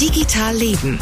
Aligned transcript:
Digital 0.00 0.54
Leben. 0.54 0.98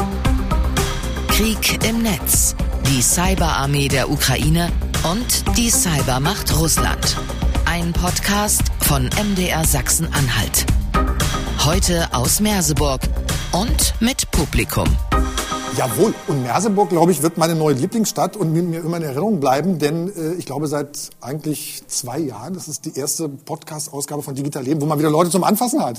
Krieg 1.27 1.85
im 1.85 2.01
Netz. 2.01 2.55
Die 2.87 3.01
Cyberarmee 3.01 3.89
der 3.89 4.09
Ukraine 4.09 4.71
und 5.11 5.57
die 5.57 5.69
Cybermacht 5.69 6.57
Russland. 6.57 7.17
Ein 7.65 7.91
Podcast 7.91 8.61
von 8.79 9.09
MDR 9.09 9.65
Sachsen-Anhalt. 9.65 10.65
Heute 11.65 12.07
aus 12.13 12.39
Merseburg 12.39 13.01
und 13.51 13.95
mit 13.99 14.31
Publikum. 14.31 14.87
Jawohl, 15.75 16.13
und 16.27 16.43
Merseburg, 16.43 16.87
glaube 16.87 17.11
ich, 17.11 17.21
wird 17.21 17.37
meine 17.37 17.53
neue 17.53 17.73
Lieblingsstadt 17.73 18.37
und 18.37 18.53
mir 18.53 18.79
immer 18.79 18.95
in 18.95 19.03
Erinnerung 19.03 19.41
bleiben, 19.41 19.77
denn 19.77 20.07
äh, 20.07 20.35
ich 20.35 20.45
glaube 20.45 20.67
seit 20.67 21.09
eigentlich 21.19 21.83
zwei 21.87 22.19
Jahren, 22.19 22.53
das 22.53 22.69
ist 22.69 22.85
die 22.85 22.97
erste 22.97 23.27
Podcast-Ausgabe 23.27 24.23
von 24.23 24.35
Digital 24.35 24.63
Leben, 24.63 24.79
wo 24.79 24.85
man 24.85 24.97
wieder 24.99 25.09
Leute 25.09 25.31
zum 25.31 25.43
Anfassen 25.43 25.83
hat. 25.83 25.97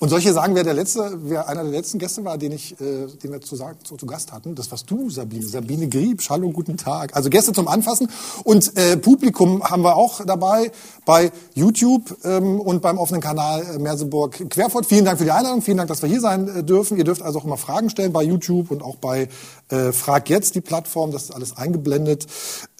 Und 0.00 0.10
solche 0.10 0.32
sagen, 0.32 0.54
wer 0.54 0.62
der 0.62 0.74
letzte, 0.74 1.18
wer 1.24 1.48
einer 1.48 1.64
der 1.64 1.72
letzten 1.72 1.98
Gäste 1.98 2.24
war, 2.24 2.38
den 2.38 2.52
ich, 2.52 2.80
äh, 2.80 3.08
den 3.20 3.32
wir 3.32 3.40
zu, 3.40 3.56
zu, 3.56 3.96
zu 3.96 4.06
Gast 4.06 4.32
hatten, 4.32 4.54
das 4.54 4.70
warst 4.70 4.88
du, 4.88 5.10
Sabine. 5.10 5.44
Sabine 5.44 5.88
Griebsch, 5.88 6.30
hallo, 6.30 6.50
guten 6.50 6.76
Tag. 6.76 7.16
Also 7.16 7.30
Gäste 7.30 7.52
zum 7.52 7.66
Anfassen 7.66 8.08
und 8.44 8.76
äh, 8.76 8.96
Publikum 8.96 9.60
haben 9.64 9.82
wir 9.82 9.96
auch 9.96 10.24
dabei 10.24 10.70
bei 11.04 11.32
YouTube 11.54 12.16
ähm, 12.22 12.60
und 12.60 12.80
beim 12.80 12.96
offenen 12.96 13.20
Kanal 13.20 13.62
äh, 13.74 13.78
Merseburg 13.80 14.48
Querfurt. 14.50 14.86
Vielen 14.86 15.04
Dank 15.04 15.18
für 15.18 15.24
die 15.24 15.32
Einladung, 15.32 15.62
vielen 15.62 15.78
Dank, 15.78 15.88
dass 15.88 16.00
wir 16.00 16.08
hier 16.08 16.20
sein 16.20 16.46
äh, 16.46 16.62
dürfen. 16.62 16.96
Ihr 16.96 17.02
dürft 17.04 17.22
also 17.22 17.40
auch 17.40 17.44
immer 17.44 17.56
Fragen 17.56 17.90
stellen 17.90 18.12
bei 18.12 18.22
YouTube 18.22 18.70
und 18.70 18.84
auch 18.84 18.96
bei 18.96 19.28
äh, 19.68 19.90
Frag 19.90 20.30
jetzt 20.30 20.54
die 20.54 20.60
Plattform, 20.60 21.10
das 21.10 21.24
ist 21.24 21.30
alles 21.32 21.56
eingeblendet. 21.56 22.28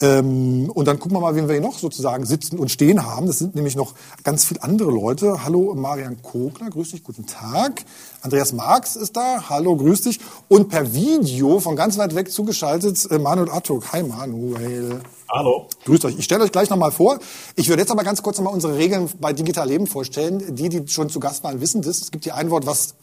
Ähm, 0.01 0.71
und 0.73 0.87
dann 0.87 1.01
gucken 1.01 1.17
wir 1.17 1.21
mal, 1.21 1.35
wen 1.35 1.49
wir 1.49 1.55
hier 1.55 1.63
noch 1.63 1.81
sozusagen 1.81 2.27
sitzen 2.27 2.61
und 2.61 2.71
stehen 2.71 3.05
haben. 3.05 3.27
Das 3.27 3.39
sind 3.39 3.57
nämlich 3.57 3.75
noch 3.75 3.95
ganz 4.23 4.45
viele 4.45 4.63
andere 4.63 4.93
Leute. 4.93 5.45
Hallo 5.45 5.75
Marian 5.75 6.23
Kogler, 6.23 6.71
grüß 6.71 6.93
dich, 6.93 7.08
guten 7.09 7.25
Tag. 7.25 7.87
Andreas 8.21 8.53
Marx 8.53 8.95
ist 8.95 9.17
da, 9.17 9.49
hallo, 9.49 9.75
grüß 9.77 10.03
dich. 10.03 10.21
Und 10.49 10.69
per 10.69 10.93
Video 10.93 11.59
von 11.59 11.75
ganz 11.75 11.97
weit 11.97 12.15
weg 12.15 12.31
zugeschaltet 12.31 13.11
äh, 13.11 13.19
Manuel 13.19 13.51
Attuk. 13.51 13.91
Hi 13.95 14.03
Manuel. 14.03 15.01
Hallo. 15.31 15.69
Grüßt 15.87 16.05
euch. 16.05 16.19
Ich 16.19 16.27
stelle 16.27 16.45
euch 16.45 16.53
gleich 16.53 16.69
nochmal 16.69 16.93
vor. 16.93 17.19
Ich 17.57 17.71
würde 17.71 17.81
jetzt 17.81 17.91
aber 17.91 18.05
ganz 18.05 18.23
kurz 18.23 18.37
nochmal 18.37 18.53
unsere 18.53 18.77
Regeln 18.77 19.09
bei 19.23 19.33
Digital 19.33 19.67
Leben 19.67 19.87
vorstellen. 19.87 20.55
Die, 20.55 20.69
die 20.69 20.87
schon 20.87 21.09
zu 21.09 21.19
Gast 21.19 21.45
waren, 21.45 21.63
wissen 21.63 21.81
das. 21.81 22.03
Es 22.03 22.11
gibt 22.11 22.25
hier 22.25 22.35
ein 22.35 22.51
Wort, 22.51 22.67
was 22.67 22.95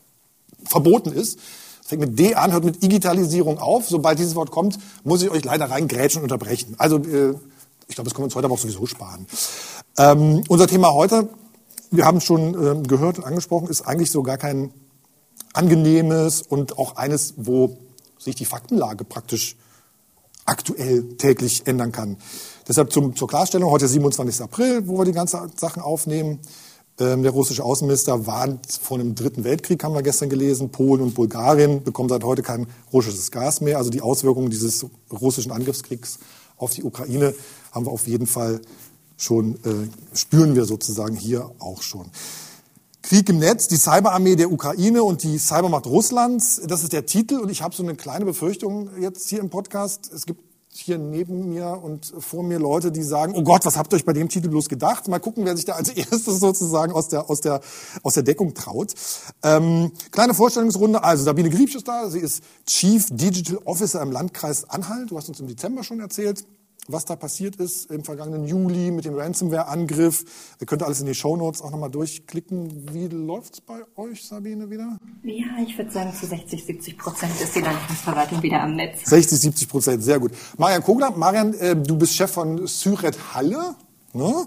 verboten 0.64 1.12
ist 1.12 1.40
fängt 1.84 2.02
mit 2.02 2.18
D 2.18 2.34
an, 2.34 2.52
hört 2.52 2.64
mit 2.64 2.82
Digitalisierung 2.82 3.60
auf. 3.60 3.88
Sobald 3.88 4.18
dieses 4.18 4.36
Wort 4.36 4.50
kommt, 4.50 4.80
muss 5.04 5.22
ich 5.22 5.30
euch 5.30 5.44
leider 5.46 5.70
reingrätschen 5.70 6.22
und 6.22 6.32
unterbrechen. 6.32 6.76
Also 6.80 6.98
äh, 6.98 7.36
ich 7.88 7.96
glaube, 7.96 8.10
das 8.10 8.14
können 8.14 8.24
wir 8.24 8.26
uns 8.26 8.36
heute 8.36 8.46
aber 8.46 8.56
auch 8.56 8.60
sowieso 8.60 8.86
sparen. 8.88 9.28
Ähm, 9.98 10.44
unser 10.48 10.68
Thema 10.68 10.94
heute, 10.94 11.30
wir 11.92 12.06
haben 12.06 12.22
schon 12.22 12.54
ähm, 12.54 12.84
gehört 12.84 13.18
und 13.18 13.24
angesprochen, 13.24 13.68
ist 13.68 13.82
eigentlich 13.82 14.12
so 14.12 14.24
gar 14.24 14.38
kein 14.38 14.72
angenehmes 15.54 16.42
und 16.42 16.78
auch 16.78 16.96
eines, 16.96 17.34
wo 17.38 17.78
sich 18.18 18.36
die 18.36 18.46
Faktenlage 18.46 19.04
praktisch 19.04 19.56
aktuell 20.46 21.16
täglich 21.18 21.66
ändern 21.66 21.92
kann. 21.92 22.18
Deshalb 22.68 22.92
zum, 22.92 23.16
zur 23.16 23.28
Klarstellung, 23.28 23.72
heute 23.72 23.88
27. 23.88 24.42
April, 24.42 24.88
wo 24.88 24.98
wir 24.98 25.06
die 25.06 25.12
ganzen 25.12 25.52
Sachen 25.58 25.82
aufnehmen. 25.82 26.40
Ähm, 26.98 27.24
der 27.24 27.32
russische 27.32 27.64
Außenminister 27.64 28.26
warnt 28.26 28.72
vor 28.72 28.98
einem 28.98 29.16
dritten 29.16 29.44
Weltkrieg, 29.44 29.84
haben 29.84 29.96
wir 29.96 30.02
gestern 30.02 30.30
gelesen. 30.30 30.70
Polen 30.70 31.02
und 31.02 31.14
Bulgarien 31.14 31.84
bekommen 31.84 32.10
seit 32.10 32.24
heute 32.24 32.42
kein 32.42 32.68
russisches 32.94 33.32
Gas 33.32 33.60
mehr. 33.62 33.78
Also 33.78 33.90
die 33.90 34.02
Auswirkungen 34.02 34.50
dieses 34.50 34.86
russischen 35.12 35.52
Angriffskriegs 35.52 36.20
auf 36.58 36.72
die 36.72 36.84
Ukraine 36.84 37.34
haben 37.72 37.86
wir 37.86 37.92
auf 37.92 38.08
jeden 38.08 38.28
Fall 38.28 38.62
schon, 39.18 39.56
äh, 39.64 40.16
spüren 40.16 40.56
wir 40.56 40.66
sozusagen 40.66 41.16
hier 41.16 41.50
auch 41.60 41.82
schon. 41.82 42.10
Krieg 43.02 43.30
im 43.30 43.38
Netz, 43.38 43.68
die 43.68 43.78
Cyberarmee 43.78 44.36
der 44.36 44.52
Ukraine 44.52 45.04
und 45.04 45.22
die 45.22 45.38
Cybermacht 45.38 45.86
Russlands, 45.86 46.60
das 46.66 46.82
ist 46.82 46.92
der 46.92 47.06
Titel. 47.06 47.36
Und 47.36 47.50
ich 47.50 47.62
habe 47.62 47.76
so 47.76 47.84
eine 47.84 47.96
kleine 47.96 48.26
Befürchtung 48.26 48.90
jetzt 49.00 49.30
hier 49.30 49.42
im 49.42 49.52
Podcast. 49.52 50.12
Es 50.12 50.26
gibt 50.26 50.42
hier 50.72 50.98
neben 50.98 51.48
mir 51.50 51.80
und 51.84 52.12
vor 52.18 52.44
mir 52.44 52.58
Leute, 52.58 52.92
die 52.92 53.04
sagen, 53.04 53.34
oh 53.36 53.44
Gott, 53.44 53.64
was 53.64 53.78
habt 53.78 53.94
ihr 53.94 53.98
euch 53.98 54.06
bei 54.06 54.14
dem 54.14 54.28
Titel 54.28 54.50
bloß 54.50 54.70
gedacht? 54.70 55.08
Mal 55.08 55.20
gucken, 55.20 55.46
wer 55.46 55.56
sich 55.56 55.66
da 55.66 55.74
als 55.74 55.90
erstes 55.96 56.40
sozusagen 56.40 56.94
aus 56.94 57.08
der, 57.08 57.30
aus 57.30 57.42
der, 57.42 57.62
aus 58.02 58.16
der 58.16 58.24
Deckung 58.24 58.56
traut. 58.56 58.94
Ähm, 59.44 59.92
kleine 60.12 60.34
Vorstellungsrunde. 60.34 61.04
Also 61.04 61.26
Sabine 61.26 61.52
Griebsch 61.52 61.76
ist 61.76 61.88
da. 61.88 62.10
Sie 62.10 62.20
ist 62.20 62.44
Chief 62.66 63.06
Digital 63.12 63.60
Officer 63.66 64.02
im 64.02 64.12
Landkreis 64.12 64.68
Anhalt. 64.68 65.12
Du 65.12 65.18
hast 65.18 65.30
uns 65.30 65.40
im 65.40 65.48
Dezember 65.48 65.84
schon 65.84 66.00
erzählt 66.00 66.44
was 66.88 67.06
da 67.06 67.16
passiert 67.16 67.56
ist 67.56 67.90
im 67.90 68.04
vergangenen 68.04 68.46
Juli 68.46 68.92
mit 68.92 69.06
dem 69.06 69.16
Ransomware-Angriff. 69.16 70.26
Ihr 70.60 70.68
könnt 70.68 70.84
alles 70.84 71.00
in 71.00 71.08
die 71.08 71.16
Shownotes 71.16 71.62
auch 71.62 71.72
nochmal 71.72 71.90
durchklicken. 71.90 72.94
Wie 72.94 73.08
läuft's 73.08 73.62
bei 73.62 73.82
euch, 73.96 74.24
Sabine, 74.24 74.70
wieder? 74.70 75.00
Ja, 75.24 75.46
ich 75.66 75.78
würde 75.78 75.92
sagen, 75.92 76.14
zu 76.14 76.28
60, 76.28 76.64
70 76.64 76.98
Prozent 76.98 77.34
ist 77.42 77.56
die 77.56 77.62
Landesverwaltung 77.62 78.42
wieder 78.44 78.62
am 78.62 78.76
Netz. 78.76 79.06
60, 79.10 79.40
70 79.40 79.70
Prozent, 79.70 80.04
sehr 80.04 80.20
gut. 80.20 80.32
Marian 80.58 80.84
Kogler, 80.84 81.12
Marian, 81.12 81.54
äh, 81.56 81.76
du 81.76 81.98
bist 81.98 82.16
Chef 82.16 82.32
von 82.32 82.68
Syret 82.68 83.18
Halle. 83.34 83.76
Ne? 84.14 84.46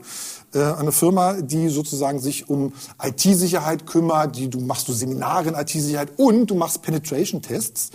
Äh, 0.55 0.62
eine 0.62 0.93
Firma, 0.93 1.34
die 1.43 1.69
sozusagen 1.69 2.20
sich 2.20 2.49
um 2.49 2.72
IT-Sicherheit 3.03 3.87
kümmert, 3.87 4.37
die 4.37 4.49
du 4.49 4.60
machst 4.60 4.88
du 4.88 4.93
Seminare 4.93 5.49
in 5.49 5.55
IT-Sicherheit 5.55 6.12
und 6.16 6.50
du 6.50 6.55
machst 6.55 6.82
Penetration-Tests 6.82 7.91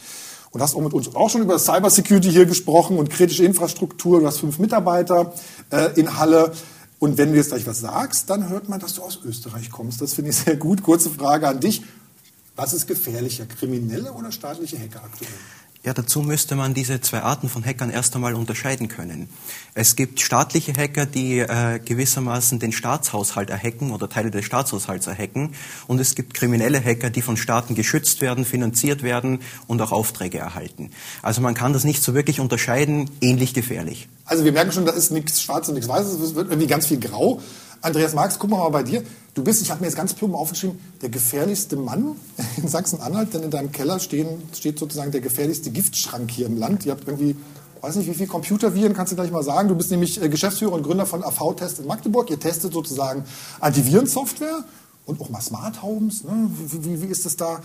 und 0.54 0.62
hast 0.62 0.76
auch 0.76 0.82
mit 0.82 0.94
uns 0.94 1.14
auch 1.16 1.30
schon 1.30 1.42
über 1.42 1.58
Cybersecurity 1.58 2.32
hier 2.32 2.46
gesprochen 2.46 2.98
und 2.98 3.10
kritische 3.10 3.44
Infrastruktur. 3.44 4.20
Du 4.20 4.28
hast 4.28 4.38
fünf 4.38 4.60
Mitarbeiter 4.60 5.34
äh, 5.72 6.00
in 6.00 6.18
Halle. 6.18 6.52
Und 7.00 7.18
wenn 7.18 7.32
du 7.32 7.38
jetzt 7.38 7.50
gleich 7.50 7.66
was 7.68 7.80
sagst, 7.80 8.30
dann 8.30 8.50
hört 8.50 8.70
man, 8.70 8.80
dass 8.80 8.94
du 8.94 9.02
aus 9.02 9.20
Österreich 9.26 9.72
kommst. 9.72 10.00
Das 10.00 10.14
finde 10.14 10.30
ich 10.30 10.38
sehr 10.38 10.56
gut. 10.56 10.84
Kurze 10.84 11.10
Frage 11.10 11.48
an 11.48 11.60
dich. 11.60 11.84
Was 12.56 12.74
ist 12.74 12.88
gefährlicher, 12.88 13.48
kriminelle 13.48 14.14
oder 14.14 14.32
staatliche 14.32 14.78
Hacker 14.78 15.04
aktuell? 15.04 15.32
Ja, 15.86 15.94
dazu 15.94 16.22
müsste 16.22 16.56
man 16.56 16.74
diese 16.74 17.02
zwei 17.02 17.24
Arten 17.24 17.50
von 17.50 17.66
Hackern 17.66 17.90
erst 17.90 18.16
einmal 18.16 18.36
unterscheiden 18.36 18.88
können. 18.88 19.28
Es 19.74 19.98
gibt 19.98 20.22
staatliche 20.22 20.72
Hacker, 20.74 21.06
die 21.06 21.40
äh, 21.40 21.78
gewissermaßen 21.84 22.58
den 22.58 22.72
Staatshaushalt 22.72 23.50
erhacken 23.50 23.92
oder 23.92 24.08
Teile 24.08 24.32
des 24.32 24.46
Staatshaushalts 24.46 25.08
erhacken. 25.08 25.54
Und 25.86 26.00
es 26.00 26.16
gibt 26.16 26.36
kriminelle 26.36 26.82
Hacker, 26.82 27.10
die 27.10 27.22
von 27.22 27.36
Staaten 27.36 27.76
geschützt 27.76 28.22
werden, 28.22 28.46
finanziert 28.46 29.04
werden 29.04 29.40
und 29.68 29.82
auch 29.82 29.92
Aufträge 29.92 30.38
erhalten. 30.38 30.90
Also 31.22 31.42
man 31.42 31.54
kann 31.54 31.74
das 31.74 31.84
nicht 31.84 32.02
so 32.02 32.14
wirklich 32.14 32.40
unterscheiden, 32.40 33.10
ähnlich 33.20 33.54
gefährlich. 33.54 34.08
Also 34.24 34.46
wir 34.46 34.54
merken 34.54 34.72
schon, 34.72 34.86
da 34.86 34.94
ist 34.94 35.12
nichts 35.12 35.42
Schwarz 35.42 35.68
und 35.68 35.74
nichts 35.74 35.90
Weißes, 35.90 36.18
es 36.18 36.34
wird 36.34 36.48
irgendwie 36.48 36.68
ganz 36.68 36.88
viel 36.88 37.02
Grau. 37.02 37.42
Andreas 37.84 38.14
Marx, 38.14 38.40
gucken 38.40 38.56
wir 38.56 38.64
mal 38.64 38.70
bei 38.70 38.84
dir. 38.84 39.04
Du 39.34 39.44
bist, 39.44 39.62
ich 39.62 39.70
habe 39.70 39.82
mir 39.82 39.88
jetzt 39.88 39.98
ganz 39.98 40.14
plump 40.14 40.36
aufgeschrieben, 40.36 40.80
der 41.02 41.10
gefährlichste 41.10 41.76
Mann 41.76 42.16
in 42.58 42.68
Sachsen-Anhalt, 42.70 43.34
denn 43.34 43.44
in 43.44 43.52
deinem 43.52 43.74
Keller 43.74 44.00
stehen, 44.00 44.42
steht 44.56 44.80
sozusagen 44.80 45.12
der 45.12 45.20
gefährlichste 45.20 45.70
Giftschrank 45.70 46.32
hier 46.32 46.46
im 46.46 46.58
Land. 46.58 46.86
Ihr 46.86 46.94
habt 46.94 47.06
irgendwie, 47.06 47.36
weiß 47.82 47.98
nicht, 47.98 48.08
wie 48.08 48.14
viele 48.14 48.28
Computerviren, 48.28 48.94
kannst 48.94 49.12
du 49.12 49.18
gleich 49.18 49.32
mal 49.32 49.44
sagen. 49.44 49.68
Du 49.68 49.76
bist 49.76 49.92
nämlich 49.92 50.22
äh, 50.22 50.30
Geschäftsführer 50.30 50.72
und 50.72 50.84
Gründer 50.84 51.06
von 51.06 51.26
AV-Test 51.26 51.80
in 51.80 51.88
Magdeburg. 51.88 52.30
Ihr 52.30 52.40
testet 52.40 52.72
sozusagen 52.72 53.26
Antivirensoftware 53.60 54.64
und 55.06 55.20
auch 55.20 55.30
mal 55.30 55.42
Smart 55.42 55.84
Homes. 55.84 56.24
Ne? 56.24 56.50
Wie, 56.70 56.86
wie, 56.86 57.02
wie 57.02 57.08
ist 57.08 57.26
das 57.26 57.36
da? 57.36 57.60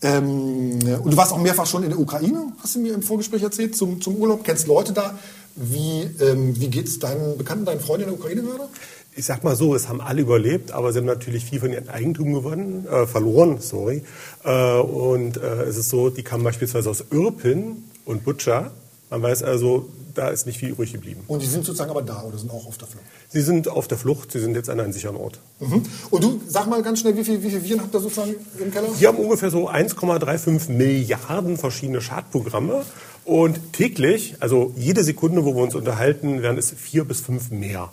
Ähm, 0.00 0.78
und 1.02 1.12
du 1.12 1.16
warst 1.16 1.32
auch 1.32 1.38
mehrfach 1.38 1.66
schon 1.66 1.82
in 1.82 1.88
der 1.88 1.98
Ukraine, 1.98 2.52
hast 2.62 2.76
du 2.76 2.80
mir 2.80 2.94
im 2.94 3.02
Vorgespräch 3.02 3.42
erzählt, 3.42 3.74
zum, 3.74 4.00
zum 4.00 4.14
Urlaub, 4.16 4.44
kennst 4.44 4.68
Leute 4.68 4.92
da. 4.92 5.18
Wie, 5.56 6.02
ähm, 6.20 6.60
wie 6.60 6.68
geht 6.68 6.86
es 6.86 6.98
deinen 6.98 7.38
Bekannten, 7.38 7.64
deinen 7.64 7.80
Freunden 7.80 8.02
in 8.02 8.10
der 8.10 8.18
Ukraine 8.18 8.42
gerade? 8.42 8.68
Ich 9.16 9.24
sag 9.24 9.42
mal 9.44 9.56
so, 9.56 9.74
es 9.74 9.88
haben 9.88 10.00
alle 10.00 10.20
überlebt, 10.20 10.72
aber 10.72 10.92
sie 10.92 10.98
haben 10.98 11.06
natürlich 11.06 11.44
viel 11.46 11.58
von 11.58 11.72
ihrem 11.72 11.88
Eigentum 11.88 12.34
gewonnen, 12.34 12.86
äh, 12.86 13.06
verloren, 13.06 13.58
sorry. 13.60 14.02
Äh, 14.44 14.78
und 14.78 15.38
äh, 15.38 15.62
es 15.64 15.78
ist 15.78 15.88
so, 15.88 16.10
die 16.10 16.22
kamen 16.22 16.44
beispielsweise 16.44 16.90
aus 16.90 17.04
Irpin 17.10 17.84
und 18.04 18.24
Butscha. 18.24 18.70
Man 19.08 19.22
weiß 19.22 19.42
also, 19.42 19.88
da 20.14 20.28
ist 20.28 20.46
nicht 20.46 20.58
viel 20.58 20.70
übrig 20.70 20.92
geblieben. 20.92 21.22
Und 21.28 21.42
die 21.42 21.46
sind 21.46 21.64
sozusagen 21.64 21.90
aber 21.90 22.02
da 22.02 22.22
oder 22.24 22.36
sind 22.36 22.50
auch 22.50 22.66
auf 22.66 22.76
der 22.76 22.88
Flucht? 22.88 23.04
Sie 23.28 23.40
sind 23.40 23.68
auf 23.68 23.88
der 23.88 23.98
Flucht, 23.98 24.32
sie 24.32 24.40
sind 24.40 24.54
jetzt 24.54 24.68
an 24.68 24.80
einem 24.80 24.92
sicheren 24.92 25.16
Ort. 25.16 25.40
Mhm. 25.60 25.82
Und 26.10 26.24
du, 26.24 26.40
sag 26.46 26.66
mal 26.66 26.82
ganz 26.82 27.00
schnell, 27.00 27.16
wie 27.16 27.24
viele 27.24 27.42
wie 27.42 27.50
viel 27.50 27.62
Viren 27.62 27.80
habt 27.82 27.94
ihr 27.94 28.00
sozusagen 28.00 28.34
im 28.58 28.70
Keller? 28.70 28.88
Wir 28.98 29.08
haben 29.08 29.18
ungefähr 29.18 29.50
so 29.50 29.70
1,35 29.70 30.70
Milliarden 30.72 31.56
verschiedene 31.56 32.02
Schadprogramme. 32.02 32.84
Und 33.24 33.72
täglich, 33.72 34.36
also 34.40 34.72
jede 34.76 35.02
Sekunde, 35.02 35.44
wo 35.44 35.54
wir 35.54 35.62
uns 35.62 35.74
unterhalten, 35.74 36.42
werden 36.42 36.58
es 36.58 36.70
vier 36.70 37.04
bis 37.04 37.20
fünf 37.20 37.50
mehr. 37.50 37.90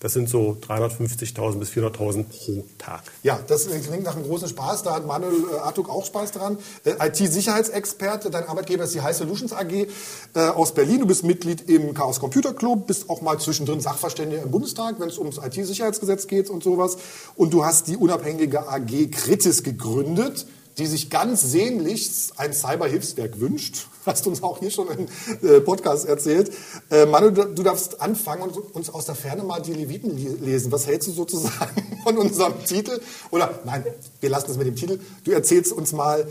Das 0.00 0.12
sind 0.12 0.28
so 0.28 0.56
350.000 0.60 1.58
bis 1.58 1.70
400.000 1.70 2.24
pro 2.24 2.64
Tag. 2.76 3.02
Ja, 3.22 3.38
das 3.46 3.66
klingt 3.66 4.04
nach 4.04 4.14
einem 4.14 4.26
großen 4.26 4.48
Spaß. 4.48 4.82
Da 4.82 4.94
hat 4.94 5.06
Manuel 5.06 5.44
äh, 5.52 5.58
Artuk 5.58 5.88
auch 5.88 6.04
Spaß 6.04 6.32
dran. 6.32 6.58
Äh, 6.84 7.08
IT-Sicherheitsexperte, 7.08 8.30
dein 8.30 8.46
Arbeitgeber 8.46 8.84
ist 8.84 8.94
die 8.94 9.00
High 9.00 9.16
Solutions 9.16 9.52
AG 9.52 9.72
äh, 9.72 9.86
aus 10.34 10.74
Berlin. 10.74 11.00
Du 11.00 11.06
bist 11.06 11.24
Mitglied 11.24 11.68
im 11.70 11.94
Chaos 11.94 12.20
Computer 12.20 12.52
Club, 12.52 12.86
bist 12.86 13.08
auch 13.08 13.22
mal 13.22 13.38
zwischendrin 13.38 13.80
Sachverständiger 13.80 14.42
im 14.42 14.50
Bundestag, 14.50 15.00
wenn 15.00 15.08
es 15.08 15.18
ums 15.18 15.38
IT-Sicherheitsgesetz 15.38 16.26
geht 16.26 16.50
und 16.50 16.62
sowas. 16.62 16.98
Und 17.34 17.54
du 17.54 17.64
hast 17.64 17.86
die 17.86 17.96
unabhängige 17.96 18.68
AG 18.68 19.10
Kritis 19.10 19.62
gegründet 19.62 20.46
die 20.78 20.86
sich 20.86 21.10
ganz 21.10 21.40
sehnlichst 21.40 22.38
ein 22.38 22.52
Cyberhilfswerk 22.52 23.40
wünscht. 23.40 23.86
Hast 24.06 24.26
du 24.26 24.30
uns 24.30 24.42
auch 24.42 24.58
hier 24.58 24.70
schon 24.70 24.88
im 24.88 25.48
äh, 25.48 25.60
Podcast 25.60 26.06
erzählt. 26.06 26.52
Äh, 26.90 27.06
Manu, 27.06 27.30
du 27.30 27.62
darfst 27.62 28.00
anfangen 28.00 28.42
und 28.42 28.74
uns 28.74 28.90
aus 28.90 29.06
der 29.06 29.14
Ferne 29.14 29.42
mal 29.42 29.60
die 29.60 29.72
Leviten 29.72 30.16
lesen. 30.44 30.70
Was 30.70 30.86
hältst 30.86 31.08
du 31.08 31.12
sozusagen 31.12 32.00
von 32.04 32.16
unserem 32.18 32.62
Titel? 32.64 33.00
Oder 33.30 33.58
nein, 33.64 33.84
wir 34.20 34.30
lassen 34.30 34.50
es 34.50 34.56
mit 34.56 34.66
dem 34.66 34.76
Titel. 34.76 35.00
Du 35.24 35.32
erzählst 35.32 35.72
uns 35.72 35.92
mal, 35.92 36.26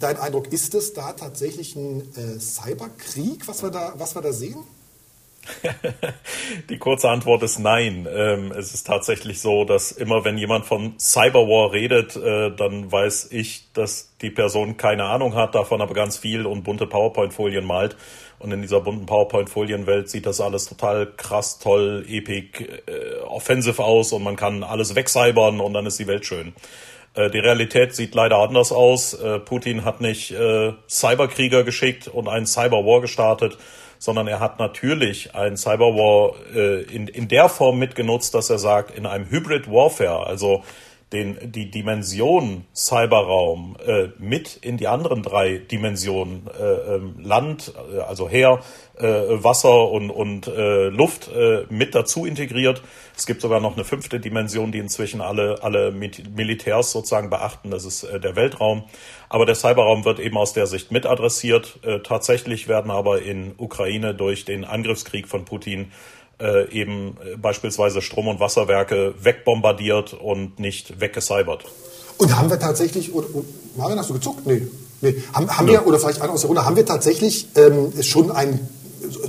dein 0.00 0.18
Eindruck, 0.18 0.52
ist 0.52 0.74
es 0.74 0.92
da 0.92 1.12
tatsächlich 1.12 1.76
ein 1.76 2.00
äh, 2.16 2.40
Cyberkrieg, 2.40 3.46
was 3.46 3.62
wir, 3.62 3.70
da, 3.70 3.94
was 3.96 4.14
wir 4.14 4.22
da 4.22 4.32
sehen? 4.32 4.58
Die 6.68 6.78
kurze 6.78 7.08
Antwort 7.10 7.42
ist 7.42 7.58
nein. 7.58 8.06
Ähm, 8.10 8.52
es 8.52 8.74
ist 8.74 8.86
tatsächlich 8.86 9.40
so, 9.40 9.64
dass 9.64 9.92
immer 9.92 10.24
wenn 10.24 10.38
jemand 10.38 10.66
von 10.66 10.98
Cyberwar 10.98 11.72
redet, 11.72 12.16
äh, 12.16 12.50
dann 12.50 12.90
weiß 12.90 13.28
ich, 13.32 13.72
dass 13.72 14.14
die 14.20 14.30
Person 14.30 14.76
keine 14.76 15.04
Ahnung 15.04 15.34
hat, 15.34 15.54
davon 15.54 15.80
aber 15.80 15.94
ganz 15.94 16.16
viel 16.16 16.46
und 16.46 16.62
bunte 16.62 16.86
PowerPoint-Folien 16.86 17.64
malt. 17.64 17.96
Und 18.38 18.52
in 18.52 18.62
dieser 18.62 18.80
bunten 18.80 19.06
PowerPoint-Folienwelt 19.06 20.10
sieht 20.10 20.26
das 20.26 20.40
alles 20.40 20.66
total 20.66 21.06
krass, 21.16 21.58
toll, 21.58 22.04
epic, 22.08 22.64
äh, 22.86 23.20
offensive 23.22 23.82
aus 23.82 24.12
und 24.12 24.22
man 24.22 24.36
kann 24.36 24.62
alles 24.62 24.94
wegcybern 24.94 25.60
und 25.60 25.72
dann 25.72 25.86
ist 25.86 25.98
die 25.98 26.06
Welt 26.06 26.26
schön. 26.26 26.54
Äh, 27.14 27.30
die 27.30 27.38
Realität 27.38 27.94
sieht 27.94 28.14
leider 28.14 28.38
anders 28.38 28.72
aus. 28.72 29.16
Putin 29.44 29.84
hat 29.84 30.00
nicht 30.00 30.34
Cyberkrieger 30.88 31.64
geschickt 31.64 32.08
und 32.08 32.28
einen 32.28 32.46
Cyberwar 32.46 33.00
gestartet, 33.00 33.56
sondern 34.04 34.26
er 34.26 34.38
hat 34.38 34.58
natürlich 34.58 35.34
einen 35.34 35.56
Cyberwar 35.56 36.34
äh, 36.54 36.82
in, 36.82 37.08
in 37.08 37.26
der 37.26 37.48
Form 37.48 37.78
mitgenutzt, 37.78 38.34
dass 38.34 38.50
er 38.50 38.58
sagt, 38.58 38.90
in 38.90 39.06
einem 39.06 39.30
Hybrid 39.30 39.66
Warfare, 39.66 40.26
also 40.26 40.62
den, 41.14 41.38
die 41.52 41.70
Dimension 41.70 42.66
Cyberraum 42.74 43.76
äh, 43.86 44.08
mit 44.18 44.56
in 44.56 44.76
die 44.76 44.88
anderen 44.88 45.22
drei 45.22 45.56
Dimensionen 45.56 46.48
äh, 46.48 46.62
ähm, 46.62 47.14
Land, 47.18 47.72
äh, 47.94 48.00
also 48.00 48.28
Heer, 48.28 48.60
äh, 48.98 49.04
Wasser 49.42 49.90
und, 49.90 50.10
und 50.10 50.46
äh, 50.46 50.88
Luft 50.88 51.28
äh, 51.28 51.64
mit 51.68 51.94
dazu 51.94 52.26
integriert. 52.26 52.82
Es 53.16 53.26
gibt 53.26 53.40
sogar 53.40 53.60
noch 53.60 53.74
eine 53.74 53.84
fünfte 53.84 54.20
Dimension, 54.20 54.72
die 54.72 54.78
inzwischen 54.78 55.20
alle, 55.20 55.62
alle 55.62 55.92
Militärs 55.92 56.92
sozusagen 56.92 57.30
beachten, 57.30 57.70
das 57.70 57.84
ist 57.84 58.04
äh, 58.04 58.20
der 58.20 58.36
Weltraum. 58.36 58.84
Aber 59.28 59.46
der 59.46 59.54
Cyberraum 59.54 60.04
wird 60.04 60.20
eben 60.20 60.36
aus 60.36 60.52
der 60.52 60.66
Sicht 60.66 60.92
mit 60.92 61.06
adressiert. 61.06 61.78
Äh, 61.82 62.00
tatsächlich 62.00 62.68
werden 62.68 62.90
aber 62.90 63.22
in 63.22 63.54
Ukraine 63.58 64.14
durch 64.14 64.44
den 64.44 64.64
Angriffskrieg 64.64 65.28
von 65.28 65.44
Putin 65.44 65.90
äh, 66.40 66.70
eben 66.70 67.16
äh, 67.24 67.36
beispielsweise 67.36 68.02
Strom- 68.02 68.28
und 68.28 68.40
Wasserwerke 68.40 69.14
wegbombardiert 69.20 70.14
und 70.14 70.58
nicht 70.58 71.00
weggecybert. 71.00 71.64
Und 72.18 72.36
haben 72.36 72.50
wir 72.50 72.58
tatsächlich, 72.58 73.12
oder, 73.12 73.26
Marian, 73.76 73.98
hast 73.98 74.10
du 74.10 74.14
gezuckt? 74.14 74.46
Nee. 74.46 74.66
nee. 75.00 75.14
Haben, 75.32 75.50
haben 75.50 75.66
ja. 75.66 75.74
wir, 75.74 75.86
oder 75.86 75.98
vielleicht 75.98 76.20
einer 76.20 76.32
aus 76.32 76.42
der 76.42 76.48
Runde, 76.48 76.64
haben 76.64 76.76
wir 76.76 76.86
tatsächlich 76.86 77.48
ähm, 77.56 77.92
schon 78.02 78.30
ein 78.30 78.68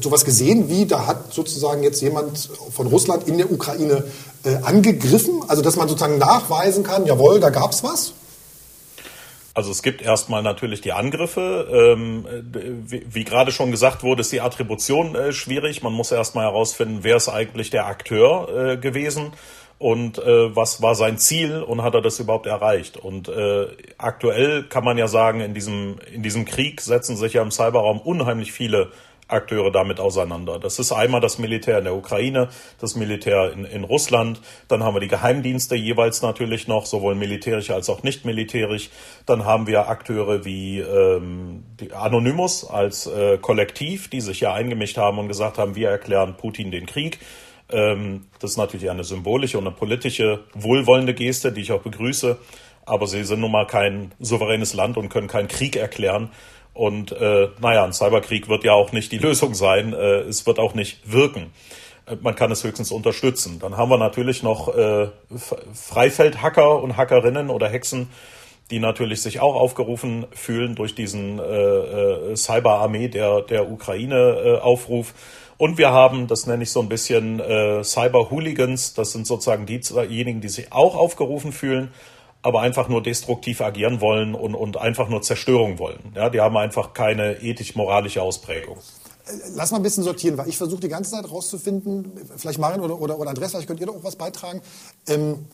sowas 0.02 0.26
gesehen, 0.26 0.70
wie 0.70 0.86
da 0.86 1.08
hat 1.08 1.34
sozusagen 1.34 1.84
jetzt 1.84 2.02
jemand 2.02 2.50
von 2.72 2.88
Russland 2.88 3.28
in 3.28 3.38
der 3.38 3.52
Ukraine 3.52 4.04
äh, 4.44 4.56
angegriffen? 4.64 5.42
Also 5.48 5.62
dass 5.62 5.76
man 5.76 5.88
sozusagen 5.88 6.18
nachweisen 6.18 6.84
kann, 6.84 7.06
jawohl, 7.06 7.40
da 7.40 7.50
gab 7.50 7.72
es 7.72 7.84
was? 7.84 8.14
Also 9.56 9.72
es 9.72 9.82
gibt 9.82 10.02
erstmal 10.02 10.44
natürlich 10.44 10.82
die 10.82 10.92
Angriffe. 10.92 11.70
Ähm, 11.72 12.26
wie, 12.88 13.24
gerade 13.24 13.54
schon 13.54 13.72
gesagt 13.72 14.04
wurde, 14.04 14.20
ist 14.20 14.32
die 14.34 14.42
Attribution 14.42 15.16
äh, 15.16 15.32
schwierig. 15.32 15.82
Man 15.82 15.94
muss 15.94 16.12
erstmal 16.12 16.44
herausfinden, 16.46 17.00
wer 17.04 17.16
ist 17.16 17.30
eigentlich 17.30 17.70
der 17.70 17.88
Akteur 17.88 18.74
äh, 18.74 18.78
gewesen 18.78 19.32
und 19.80 20.18
äh, 20.18 20.54
was 20.54 20.82
war 20.82 20.94
sein 20.94 21.18
Ziel 21.18 21.64
und 21.64 21.84
hat 21.84 21.94
er 21.94 22.02
das 22.02 22.20
überhaupt 22.20 22.48
erreicht. 22.48 22.98
Und 22.98 23.32
aktuell 23.98 24.64
kann 24.64 24.84
man 24.84 24.98
ja 24.98 25.08
sagen, 25.08 25.40
in 25.40 25.54
diesem, 25.54 26.00
in 26.14 26.22
diesem 26.22 26.44
Krieg 26.44 26.82
setzen 26.82 27.16
sich 27.16 27.34
ja 27.34 27.42
im 27.42 27.52
Cyberraum 27.52 28.02
unheimlich 28.02 28.52
viele 28.52 28.92
Akteure 29.28 29.72
damit 29.72 30.00
auseinander. 30.00 30.60
Das 30.60 30.78
ist 30.78 30.92
einmal 30.92 31.22
das 31.22 31.40
Militär 31.40 31.80
in 31.80 31.86
der 31.86 31.96
Ukraine, 31.96 32.50
das 32.80 32.96
Militär 32.96 33.52
in, 33.52 33.66
in 33.66 33.84
Russland, 33.84 34.40
dann 34.68 34.84
haben 34.84 34.96
wir 34.96 35.00
die 35.00 35.08
Geheimdienste 35.08 35.76
jeweils 35.76 36.22
natürlich 36.22 36.68
noch, 36.68 36.86
sowohl 36.86 37.16
militärisch 37.16 37.72
als 37.72 37.90
auch 37.90 38.04
nicht 38.04 38.26
militärisch. 38.26 38.90
Dann 39.26 39.46
haben 39.46 39.68
wir 39.68 39.90
Akteure 39.90 40.46
wie 40.46 40.80
ähm, 40.80 41.64
Anonymous 41.94 42.70
als 42.70 43.08
äh, 43.08 43.38
Kollektiv, 43.40 44.10
die 44.10 44.22
sich 44.22 44.42
ja 44.42 44.54
eingemischt 44.54 44.98
haben 44.98 45.18
und 45.18 45.28
gesagt 45.28 45.58
haben, 45.58 45.76
wir 45.76 45.90
erklären 45.90 46.36
Putin 46.38 46.72
den 46.72 46.86
Krieg. 46.86 47.20
Ähm, 47.72 48.28
das 48.40 48.52
ist 48.52 48.58
natürlich 48.58 48.90
eine 48.90 49.04
symbolische 49.04 49.58
und 49.58 49.66
eine 49.66 49.76
politische 49.76 50.44
wohlwollende 50.54 51.14
Geste, 51.14 51.52
die 51.52 51.62
ich 51.62 51.72
auch 51.72 51.82
begrüße. 51.82 52.38
Aber 52.86 53.08
sie 53.08 53.24
sind 53.24 53.40
nun 53.40 53.52
mal 53.52 53.66
kein 53.66 54.14
souveränes 54.20 54.76
Land 54.76 54.98
und 54.98 55.10
können 55.10 55.28
keinen 55.28 55.48
Krieg 55.48 55.76
erklären. 55.76 56.30
Und 56.76 57.14
äh, 57.14 57.48
naja, 57.62 57.86
ein 57.86 57.94
Cyberkrieg 57.94 58.50
wird 58.50 58.66
ja 58.66 58.74
auch 58.74 58.92
nicht 58.92 59.12
die 59.14 59.18
Lösung 59.18 59.56
sein. 59.56 59.94
Äh, 59.94 60.20
es 60.24 60.46
wird 60.46 60.60
auch 60.60 60.74
nicht 60.74 61.00
wirken. 61.10 61.54
Äh, 62.06 62.18
man 62.22 62.36
kann 62.36 62.52
es 62.52 62.66
höchstens 62.66 62.92
unterstützen. 62.92 63.60
Dann 63.60 63.78
haben 63.78 63.90
wir 63.90 63.98
natürlich 63.98 64.44
noch 64.44 64.76
äh, 64.76 65.08
Freifeldhacker 65.74 66.84
und 66.84 66.98
Hackerinnen 66.98 67.50
oder 67.50 67.70
Hexen, 67.70 68.10
die 68.72 68.80
natürlich 68.80 69.22
sich 69.22 69.40
auch 69.40 69.56
aufgerufen 69.56 70.26
fühlen 70.32 70.76
durch 70.76 70.96
diesen 70.96 71.40
äh, 71.40 71.44
äh, 71.44 72.36
Cyberarmee 72.36 73.08
der, 73.08 73.42
der 73.42 73.72
Ukraine-Aufruf. 73.72 75.14
Und 75.58 75.78
wir 75.78 75.92
haben, 75.92 76.28
das 76.28 76.46
nenne 76.46 76.64
ich 76.64 76.72
so 76.72 76.82
ein 76.82 76.90
bisschen 76.90 77.40
äh, 77.40 77.86
Cyber-Hooligans, 77.86 78.96
das 78.96 79.14
sind 79.14 79.26
sozusagen 79.26 79.66
diejenigen, 79.66 80.42
die 80.42 80.50
sich 80.50 80.74
auch 80.74 80.98
aufgerufen 80.98 81.54
fühlen, 81.54 81.94
aber 82.46 82.62
einfach 82.62 82.88
nur 82.90 83.02
destruktiv 83.02 83.60
agieren 83.60 84.02
wollen 84.02 84.36
und, 84.36 84.54
und 84.54 84.78
einfach 84.78 85.10
nur 85.10 85.24
Zerstörung 85.24 85.80
wollen. 85.80 86.14
Ja, 86.14 86.30
die 86.30 86.40
haben 86.40 86.56
einfach 86.58 86.94
keine 86.94 87.42
ethisch-moralische 87.42 88.22
Ausprägung. 88.22 88.78
Lass 89.56 89.72
mal 89.72 89.78
ein 89.78 89.84
bisschen 89.84 90.04
sortieren, 90.04 90.38
weil 90.38 90.48
ich 90.48 90.56
versuche 90.56 90.82
die 90.82 90.88
ganze 90.88 91.12
Zeit 91.12 91.30
rauszufinden, 91.30 92.12
vielleicht 92.38 92.60
Marin 92.60 92.82
oder, 92.82 93.02
oder, 93.02 93.18
oder 93.18 93.32
Andreas, 93.32 93.50
vielleicht 93.50 93.68
könnt 93.68 93.80
ihr 93.80 93.88
doch 93.88 93.96
auch 93.96 94.04
was 94.04 94.16
beitragen. 94.16 94.62
Ähm, 95.08 95.48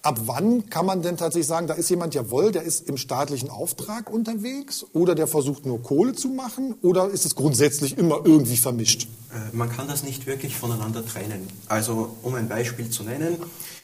ab 0.00 0.18
wann 0.24 0.70
kann 0.70 0.86
man 0.86 1.02
denn 1.02 1.18
tatsächlich 1.18 1.46
sagen, 1.46 1.66
da 1.66 1.74
ist 1.74 1.90
jemand 1.90 2.14
jawohl, 2.14 2.52
der 2.52 2.62
ist 2.62 2.88
im 2.88 2.96
staatlichen 2.96 3.50
Auftrag 3.50 4.08
unterwegs 4.08 4.86
oder 4.94 5.14
der 5.14 5.26
versucht 5.26 5.66
nur 5.66 5.82
Kohle 5.82 6.14
zu 6.14 6.28
machen 6.28 6.74
oder 6.80 7.10
ist 7.10 7.26
es 7.26 7.34
grundsätzlich 7.34 7.98
immer 7.98 8.22
irgendwie 8.24 8.56
vermischt? 8.56 9.08
Äh, 9.30 9.54
man 9.54 9.68
kann 9.68 9.88
das 9.88 10.04
nicht 10.04 10.26
wirklich 10.26 10.56
voneinander 10.56 11.04
trennen. 11.04 11.46
Also 11.68 12.16
um 12.22 12.34
ein 12.34 12.48
Beispiel 12.48 12.88
zu 12.88 13.02
nennen, 13.02 13.36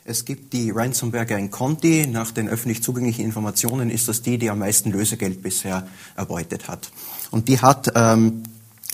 es 0.07 0.25
gibt 0.25 0.53
die 0.53 0.71
Ransomware 0.71 1.39
in 1.39 1.51
Conti. 1.51 2.07
Nach 2.07 2.31
den 2.31 2.49
öffentlich 2.49 2.83
zugänglichen 2.83 3.25
Informationen 3.25 3.91
ist 3.91 4.09
das 4.09 4.23
die, 4.23 4.39
die 4.39 4.51
am 4.51 4.61
meisten 4.61 4.93
Lösegeld 4.93 5.43
bisher 5.43 5.87
erbeutet 6.17 6.69
hat. 6.69 6.91
Und 7.31 7.49
die 7.49 7.61
hat 7.61 7.91
ähm, 7.95 8.45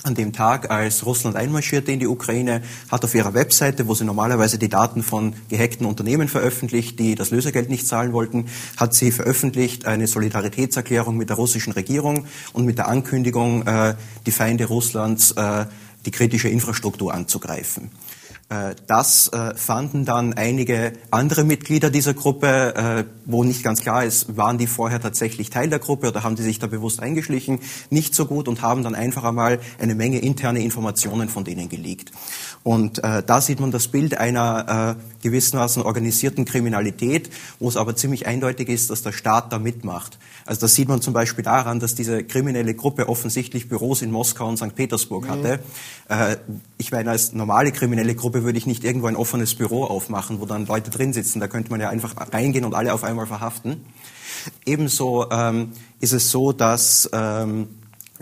an 0.04 0.14
dem 0.14 0.32
Tag, 0.32 0.70
als 0.70 1.04
Russland 1.04 1.36
einmarschierte 1.36 1.92
in 1.92 2.00
die 2.00 2.06
Ukraine, 2.06 2.62
hat 2.90 3.04
auf 3.04 3.14
ihrer 3.14 3.34
Webseite, 3.34 3.86
wo 3.88 3.94
sie 3.94 4.04
normalerweise 4.04 4.58
die 4.58 4.70
Daten 4.70 5.02
von 5.02 5.34
gehackten 5.48 5.86
Unternehmen 5.86 6.28
veröffentlicht, 6.28 6.98
die 6.98 7.14
das 7.14 7.30
Lösegeld 7.30 7.68
nicht 7.68 7.86
zahlen 7.86 8.12
wollten, 8.12 8.46
hat 8.78 8.94
sie 8.94 9.12
veröffentlicht 9.12 9.84
eine 9.84 10.06
Solidaritätserklärung 10.06 11.16
mit 11.16 11.28
der 11.28 11.36
russischen 11.36 11.72
Regierung 11.72 12.26
und 12.52 12.64
mit 12.64 12.78
der 12.78 12.88
Ankündigung, 12.88 13.66
äh, 13.66 13.94
die 14.24 14.32
Feinde 14.32 14.64
Russlands, 14.64 15.32
äh, 15.32 15.66
die 16.06 16.10
kritische 16.10 16.48
Infrastruktur 16.48 17.14
anzugreifen. 17.14 17.90
Äh, 18.52 18.74
das 18.86 19.28
äh, 19.28 19.54
fanden 19.54 20.04
dann 20.04 20.34
einige 20.34 20.92
andere 21.10 21.42
Mitglieder 21.42 21.88
dieser 21.90 22.12
Gruppe, 22.12 22.74
äh, 22.74 23.04
wo 23.24 23.44
nicht 23.44 23.62
ganz 23.62 23.80
klar 23.80 24.04
ist, 24.04 24.36
waren 24.36 24.58
die 24.58 24.66
vorher 24.66 25.00
tatsächlich 25.00 25.48
Teil 25.48 25.70
der 25.70 25.78
Gruppe 25.78 26.08
oder 26.08 26.22
haben 26.22 26.36
die 26.36 26.42
sich 26.42 26.58
da 26.58 26.66
bewusst 26.66 27.00
eingeschlichen, 27.00 27.60
nicht 27.88 28.14
so 28.14 28.26
gut 28.26 28.48
und 28.48 28.60
haben 28.60 28.82
dann 28.82 28.94
einfach 28.94 29.24
einmal 29.24 29.58
eine 29.80 29.94
Menge 29.94 30.18
interne 30.18 30.62
Informationen 30.62 31.30
von 31.30 31.44
denen 31.44 31.70
geleakt. 31.70 32.12
Und 32.64 33.02
äh, 33.02 33.22
da 33.24 33.40
sieht 33.40 33.58
man 33.58 33.72
das 33.72 33.88
Bild 33.88 34.18
einer 34.18 34.96
äh, 34.96 35.22
gewissermaßen 35.22 35.82
organisierten 35.82 36.44
Kriminalität, 36.44 37.30
wo 37.58 37.68
es 37.68 37.76
aber 37.76 37.96
ziemlich 37.96 38.26
eindeutig 38.26 38.68
ist, 38.68 38.90
dass 38.90 39.02
der 39.02 39.12
Staat 39.12 39.52
da 39.52 39.58
mitmacht. 39.58 40.18
Also 40.46 40.60
das 40.60 40.74
sieht 40.74 40.88
man 40.88 41.00
zum 41.00 41.12
Beispiel 41.12 41.42
daran, 41.42 41.80
dass 41.80 41.94
diese 41.96 42.22
kriminelle 42.22 42.74
Gruppe 42.74 43.08
offensichtlich 43.08 43.68
Büros 43.68 44.02
in 44.02 44.12
Moskau 44.12 44.48
und 44.48 44.58
St. 44.58 44.74
Petersburg 44.76 45.28
hatte. 45.28 45.58
Mhm. 46.08 46.14
Äh, 46.14 46.36
ich 46.78 46.92
meine, 46.92 47.10
als 47.10 47.32
normale 47.32 47.72
kriminelle 47.72 48.14
Gruppe 48.14 48.44
würde 48.44 48.58
ich 48.58 48.66
nicht 48.66 48.84
irgendwo 48.84 49.08
ein 49.08 49.16
offenes 49.16 49.54
Büro 49.56 49.84
aufmachen, 49.84 50.40
wo 50.40 50.46
dann 50.46 50.66
Leute 50.66 50.90
drin 50.90 51.12
sitzen. 51.12 51.40
Da 51.40 51.48
könnte 51.48 51.70
man 51.70 51.80
ja 51.80 51.88
einfach 51.88 52.14
reingehen 52.32 52.64
und 52.64 52.74
alle 52.74 52.94
auf 52.94 53.02
einmal 53.02 53.26
verhaften. 53.26 53.84
Ebenso 54.64 55.28
ähm, 55.30 55.72
ist 56.00 56.12
es 56.12 56.30
so, 56.30 56.52
dass 56.52 57.10
ähm, 57.12 57.68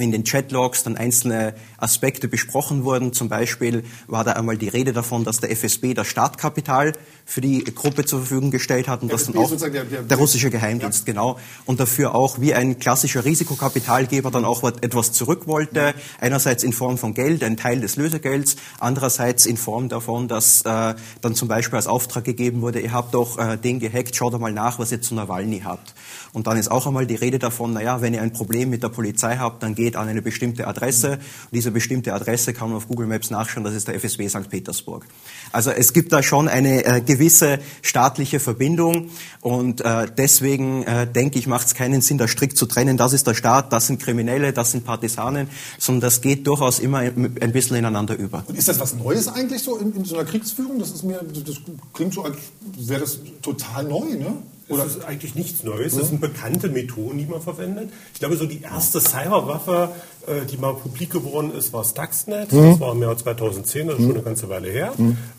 in 0.01 0.13
den 0.13 0.25
Chatlogs 0.25 0.83
dann 0.83 0.97
einzelne 0.97 1.55
Aspekte 1.83 2.29
besprochen 2.29 2.85
wurden. 2.85 3.13
Zum 3.13 3.29
Beispiel 3.29 3.85
war 4.07 4.25
da 4.25 4.33
einmal 4.33 4.57
die 4.57 4.69
Rede 4.69 4.93
davon, 4.93 5.25
dass 5.25 5.39
der 5.39 5.51
FSB 5.51 5.95
das 5.95 6.07
Startkapital 6.07 6.93
für 7.27 7.41
die 7.41 7.63
Gruppe 7.65 8.05
zur 8.05 8.21
Verfügung 8.21 8.51
gestellt 8.51 8.89
hat 8.89 9.03
und 9.03 9.13
das 9.13 9.27
dann 9.27 9.37
auch 9.37 9.51
der, 9.51 9.85
der, 9.85 10.03
der, 10.03 10.17
russische 10.17 10.51
Geheimdienst 10.51 11.07
ja. 11.07 11.13
genau 11.13 11.39
und 11.67 11.79
dafür 11.79 12.15
auch 12.15 12.41
wie 12.41 12.55
ein 12.55 12.79
klassischer 12.79 13.25
Risikokapitalgeber 13.25 14.31
dann 14.31 14.45
auch 14.45 14.65
etwas 14.65 15.13
zurück 15.13 15.47
wollte. 15.47 15.95
Einerseits 16.21 16.65
in 16.65 16.73
Form 16.73 16.99
von 16.99 17.15
Geld, 17.15 17.45
ein 17.45 17.57
Teil 17.57 17.81
des 17.81 17.97
Lösegelds, 17.97 18.57
andererseits 18.79 19.47
in 19.47 19.57
Form 19.57 19.89
davon, 19.89 20.29
dass 20.29 20.63
äh, 20.63 20.95
dann 21.21 21.35
zum 21.35 21.49
Beispiel 21.49 21.77
als 21.77 21.87
Auftrag 21.87 22.25
gegeben 22.25 22.63
wurde, 22.63 22.81
ihr 22.81 22.93
habt 22.93 23.15
doch 23.15 23.39
äh, 23.39 23.57
den 23.57 23.79
gehackt, 23.79 24.17
schaut 24.17 24.35
doch 24.35 24.39
mal 24.39 24.53
nach, 24.53 24.79
was 24.79 24.91
ihr 24.91 25.01
zu 25.01 25.15
Nawalny 25.15 25.61
habt. 25.61 25.95
Und 26.33 26.47
dann 26.47 26.57
ist 26.57 26.71
auch 26.71 26.87
einmal 26.87 27.07
die 27.07 27.17
Rede 27.17 27.39
davon, 27.39 27.73
naja, 27.73 28.01
wenn 28.01 28.15
ihr 28.15 28.23
ein 28.23 28.33
Problem 28.33 28.71
mit 28.71 28.83
der 28.83 28.89
Polizei 28.89 29.37
habt, 29.37 29.63
dann 29.63 29.75
geht 29.75 29.91
geht 29.91 29.97
an 29.97 30.09
eine 30.09 30.23
bestimmte 30.23 30.67
Adresse. 30.69 31.13
Und 31.15 31.21
diese 31.53 31.70
bestimmte 31.71 32.13
Adresse 32.15 32.53
kann 32.53 32.69
man 32.69 32.77
auf 32.77 32.89
Google 32.89 33.07
Maps 33.07 33.31
nachschauen, 33.31 33.65
das 33.65 33.75
ist 33.75 33.89
der 33.89 33.95
FSB 33.95 34.29
St. 34.29 34.49
Petersburg. 34.49 35.07
Also 35.53 35.71
es 35.71 35.93
gibt 35.93 36.13
da 36.13 36.23
schon 36.23 36.49
eine 36.49 36.85
äh, 36.85 37.01
gewisse 37.01 37.59
staatliche 37.83 38.41
Verbindung 38.41 39.11
und 39.41 39.81
äh, 39.81 40.07
deswegen 40.17 40.85
äh, 40.85 41.07
denke 41.07 41.39
ich, 41.39 41.47
macht 41.47 41.67
es 41.67 41.75
keinen 41.75 42.01
Sinn, 42.01 42.19
da 42.19 42.29
strikt 42.29 42.57
zu 42.57 42.67
trennen, 42.67 42.97
das 42.97 43.13
ist 43.13 43.27
der 43.27 43.35
Staat, 43.35 43.73
das 43.73 43.87
sind 43.87 44.01
Kriminelle, 44.01 44.53
das 44.53 44.73
sind 44.73 44.85
Partisanen, 44.85 45.49
sondern 45.79 46.03
das 46.03 46.21
geht 46.21 46.47
durchaus 46.47 46.79
immer 46.79 46.99
ein 46.99 47.53
bisschen 47.53 47.77
ineinander 47.77 48.17
über. 48.17 48.45
Und 48.47 48.57
ist 48.57 48.69
das 48.69 48.79
was 48.81 48.95
Neues 48.95 49.29
eigentlich 49.29 49.63
so 49.63 49.77
in, 49.77 49.95
in 49.95 50.05
so 50.05 50.17
einer 50.17 50.25
Kriegsführung? 50.25 50.79
Das 50.79 50.91
ist 50.91 51.03
mir, 51.03 51.21
das 51.23 51.57
klingt 51.93 52.15
so, 52.15 52.25
als 52.25 52.37
wäre 52.77 53.01
das 53.01 53.19
total 53.43 53.85
neu, 53.85 54.17
ne? 54.17 54.37
Oder 54.71 54.85
das 54.85 54.97
ist 54.97 55.05
eigentlich 55.05 55.35
nichts 55.35 55.65
Neues. 55.65 55.97
Das 55.97 56.09
sind 56.09 56.21
bekannte 56.21 56.69
Methoden, 56.69 57.19
die 57.19 57.27
man 57.27 57.43
verwendet. 57.43 57.91
Ich 58.15 58.21
glaube, 58.21 58.37
so 58.37 58.47
die 58.47 58.63
erste 58.63 59.01
Cyberwaffe, 59.01 59.91
äh, 60.29 60.47
die 60.47 60.57
mal 60.59 60.75
publik 60.75 61.11
geworden 61.11 61.53
ist, 61.53 61.73
war 61.73 61.85
Stuxnet. 61.85 62.53
Mhm. 62.53 62.71
Das 62.71 62.81
war 62.81 62.93
im 62.93 63.03
Jahr 63.03 63.17
2010, 63.17 63.89
das 63.89 63.99
ist 63.99 64.05
schon 64.05 64.15
eine 64.15 64.23
ganze 64.23 64.49
Weile 64.49 64.71
her. 64.71 64.93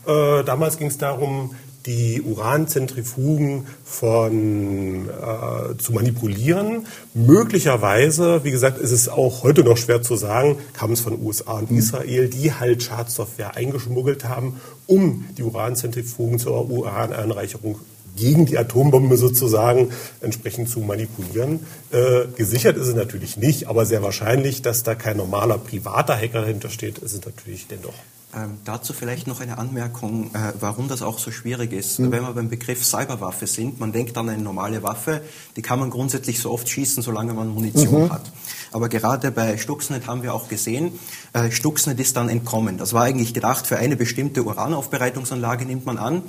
Äh, 0.06 0.44
damals 0.44 0.78
ging 0.78 0.88
es 0.88 0.98
darum, 0.98 1.54
die 1.86 2.22
Uranzentrifugen 2.22 3.66
von 3.84 5.08
äh, 5.08 5.76
zu 5.78 5.92
manipulieren. 5.92 6.86
Möglicherweise, 7.14 8.44
wie 8.44 8.50
gesagt, 8.50 8.78
ist 8.78 8.92
es 8.92 9.08
auch 9.08 9.42
heute 9.42 9.64
noch 9.64 9.76
schwer 9.76 10.02
zu 10.02 10.16
sagen, 10.16 10.58
kam 10.72 10.92
es 10.92 11.00
von 11.00 11.20
USA 11.20 11.58
und 11.58 11.70
mhm. 11.70 11.78
Israel, 11.78 12.28
die 12.28 12.52
halt 12.52 12.82
Schadsoftware 12.82 13.56
eingeschmuggelt 13.56 14.24
haben, 14.24 14.60
um 14.86 15.24
die 15.36 15.42
Uranzentrifugen 15.42 16.38
zur 16.38 16.70
Urananreicherung 16.70 17.78
gegen 18.14 18.44
die 18.44 18.58
Atombombe 18.58 19.16
sozusagen 19.16 19.90
entsprechend 20.20 20.68
zu 20.68 20.80
manipulieren. 20.80 21.60
Äh, 21.90 22.26
gesichert 22.36 22.76
ist 22.76 22.88
es 22.88 22.94
natürlich 22.94 23.38
nicht, 23.38 23.68
aber 23.68 23.86
sehr 23.86 24.02
wahrscheinlich, 24.02 24.60
dass 24.60 24.82
da 24.82 24.94
kein 24.94 25.16
normaler 25.16 25.58
privater 25.58 26.14
Hacker 26.14 26.42
dahinter 26.42 26.68
steht, 26.68 26.98
ist 26.98 27.14
es 27.14 27.24
natürlich 27.24 27.66
dennoch. 27.68 27.94
Ähm, 28.34 28.58
dazu 28.64 28.94
vielleicht 28.94 29.26
noch 29.26 29.42
eine 29.42 29.58
Anmerkung, 29.58 30.30
äh, 30.34 30.54
warum 30.58 30.88
das 30.88 31.02
auch 31.02 31.18
so 31.18 31.30
schwierig 31.30 31.72
ist. 31.72 31.98
Mhm. 31.98 32.12
Wenn 32.12 32.22
wir 32.22 32.32
beim 32.32 32.48
Begriff 32.48 32.82
Cyberwaffe 32.82 33.46
sind, 33.46 33.78
man 33.78 33.92
denkt 33.92 34.16
an 34.16 34.28
eine 34.30 34.42
normale 34.42 34.82
Waffe, 34.82 35.20
die 35.54 35.60
kann 35.60 35.78
man 35.78 35.90
grundsätzlich 35.90 36.40
so 36.40 36.50
oft 36.50 36.66
schießen, 36.66 37.02
solange 37.02 37.34
man 37.34 37.48
Munition 37.48 38.04
mhm. 38.04 38.12
hat. 38.12 38.32
Aber 38.72 38.88
gerade 38.88 39.32
bei 39.32 39.58
Stuxnet 39.58 40.06
haben 40.06 40.22
wir 40.22 40.32
auch 40.32 40.48
gesehen, 40.48 40.98
äh, 41.34 41.50
Stuxnet 41.50 42.00
ist 42.00 42.16
dann 42.16 42.30
entkommen. 42.30 42.78
Das 42.78 42.94
war 42.94 43.02
eigentlich 43.02 43.34
gedacht 43.34 43.66
für 43.66 43.76
eine 43.76 43.96
bestimmte 43.96 44.44
Uranaufbereitungsanlage, 44.44 45.66
nimmt 45.66 45.84
man 45.84 45.98
an. 45.98 46.22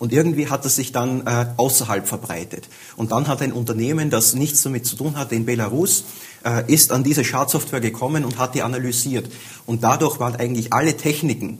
Und 0.00 0.14
irgendwie 0.14 0.48
hat 0.48 0.64
es 0.64 0.76
sich 0.76 0.92
dann 0.92 1.26
äh, 1.26 1.46
außerhalb 1.58 2.08
verbreitet. 2.08 2.68
Und 2.96 3.12
dann 3.12 3.28
hat 3.28 3.42
ein 3.42 3.52
Unternehmen, 3.52 4.08
das 4.08 4.34
nichts 4.34 4.62
damit 4.62 4.86
zu 4.86 4.96
tun 4.96 5.18
hatte, 5.18 5.34
in 5.34 5.44
Belarus, 5.44 6.04
äh, 6.42 6.72
ist 6.72 6.90
an 6.90 7.04
diese 7.04 7.22
Schadsoftware 7.22 7.82
gekommen 7.82 8.24
und 8.24 8.38
hat 8.38 8.54
die 8.54 8.62
analysiert. 8.62 9.30
Und 9.66 9.84
dadurch 9.84 10.18
waren 10.18 10.36
eigentlich 10.36 10.72
alle 10.72 10.96
Techniken, 10.96 11.58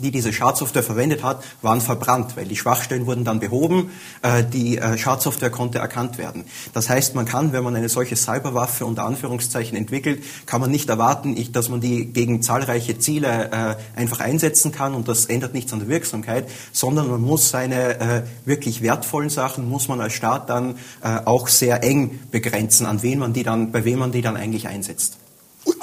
die 0.00 0.10
diese 0.10 0.32
Schadsoftware 0.32 0.82
verwendet 0.82 1.22
hat, 1.22 1.42
waren 1.62 1.80
verbrannt, 1.80 2.36
weil 2.36 2.46
die 2.46 2.56
Schwachstellen 2.56 3.06
wurden 3.06 3.24
dann 3.24 3.40
behoben, 3.40 3.90
äh, 4.22 4.44
die 4.44 4.78
äh, 4.78 4.98
Schadsoftware 4.98 5.50
konnte 5.50 5.78
erkannt 5.78 6.18
werden. 6.18 6.44
Das 6.72 6.88
heißt, 6.88 7.14
man 7.14 7.24
kann, 7.24 7.52
wenn 7.52 7.64
man 7.64 7.76
eine 7.76 7.88
solche 7.88 8.16
Cyberwaffe 8.16 8.86
unter 8.86 9.04
Anführungszeichen 9.04 9.76
entwickelt, 9.76 10.22
kann 10.46 10.60
man 10.60 10.70
nicht 10.70 10.88
erwarten, 10.88 11.36
dass 11.52 11.68
man 11.68 11.80
die 11.80 12.06
gegen 12.06 12.42
zahlreiche 12.42 12.98
Ziele 12.98 13.50
äh, 13.52 13.98
einfach 13.98 14.20
einsetzen 14.20 14.72
kann 14.72 14.94
und 14.94 15.08
das 15.08 15.26
ändert 15.26 15.54
nichts 15.54 15.72
an 15.72 15.80
der 15.80 15.88
Wirksamkeit, 15.88 16.48
sondern 16.72 17.08
man 17.08 17.20
muss 17.20 17.50
seine 17.50 18.24
wirklich 18.44 18.82
wertvollen 18.82 19.30
Sachen, 19.30 19.68
muss 19.68 19.88
man 19.88 20.00
als 20.00 20.12
Staat 20.12 20.48
dann 20.48 20.76
auch 21.02 21.48
sehr 21.48 21.82
eng 21.82 22.20
begrenzen, 22.30 22.86
an 22.86 23.02
wen 23.02 23.18
man 23.18 23.32
die 23.32 23.42
dann, 23.42 23.72
bei 23.72 23.84
wem 23.84 23.98
man 23.98 24.12
die 24.12 24.22
dann 24.22 24.36
eigentlich 24.36 24.68
einsetzt. 24.68 25.19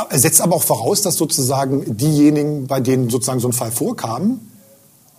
Er 0.09 0.19
setzt 0.19 0.41
aber 0.41 0.55
auch 0.55 0.63
voraus, 0.63 1.01
dass 1.01 1.15
sozusagen 1.15 1.97
diejenigen, 1.97 2.67
bei 2.67 2.79
denen 2.79 3.09
sozusagen 3.09 3.39
so 3.39 3.47
ein 3.47 3.53
Fall 3.53 3.71
vorkam, 3.71 4.39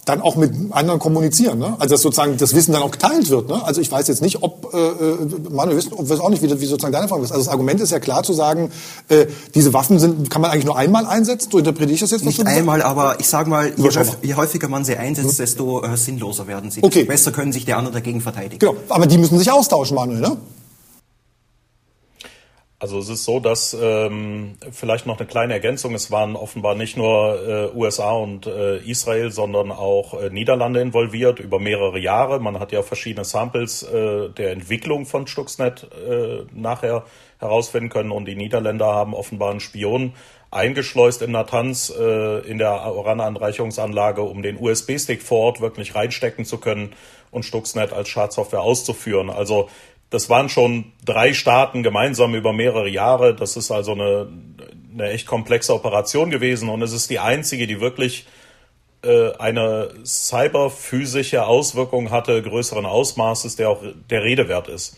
dann 0.09 0.23
auch 0.23 0.37
mit 0.37 0.53
anderen 0.71 0.99
kommunizieren. 0.99 1.59
Ne? 1.59 1.77
Also 1.79 1.95
dass 1.95 2.03
sozusagen 2.03 2.37
das 2.39 2.55
Wissen 2.55 2.73
dann 2.73 2.83
auch 2.83 2.91
geteilt 2.91 3.29
wird. 3.29 3.49
Ne? 3.49 3.63
Also 3.65 3.81
ich 3.81 3.93
weiß 3.93 4.09
jetzt 4.09 4.23
nicht, 4.23 4.43
ob, 4.43 4.73
äh, 4.73 4.79
äh 4.79 5.51
Manuel, 5.51 5.83
ob 5.91 6.09
weiß 6.09 6.21
auch 6.21 6.31
nicht, 6.31 6.43
wie, 6.43 6.49
wie 6.61 6.67
sozusagen 6.67 6.93
deine 6.93 7.09
Frage 7.09 7.25
ist. 7.25 7.31
Also 7.31 7.45
das 7.45 7.53
Argument 7.53 7.81
ist 7.81 7.93
ja 7.93 8.01
klar 8.01 8.23
zu 8.23 8.33
sagen, 8.33 8.71
äh, 9.09 9.27
diese 9.55 9.75
Waffen 9.75 9.99
sind, 9.99 10.31
kann 10.31 10.41
man 10.41 10.51
eigentlich 10.51 10.65
nur 10.65 10.79
einmal 10.79 11.07
einsetzen. 11.07 11.51
So 11.53 11.59
interpretiere 11.59 11.95
ich 11.95 12.01
das 12.01 12.11
jetzt? 12.11 12.25
Nicht 12.25 12.47
einmal, 12.47 12.83
aber 12.83 13.21
ich 13.21 13.29
sage 13.29 13.51
mal, 13.51 13.73
je, 13.77 13.91
je, 14.23 14.35
häufiger 14.35 14.69
man 14.69 14.85
sie 14.85 14.97
einsetzt, 14.97 15.31
hm? 15.31 15.37
desto 15.37 15.83
äh, 15.83 15.97
sinnloser 15.97 16.47
werden 16.47 16.71
sie. 16.71 16.83
Okay. 16.83 17.05
Besser 17.05 17.33
können 17.33 17.53
sich 17.53 17.67
die 17.67 17.75
anderen 17.75 17.95
dagegen 17.95 18.21
verteidigen. 18.21 18.59
Genau, 18.59 18.77
aber 18.89 19.07
die 19.07 19.19
müssen 19.19 19.39
sich 19.39 19.51
austauschen, 19.51 19.95
Manuel, 19.95 20.21
ne? 20.21 20.37
Also 22.81 23.01
es 23.01 23.09
ist 23.09 23.25
so, 23.25 23.41
dass 23.41 23.77
ähm, 23.81 24.57
vielleicht 24.71 25.05
noch 25.05 25.19
eine 25.19 25.27
kleine 25.27 25.53
Ergänzung. 25.53 25.95
Es 25.95 26.13
waren 26.13 26.37
offenbar 26.37 26.77
nicht 26.77 26.97
nur 26.97 27.73
äh, 27.75 27.77
USA 27.77 28.13
und 28.13 28.47
äh, 28.47 28.79
Israel, 28.79 29.33
sondern 29.33 29.73
auch 29.73 30.15
äh, 30.15 30.31
Niederlande 30.31 30.81
involviert 30.81 31.41
über 31.41 31.59
mehrere 31.59 31.99
Jahre. 31.99 32.39
Man 32.39 32.61
hat 32.61 32.71
ja 32.71 32.83
verschiedene 32.83 33.25
Samples 33.25 33.83
äh, 33.83 34.29
der 34.29 34.53
Entwicklung 34.53 35.07
von 35.07 35.27
Stuxnet 35.27 35.89
äh, 36.09 36.45
nachher 36.53 37.05
herausfinden 37.41 37.89
können 37.89 38.13
und 38.13 38.27
die 38.27 38.37
Niederländer 38.37 38.87
haben 38.87 39.13
offenbar 39.13 39.51
einen 39.51 39.61
Spion 39.61 40.13
eingeschleust 40.53 41.21
in 41.23 41.33
Natanz 41.33 41.91
äh, 41.91 42.49
in 42.49 42.59
der 42.59 42.95
Urananreichungsanlage, 42.95 44.23
um 44.23 44.43
den 44.43 44.57
USB-Stick 44.57 45.23
vor 45.23 45.41
Ort 45.41 45.61
wirklich 45.61 45.97
reinstecken 45.97 46.45
zu 46.45 46.59
können 46.59 46.95
und 47.33 47.45
Stuxnet 47.45 47.93
als 47.93 48.09
Schadsoftware 48.09 48.63
auszuführen. 48.63 49.31
Also 49.31 49.69
das 50.11 50.31
waren 50.31 50.49
schon 50.49 50.93
drei 51.05 51.35
Staaten 51.35 51.83
gemeinsam 51.83 52.35
über 52.35 52.53
mehrere 52.53 52.89
Jahre. 52.89 53.35
Das 53.35 53.57
ist 53.57 53.71
also 53.71 53.93
eine, 53.93 54.29
eine 54.93 55.11
echt 55.11 55.27
komplexe 55.27 55.75
Operation 55.75 56.31
gewesen 56.31 56.69
und 56.69 56.83
es 56.83 56.93
ist 56.93 57.11
die 57.11 57.19
einzige, 57.19 57.67
die 57.67 57.81
wirklich 57.81 58.27
äh, 59.03 59.33
eine 59.39 59.91
cyberphysische 60.05 61.47
Auswirkung 61.47 62.11
hatte, 62.11 62.43
größeren 62.43 62.87
Ausmaßes, 62.87 63.57
der 63.57 63.71
auch 63.71 63.83
der 64.11 64.23
Rede 64.25 64.49
wert 64.49 64.69
ist. 64.69 64.97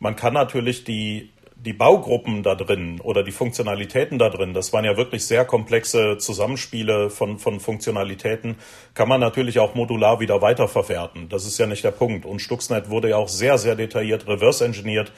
Man 0.00 0.16
kann 0.16 0.34
natürlich 0.34 0.84
die 0.84 1.30
die 1.56 1.72
Baugruppen 1.72 2.42
da 2.42 2.54
drin 2.54 3.00
oder 3.00 3.22
die 3.22 3.32
Funktionalitäten 3.32 4.18
da 4.18 4.28
drin, 4.28 4.54
das 4.54 4.72
waren 4.72 4.84
ja 4.84 4.96
wirklich 4.96 5.26
sehr 5.26 5.44
komplexe 5.44 6.18
Zusammenspiele 6.18 7.10
von, 7.10 7.38
von 7.38 7.60
Funktionalitäten, 7.60 8.56
kann 8.94 9.08
man 9.08 9.20
natürlich 9.20 9.58
auch 9.58 9.74
modular 9.74 10.20
wieder 10.20 10.42
weiterverwerten. 10.42 11.28
Das 11.28 11.46
ist 11.46 11.58
ja 11.58 11.66
nicht 11.66 11.82
der 11.82 11.90
Punkt. 11.90 12.26
Und 12.26 12.40
Stuxnet 12.40 12.90
wurde 12.90 13.10
ja 13.10 13.16
auch 13.16 13.28
sehr, 13.28 13.58
sehr 13.58 13.74
detailliert 13.74 14.28
reverse 14.28 14.64
engineert. 14.64 15.12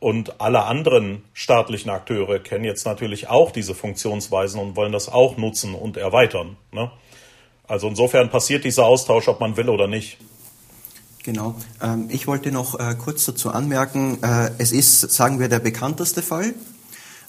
Und 0.00 0.40
alle 0.40 0.64
anderen 0.64 1.24
staatlichen 1.32 1.88
Akteure 1.88 2.38
kennen 2.40 2.64
jetzt 2.64 2.84
natürlich 2.84 3.28
auch 3.28 3.52
diese 3.52 3.74
Funktionsweisen 3.74 4.60
und 4.60 4.76
wollen 4.76 4.92
das 4.92 5.08
auch 5.08 5.36
nutzen 5.36 5.74
und 5.74 5.96
erweitern. 5.96 6.56
Ne? 6.72 6.90
Also 7.66 7.88
insofern 7.88 8.28
passiert 8.28 8.64
dieser 8.64 8.84
Austausch, 8.84 9.28
ob 9.28 9.40
man 9.40 9.56
will 9.56 9.70
oder 9.70 9.86
nicht. 9.86 10.18
Genau. 11.24 11.54
Ähm, 11.82 12.08
ich 12.10 12.26
wollte 12.26 12.52
noch 12.52 12.78
äh, 12.78 12.94
kurz 12.94 13.24
dazu 13.24 13.50
anmerken, 13.50 14.18
äh, 14.22 14.50
es 14.58 14.72
ist, 14.72 15.00
sagen 15.10 15.40
wir, 15.40 15.48
der 15.48 15.58
bekannteste 15.58 16.22
Fall. 16.22 16.54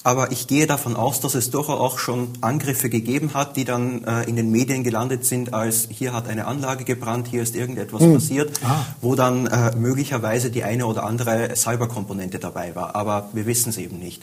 Aber 0.04 0.32
ich 0.32 0.46
gehe 0.46 0.68
davon 0.68 0.96
aus, 0.96 1.20
dass 1.20 1.34
es 1.34 1.50
durchaus 1.50 1.80
auch 1.80 1.98
schon 1.98 2.28
Angriffe 2.42 2.90
gegeben 2.90 3.34
hat, 3.34 3.58
die 3.58 3.66
dann 3.66 4.04
äh, 4.04 4.24
in 4.26 4.36
den 4.36 4.52
Medien 4.52 4.84
gelandet 4.84 5.26
sind, 5.26 5.52
als 5.54 5.88
hier 5.90 6.14
hat 6.14 6.28
eine 6.28 6.46
Anlage 6.46 6.84
gebrannt, 6.84 7.28
hier 7.28 7.42
ist 7.42 7.56
irgendetwas 7.56 8.02
hm. 8.02 8.14
passiert, 8.14 8.60
ah. 8.64 8.86
wo 9.02 9.16
dann 9.16 9.48
äh, 9.48 9.76
möglicherweise 9.76 10.52
die 10.52 10.64
eine 10.64 10.86
oder 10.86 11.06
andere 11.06 11.56
Cyberkomponente 11.56 12.38
dabei 12.38 12.76
war. 12.76 12.96
Aber 12.96 13.30
wir 13.34 13.48
wissen 13.48 13.70
es 13.70 13.78
eben 13.78 13.98
nicht. 13.98 14.22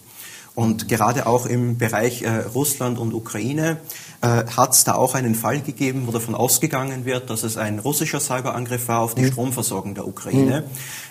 Und 0.54 0.86
gerade 0.88 1.26
auch 1.26 1.46
im 1.46 1.78
Bereich 1.78 2.22
äh, 2.22 2.28
Russland 2.54 2.98
und 2.98 3.14
Ukraine 3.14 3.78
hat 4.22 4.72
es 4.72 4.84
da 4.84 4.94
auch 4.94 5.14
einen 5.14 5.34
Fall 5.34 5.60
gegeben, 5.60 6.04
wo 6.06 6.12
davon 6.12 6.34
ausgegangen 6.34 7.04
wird, 7.04 7.28
dass 7.28 7.42
es 7.42 7.56
ein 7.56 7.80
russischer 7.80 8.20
Cyberangriff 8.20 8.88
war 8.88 9.00
auf 9.00 9.14
die 9.14 9.22
mhm. 9.22 9.32
Stromversorgung 9.32 9.94
der 9.94 10.06
Ukraine. 10.06 10.60
Mhm. 10.60 10.66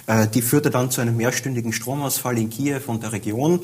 Äh, 0.08 0.28
die 0.28 0.42
führte 0.42 0.70
dann 0.70 0.92
zu 0.92 1.02
einem 1.02 1.18
mehrstündigen 1.18 1.74
Stromausfall 1.74 2.38
in 2.38 2.50
Kiew 2.50 2.82
und 2.88 3.04
der 3.04 3.12
Region. 3.12 3.62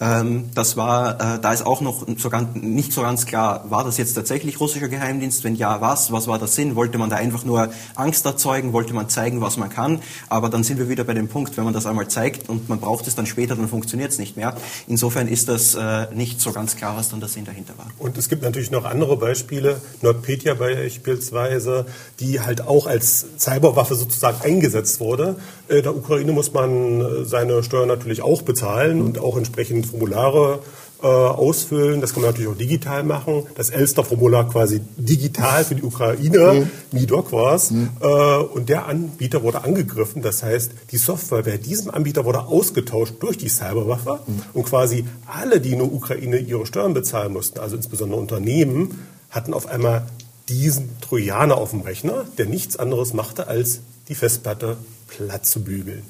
Ähm, 0.00 0.50
das 0.54 0.76
war, 0.76 1.36
äh, 1.36 1.40
da 1.40 1.52
ist 1.52 1.64
auch 1.64 1.80
noch 1.80 2.06
so 2.18 2.28
ganz, 2.28 2.56
nicht 2.56 2.92
so 2.92 3.02
ganz 3.02 3.26
klar, 3.26 3.70
war 3.70 3.84
das 3.84 3.96
jetzt 3.96 4.14
tatsächlich 4.14 4.58
russischer 4.58 4.88
Geheimdienst? 4.88 5.44
Wenn 5.44 5.54
ja, 5.54 5.80
was? 5.80 6.10
Was 6.10 6.26
war 6.26 6.38
der 6.38 6.48
Sinn? 6.48 6.74
Wollte 6.74 6.98
man 6.98 7.10
da 7.10 7.16
einfach 7.16 7.44
nur 7.44 7.70
Angst 7.94 8.26
erzeugen? 8.26 8.72
Wollte 8.72 8.92
man 8.92 9.08
zeigen, 9.08 9.40
was 9.40 9.56
man 9.56 9.70
kann? 9.70 10.00
Aber 10.28 10.48
dann 10.48 10.64
sind 10.64 10.78
wir 10.78 10.88
wieder 10.88 11.04
bei 11.04 11.14
dem 11.14 11.28
Punkt, 11.28 11.56
wenn 11.56 11.64
man 11.64 11.72
das 11.72 11.86
einmal 11.86 12.08
zeigt 12.08 12.48
und 12.48 12.68
man 12.68 12.80
braucht 12.80 13.06
es 13.06 13.14
dann 13.14 13.26
später, 13.26 13.54
dann 13.54 13.68
funktioniert 13.68 14.10
es 14.10 14.18
nicht 14.18 14.36
mehr. 14.36 14.56
Insofern 14.88 15.28
ist 15.28 15.48
das 15.48 15.74
äh, 15.74 16.12
nicht 16.12 16.40
so 16.40 16.52
ganz 16.52 16.74
klar, 16.74 16.96
was 16.96 17.10
dann 17.10 17.20
der 17.20 17.28
Sinn 17.28 17.44
dahinter 17.44 17.74
war. 17.76 17.86
Und 17.98 18.18
es 18.18 18.28
gibt 18.28 18.42
natürlich 18.42 18.72
noch 18.72 18.83
andere 18.86 19.16
Beispiele, 19.16 19.76
NordPetya 20.02 20.54
beispielsweise, 20.54 21.86
die 22.20 22.40
halt 22.40 22.66
auch 22.66 22.86
als 22.86 23.26
Cyberwaffe 23.38 23.94
sozusagen 23.94 24.42
eingesetzt 24.42 25.00
wurde. 25.00 25.36
Äh, 25.68 25.82
der 25.82 25.96
Ukraine 25.96 26.32
muss 26.32 26.52
man 26.52 27.00
äh, 27.00 27.24
seine 27.24 27.62
Steuern 27.62 27.88
natürlich 27.88 28.22
auch 28.22 28.42
bezahlen 28.42 29.00
und 29.00 29.18
auch 29.18 29.36
entsprechend 29.36 29.86
Formulare 29.86 30.60
äh, 30.60 30.83
ausfüllen. 31.08 32.00
Das 32.00 32.12
kann 32.12 32.22
man 32.22 32.30
natürlich 32.30 32.50
auch 32.50 32.58
digital 32.58 33.02
machen. 33.02 33.44
Das 33.54 33.70
Elster-Formular 33.70 34.48
quasi 34.48 34.80
digital 34.96 35.64
für 35.64 35.74
die 35.74 35.82
Ukraine, 35.82 36.66
mhm. 36.92 36.98
MIDOC 36.98 37.32
war 37.32 37.54
es. 37.54 37.70
Mhm. 37.70 37.90
Äh, 38.00 38.06
und 38.06 38.68
der 38.68 38.86
Anbieter 38.86 39.42
wurde 39.42 39.64
angegriffen. 39.64 40.22
Das 40.22 40.42
heißt, 40.42 40.72
die 40.90 40.96
Software 40.96 41.42
bei 41.42 41.58
diesem 41.58 41.90
Anbieter 41.90 42.24
wurde 42.24 42.46
ausgetauscht 42.46 43.14
durch 43.20 43.38
die 43.38 43.48
Cyberwaffe. 43.48 44.20
Mhm. 44.26 44.42
Und 44.54 44.64
quasi 44.64 45.04
alle, 45.26 45.60
die 45.60 45.72
in 45.72 45.78
der 45.78 45.92
Ukraine 45.92 46.38
ihre 46.38 46.66
Steuern 46.66 46.94
bezahlen 46.94 47.32
mussten, 47.32 47.58
also 47.58 47.76
insbesondere 47.76 48.20
Unternehmen, 48.20 49.06
hatten 49.30 49.52
auf 49.52 49.66
einmal 49.66 50.06
diesen 50.48 51.00
Trojaner 51.00 51.56
auf 51.56 51.70
dem 51.70 51.80
Rechner, 51.80 52.24
der 52.38 52.46
nichts 52.46 52.76
anderes 52.76 53.14
machte, 53.14 53.46
als 53.46 53.80
die 54.08 54.14
Festplatte 54.14 54.76
platt 55.08 55.46
zu 55.46 55.62
bügeln. 55.62 56.02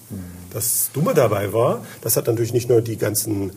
Das 0.52 0.90
Dumme 0.92 1.14
dabei 1.14 1.52
war, 1.52 1.84
das 2.00 2.16
hat 2.16 2.26
natürlich 2.26 2.52
nicht 2.52 2.68
nur 2.68 2.80
die 2.80 2.96
ganzen 2.96 3.50
äh, 3.50 3.52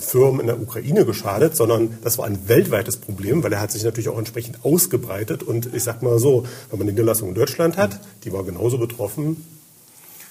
Firmen 0.00 0.40
in 0.40 0.46
der 0.46 0.60
Ukraine 0.60 1.04
geschadet, 1.06 1.56
sondern 1.56 1.98
das 2.04 2.18
war 2.18 2.26
ein 2.26 2.48
weltweites 2.48 2.98
Problem, 2.98 3.42
weil 3.42 3.52
er 3.52 3.60
hat 3.60 3.72
sich 3.72 3.82
natürlich 3.82 4.08
auch 4.08 4.18
entsprechend 4.18 4.58
ausgebreitet. 4.64 5.42
Und 5.42 5.72
ich 5.74 5.82
sag 5.84 6.02
mal 6.02 6.18
so, 6.18 6.44
wenn 6.70 6.78
man 6.78 6.86
eine 6.86 6.92
Niederlassung 6.92 7.30
in 7.30 7.34
Deutschland 7.34 7.76
hat, 7.78 7.98
die 8.24 8.32
war 8.32 8.44
genauso 8.44 8.78
betroffen 8.78 9.44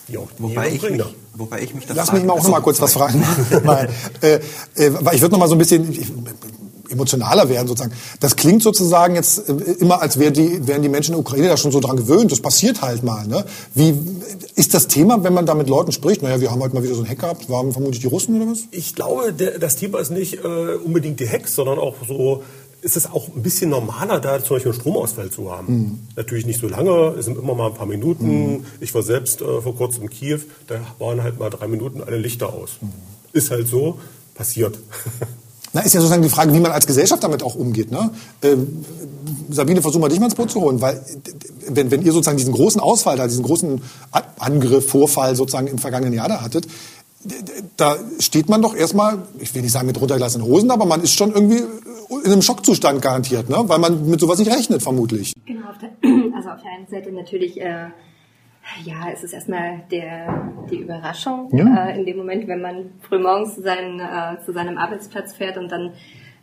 wie 0.08 0.20
auch 0.20 0.28
Wobei 0.38 0.70
die 0.70 0.76
ich, 0.76 0.82
mich, 0.84 1.04
wobei 1.34 1.62
ich 1.62 1.74
mich 1.74 1.88
da 1.88 1.96
Lass 1.96 2.14
mich 2.14 2.24
mal 2.24 2.34
auch 2.34 2.38
frage- 2.38 2.48
noch 2.52 2.58
mal 2.60 2.62
kurz 2.64 2.80
was 2.80 2.94
fragen. 2.94 3.24
Nein. 3.64 3.90
äh, 4.22 4.36
äh, 4.76 4.92
ich 5.14 5.22
würde 5.22 5.32
noch 5.32 5.40
mal 5.40 5.48
so 5.48 5.56
ein 5.56 5.58
bisschen 5.58 5.92
ich, 5.92 6.12
emotionaler 6.90 7.50
werden 7.50 7.68
sozusagen. 7.68 7.94
Das 8.20 8.36
klingt 8.36 8.64
sozusagen 8.64 9.16
jetzt 9.16 9.50
äh, 9.50 9.54
immer, 9.80 10.02
als 10.02 10.20
wären 10.20 10.34
die, 10.34 10.68
wären 10.68 10.82
die 10.82 10.90
Menschen 10.90 11.12
in 11.12 11.18
der 11.18 11.20
Ukraine 11.22 11.48
da 11.48 11.58
schon 11.58 11.72
so 11.72 11.80
dran 11.80 11.98
gewöhnt. 11.98 12.32
Das 12.32 12.40
passiert 12.40 12.82
halt 12.82 13.04
mal. 13.04 13.28
Ne? 13.28 13.46
Wie 13.74 13.94
ist 14.56 14.74
das 14.74 14.88
Thema, 14.88 15.24
wenn 15.24 15.34
man 15.34 15.46
da 15.46 15.54
mit 15.54 15.70
Leuten 15.70 15.92
spricht? 15.92 16.22
Naja, 16.22 16.40
wir 16.42 16.52
haben 16.52 16.62
heute 16.62 16.76
mal 16.76 16.84
wieder 16.84 16.96
so 16.96 17.02
einen 17.02 17.10
Hack 17.10 17.20
gehabt. 17.20 17.50
Waren 17.50 17.72
vermutlich 17.72 18.02
die 18.02 18.08
Russen 18.08 18.42
oder 18.42 18.52
was? 18.52 18.64
Ich 18.72 18.96
glaube, 18.96 19.34
der, 19.34 19.60
das 19.60 19.76
Thema 19.76 20.00
ist 20.00 20.12
nicht 20.12 20.44
äh, 20.44 20.76
unbedingt 20.84 21.20
die 21.20 21.30
Hacks, 21.30 21.56
sondern 21.56 21.80
auch 21.80 21.96
so, 22.08 22.44
ist 22.82 22.96
es 22.96 23.12
auch 23.12 23.30
ein 23.36 23.42
bisschen 23.42 23.72
normaler, 23.72 24.20
da 24.20 24.44
zum 24.44 24.58
Beispiel 24.58 24.72
einen 24.72 24.80
Stromausfall 24.80 25.32
zu 25.32 25.52
haben. 25.52 26.08
Natürlich 26.16 26.46
nicht 26.46 26.60
so 26.60 26.68
lange, 26.68 27.16
es 27.18 27.26
sind 27.26 27.36
immer 27.36 27.56
mal 27.56 27.68
ein 27.68 27.74
paar 27.74 27.88
Minuten. 27.88 28.66
Ich 28.80 28.94
war 28.94 29.02
selbst 29.02 29.42
äh, 29.42 29.62
vor 29.62 29.76
kurzem 29.76 30.04
in 30.04 30.10
Kiew, 30.12 30.42
da 30.68 30.76
waren 31.00 31.24
halt 31.24 31.40
mal 31.40 31.50
drei 31.50 31.68
Minuten 31.68 32.04
alle 32.04 32.18
Lichter 32.18 32.54
aus. 32.54 32.78
Ist 33.34 33.50
halt 33.50 33.68
so, 33.68 34.00
passiert. 34.36 34.78
Na, 35.76 35.82
ist 35.82 35.94
ja 35.94 36.00
sozusagen 36.00 36.22
die 36.22 36.30
Frage, 36.30 36.54
wie 36.54 36.62
man 36.62 36.72
als 36.72 36.88
Gesellschaft 36.88 37.22
damit 37.22 37.44
auch 37.44 37.56
umgeht. 37.56 37.92
Ne? 37.92 38.10
Ähm, 38.42 38.86
Sabine, 39.50 39.82
versuch 39.82 40.00
mal 40.00 40.08
dich 40.08 40.22
mal 40.22 40.28
ins 40.28 40.36
Boot 40.36 40.50
zu 40.50 40.62
holen, 40.62 40.80
weil 40.80 41.04
wenn, 41.68 41.92
wenn 41.92 42.02
ihr 42.02 42.14
sozusagen 42.14 42.38
diesen 42.38 42.54
großen 42.54 42.80
Ausfall 42.80 43.18
da, 43.18 43.28
diesen 43.28 43.44
großen 43.44 43.82
Angriff, 44.40 44.88
Vorfall 44.90 45.36
sozusagen 45.36 45.68
im 45.68 45.78
vergangenen 45.78 46.14
Jahr 46.14 46.30
da 46.30 46.42
hattet, 46.42 46.66
da 47.76 47.98
steht 48.20 48.48
man 48.48 48.62
doch 48.62 48.74
erstmal, 48.74 49.24
ich 49.40 49.54
will 49.54 49.64
nicht 49.64 49.74
sagen 49.74 49.88
mit 49.88 50.00
runtergelassenen 50.00 50.48
Hosen, 50.48 50.72
aber 50.72 50.86
man 50.86 51.02
ist 51.02 51.12
schon 51.12 51.34
irgendwie 51.34 51.64
in 52.24 52.32
einem 52.32 52.42
Schockzustand 52.42 53.02
garantiert, 53.02 53.50
ne? 53.50 53.62
weil 53.66 53.80
man 53.80 54.10
mit 54.10 54.22
sowas 54.22 54.40
nicht 54.40 54.52
rechnet, 54.52 54.82
vermutlich. 54.82 55.34
Genau, 55.46 55.68
also 56.38 56.52
auf 56.52 56.62
der 56.62 56.72
einen 56.72 56.88
Seite 56.90 57.12
natürlich, 57.12 57.60
äh, 57.60 57.88
ja, 58.84 59.10
es 59.14 59.24
ist 59.24 59.34
erstmal 59.34 59.82
der, 59.92 60.52
die 60.70 60.78
Überraschung 60.78 61.50
Ja. 61.54 61.88
äh, 61.88 61.98
in 62.00 62.06
dem 62.06 62.18
Moment, 62.18 62.48
wenn 62.48 62.62
man 62.62 62.92
frühmorgens 63.08 63.56
zu, 63.56 63.62
seinen, 63.62 64.00
äh, 64.00 64.38
zu 64.46 64.54
seinem 64.54 64.78
Arbeitsplatz 64.78 65.34
fährt 65.36 65.58
und 65.58 65.72
dann 65.72 65.94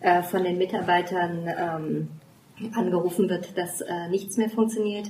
äh, 0.00 0.22
von 0.22 0.42
den 0.44 0.58
Mitarbeitern 0.58 1.48
ähm, 1.58 2.08
angerufen 2.74 3.28
wird, 3.28 3.56
dass 3.58 3.80
äh, 3.80 4.08
nichts 4.10 4.36
mehr 4.36 4.48
funktioniert. 4.50 5.08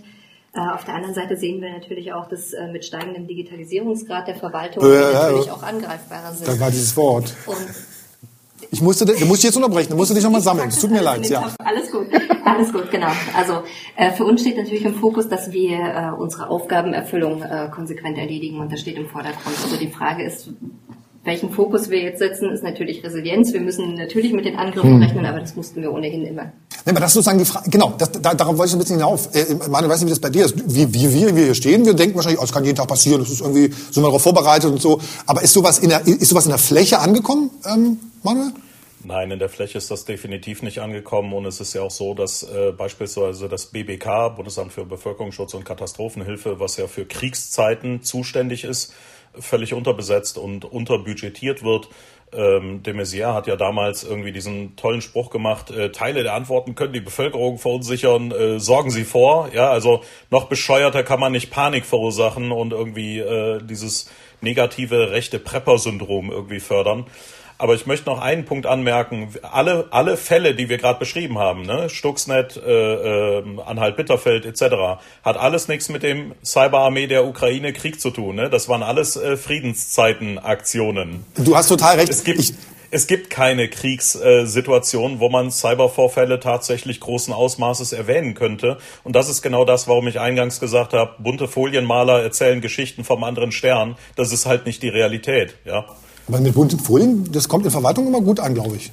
Äh, 0.55 0.61
auf 0.61 0.85
der 0.85 0.95
anderen 0.95 1.15
Seite 1.15 1.37
sehen 1.37 1.61
wir 1.63 1.71
natürlich 1.73 2.13
auch, 2.13 2.29
dass 2.29 2.53
äh, 2.53 2.67
mit 2.69 2.85
steigendem 2.85 3.27
Digitalisierungsgrad 3.27 4.29
der 4.29 4.35
Verwaltung 4.37 4.83
natürlich 4.85 5.47
ja. 5.47 5.53
auch 5.53 5.63
angreifbarer 5.63 6.33
sind. 6.35 6.49
Das 6.49 6.61
war 6.61 6.71
dieses 6.71 6.97
Wort. 6.97 7.35
Und 7.47 7.57
Ich 8.71 8.81
musste, 8.81 9.05
du 9.05 9.13
musst 9.27 9.43
dich 9.43 9.49
jetzt 9.49 9.57
unterbrechen, 9.57 9.91
du 9.91 9.97
musst 9.97 10.15
dich 10.15 10.23
nochmal 10.25 10.41
sammeln. 10.41 10.69
Es 10.69 10.81
tut 10.81 10.91
mir 10.91 11.03
leid, 11.03 11.27
ja. 11.29 11.51
Alles 11.59 11.91
gut, 11.91 12.07
alles 12.45 12.73
gut, 12.73 12.91
genau. 12.91 13.11
Also 13.37 13.63
äh, 13.97 14.11
für 14.13 14.25
uns 14.25 14.41
steht 14.41 14.57
natürlich 14.57 14.85
im 14.85 14.95
Fokus, 14.95 15.29
dass 15.29 15.53
wir 15.53 15.79
äh, 15.79 16.21
unsere 16.21 16.49
Aufgabenerfüllung 16.49 17.43
äh, 17.43 17.69
konsequent 17.71 18.19
erledigen 18.19 18.61
und 18.61 18.73
das 18.73 18.81
steht 18.81 18.97
im 18.97 19.09
Vordergrund. 19.09 19.57
Also 19.63 19.77
die 19.77 19.89
Frage 19.89 20.25
ist, 20.25 20.51
welchen 21.25 21.51
Fokus 21.51 21.89
wir 21.89 22.03
jetzt 22.03 22.19
setzen, 22.19 22.51
ist 22.51 22.65
natürlich 22.65 23.05
Resilienz. 23.05 23.53
Wir 23.53 23.61
müssen 23.61 23.95
natürlich 23.95 24.33
mit 24.33 24.45
den 24.45 24.57
Angriffen 24.57 24.95
Hm. 24.95 25.03
rechnen, 25.03 25.25
aber 25.25 25.39
das 25.39 25.55
mussten 25.55 25.81
wir 25.81 25.93
ohnehin 25.93 26.27
immer. 26.27 26.53
Nee, 26.85 26.91
aber 26.91 27.01
das 27.01 27.11
ist 27.11 27.15
sozusagen 27.15 27.39
die 27.39 27.45
Frage, 27.45 27.71
genau, 27.71 27.95
das, 27.97 28.11
da, 28.11 28.35
darauf 28.35 28.59
wollte 28.59 28.71
ich 28.71 28.75
ein 28.75 28.81
bisschen 28.81 28.97
hinauf. 28.97 29.29
Äh, 29.35 29.55
Manuel, 29.55 29.85
ich 29.85 29.91
weiß 29.91 30.01
nicht, 30.01 30.07
wie 30.07 30.11
das 30.11 30.21
bei 30.21 30.31
dir 30.31 30.45
ist. 30.45 30.57
Wie, 30.75 30.93
wie 30.93 31.13
wir, 31.13 31.37
wir 31.37 31.45
hier 31.45 31.55
stehen, 31.55 31.87
wir 31.87 31.95
denken 31.95 32.17
wahrscheinlich, 32.17 32.41
oh, 32.41 32.43
das 32.43 32.53
kann 32.53 32.65
jeden 32.65 32.77
Tag 32.77 32.89
passieren, 32.89 33.21
das 33.21 33.31
ist 33.31 33.41
irgendwie, 33.41 33.67
sind 33.67 33.97
wir 33.97 34.03
darauf 34.03 34.23
vorbereitet 34.23 34.69
und 34.69 34.83
so. 34.83 35.01
Aber 35.27 35.43
ist 35.43 35.53
sowas 35.53 35.79
in 35.79 35.91
der, 35.91 36.05
ist 36.05 36.29
sowas 36.29 36.47
in 36.47 36.51
der 36.51 36.59
Fläche 36.59 36.99
angekommen, 36.99 37.51
ähm, 37.73 37.99
Manuel? 38.25 38.51
Nein, 39.05 39.31
in 39.31 39.39
der 39.39 39.49
Fläche 39.49 39.79
ist 39.79 39.91
das 39.91 40.05
definitiv 40.05 40.63
nicht 40.63 40.81
angekommen 40.81 41.33
und 41.33 41.45
es 41.47 41.61
ist 41.61 41.75
ja 41.75 41.83
auch 41.83 41.91
so, 41.91 42.15
dass 42.15 42.43
äh, 42.43 42.73
beispielsweise 42.73 43.49
das 43.49 43.67
BBK, 43.67 44.31
Bundesamt 44.37 44.73
für 44.73 44.85
Bevölkerungsschutz 44.85 45.55
und 45.55 45.65
Katastrophenhilfe, 45.65 46.61
was 46.61 46.77
ja 46.77 46.87
für 46.87 47.05
Kriegszeiten 47.05 48.03
zuständig 48.03 48.65
ist, 48.65 48.95
völlig 49.39 49.75
unterbesetzt 49.75 50.39
und 50.39 50.65
unterbudgetiert 50.65 51.63
wird. 51.63 51.89
Ähm, 52.35 52.83
de 52.83 52.95
Maizière 52.95 53.35
hat 53.35 53.47
ja 53.47 53.57
damals 53.57 54.05
irgendwie 54.05 54.33
diesen 54.33 54.77
tollen 54.77 55.03
Spruch 55.03 55.31
gemacht, 55.31 55.71
äh, 55.71 55.91
Teile 55.93 56.23
der 56.23 56.35
Antworten 56.35 56.75
können 56.75 56.95
die 56.95 57.01
Bevölkerung 57.01 57.59
verunsichern, 57.59 58.31
äh, 58.31 58.59
sorgen 58.59 58.91
sie 58.91 59.05
vor. 59.05 59.51
Ja, 59.53 59.71
also 59.71 60.03
noch 60.31 60.45
bescheuerter 60.45 61.03
kann 61.03 61.21
man 61.21 61.33
nicht 61.33 61.51
Panik 61.51 61.85
verursachen 61.85 62.53
und 62.53 62.73
irgendwie 62.73 63.19
äh, 63.19 63.63
dieses 63.63 64.11
negative 64.41 65.11
rechte 65.11 65.39
Prepper-Syndrom 65.39 66.31
irgendwie 66.31 66.61
fördern. 66.61 67.07
Aber 67.63 67.77
ich 67.77 67.87
möchte 67.87 68.11
noch 68.11 68.21
einen 68.21 68.45
Punkt 68.45 68.67
anmerken. 68.67 69.29
Alle, 69.43 69.87
alle 69.93 70.17
Fälle, 70.17 70.57
die 70.57 70.69
wir 70.69 70.79
gerade 70.79 70.99
beschrieben 70.99 71.39
haben, 71.39 71.63
ne? 71.63 71.89
Stuxnet, 71.89 72.57
äh, 72.57 73.39
äh, 73.39 73.45
Anhalt-Bitterfeld 73.65 74.45
etc., 74.45 74.99
hat 75.23 75.37
alles 75.37 75.69
nichts 75.69 75.89
mit 75.89 76.03
dem 76.03 76.35
Cyberarmee 76.45 77.07
der 77.07 77.25
Ukraine 77.25 77.73
Krieg 77.73 78.01
zu 78.01 78.11
tun. 78.11 78.35
Ne? 78.35 78.51
Das 78.51 78.69
waren 78.69 78.83
alles 78.83 79.15
äh, 79.15 79.37
Friedenszeiten-Aktionen. 79.37 81.25
Du 81.37 81.55
hast 81.55 81.69
total 81.69 82.01
recht. 82.01 82.09
Es 82.09 82.25
gibt, 82.25 82.41
Ich, 82.41 82.53
es 82.91 83.07
gibt 83.07 83.31
keine 83.31 83.69
Kriegssituation, 83.69 85.21
wo 85.21 85.29
man 85.29 85.53
Cybervorfälle 85.53 86.41
tatsächlich 86.41 86.99
großen 86.99 87.33
Ausmaßes 87.33 87.93
erwähnen 87.93 88.35
könnte. 88.35 88.79
Und 89.05 89.15
das 89.15 89.29
ist 89.29 89.41
genau 89.41 89.65
das, 89.65 89.87
warum 89.87 90.09
ich 90.09 90.19
eingangs 90.19 90.59
gesagt 90.59 90.95
habe, 90.95 91.15
bunte 91.21 91.47
Folienmaler 91.47 92.25
erzählen 92.25 92.61
Geschichten 92.61 93.05
vom 93.05 93.23
anderen 93.23 93.53
Stern. 93.53 93.97
Das 94.17 94.33
ist 94.33 94.47
halt 94.47 94.67
nicht 94.67 94.83
die 94.83 94.89
Realität. 94.89 95.55
Ja, 95.65 95.87
aber 96.29 96.41
mit 96.41 96.55
bunten 96.55 96.79
Folien, 96.79 97.31
das 97.33 97.49
kommt 97.49 97.65
in 97.65 97.71
Verwaltung 97.71 98.07
immer 98.07 98.21
gut 98.21 98.41
an, 98.41 98.55
glaube 98.55 98.77
ich. 98.77 98.93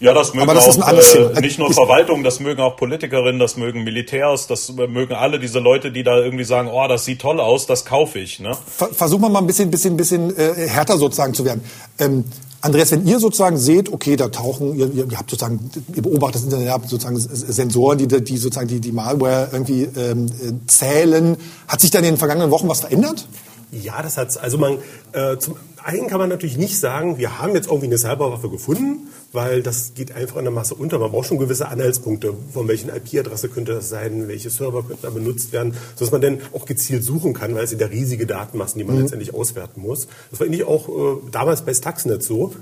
ja 0.00 0.12
das 0.14 0.34
mögen 0.34 0.48
das 0.48 0.80
auch 0.80 0.88
äh, 1.36 1.40
nicht 1.40 1.58
nur 1.58 1.72
Verwaltung, 1.72 2.22
das 2.24 2.40
mögen 2.40 2.60
auch 2.60 2.76
Politikerinnen, 2.76 3.38
das 3.38 3.56
mögen 3.56 3.84
Militärs, 3.84 4.46
das 4.48 4.72
mögen 4.72 5.14
alle 5.14 5.38
diese 5.38 5.60
Leute, 5.60 5.92
die 5.92 6.02
da 6.02 6.18
irgendwie 6.18 6.44
sagen, 6.44 6.68
oh, 6.72 6.88
das 6.88 7.04
sieht 7.04 7.20
toll 7.20 7.38
aus, 7.40 7.66
das 7.66 7.84
kaufe 7.84 8.18
ich. 8.18 8.40
Ne? 8.40 8.52
Ver- 8.66 8.90
Versuchen 8.92 9.22
wir 9.22 9.28
mal 9.28 9.38
ein 9.40 9.46
bisschen, 9.46 9.70
bisschen, 9.70 9.96
bisschen 9.96 10.36
äh, 10.36 10.66
härter 10.68 10.98
sozusagen 10.98 11.34
zu 11.34 11.44
werden. 11.44 11.62
Ähm, 11.98 12.24
Andreas, 12.64 12.92
wenn 12.92 13.04
ihr 13.06 13.18
sozusagen 13.18 13.58
seht, 13.58 13.92
okay, 13.92 14.14
da 14.14 14.28
tauchen, 14.28 14.76
ihr, 14.76 14.88
ihr 14.94 15.18
habt 15.18 15.30
sozusagen, 15.30 15.68
ihr 15.94 16.02
beobachtet 16.02 16.36
das 16.36 16.44
Internet, 16.44 16.66
ihr 16.66 16.72
habt 16.72 16.88
sozusagen 16.88 17.18
Sensoren, 17.18 17.98
die, 17.98 18.06
die 18.06 18.36
sozusagen 18.36 18.68
die, 18.68 18.78
die 18.80 18.92
Malware 18.92 19.48
irgendwie 19.52 19.82
ähm, 19.82 20.26
äh, 20.26 20.52
zählen. 20.68 21.36
Hat 21.66 21.80
sich 21.80 21.90
da 21.90 21.98
in 21.98 22.04
den 22.04 22.16
vergangenen 22.18 22.52
Wochen 22.52 22.68
was 22.68 22.80
verändert? 22.82 23.26
Ja, 23.72 24.02
das 24.02 24.18
hat's. 24.18 24.36
Also 24.36 24.58
man, 24.58 24.78
äh, 25.12 25.38
zum 25.38 25.56
einen 25.82 26.06
kann 26.06 26.18
man 26.18 26.28
natürlich 26.28 26.58
nicht 26.58 26.78
sagen, 26.78 27.16
wir 27.16 27.38
haben 27.38 27.54
jetzt 27.54 27.68
irgendwie 27.68 27.86
eine 27.86 27.96
Cyberwaffe 27.96 28.50
gefunden, 28.50 29.08
weil 29.32 29.62
das 29.62 29.94
geht 29.94 30.12
einfach 30.14 30.36
in 30.36 30.44
der 30.44 30.52
Masse 30.52 30.74
unter. 30.74 30.98
Man 30.98 31.10
braucht 31.10 31.28
schon 31.28 31.38
gewisse 31.38 31.68
Anhaltspunkte, 31.68 32.34
von 32.52 32.68
welchen 32.68 32.90
IP-Adresse 32.90 33.48
könnte 33.48 33.72
das 33.72 33.88
sein, 33.88 34.28
welche 34.28 34.50
Server 34.50 34.82
könnten 34.82 35.02
da 35.02 35.08
benutzt 35.10 35.52
werden, 35.52 35.74
sodass 35.96 36.12
man 36.12 36.20
dann 36.20 36.42
auch 36.52 36.66
gezielt 36.66 37.02
suchen 37.02 37.32
kann, 37.32 37.54
weil 37.54 37.64
es 37.64 37.70
sind 37.70 37.80
ja 37.80 37.86
riesige 37.86 38.26
Datenmassen, 38.26 38.78
die 38.78 38.84
man 38.84 39.00
letztendlich 39.00 39.32
auswerten 39.32 39.80
muss. 39.80 40.06
Das 40.30 40.38
war 40.38 40.46
eigentlich 40.46 40.64
auch 40.64 40.88
äh, 40.88 41.30
damals 41.30 41.62
bei 41.62 41.72
Stuxnet 41.72 42.22
so. 42.22 42.52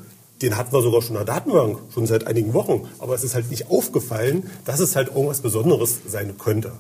Den 0.43 0.57
hatten 0.57 0.73
wir 0.73 0.81
sogar 0.81 1.03
schon 1.03 1.17
in 1.17 1.27
der 1.27 1.35
Datenbank, 1.35 1.79
schon 1.93 2.07
seit 2.07 2.27
einigen 2.27 2.55
Wochen. 2.55 2.89
Aber 2.99 3.15
es 3.15 3.25
ist 3.25 3.35
halt 3.35 3.51
nicht 3.51 3.69
aufgefallen, 3.69 4.49
dass 4.65 4.81
es 4.81 4.97
halt 4.97 5.09
irgendwas 5.09 5.41
Besonderes 5.41 5.99
sein 6.07 6.39
könnte. 6.39 6.73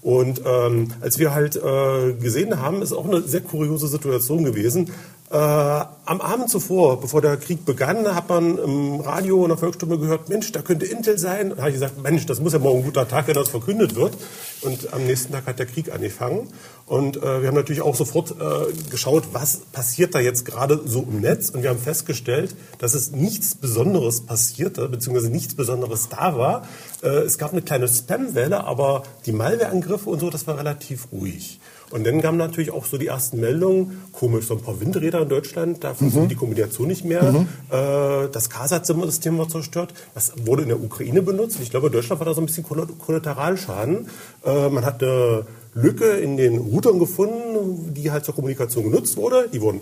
Und 0.00 0.42
ähm, 0.46 0.88
als 1.00 1.18
wir 1.18 1.34
halt 1.34 1.56
äh, 1.56 2.12
gesehen 2.14 2.60
haben, 2.60 2.82
ist 2.82 2.92
auch 2.92 3.08
eine 3.08 3.20
sehr 3.22 3.40
kuriose 3.40 3.88
Situation 3.88 4.44
gewesen. 4.44 4.92
Äh, 5.30 5.36
am 5.36 6.22
Abend 6.22 6.48
zuvor, 6.48 7.02
bevor 7.02 7.20
der 7.20 7.36
Krieg 7.36 7.66
begann, 7.66 8.14
hat 8.14 8.30
man 8.30 8.56
im 8.56 9.00
Radio 9.00 9.42
in 9.42 9.50
der 9.50 9.58
Volksstimme 9.58 9.98
gehört, 9.98 10.30
Mensch, 10.30 10.52
da 10.52 10.62
könnte 10.62 10.86
Intel 10.86 11.18
sein. 11.18 11.50
Da 11.50 11.58
habe 11.58 11.68
ich 11.68 11.74
gesagt, 11.74 12.02
Mensch, 12.02 12.24
das 12.24 12.40
muss 12.40 12.54
ja 12.54 12.58
morgen 12.58 12.78
ein 12.78 12.84
guter 12.84 13.06
Tag, 13.06 13.28
wenn 13.28 13.34
das 13.34 13.50
verkündet 13.50 13.94
wird. 13.94 14.14
Und 14.62 14.90
am 14.94 15.04
nächsten 15.04 15.34
Tag 15.34 15.46
hat 15.46 15.58
der 15.58 15.66
Krieg 15.66 15.92
angefangen. 15.92 16.48
Und 16.86 17.18
äh, 17.18 17.42
wir 17.42 17.48
haben 17.48 17.56
natürlich 17.56 17.82
auch 17.82 17.94
sofort 17.94 18.30
äh, 18.40 18.72
geschaut, 18.90 19.24
was 19.32 19.58
passiert 19.70 20.14
da 20.14 20.18
jetzt 20.18 20.46
gerade 20.46 20.80
so 20.86 21.02
im 21.02 21.20
Netz. 21.20 21.50
Und 21.50 21.62
wir 21.62 21.68
haben 21.68 21.78
festgestellt, 21.78 22.56
dass 22.78 22.94
es 22.94 23.12
nichts 23.12 23.54
Besonderes 23.54 24.22
passierte, 24.22 24.88
beziehungsweise 24.88 25.28
nichts 25.28 25.54
Besonderes 25.54 26.08
da 26.08 26.38
war. 26.38 26.66
Äh, 27.02 27.08
es 27.08 27.36
gab 27.36 27.52
eine 27.52 27.60
kleine 27.60 27.86
Spam-Welle, 27.86 28.64
aber 28.64 29.02
die 29.26 29.32
Malwareangriffe 29.32 30.08
und 30.08 30.20
so, 30.20 30.30
das 30.30 30.46
war 30.46 30.56
relativ 30.56 31.08
ruhig. 31.12 31.60
Und 31.90 32.06
dann 32.06 32.20
kamen 32.20 32.36
natürlich 32.36 32.70
auch 32.70 32.84
so 32.84 32.98
die 32.98 33.06
ersten 33.06 33.40
Meldungen, 33.40 34.02
komisch, 34.12 34.46
so 34.46 34.54
ein 34.54 34.60
paar 34.60 34.78
Windräder 34.80 35.22
in 35.22 35.28
Deutschland, 35.28 35.82
da 35.84 35.94
funktioniert 35.94 36.30
die 36.32 36.36
Kombination 36.36 36.86
nicht 36.88 37.04
mehr. 37.04 37.46
Äh, 37.70 38.28
das 38.30 38.50
KASAT-System 38.50 39.38
war 39.38 39.48
zerstört. 39.48 39.94
Das 40.14 40.32
wurde 40.44 40.62
in 40.62 40.68
der 40.68 40.82
Ukraine 40.82 41.22
benutzt. 41.22 41.56
Und 41.56 41.62
ich 41.62 41.70
glaube, 41.70 41.90
Deutschland 41.90 42.20
war 42.20 42.26
da 42.26 42.34
so 42.34 42.42
ein 42.42 42.46
bisschen 42.46 42.64
Kolla- 42.64 42.88
Kollateralschaden. 43.06 44.06
Äh, 44.44 44.68
man 44.68 44.84
hat 44.84 45.02
eine 45.02 45.46
Lücke 45.74 46.06
in 46.10 46.36
den 46.36 46.58
Routern 46.58 46.98
gefunden, 46.98 47.94
die 47.94 48.10
halt 48.10 48.24
zur 48.24 48.34
Kommunikation 48.34 48.84
genutzt 48.84 49.16
wurde. 49.16 49.48
Die 49.52 49.60
wurden 49.60 49.80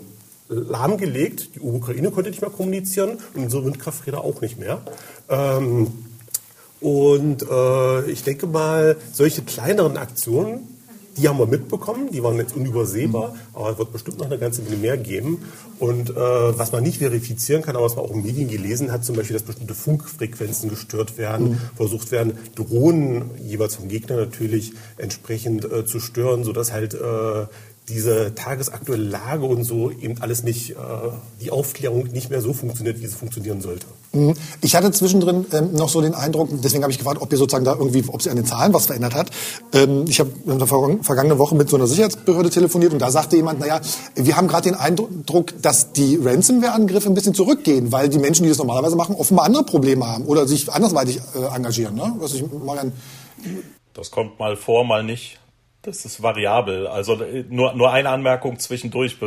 lahmgelegt. 0.49 1.55
Die 1.55 1.59
Ukraine 1.59 2.11
konnte 2.11 2.29
nicht 2.29 2.41
mehr 2.41 2.49
kommunizieren 2.49 3.17
und 3.33 3.43
unsere 3.43 3.65
Windkrafträder 3.65 4.23
auch 4.23 4.39
nicht 4.39 4.57
mehr. 4.59 4.79
Ähm, 5.27 5.87
und 6.79 7.43
äh, 7.49 8.09
ich 8.11 8.23
denke 8.23 8.47
mal, 8.47 8.95
solche 9.11 9.41
kleineren 9.41 9.97
Aktionen, 9.97 10.76
die 11.17 11.27
haben 11.27 11.39
wir 11.39 11.47
mitbekommen, 11.47 12.11
die 12.11 12.23
waren 12.23 12.37
jetzt 12.37 12.55
unübersehbar, 12.55 13.35
aber 13.53 13.71
es 13.71 13.77
wird 13.77 13.91
bestimmt 13.91 14.19
noch 14.19 14.27
eine 14.27 14.37
ganze 14.37 14.61
Menge 14.61 14.77
mehr 14.77 14.97
geben. 14.97 15.43
Und 15.79 16.11
äh, 16.11 16.15
was 16.15 16.71
man 16.71 16.83
nicht 16.83 16.99
verifizieren 16.99 17.61
kann, 17.61 17.75
aber 17.75 17.85
was 17.85 17.95
man 17.95 18.05
auch 18.05 18.11
in 18.11 18.23
Medien 18.23 18.47
gelesen 18.47 18.91
hat, 18.91 19.03
zum 19.03 19.15
Beispiel, 19.15 19.35
dass 19.35 19.43
bestimmte 19.43 19.73
Funkfrequenzen 19.73 20.69
gestört 20.69 21.17
werden, 21.17 21.49
mhm. 21.49 21.59
versucht 21.75 22.11
werden, 22.11 22.33
Drohnen 22.55 23.31
jeweils 23.43 23.75
vom 23.75 23.87
Gegner 23.87 24.15
natürlich 24.15 24.73
entsprechend 24.97 25.65
äh, 25.65 25.85
zu 25.85 25.99
stören, 25.99 26.43
sodass 26.43 26.71
halt 26.71 26.93
äh, 26.93 27.45
diese 27.89 28.35
tagesaktuelle 28.35 29.03
Lage 29.03 29.45
und 29.45 29.63
so 29.63 29.91
eben 29.91 30.21
alles 30.21 30.43
nicht, 30.43 30.71
äh, 30.71 30.75
die 31.41 31.51
Aufklärung 31.51 32.07
nicht 32.07 32.29
mehr 32.29 32.41
so 32.41 32.51
funktioniert, 32.51 32.99
wie 32.99 33.07
sie 33.07 33.15
funktionieren 33.15 33.61
sollte. 33.61 33.85
Mhm. 34.11 34.33
Ich 34.61 34.75
hatte 34.75 34.91
zwischendrin 34.91 35.45
ähm, 35.53 35.73
noch 35.73 35.87
so 35.87 36.01
den 36.01 36.13
Eindruck, 36.13 36.49
deswegen 36.51 36.83
habe 36.83 36.91
ich 36.91 36.97
gefragt, 36.97 37.21
ob 37.21 37.31
ihr 37.31 37.37
sozusagen 37.37 37.63
da 37.63 37.73
irgendwie, 37.73 38.03
ob 38.07 38.21
sie 38.21 38.29
an 38.29 38.35
den 38.35 38.45
Zahlen 38.45 38.73
was 38.73 38.87
verändert 38.87 39.15
hat. 39.15 39.31
Ähm, 39.73 40.05
ich 40.07 40.19
habe 40.19 40.31
in 40.45 40.59
der 40.59 40.67
vergangenen 40.67 41.37
Woche 41.37 41.55
mit 41.55 41.69
so 41.69 41.77
einer 41.77 41.87
Sicherheitsbehörde 41.87 42.49
telefoniert 42.49 42.91
und 42.91 42.99
da 42.99 43.09
sagte 43.09 43.37
jemand, 43.37 43.59
naja, 43.59 43.79
wir 44.15 44.35
haben 44.35 44.49
gerade 44.49 44.69
den 44.69 44.75
Eindruck, 44.75 45.53
dass 45.61 45.93
die 45.93 46.19
Ransomware-Angriffe 46.21 47.07
ein 47.07 47.15
bisschen 47.15 47.33
zurückgehen, 47.33 47.91
weil 47.93 48.09
die 48.09 48.19
Menschen, 48.19 48.43
die 48.43 48.49
das 48.49 48.57
normalerweise 48.57 48.97
machen, 48.97 49.15
offenbar 49.15 49.45
andere 49.45 49.63
Probleme 49.63 50.05
haben 50.05 50.25
oder 50.25 50.45
sich 50.45 50.71
andersweitig 50.71 51.19
äh, 51.35 51.55
engagieren. 51.55 51.95
Ne? 51.95 52.13
Was 52.19 52.33
ich 52.33 52.43
mal 52.51 52.91
das 53.93 54.11
kommt 54.11 54.37
mal 54.39 54.55
vor, 54.55 54.83
mal 54.83 55.03
nicht. 55.03 55.39
Das 55.83 56.03
ist 56.05 56.21
variabel. 56.21 56.87
Also 56.87 57.21
äh, 57.21 57.45
nur, 57.49 57.73
nur 57.73 57.91
eine 57.91 58.09
Anmerkung 58.09 58.59
zwischendurch, 58.59 59.17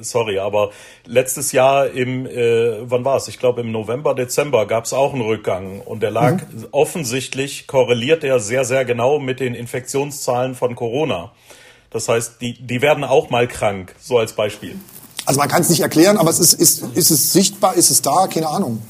sorry, 0.00 0.38
aber 0.38 0.70
letztes 1.06 1.52
Jahr 1.52 1.88
im, 1.88 2.26
äh, 2.26 2.90
wann 2.90 3.04
war 3.04 3.16
es? 3.16 3.28
Ich 3.28 3.38
glaube 3.38 3.62
im 3.62 3.72
November, 3.72 4.14
Dezember 4.14 4.66
gab 4.66 4.84
es 4.84 4.92
auch 4.92 5.14
einen 5.14 5.22
Rückgang 5.22 5.80
und 5.80 6.02
der 6.02 6.10
lag 6.10 6.34
mhm. 6.34 6.66
offensichtlich, 6.72 7.66
korreliert 7.66 8.24
er 8.24 8.40
sehr, 8.40 8.64
sehr 8.64 8.84
genau 8.84 9.18
mit 9.18 9.40
den 9.40 9.54
Infektionszahlen 9.54 10.54
von 10.54 10.74
Corona. 10.74 11.32
Das 11.90 12.08
heißt, 12.08 12.40
die, 12.40 12.60
die 12.60 12.82
werden 12.82 13.04
auch 13.04 13.30
mal 13.30 13.48
krank, 13.48 13.94
so 14.00 14.18
als 14.18 14.32
Beispiel. 14.34 14.76
Also 15.26 15.38
man 15.38 15.48
kann 15.48 15.62
es 15.62 15.70
nicht 15.70 15.80
erklären, 15.80 16.18
aber 16.18 16.30
es 16.30 16.38
ist, 16.38 16.54
ist, 16.54 16.82
ist 16.96 17.10
es 17.10 17.32
sichtbar, 17.32 17.74
ist 17.74 17.90
es 17.90 18.02
da, 18.02 18.26
keine 18.26 18.48
Ahnung. 18.48 18.82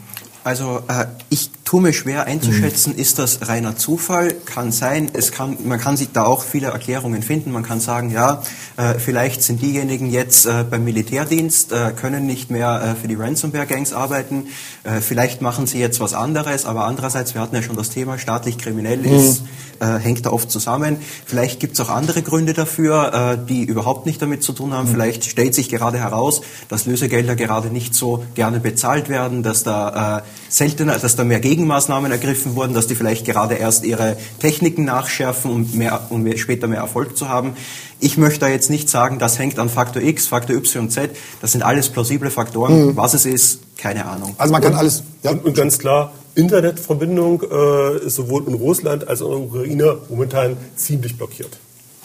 Also 0.43 0.83
äh, 0.89 1.07
ich 1.29 1.50
tue 1.71 1.81
mir 1.81 1.93
schwer 1.93 2.27
einzuschätzen, 2.27 2.97
ist 2.97 3.21
das 3.21 3.47
reiner 3.49 3.77
Zufall? 3.77 4.35
Kann 4.45 4.73
sein. 4.73 5.09
Es 5.13 5.31
kann, 5.31 5.57
man 5.63 5.79
kann 5.79 5.97
sich 5.97 6.09
da 6.13 6.25
auch 6.25 6.43
viele 6.43 6.67
Erklärungen 6.67 7.23
finden. 7.23 7.53
Man 7.53 7.63
kann 7.63 7.79
sagen, 7.79 8.11
ja, 8.11 8.43
äh, 8.77 8.95
vielleicht 8.95 9.41
sind 9.45 9.63
diejenigen 9.63 10.11
jetzt 10.11 10.47
äh, 10.47 10.65
beim 10.69 10.83
Militärdienst, 10.83 11.71
äh, 11.71 11.93
können 11.93 12.27
nicht 12.27 12.51
mehr 12.51 12.97
äh, 12.97 13.01
für 13.01 13.07
die 13.07 13.15
Ransomware-Gangs 13.15 13.93
arbeiten. 13.93 14.49
Äh, 14.83 15.01
vielleicht 15.01 15.43
machen 15.43 15.69
sie 15.69 15.79
jetzt 15.79 16.01
was 16.01 16.13
anderes. 16.13 16.67
Aber 16.67 16.87
andererseits, 16.87 17.35
wir 17.35 17.41
hatten 17.41 17.55
ja 17.55 17.63
schon 17.63 17.77
das 17.77 17.91
Thema, 17.91 18.19
staatlich 18.19 18.59
kriminell 18.59 18.99
mhm. 18.99 19.15
ist, 19.15 19.43
äh, 19.79 19.97
hängt 19.97 20.27
da 20.27 20.31
oft 20.31 20.51
zusammen. 20.51 20.97
Vielleicht 21.25 21.61
gibt 21.61 21.75
es 21.75 21.81
auch 21.81 21.91
andere 21.91 22.23
Gründe 22.23 22.53
dafür, 22.53 23.39
die 23.49 23.63
überhaupt 23.63 24.07
nicht 24.07 24.21
damit 24.21 24.43
zu 24.43 24.53
tun 24.53 24.73
haben. 24.75 24.89
Mhm. 24.89 24.93
Vielleicht 24.93 25.25
stellt 25.25 25.55
sich 25.55 25.69
gerade 25.69 25.99
heraus, 25.99 26.41
dass 26.69 26.87
Lösegelder 26.87 27.37
gerade 27.37 27.69
nicht 27.69 27.95
so 27.95 28.25
gerne 28.35 28.59
bezahlt 28.59 29.09
werden, 29.09 29.45
dass 29.45 29.63
da 29.63 30.25
seltener, 30.49 30.99
dass 30.99 31.17
da 31.17 31.25
mehr 31.25 31.41
Gegen 31.41 31.60
Gegenmaßnahmen 31.61 32.11
ergriffen 32.11 32.57
wurden, 32.57 32.73
dass 32.73 32.87
die 32.87 32.95
vielleicht 32.95 33.27
gerade 33.27 33.55
erst 33.55 33.85
ihre 33.85 34.17
Techniken 34.39 34.85
nachschärfen, 34.85 35.51
um, 35.51 35.71
mehr, 35.73 36.07
um 36.09 36.27
später 36.39 36.67
mehr 36.67 36.81
Erfolg 36.81 37.19
zu 37.19 37.29
haben. 37.29 37.53
Ich 38.01 38.17
möchte 38.17 38.41
da 38.41 38.49
jetzt 38.49 38.71
nicht 38.71 38.89
sagen, 38.89 39.19
das 39.19 39.39
hängt 39.39 39.59
an 39.59 39.69
Faktor 39.69 40.01
X, 40.03 40.27
Faktor 40.27 40.57
Y, 40.57 40.89
Z. 40.89 41.11
Das 41.43 41.53
sind 41.53 41.63
alles 41.63 41.91
plausible 41.91 42.31
Faktoren. 42.31 42.87
Mhm. 42.87 42.97
Was 42.97 43.13
es 43.13 43.27
ist, 43.27 43.61
keine 43.77 44.07
Ahnung. 44.07 44.35
Also 44.39 44.53
man 44.53 44.63
kann 44.63 44.75
alles. 44.75 45.03
Ja. 45.23 45.33
Und, 45.33 45.45
und 45.45 45.55
ganz 45.55 45.79
klar, 45.79 46.13
Internetverbindung 46.35 47.43
äh, 47.43 48.07
ist 48.07 48.15
sowohl 48.15 48.47
in 48.47 48.55
Russland 48.55 49.07
als 49.07 49.21
auch 49.21 49.35
in 49.35 49.79
der 49.79 49.93
Ukraine 49.93 49.99
momentan 50.09 50.57
ziemlich 50.77 51.19
blockiert. 51.19 51.59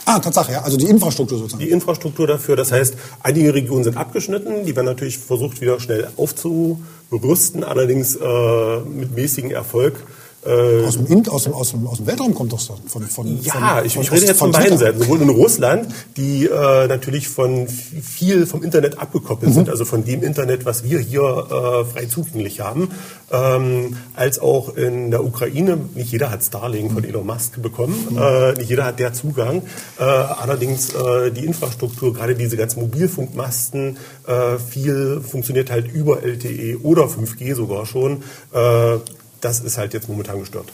Ah, 0.05 0.19
Tatsache, 0.19 0.51
ja. 0.51 0.61
Also 0.61 0.77
die 0.77 0.85
Infrastruktur 0.85 1.39
sozusagen. 1.39 1.63
Die 1.63 1.71
Infrastruktur 1.71 2.27
dafür. 2.27 2.55
Das 2.55 2.71
heißt, 2.71 2.95
einige 3.23 3.53
Regionen 3.53 3.83
sind 3.83 3.97
abgeschnitten. 3.97 4.65
Die 4.65 4.75
werden 4.75 4.85
natürlich 4.85 5.17
versucht, 5.17 5.61
wieder 5.61 5.79
schnell 5.79 6.07
aufzurüsten, 6.15 7.63
allerdings 7.63 8.15
äh, 8.15 8.79
mit 8.81 9.15
mäßigem 9.15 9.51
Erfolg. 9.51 9.95
Äh, 10.45 10.85
aus, 10.85 10.95
dem, 10.95 11.27
aus, 11.27 11.43
dem, 11.43 11.53
aus, 11.53 11.71
dem, 11.71 11.87
aus 11.87 11.97
dem 11.97 12.07
Weltraum 12.07 12.35
kommt 12.35 12.53
das 12.53 12.71
von, 12.87 13.01
von 13.03 13.41
Ja, 13.41 13.77
von, 13.77 13.85
ich, 13.85 13.97
ich 13.97 14.11
rede 14.11 14.25
jetzt 14.25 14.37
von, 14.37 14.53
von 14.53 14.61
beiden 14.61 14.77
Seiten. 14.77 14.99
Sowohl 14.99 15.21
in 15.21 15.29
Russland, 15.29 15.87
die 16.17 16.45
äh, 16.45 16.87
natürlich 16.87 17.27
von 17.27 17.67
viel 17.67 18.45
vom 18.45 18.61
Internet 18.61 18.99
abgekoppelt 18.99 19.51
mhm. 19.51 19.55
sind, 19.55 19.69
also 19.69 19.85
von 19.85 20.05
dem 20.05 20.21
Internet, 20.21 20.65
was 20.65 20.83
wir 20.83 20.99
hier 20.99 21.21
äh, 21.21 21.85
frei 21.85 22.05
zugänglich 22.05 22.59
haben, 22.59 22.89
ähm, 23.31 23.97
als 24.15 24.37
auch 24.37 24.75
in 24.75 25.09
der 25.09 25.23
Ukraine. 25.23 25.79
Nicht 25.95 26.11
jeder 26.11 26.29
hat 26.29 26.43
Starlink 26.43 26.91
von 26.91 27.03
Elon 27.03 27.25
Musk 27.25 27.59
bekommen, 27.61 27.95
mhm. 28.11 28.17
äh, 28.17 28.53
nicht 28.53 28.69
jeder 28.69 28.85
hat 28.85 28.99
der 28.99 29.13
Zugang. 29.13 29.63
Äh, 29.97 30.03
allerdings 30.03 30.93
äh, 30.93 31.31
die 31.31 31.45
Infrastruktur, 31.45 32.13
gerade 32.13 32.35
diese 32.35 32.55
ganzen 32.55 32.81
Mobilfunkmasten, 32.81 33.97
äh, 34.27 34.59
viel 34.59 35.21
funktioniert 35.21 35.71
halt 35.71 35.91
über 35.91 36.21
LTE 36.23 36.81
oder 36.83 37.05
5G 37.05 37.55
sogar 37.55 37.87
schon. 37.87 38.23
Äh, 38.53 38.99
das 39.45 39.59
ist 39.59 39.77
halt 39.77 39.93
jetzt 39.93 40.09
momentan 40.09 40.39
gestört. 40.39 40.71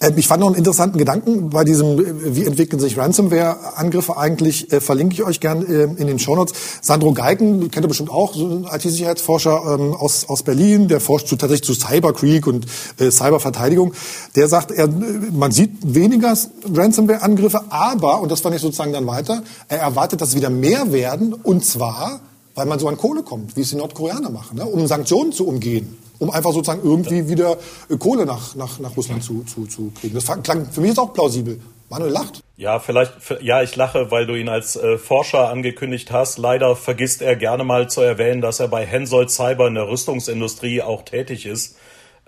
Ähm, 0.00 0.14
ich 0.16 0.26
fand 0.26 0.40
noch 0.40 0.46
einen 0.46 0.56
interessanten 0.56 0.96
Gedanken 0.96 1.50
bei 1.50 1.62
diesem, 1.62 1.98
äh, 1.98 2.36
wie 2.36 2.44
entwickeln 2.44 2.80
sich 2.80 2.96
Ransomware-Angriffe 2.96 4.16
eigentlich, 4.16 4.72
äh, 4.72 4.80
verlinke 4.80 5.14
ich 5.14 5.24
euch 5.24 5.40
gern 5.40 5.66
äh, 5.66 5.82
in 5.82 6.06
den 6.06 6.18
Shownotes. 6.18 6.54
Sandro 6.80 7.12
Geigen, 7.12 7.70
kennt 7.70 7.84
ihr 7.84 7.88
bestimmt 7.88 8.10
auch, 8.10 8.34
IT-Sicherheitsforscher 8.34 9.78
ähm, 9.78 9.94
aus, 9.94 10.26
aus 10.26 10.42
Berlin, 10.42 10.88
der 10.88 11.00
forscht 11.00 11.28
zu, 11.28 11.36
tatsächlich 11.36 11.66
zu 11.66 11.74
Cyberkrieg 11.74 12.46
und 12.46 12.66
Cyberverteidigung. 12.98 13.92
Der 14.36 14.48
sagt, 14.48 14.70
er, 14.70 14.88
man 14.88 15.52
sieht 15.52 15.72
weniger 15.82 16.34
Ransomware-Angriffe, 16.72 17.60
aber, 17.68 18.22
und 18.22 18.32
das 18.32 18.40
fand 18.40 18.54
ich 18.54 18.62
sozusagen 18.62 18.94
dann 18.94 19.06
weiter, 19.06 19.42
er 19.68 19.80
erwartet, 19.80 20.22
dass 20.22 20.34
wieder 20.34 20.50
mehr 20.50 20.92
werden, 20.92 21.34
und 21.34 21.62
zwar, 21.64 22.20
weil 22.54 22.64
man 22.64 22.78
so 22.78 22.88
an 22.88 22.96
Kohle 22.96 23.22
kommt, 23.22 23.56
wie 23.56 23.60
es 23.60 23.70
die 23.70 23.76
Nordkoreaner 23.76 24.30
machen, 24.30 24.56
ne, 24.56 24.64
um 24.64 24.86
Sanktionen 24.86 25.32
zu 25.32 25.46
umgehen 25.46 26.07
um 26.18 26.30
einfach 26.30 26.52
sozusagen 26.52 26.82
irgendwie 26.82 27.28
wieder 27.28 27.56
äh, 27.88 27.96
Kohle 27.96 28.26
nach, 28.26 28.54
nach, 28.54 28.78
nach 28.78 28.96
Russland 28.96 29.22
zu, 29.22 29.44
zu, 29.44 29.66
zu 29.66 29.92
kriegen. 30.00 30.14
Das 30.14 30.26
klang 30.42 30.66
für 30.70 30.80
mich 30.80 30.90
ist 30.90 30.98
auch 30.98 31.12
plausibel. 31.12 31.60
Manuel 31.90 32.12
lacht. 32.12 32.42
Ja, 32.56 32.80
vielleicht, 32.80 33.14
ja, 33.40 33.62
ich 33.62 33.74
lache, 33.74 34.10
weil 34.10 34.26
du 34.26 34.34
ihn 34.34 34.48
als 34.48 34.76
äh, 34.76 34.98
Forscher 34.98 35.48
angekündigt 35.48 36.12
hast. 36.12 36.36
Leider 36.36 36.76
vergisst 36.76 37.22
er 37.22 37.34
gerne 37.34 37.64
mal 37.64 37.88
zu 37.88 38.02
erwähnen, 38.02 38.42
dass 38.42 38.60
er 38.60 38.68
bei 38.68 38.84
Hensoldt 38.84 39.30
Cyber 39.30 39.68
in 39.68 39.74
der 39.74 39.88
Rüstungsindustrie 39.88 40.82
auch 40.82 41.02
tätig 41.02 41.46
ist. 41.46 41.76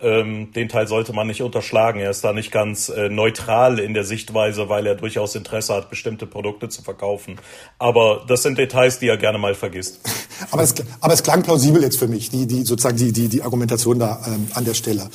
Ähm, 0.03 0.53
den 0.53 0.69
Teil 0.69 0.89
sollte 0.89 1.13
man 1.13 1.27
nicht 1.27 1.43
unterschlagen. 1.43 2.01
Er 2.01 2.11
ist 2.11 2.25
da 2.25 2.33
nicht 2.33 2.51
ganz 2.51 2.89
äh, 2.89 3.09
neutral 3.09 3.79
in 3.79 3.95
der 3.95 4.05
Sichtweise, 4.05 4.69
weil 4.69 4.87
er 4.87 4.95
durchaus 4.95 5.35
Interesse 5.35 5.75
hat, 5.75 5.91
bestimmte 5.91 6.27
Produkte 6.27 6.69
zu 6.69 6.83
verkaufen. 6.83 7.37
Aber 7.79 8.25
das 8.27 8.43
sind 8.43 8.59
Details, 8.59 8.99
die 8.99 9.09
er 9.09 9.17
gerne 9.17 9.39
mal 9.39 9.55
vergisst. 9.55 10.01
aber, 10.51 10.63
es, 10.63 10.75
aber 11.01 11.13
es 11.13 11.23
klang 11.23 11.43
plausibel 11.43 11.83
jetzt 11.83 11.99
für 11.99 12.09
mich, 12.09 12.31
die, 12.31 12.47
die 12.47 12.65
sozusagen 12.65 12.97
die, 12.97 13.13
die, 13.13 13.29
die 13.29 13.43
Argumentation 13.43 13.99
da 13.99 14.23
ähm, 14.27 14.49
an 14.55 14.65
der 14.65 14.75
Stelle. 14.75 15.11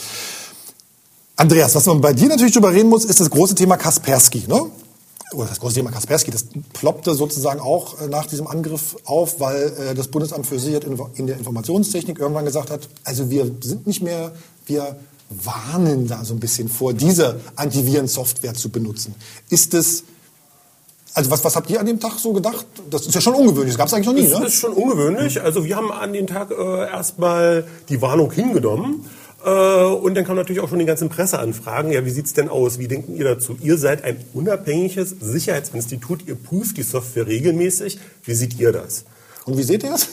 Andreas, 1.36 1.76
was 1.76 1.86
man 1.88 2.00
bei 2.00 2.14
dir 2.14 2.30
natürlich 2.30 2.54
drüber 2.54 2.72
reden 2.72 2.90
muss, 2.90 3.06
ist 3.06 3.20
das 3.20 3.30
große 3.30 3.56
Thema 3.56 3.78
Kaspersky. 3.78 4.44
Ne? 4.48 4.70
oder 5.36 5.48
das 5.48 5.60
große 5.60 5.76
Thema 5.76 5.92
Kaspersky, 5.92 6.32
das 6.32 6.46
ploppte 6.74 7.14
sozusagen 7.14 7.60
auch 7.60 8.00
äh, 8.02 8.08
nach 8.08 8.26
diesem 8.26 8.48
Angriff 8.48 8.96
auf, 9.06 9.40
weil 9.40 9.74
äh, 9.80 9.96
das 9.96 10.08
Bundesamt 10.08 10.46
für 10.46 10.60
Sicherheit 10.60 10.86
in 11.16 11.28
der 11.28 11.38
Informationstechnik 11.38 12.20
irgendwann 12.20 12.46
gesagt 12.46 12.72
hat, 12.72 12.88
also 13.04 13.30
wir 13.30 13.52
sind 13.62 13.88
nicht 13.88 14.02
mehr, 14.02 14.32
wir 14.66 14.96
warnen 15.30 16.08
da 16.08 16.24
so 16.24 16.34
ein 16.34 16.40
bisschen 16.40 16.70
vor, 16.70 16.94
diese 16.94 17.40
Antivirensoftware 17.56 18.54
zu 18.54 18.70
benutzen. 18.70 19.16
Ist 19.50 19.74
es 19.74 20.04
also 21.16 21.32
was, 21.32 21.46
was 21.46 21.56
habt 21.56 21.70
ihr 21.70 21.80
an 21.80 21.86
dem 21.86 22.00
Tag 22.02 22.20
so 22.20 22.34
gedacht? 22.34 22.66
Das 22.90 23.08
ist 23.08 23.16
ja 23.16 23.22
schon 23.22 23.36
ungewöhnlich, 23.36 23.76
das 23.76 23.78
gab 23.78 23.88
es 23.88 23.94
eigentlich 23.94 24.08
noch 24.08 24.14
nie, 24.14 24.24
das 24.24 24.38
ne? 24.38 24.44
Das 24.44 24.54
ist 24.54 24.60
schon 24.60 24.74
ungewöhnlich. 24.74 25.42
Also 25.42 25.64
wir 25.64 25.78
haben 25.78 25.90
an 25.90 26.12
dem 26.12 26.28
Tag 26.28 26.52
äh, 26.52 26.90
erstmal 26.90 27.66
die 27.88 28.02
Warnung 28.02 28.32
hingenommen 28.34 29.06
äh, 29.46 29.50
und 29.50 30.16
dann 30.16 30.26
kamen 30.26 30.38
natürlich 30.38 30.62
auch 30.62 30.68
schon 30.68 30.80
die 30.80 30.86
ganzen 30.86 31.08
Presseanfragen. 31.08 31.94
Ja, 31.94 32.06
wie 32.06 32.10
sieht's 32.10 32.34
denn 32.34 32.50
aus? 32.50 32.80
Wie 32.80 32.90
denken 32.90 33.16
ihr 33.16 33.24
dazu? 33.24 33.56
Ihr 33.62 33.78
seid 33.78 34.04
ein 34.04 34.18
unabhängiges 34.34 35.16
Sicherheitsinstitut. 35.22 36.28
Ihr 36.28 36.36
prüft 36.36 36.76
die 36.76 36.84
Software 36.84 37.28
regelmäßig. 37.28 37.98
Wie 38.24 38.34
seht 38.34 38.60
ihr 38.60 38.74
das? 38.74 39.06
Und 39.46 39.58
wie 39.58 39.64
seht 39.64 39.84
ihr 39.84 39.92
das? 39.92 40.10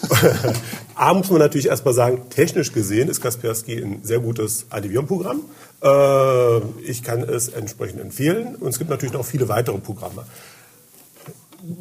A 0.94 1.14
muss 1.14 1.30
man 1.30 1.38
natürlich 1.38 1.66
erstmal 1.66 1.94
sagen, 1.94 2.22
technisch 2.28 2.72
gesehen 2.72 3.08
ist 3.08 3.22
Kaspersky 3.22 3.82
ein 3.82 4.00
sehr 4.02 4.18
gutes 4.18 4.66
Antivirenprogramm. 4.68 5.40
Äh, 5.82 6.58
ich 6.82 7.02
kann 7.02 7.22
es 7.22 7.48
entsprechend 7.48 8.00
empfehlen. 8.00 8.56
Und 8.56 8.68
es 8.68 8.78
gibt 8.78 8.90
natürlich 8.90 9.14
noch 9.14 9.24
viele 9.24 9.48
weitere 9.48 9.78
Programme. 9.78 10.24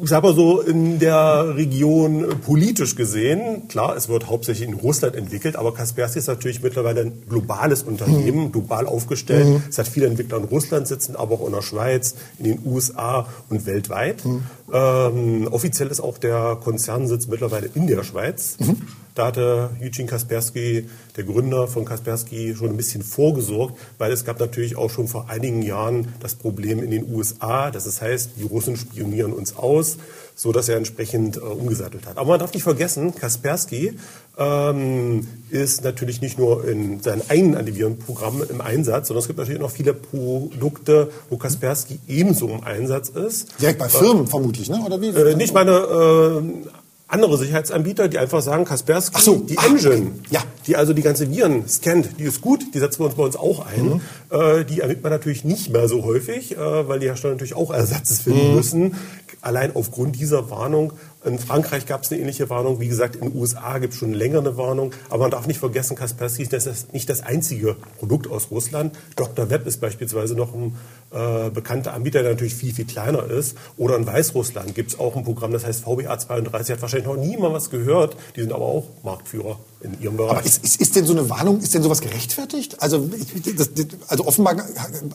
ich 0.02 0.08
sag 0.08 0.22
mal 0.22 0.34
so, 0.34 0.60
in 0.60 0.98
der 0.98 1.56
Region 1.56 2.40
politisch 2.44 2.94
gesehen, 2.94 3.68
klar, 3.68 3.96
es 3.96 4.08
wird 4.08 4.28
hauptsächlich 4.28 4.68
in 4.68 4.74
Russland 4.74 5.16
entwickelt, 5.16 5.56
aber 5.56 5.74
Kaspersky 5.74 6.20
ist 6.20 6.28
natürlich 6.28 6.62
mittlerweile 6.62 7.02
ein 7.02 7.22
globales 7.28 7.82
Unternehmen, 7.82 8.46
mhm. 8.46 8.52
global 8.52 8.86
aufgestellt. 8.86 9.48
Mhm. 9.48 9.62
Es 9.68 9.78
hat 9.78 9.88
viele 9.88 10.06
Entwickler 10.06 10.38
in 10.38 10.44
Russland 10.44 10.86
sitzen, 10.86 11.16
aber 11.16 11.34
auch 11.34 11.46
in 11.46 11.52
der 11.52 11.62
Schweiz, 11.62 12.14
in 12.38 12.44
den 12.44 12.58
USA 12.64 13.26
und 13.48 13.66
weltweit. 13.66 14.24
Mhm. 14.24 14.44
Ähm, 14.72 15.48
offiziell 15.50 15.88
ist 15.88 16.00
auch 16.00 16.16
der 16.16 16.56
Konzernsitz 16.56 17.26
mittlerweile 17.26 17.68
in 17.74 17.86
der 17.86 18.02
Schweiz. 18.04 18.56
Mhm. 18.58 18.80
Da 19.14 19.26
hatte 19.26 19.70
Eugene 19.78 20.08
Kaspersky, 20.08 20.88
der 21.16 21.24
Gründer 21.24 21.68
von 21.68 21.84
Kaspersky, 21.84 22.54
schon 22.56 22.70
ein 22.70 22.76
bisschen 22.78 23.02
vorgesorgt, 23.02 23.78
weil 23.98 24.10
es 24.10 24.24
gab 24.24 24.40
natürlich 24.40 24.76
auch 24.76 24.88
schon 24.88 25.06
vor 25.06 25.28
einigen 25.28 25.60
Jahren 25.60 26.14
das 26.20 26.34
Problem 26.34 26.82
in 26.82 26.90
den 26.90 27.12
USA, 27.12 27.70
dass 27.70 27.84
es 27.84 28.00
heißt, 28.00 28.30
die 28.38 28.44
Russen 28.44 28.78
spionieren 28.78 29.34
uns 29.34 29.54
aus, 29.54 29.98
so 30.42 30.50
dass 30.50 30.68
er 30.68 30.76
entsprechend 30.76 31.36
äh, 31.36 31.40
umgesattelt 31.40 32.04
hat. 32.04 32.18
Aber 32.18 32.30
man 32.30 32.40
darf 32.40 32.52
nicht 32.52 32.64
vergessen, 32.64 33.14
Kaspersky 33.14 33.96
ähm, 34.36 35.24
ist 35.50 35.84
natürlich 35.84 36.20
nicht 36.20 36.36
nur 36.36 36.66
in 36.66 37.00
seinen 37.00 37.22
eigenen 37.28 37.54
Antivirenprogrammen 37.54 38.50
im 38.50 38.60
Einsatz, 38.60 39.06
sondern 39.06 39.20
es 39.20 39.28
gibt 39.28 39.38
natürlich 39.38 39.60
noch 39.60 39.70
viele 39.70 39.94
Produkte, 39.94 41.12
wo 41.30 41.36
Kaspersky 41.36 42.00
ebenso 42.08 42.48
im 42.48 42.64
Einsatz 42.64 43.08
ist. 43.08 43.60
Direkt 43.60 43.78
bei 43.78 43.88
Firmen 43.88 44.24
äh, 44.24 44.26
vermutlich, 44.26 44.68
ne? 44.68 44.82
Oder 44.84 45.00
wie? 45.00 45.10
Äh, 45.10 45.36
nicht 45.36 45.54
meine 45.54 45.70
äh, 45.70 46.68
andere 47.12 47.36
Sicherheitsanbieter, 47.36 48.08
die 48.08 48.18
einfach 48.18 48.40
sagen, 48.40 48.64
Kaspersky, 48.64 49.20
so, 49.20 49.36
die 49.36 49.58
ah, 49.58 49.66
Engine, 49.66 50.12
ja. 50.30 50.40
die 50.66 50.76
also 50.76 50.94
die 50.94 51.02
ganze 51.02 51.30
Viren 51.30 51.68
scannt, 51.68 52.18
die 52.18 52.24
ist 52.24 52.40
gut, 52.40 52.74
die 52.74 52.78
setzen 52.78 53.00
wir 53.00 53.06
uns 53.06 53.14
bei 53.14 53.22
uns 53.22 53.36
auch 53.36 53.66
ein. 53.66 53.84
Mhm. 53.84 54.00
Äh, 54.30 54.64
die 54.64 54.80
ermittelt 54.80 55.02
man 55.02 55.12
natürlich 55.12 55.44
nicht 55.44 55.70
mehr 55.70 55.88
so 55.88 56.04
häufig, 56.04 56.56
äh, 56.56 56.88
weil 56.88 57.00
die 57.00 57.06
Hersteller 57.06 57.34
natürlich 57.34 57.54
auch 57.54 57.70
Ersatz 57.70 58.20
finden 58.20 58.48
mhm. 58.48 58.54
müssen. 58.54 58.96
Allein 59.42 59.74
aufgrund 59.74 60.16
dieser 60.16 60.50
Warnung 60.50 60.92
in 61.24 61.38
Frankreich 61.38 61.86
gab 61.86 62.02
es 62.02 62.10
eine 62.10 62.20
ähnliche 62.20 62.50
Warnung. 62.50 62.80
Wie 62.80 62.88
gesagt, 62.88 63.16
in 63.16 63.30
den 63.30 63.40
USA 63.40 63.78
gibt 63.78 63.92
es 63.92 63.98
schon 63.98 64.12
länger 64.12 64.38
eine 64.38 64.56
Warnung. 64.56 64.92
Aber 65.08 65.20
man 65.20 65.30
darf 65.30 65.46
nicht 65.46 65.60
vergessen, 65.60 65.96
Kaspersky 65.96 66.42
ist 66.42 66.92
nicht 66.92 67.08
das 67.08 67.22
einzige 67.22 67.76
Produkt 67.98 68.28
aus 68.28 68.50
Russland. 68.50 68.96
Dr. 69.14 69.48
Web 69.48 69.66
ist 69.66 69.80
beispielsweise 69.80 70.34
noch 70.34 70.52
ein 70.54 70.76
äh, 71.12 71.50
bekannter 71.50 71.94
Anbieter, 71.94 72.22
der 72.22 72.32
natürlich 72.32 72.54
viel, 72.54 72.74
viel 72.74 72.86
kleiner 72.86 73.24
ist. 73.30 73.56
Oder 73.76 73.96
in 73.96 74.06
Weißrussland 74.06 74.74
gibt 74.74 74.92
es 74.92 74.98
auch 74.98 75.14
ein 75.14 75.24
Programm, 75.24 75.52
das 75.52 75.64
heißt 75.64 75.84
VBA 75.84 76.18
32. 76.18 76.74
Hat 76.74 76.82
wahrscheinlich 76.82 77.06
noch 77.06 77.16
niemand 77.16 77.54
was 77.54 77.70
gehört. 77.70 78.16
Die 78.34 78.40
sind 78.40 78.52
aber 78.52 78.64
auch 78.64 78.88
Marktführer 79.04 79.58
in 79.82 80.00
ihrem 80.00 80.16
Bereich. 80.16 80.30
Aber 80.30 80.44
ist, 80.44 80.64
ist, 80.64 80.80
ist 80.80 80.96
denn 80.96 81.04
so 81.04 81.12
eine 81.12 81.28
Warnung, 81.28 81.60
ist 81.60 81.74
denn 81.74 81.82
sowas 81.82 82.00
gerechtfertigt? 82.00 82.80
Also, 82.80 83.10
das, 83.56 83.70
also 84.08 84.26
offenbar, 84.26 84.56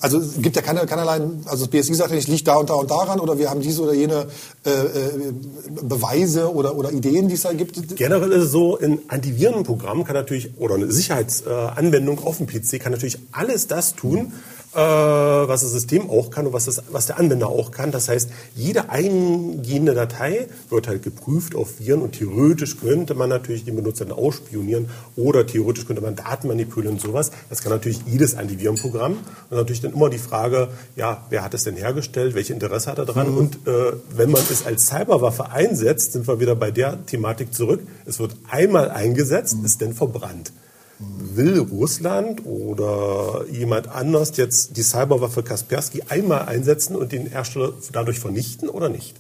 also 0.02 0.22
gibt 0.40 0.56
ja 0.56 0.62
keine, 0.62 0.86
keinerlei, 0.86 1.22
also 1.46 1.66
das 1.66 1.68
BSI 1.70 1.96
sagt 1.96 2.12
ja 2.12 2.16
nicht, 2.16 2.28
liegt 2.28 2.48
da 2.48 2.56
und 2.56 2.70
da 2.70 2.76
und 2.76 2.92
daran 2.92 3.20
oder 3.20 3.38
wir 3.38 3.50
haben 3.50 3.62
diese 3.62 3.82
oder 3.82 3.94
jene 3.94 4.28
äh, 4.66 4.70
äh, 4.70 5.34
Beweise 5.98 6.54
oder, 6.54 6.76
oder 6.76 6.92
Ideen, 6.92 7.28
die 7.28 7.34
es 7.34 7.42
da 7.42 7.54
gibt. 7.54 7.96
Generell 7.96 8.32
ist 8.32 8.46
es 8.46 8.52
so, 8.52 8.78
ein 8.78 9.00
Antivirenprogramm 9.08 10.04
kann 10.04 10.16
natürlich, 10.16 10.52
oder 10.58 10.76
eine 10.76 10.92
Sicherheitsanwendung 10.92 12.24
auf 12.24 12.38
dem 12.38 12.48
PC 12.48 12.80
kann 12.80 12.92
natürlich 12.92 13.18
alles 13.32 13.68
das 13.68 13.96
tun, 13.96 14.18
äh, 14.28 14.57
was 14.78 15.62
das 15.62 15.72
System 15.72 16.10
auch 16.10 16.30
kann 16.30 16.46
und 16.48 16.54
was, 16.54 16.66
das, 16.66 16.84
was 16.92 17.08
der 17.08 17.18
Anwender 17.20 17.48
auch 17.48 17.72
kann. 17.72 17.92
Das 17.92 18.10
heißt, 18.10 18.30
jede 18.56 18.90
eingehende 18.90 19.94
Datei 19.94 20.48
wird 20.70 20.88
halt 20.88 21.04
geprüft 21.04 21.56
auf 21.56 21.80
Viren 21.80 22.02
und 22.02 22.14
theoretisch 22.14 22.80
könnte 22.80 23.16
man 23.16 23.30
natürlich 23.30 23.66
den 23.66 23.76
Benutzer 23.76 24.06
dann 24.06 24.18
ausspionieren 24.18 24.90
oder 25.16 25.48
theoretisch 25.48 25.88
könnte 25.88 26.02
man 26.02 26.16
Daten 26.16 26.48
manipulieren 26.48 26.96
und 26.96 27.02
sowas. 27.02 27.32
Das 27.50 27.62
kann 27.62 27.72
natürlich 27.72 28.02
jedes 28.06 28.36
Antivirenprogramm. 28.36 29.14
Und 29.50 29.58
natürlich 29.58 29.82
dann 29.82 29.94
immer 29.94 30.10
die 30.10 30.18
Frage, 30.18 30.70
ja, 30.96 31.26
wer 31.30 31.44
hat 31.44 31.54
es 31.54 31.64
denn 31.64 31.76
hergestellt, 31.76 32.36
welche 32.36 32.54
Interesse 32.54 32.92
hat 32.92 33.00
er 33.00 33.06
dran? 33.06 33.32
Mhm. 33.32 33.38
Und 33.38 33.56
äh, 33.68 33.94
wenn 34.16 34.32
man 34.32 34.42
es 34.50 34.66
als 34.66 34.88
Cyberwaffe 34.88 35.50
einsetzt, 35.52 36.14
sind 36.14 36.28
wir 36.28 36.40
wieder 36.40 36.56
bei 36.56 36.72
der 36.72 37.06
Thematik 37.06 37.54
zurück. 37.54 37.82
Es 38.06 38.20
wird 38.20 38.36
einmal 38.50 38.92
eingesetzt, 38.92 39.58
mhm. 39.58 39.66
ist 39.66 39.82
dann 39.82 39.94
verbrannt. 39.94 40.52
Will 41.00 41.60
Russland 41.60 42.46
oder 42.46 43.46
jemand 43.52 43.88
anders 43.88 44.36
jetzt 44.38 44.78
die 44.78 44.82
Cyberwaffe 44.82 45.44
Kaspersky 45.44 46.04
einmal 46.10 46.48
einsetzen 46.48 46.96
und 46.96 47.12
den 47.12 47.28
Hersteller 47.28 47.74
dadurch 47.92 48.20
vernichten 48.20 48.68
oder 48.68 48.90
nicht? 48.90 49.16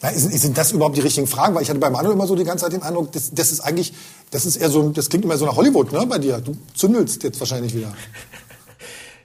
Na, 0.00 0.12
sind, 0.12 0.32
sind 0.32 0.56
das 0.56 0.72
überhaupt 0.72 0.96
die 0.96 1.00
richtigen 1.00 1.26
Fragen? 1.26 1.54
Weil 1.54 1.62
ich 1.62 1.70
hatte 1.70 1.80
bei 1.80 1.90
Manuel 1.90 2.14
immer 2.14 2.26
so 2.26 2.36
die 2.36 2.44
ganze 2.44 2.64
Zeit 2.64 2.72
den 2.72 2.82
Eindruck, 2.82 3.10
das, 3.12 3.32
das 3.32 3.50
ist 3.50 3.60
eigentlich, 3.60 3.92
das 4.30 4.46
ist 4.46 4.56
eher 4.56 4.70
so, 4.70 4.90
das 4.90 5.08
klingt 5.08 5.24
immer 5.24 5.36
so 5.36 5.46
nach 5.46 5.56
Hollywood, 5.56 5.92
ne, 5.92 6.06
bei 6.06 6.18
dir. 6.18 6.38
Du 6.38 6.56
zündelst 6.74 7.22
jetzt 7.24 7.40
wahrscheinlich 7.40 7.74
wieder. 7.74 7.94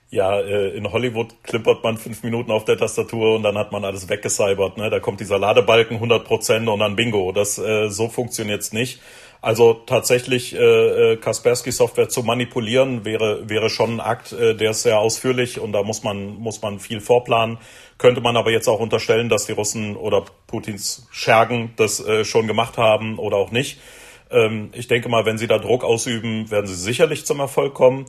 Ja, 0.09 0.39
äh, 0.39 0.69
in 0.69 0.89
Hollywood 0.89 1.43
klimpert 1.43 1.83
man 1.83 1.97
fünf 1.97 2.23
Minuten 2.23 2.49
auf 2.49 2.63
der 2.63 2.77
Tastatur 2.77 3.35
und 3.35 3.43
dann 3.43 3.57
hat 3.57 3.73
man 3.73 3.83
alles 3.83 4.07
weggecybert. 4.07 4.77
Ne? 4.77 4.89
Da 4.89 5.01
kommt 5.01 5.19
dieser 5.19 5.37
Ladebalken 5.37 5.97
100 5.97 6.23
Prozent 6.23 6.69
und 6.69 6.79
dann 6.79 6.95
Bingo. 6.95 7.33
Das 7.33 7.57
äh, 7.57 7.89
so 7.89 8.07
funktioniert's 8.07 8.71
nicht. 8.71 9.01
Also 9.41 9.73
tatsächlich 9.73 10.55
äh, 10.55 11.13
äh, 11.13 11.17
Kaspersky-Software 11.17 12.09
zu 12.09 12.23
manipulieren 12.23 13.05
wäre 13.05 13.47
wäre 13.47 13.69
schon 13.69 13.95
ein 13.95 13.99
Akt, 13.99 14.31
äh, 14.31 14.55
der 14.55 14.71
ist 14.71 14.81
sehr 14.81 14.99
ausführlich 14.99 15.59
und 15.59 15.73
da 15.73 15.83
muss 15.83 16.03
man 16.03 16.35
muss 16.35 16.61
man 16.61 16.79
viel 16.79 17.01
vorplanen. 17.01 17.59
Könnte 17.97 18.21
man 18.21 18.35
aber 18.35 18.51
jetzt 18.51 18.67
auch 18.67 18.79
unterstellen, 18.79 19.29
dass 19.29 19.45
die 19.45 19.51
Russen 19.51 19.95
oder 19.95 20.25
Putins 20.47 21.07
Schergen 21.11 21.73
das 21.77 22.03
äh, 22.03 22.25
schon 22.25 22.47
gemacht 22.47 22.77
haben 22.77 23.19
oder 23.19 23.37
auch 23.37 23.51
nicht. 23.51 23.79
Ähm, 24.31 24.69
ich 24.73 24.87
denke 24.87 25.07
mal, 25.07 25.25
wenn 25.25 25.37
sie 25.37 25.47
da 25.47 25.59
Druck 25.59 25.83
ausüben, 25.83 26.49
werden 26.49 26.67
sie 26.67 26.75
sicherlich 26.75 27.25
zum 27.25 27.39
Erfolg 27.39 27.73
kommen 27.73 28.05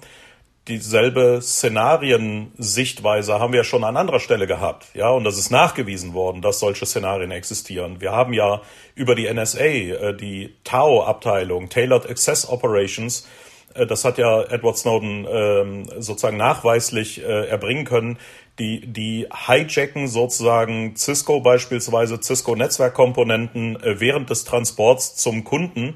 dieselbe 0.68 1.40
Szenariensichtweise 1.42 3.40
haben 3.40 3.52
wir 3.52 3.64
schon 3.64 3.85
an 3.85 3.96
anderer 3.96 4.20
Stelle 4.20 4.46
gehabt. 4.46 4.87
Ja, 4.94 5.11
und 5.11 5.24
das 5.24 5.38
ist 5.38 5.50
nachgewiesen 5.50 6.14
worden, 6.14 6.42
dass 6.42 6.61
solche 6.61 6.87
Szenarien 6.87 7.31
existieren. 7.31 8.00
Wir 8.00 8.12
haben 8.12 8.33
ja 8.33 8.61
über 8.94 9.14
die 9.14 9.33
NSA, 9.33 9.64
äh, 9.64 10.16
die 10.16 10.54
TAO-Abteilung, 10.64 11.68
Tailored 11.68 12.09
Access 12.09 12.48
Operations, 12.48 13.26
äh, 13.74 13.87
das 13.87 14.04
hat 14.04 14.18
ja 14.18 14.42
Edward 14.42 14.76
Snowden 14.76 15.26
ähm, 15.31 15.85
sozusagen 15.98 16.37
nachweislich 16.37 17.22
äh, 17.22 17.48
erbringen 17.48 17.85
können, 17.85 18.18
die, 18.59 18.87
die 18.87 19.26
hijacken 19.46 20.09
sozusagen 20.09 20.96
Cisco 20.96 21.40
beispielsweise, 21.40 22.20
Cisco-Netzwerkkomponenten 22.20 23.78
während 23.85 24.31
des 24.31 24.44
Transports 24.44 25.14
zum 25.14 25.44
Kunden 25.44 25.94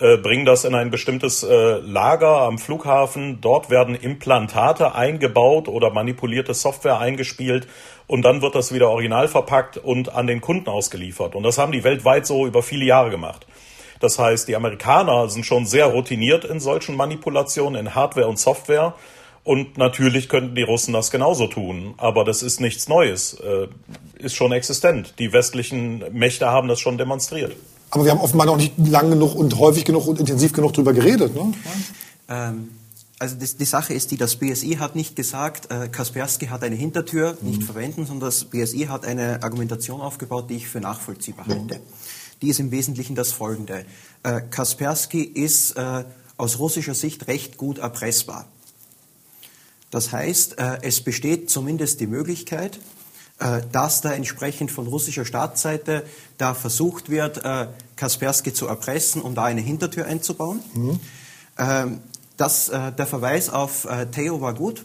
äh, 0.00 0.16
bringen 0.16 0.44
das 0.44 0.64
in 0.64 0.74
ein 0.74 0.90
bestimmtes 0.90 1.42
äh, 1.42 1.78
Lager 1.78 2.42
am 2.42 2.58
Flughafen. 2.58 3.40
Dort 3.40 3.70
werden 3.70 3.94
Implantate 3.94 4.94
eingebaut 4.94 5.68
oder 5.68 5.90
manipulierte 5.90 6.54
Software 6.54 6.98
eingespielt 6.98 7.68
und 8.06 8.22
dann 8.22 8.42
wird 8.42 8.54
das 8.54 8.72
wieder 8.72 8.90
original 8.90 9.28
verpackt 9.28 9.76
und 9.76 10.14
an 10.14 10.26
den 10.26 10.40
Kunden 10.40 10.68
ausgeliefert. 10.68 11.34
Und 11.34 11.42
das 11.42 11.58
haben 11.58 11.72
die 11.72 11.84
weltweit 11.84 12.26
so 12.26 12.46
über 12.46 12.62
viele 12.62 12.84
Jahre 12.84 13.10
gemacht. 13.10 13.46
Das 14.00 14.18
heißt, 14.18 14.48
die 14.48 14.56
Amerikaner 14.56 15.28
sind 15.28 15.46
schon 15.46 15.64
sehr 15.64 15.86
routiniert 15.86 16.44
in 16.44 16.58
solchen 16.58 16.96
Manipulationen 16.96 17.78
in 17.78 17.94
Hardware 17.94 18.26
und 18.26 18.38
Software. 18.38 18.94
Und 19.44 19.78
natürlich 19.78 20.28
könnten 20.28 20.54
die 20.54 20.62
Russen 20.62 20.92
das 20.92 21.10
genauso 21.10 21.46
tun. 21.46 21.94
Aber 21.98 22.24
das 22.24 22.42
ist 22.42 22.60
nichts 22.60 22.88
Neues. 22.88 23.34
Äh, 23.34 23.68
ist 24.18 24.34
schon 24.34 24.52
existent. 24.52 25.14
Die 25.18 25.32
westlichen 25.32 26.04
Mächte 26.12 26.48
haben 26.48 26.68
das 26.68 26.80
schon 26.80 26.98
demonstriert. 26.98 27.52
Aber 27.92 28.04
wir 28.06 28.10
haben 28.10 28.20
offenbar 28.20 28.46
noch 28.46 28.56
nicht 28.56 28.72
lang 28.78 29.10
genug 29.10 29.34
und 29.34 29.58
häufig 29.58 29.84
genug 29.84 30.06
und 30.06 30.18
intensiv 30.18 30.54
genug 30.54 30.72
darüber 30.72 30.94
geredet. 30.94 31.34
Ne? 31.34 31.52
Ähm, 32.26 32.70
also 33.18 33.36
das, 33.36 33.58
die 33.58 33.66
Sache 33.66 33.92
ist 33.92 34.10
die, 34.10 34.16
das 34.16 34.36
BSI 34.36 34.76
hat 34.80 34.96
nicht 34.96 35.14
gesagt, 35.14 35.70
äh, 35.70 35.88
Kaspersky 35.88 36.46
hat 36.46 36.62
eine 36.64 36.74
Hintertür 36.74 37.36
nicht 37.42 37.60
mhm. 37.60 37.66
verwenden, 37.66 38.06
sondern 38.06 38.28
das 38.30 38.44
BSI 38.44 38.86
hat 38.88 39.04
eine 39.04 39.42
Argumentation 39.42 40.00
aufgebaut, 40.00 40.48
die 40.48 40.56
ich 40.56 40.68
für 40.68 40.80
nachvollziehbar 40.80 41.46
halte. 41.46 41.80
Die 42.40 42.48
ist 42.48 42.60
im 42.60 42.70
Wesentlichen 42.70 43.14
das 43.14 43.30
folgende. 43.30 43.84
Äh, 44.22 44.40
Kaspersky 44.40 45.22
ist 45.22 45.72
äh, 45.72 46.04
aus 46.38 46.58
russischer 46.58 46.94
Sicht 46.94 47.28
recht 47.28 47.58
gut 47.58 47.76
erpressbar. 47.76 48.48
Das 49.90 50.12
heißt, 50.12 50.58
äh, 50.58 50.78
es 50.80 51.02
besteht 51.02 51.50
zumindest 51.50 52.00
die 52.00 52.06
Möglichkeit, 52.06 52.78
äh, 53.42 53.60
dass 53.72 54.02
da 54.02 54.12
entsprechend 54.12 54.70
von 54.70 54.86
russischer 54.86 55.24
Staatsseite 55.24 56.04
da 56.42 56.54
versucht 56.54 57.08
wird, 57.08 57.44
äh, 57.44 57.68
Kaspersky 57.94 58.52
zu 58.52 58.66
erpressen, 58.66 59.22
um 59.22 59.34
da 59.34 59.44
eine 59.44 59.60
Hintertür 59.60 60.06
einzubauen. 60.06 60.60
Mhm. 60.74 61.00
Ähm, 61.56 62.00
das, 62.36 62.68
äh, 62.68 62.90
der 62.92 63.06
Verweis 63.06 63.48
auf 63.48 63.86
Theo 64.10 64.40
war 64.40 64.54
gut, 64.54 64.84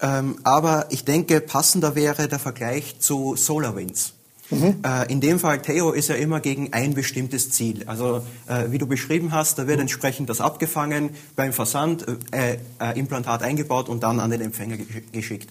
ähm, 0.00 0.38
aber 0.42 0.86
ich 0.90 1.04
denke, 1.04 1.40
passender 1.40 1.94
wäre 1.94 2.26
der 2.26 2.40
Vergleich 2.40 2.98
zu 2.98 3.36
SolarWinds. 3.36 4.14
Mhm. 4.50 4.82
in 5.08 5.20
dem 5.20 5.38
Fall, 5.38 5.60
Theo 5.60 5.90
ist 5.90 6.08
ja 6.08 6.14
immer 6.14 6.40
gegen 6.40 6.72
ein 6.72 6.94
bestimmtes 6.94 7.50
Ziel. 7.50 7.84
Also 7.84 8.22
wie 8.68 8.78
du 8.78 8.86
beschrieben 8.86 9.32
hast, 9.32 9.58
da 9.58 9.66
wird 9.66 9.76
mhm. 9.76 9.82
entsprechend 9.82 10.30
das 10.30 10.40
abgefangen, 10.40 11.10
beim 11.36 11.52
Versand 11.52 12.06
äh, 12.30 12.56
Implantat 12.94 13.42
eingebaut 13.42 13.90
und 13.90 14.02
dann 14.02 14.20
an 14.20 14.30
den 14.30 14.40
Empfänger 14.40 14.78
geschickt. 15.12 15.50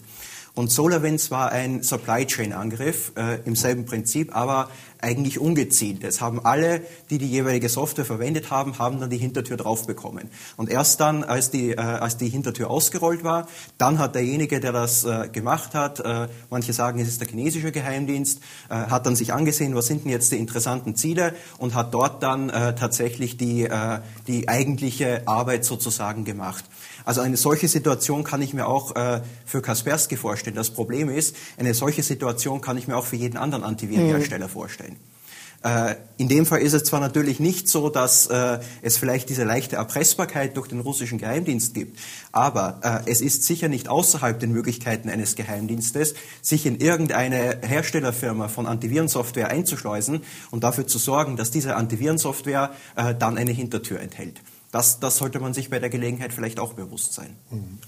Und 0.54 0.70
SolarWinds 0.70 1.30
war 1.30 1.52
ein 1.52 1.82
Supply 1.82 2.26
Chain 2.26 2.52
Angriff 2.52 3.12
äh, 3.16 3.40
im 3.44 3.54
selben 3.54 3.84
Prinzip, 3.84 4.34
aber 4.34 4.68
eigentlich 5.00 5.38
ungezielt. 5.38 6.04
Es 6.04 6.20
haben 6.20 6.44
alle, 6.44 6.82
die 7.10 7.18
die 7.18 7.28
jeweilige 7.28 7.68
Software 7.68 8.04
verwendet 8.04 8.50
haben, 8.50 8.78
haben 8.78 9.00
dann 9.00 9.10
die 9.10 9.18
Hintertür 9.18 9.56
drauf 9.56 9.86
bekommen. 9.86 10.28
Und 10.56 10.70
erst 10.70 11.00
dann, 11.00 11.24
als 11.24 11.50
die, 11.50 11.70
äh, 11.70 11.80
als 11.80 12.16
die 12.16 12.28
Hintertür 12.28 12.70
ausgerollt 12.70 13.24
war, 13.24 13.46
dann 13.78 13.98
hat 13.98 14.14
derjenige, 14.14 14.60
der 14.60 14.72
das 14.72 15.04
äh, 15.04 15.28
gemacht 15.28 15.74
hat, 15.74 16.00
äh, 16.00 16.28
manche 16.50 16.72
sagen, 16.72 16.98
es 17.00 17.08
ist 17.08 17.20
der 17.20 17.28
chinesische 17.28 17.72
Geheimdienst, 17.72 18.40
äh, 18.68 18.74
hat 18.74 19.06
dann 19.06 19.16
sich 19.16 19.32
angesehen, 19.32 19.74
was 19.74 19.86
sind 19.86 20.04
denn 20.04 20.12
jetzt 20.12 20.32
die 20.32 20.38
interessanten 20.38 20.96
Ziele 20.96 21.34
und 21.58 21.74
hat 21.74 21.94
dort 21.94 22.22
dann 22.22 22.50
äh, 22.50 22.74
tatsächlich 22.74 23.36
die, 23.36 23.64
äh, 23.64 24.00
die 24.26 24.48
eigentliche 24.48 25.22
Arbeit 25.26 25.64
sozusagen 25.64 26.24
gemacht. 26.24 26.64
Also 27.08 27.22
eine 27.22 27.38
solche 27.38 27.68
Situation 27.68 28.22
kann 28.22 28.42
ich 28.42 28.52
mir 28.52 28.66
auch 28.66 28.94
äh, 28.94 29.22
für 29.46 29.62
Kaspersky 29.62 30.18
vorstellen. 30.18 30.54
Das 30.54 30.68
Problem 30.68 31.08
ist, 31.08 31.34
eine 31.56 31.72
solche 31.72 32.02
Situation 32.02 32.60
kann 32.60 32.76
ich 32.76 32.86
mir 32.86 32.98
auch 32.98 33.06
für 33.06 33.16
jeden 33.16 33.38
anderen 33.38 33.64
Antivirenhersteller 33.64 34.48
mhm. 34.48 34.50
vorstellen. 34.50 34.96
Äh, 35.64 35.94
in 36.18 36.28
dem 36.28 36.44
Fall 36.44 36.60
ist 36.60 36.74
es 36.74 36.84
zwar 36.84 37.00
natürlich 37.00 37.40
nicht 37.40 37.66
so, 37.66 37.88
dass 37.88 38.26
äh, 38.26 38.58
es 38.82 38.98
vielleicht 38.98 39.30
diese 39.30 39.44
leichte 39.44 39.76
Erpressbarkeit 39.76 40.54
durch 40.58 40.68
den 40.68 40.80
russischen 40.80 41.16
Geheimdienst 41.16 41.72
gibt, 41.72 41.98
aber 42.30 42.78
äh, 43.06 43.10
es 43.10 43.22
ist 43.22 43.42
sicher 43.44 43.68
nicht 43.68 43.88
außerhalb 43.88 44.38
den 44.38 44.52
Möglichkeiten 44.52 45.08
eines 45.08 45.34
Geheimdienstes, 45.34 46.12
sich 46.42 46.66
in 46.66 46.78
irgendeine 46.78 47.60
Herstellerfirma 47.62 48.48
von 48.48 48.66
Antivirensoftware 48.66 49.48
einzuschleusen 49.48 50.20
und 50.50 50.62
dafür 50.62 50.86
zu 50.86 50.98
sorgen, 50.98 51.38
dass 51.38 51.50
diese 51.50 51.74
Antivirensoftware 51.74 52.70
dann 53.18 53.38
eine 53.38 53.52
Hintertür 53.52 53.98
enthält. 54.00 54.42
Das, 54.70 55.00
das 55.00 55.16
sollte 55.16 55.40
man 55.40 55.54
sich 55.54 55.70
bei 55.70 55.78
der 55.78 55.88
Gelegenheit 55.88 56.30
vielleicht 56.30 56.60
auch 56.60 56.74
bewusst 56.74 57.14
sein. 57.14 57.34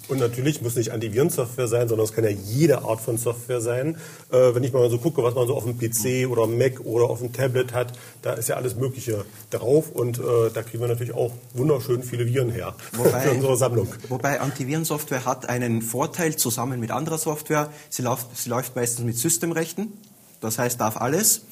Und 0.09 0.19
natürlich 0.19 0.63
muss 0.63 0.77
nicht 0.77 0.93
Antivirensoftware 0.93 1.69
sein, 1.69 1.89
sondern 1.89 2.07
es 2.07 2.15
kann 2.15 2.25
ja 2.25 2.31
jede 2.31 2.85
Art 2.85 3.03
von 3.03 3.19
Software 3.19 3.61
sein. 3.61 3.99
Äh, 4.31 4.55
wenn 4.55 4.65
ich 4.65 4.73
mal 4.73 4.89
so 4.89 4.97
gucke, 4.97 5.23
was 5.23 5.35
man 5.35 5.47
so 5.47 5.55
auf 5.55 5.65
dem 5.65 5.79
PC 5.79 6.31
oder 6.31 6.47
Mac 6.47 6.81
oder 6.81 7.11
auf 7.11 7.19
dem 7.19 7.35
Tablet 7.35 7.75
hat, 7.75 7.93
da 8.23 8.33
ist 8.33 8.49
ja 8.49 8.57
alles 8.57 8.77
Mögliche 8.77 9.27
drauf 9.51 9.91
und 9.91 10.21
äh, 10.21 10.23
da 10.55 10.63
kriegen 10.63 10.83
wir 10.83 10.89
natürlich 10.89 11.15
auch 11.15 11.33
wunderschön 11.53 12.03
viele 12.03 12.27
Viren 12.27 12.51
her 12.51 12.75
wobei, 12.93 13.21
für 13.21 13.33
unsere 13.33 13.57
Sammlung. 13.59 13.89
Wobei 14.09 14.41
Antivirensoftware 14.41 15.27
hat 15.27 15.51
einen 15.51 15.83
Vorteil 15.83 16.37
zusammen 16.37 16.81
mit 16.81 16.93
anderer 16.93 17.19
Software. 17.19 17.71
Sie 17.91 18.01
läuft, 18.01 18.35
sie 18.39 18.49
läuft 18.49 18.75
meistens 18.75 19.05
mit 19.05 19.19
Systemrechten, 19.19 19.93
das 20.41 20.59
heißt 20.59 20.81
darf 20.81 20.97
alles. 20.97 21.43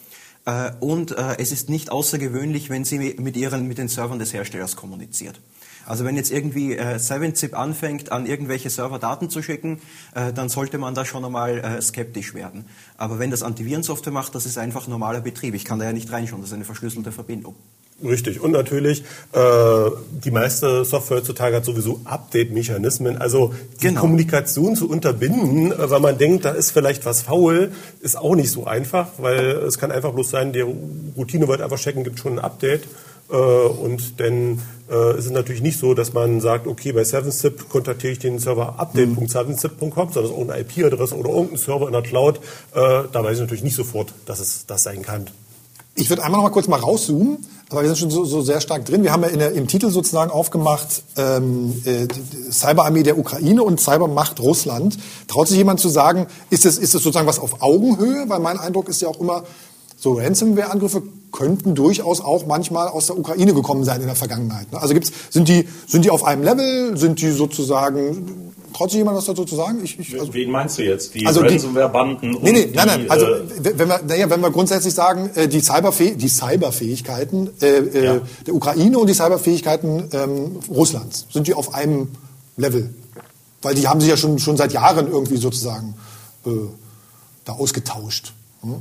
Äh, 0.49 0.73
und 0.81 1.13
äh, 1.13 1.37
es 1.39 1.53
ist 1.53 1.69
nicht 1.69 1.93
außergewöhnlich, 1.93 2.71
wenn 2.71 2.85
sie 2.85 3.15
mit, 3.19 3.37
ihren, 3.37 3.69
mit 3.69 3.77
den 3.77 3.89
Servern 3.89 4.19
des 4.19 4.33
Herstellers 4.33 4.77
kommuniziert. 4.77 5.41
Also 5.85 6.05
wenn 6.05 6.17
jetzt 6.17 6.31
irgendwie 6.31 6.75
äh, 6.75 6.97
7-Zip 6.97 7.57
anfängt, 7.59 8.13
an 8.13 8.25
irgendwelche 8.25 8.71
Server 8.71 8.99
Daten 8.99 9.29
zu 9.29 9.43
schicken, 9.43 9.81
äh, 10.15 10.33
dann 10.33 10.49
sollte 10.49 10.79
man 10.79 10.95
da 10.95 11.05
schon 11.05 11.25
einmal 11.25 11.59
äh, 11.59 11.83
skeptisch 11.83 12.33
werden. 12.33 12.65
Aber 12.97 13.19
wenn 13.19 13.31
das 13.31 13.43
Antivirensoftware 13.43 14.13
macht, 14.13 14.35
das 14.35 14.47
ist 14.47 14.57
einfach 14.57 14.89
normaler 14.89 15.21
Betrieb. 15.21 15.55
Ich 15.55 15.67
kann 15.67 15.79
da 15.79 15.85
ja 15.85 15.93
nicht 15.93 16.11
reinschauen, 16.11 16.41
das 16.41 16.51
ist 16.51 16.55
eine 16.55 16.65
verschlüsselte 16.65 17.13
Verbindung. 17.13 17.55
Richtig. 18.05 18.41
Und 18.41 18.53
natürlich, 18.53 19.03
äh, 19.33 19.91
die 20.25 20.31
meiste 20.31 20.85
Software 20.85 21.19
heutzutage 21.19 21.57
hat 21.57 21.65
sowieso 21.65 22.01
Update-Mechanismen. 22.05 23.19
Also 23.19 23.53
die 23.81 23.89
genau. 23.89 24.03
Kommunikation 24.03 24.77
zu 24.77 24.89
unterbinden, 24.89 25.73
äh, 25.73 25.91
weil 25.91 25.99
man 25.99 26.17
denkt, 26.17 26.45
da 26.45 26.51
ist 26.51 26.71
vielleicht 26.71 27.05
was 27.07 27.23
faul, 27.23 27.73
ist 28.01 28.17
auch 28.17 28.37
nicht 28.37 28.53
so 28.53 28.67
einfach, 28.67 29.09
weil 29.19 29.49
es 29.67 29.79
kann 29.79 29.91
einfach 29.91 30.13
bloß 30.13 30.31
sein, 30.31 30.53
die 30.53 30.61
Routine 30.61 31.49
wird 31.49 31.61
einfach 31.61 31.79
checken, 31.79 32.05
gibt 32.05 32.21
schon 32.21 32.35
ein 32.35 32.39
Update. 32.39 32.85
Äh, 33.31 33.35
und 33.35 34.21
dann 34.21 34.63
äh, 34.89 35.19
ist 35.19 35.27
es 35.27 35.33
natürlich 35.33 35.63
nicht 35.63 35.81
so, 35.81 35.93
dass 35.95 36.13
man 36.13 36.41
sagt, 36.41 36.69
okay, 36.69 36.93
bei 36.93 37.03
7zip 37.03 37.69
kontaktiere 37.69 38.13
ich 38.13 38.21
den 38.21 38.39
Server 38.39 38.79
update.7zip.com, 38.79 40.13
sondern 40.13 40.25
es 40.25 40.31
ist 40.31 40.37
irgendeine 40.37 40.61
IP-Adresse 40.61 41.17
oder 41.17 41.31
irgendein 41.31 41.59
Server 41.59 41.87
in 41.89 41.95
der 41.95 42.03
Cloud. 42.03 42.37
Äh, 42.75 43.09
da 43.13 43.25
weiß 43.25 43.35
ich 43.35 43.41
natürlich 43.41 43.65
nicht 43.65 43.77
sofort, 43.77 44.15
dass 44.27 44.39
es 44.39 44.67
das 44.67 44.85
sein 44.85 45.03
kann. 45.03 45.27
Ich 45.99 46.09
würde 46.11 46.23
einmal 46.23 46.39
noch 46.39 46.49
mal 46.49 46.53
kurz 46.53 46.69
mal 46.69 46.79
rauszoomen, 46.79 47.39
aber 47.71 47.83
wir 47.83 47.89
sind 47.89 47.99
schon 47.99 48.11
so, 48.11 48.25
so 48.25 48.41
sehr 48.41 48.61
stark 48.61 48.87
drin. 48.87 49.03
Wir 49.03 49.11
haben 49.11 49.25
ja 49.25 49.31
der, 49.31 49.53
im 49.53 49.67
Titel 49.67 49.91
sozusagen 49.91 50.31
aufgemacht 50.31 51.03
ähm, 51.17 51.83
äh, 51.85 52.07
Cyberarmee 52.53 53.03
der 53.03 53.19
Ukraine 53.19 53.65
und 53.65 53.81
Cybermacht 53.81 54.39
Russland. 54.39 54.97
Traut 55.27 55.49
sich 55.49 55.57
jemand 55.57 55.81
zu 55.81 55.89
sagen, 55.89 56.29
ist 56.51 56.67
es, 56.67 56.79
ist 56.79 56.95
es 56.95 57.03
sozusagen 57.03 57.27
was 57.27 57.41
auf 57.41 57.63
Augenhöhe? 57.63 58.27
Weil 58.29 58.39
mein 58.39 58.61
Eindruck 58.61 58.89
ist 58.89 59.03
ja 59.03 59.09
auch 59.09 59.19
immer, 59.19 59.43
so 59.97 60.13
Ransomware-Angriffe 60.13 61.03
könnten 61.33 61.75
durchaus 61.75 62.21
auch 62.21 62.47
manchmal 62.47 62.87
aus 62.87 63.07
der 63.07 63.19
Ukraine 63.19 63.53
gekommen 63.53 63.83
sein 63.83 64.01
in 64.01 64.07
der 64.07 64.15
Vergangenheit. 64.15 64.71
Ne? 64.71 64.81
Also 64.81 64.95
gibt's, 64.95 65.11
sind, 65.31 65.49
die, 65.49 65.69
sind 65.89 66.05
die 66.05 66.11
auf 66.11 66.25
einem 66.25 66.45
Level? 66.45 66.97
Sind 66.97 67.21
die 67.21 67.33
sozusagen 67.33 68.48
Traut 68.79 68.93
sich 68.93 68.99
jemand 68.99 69.17
was 69.17 69.25
dazu 69.25 69.45
zu 69.45 69.57
sagen? 69.57 69.81
Ich, 69.83 69.99
ich, 69.99 70.21
also, 70.21 70.33
Wen 70.33 70.53
meinst 70.53 70.79
du 70.79 70.85
jetzt? 70.85 71.12
Die 71.12 71.27
also 71.27 71.41
Ransomware-Banden? 71.41 72.38
Nee, 72.43 72.53
nee, 72.53 72.71
nein, 72.73 72.87
nein. 72.87 73.11
Also, 73.11 73.27
äh, 73.27 73.41
wenn 73.77 73.88
wir, 73.88 74.01
naja, 74.07 74.31
wenn 74.31 74.41
wir 74.41 74.53
grundsätzlich 74.53 74.95
sagen, 74.95 75.31
äh, 75.35 75.49
die, 75.49 75.61
Cyberfäh 75.61 76.14
die 76.14 76.29
Cyberfähigkeiten 76.29 77.51
äh, 77.61 77.67
äh, 77.67 78.05
ja. 78.05 78.21
der 78.47 78.55
Ukraine 78.55 78.97
und 79.01 79.09
die 79.09 79.14
Cyberfähigkeiten 79.14 80.11
ähm, 80.12 80.61
Russlands, 80.71 81.27
sind 81.33 81.49
die 81.49 81.55
auf 81.55 81.75
einem 81.75 82.07
Level? 82.57 82.95
Weil 83.62 83.75
die 83.75 83.88
haben 83.88 84.01
sich 84.01 84.11
ja 84.11 84.17
schon, 84.17 84.38
schon 84.38 84.57
seit 84.57 84.73
Jahren 84.73 85.11
irgendwie 85.11 85.38
sozusagen 85.38 85.97
äh, 86.47 86.51
da 87.47 87.55
ausgetauscht. 87.55 88.33
Hm? 88.61 88.77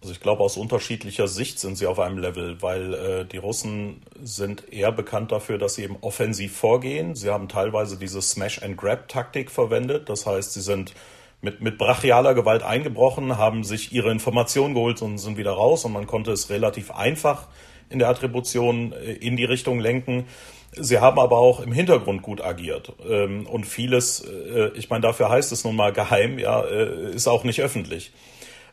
Also 0.00 0.14
ich 0.14 0.20
glaube, 0.20 0.42
aus 0.42 0.56
unterschiedlicher 0.56 1.28
Sicht 1.28 1.58
sind 1.58 1.76
sie 1.76 1.86
auf 1.86 1.98
einem 1.98 2.16
Level, 2.16 2.62
weil 2.62 2.94
äh, 2.94 3.24
die 3.26 3.36
Russen 3.36 4.02
sind 4.22 4.72
eher 4.72 4.92
bekannt 4.92 5.30
dafür, 5.30 5.58
dass 5.58 5.74
sie 5.74 5.84
eben 5.84 5.98
offensiv 6.00 6.56
vorgehen. 6.56 7.14
Sie 7.14 7.28
haben 7.28 7.48
teilweise 7.48 7.98
diese 7.98 8.22
Smash-and-Grab-Taktik 8.22 9.50
verwendet. 9.50 10.08
Das 10.08 10.24
heißt, 10.24 10.54
sie 10.54 10.62
sind 10.62 10.94
mit, 11.42 11.60
mit 11.60 11.76
brachialer 11.76 12.34
Gewalt 12.34 12.62
eingebrochen, 12.62 13.36
haben 13.36 13.62
sich 13.62 13.92
ihre 13.92 14.10
Informationen 14.10 14.72
geholt 14.72 15.02
und 15.02 15.18
sind 15.18 15.36
wieder 15.36 15.52
raus. 15.52 15.84
Und 15.84 15.92
man 15.92 16.06
konnte 16.06 16.32
es 16.32 16.48
relativ 16.48 16.90
einfach 16.90 17.48
in 17.90 17.98
der 17.98 18.08
Attribution 18.08 18.92
äh, 18.92 19.12
in 19.12 19.36
die 19.36 19.44
Richtung 19.44 19.80
lenken. 19.80 20.26
Sie 20.72 20.98
haben 20.98 21.18
aber 21.18 21.38
auch 21.38 21.60
im 21.60 21.72
Hintergrund 21.72 22.22
gut 22.22 22.40
agiert. 22.40 22.94
Ähm, 23.06 23.46
und 23.46 23.66
vieles, 23.66 24.20
äh, 24.20 24.70
ich 24.76 24.88
meine, 24.88 25.02
dafür 25.02 25.28
heißt 25.28 25.52
es 25.52 25.62
nun 25.64 25.76
mal 25.76 25.92
geheim, 25.92 26.38
ja, 26.38 26.62
äh, 26.62 27.12
ist 27.12 27.26
auch 27.26 27.44
nicht 27.44 27.60
öffentlich. 27.60 28.12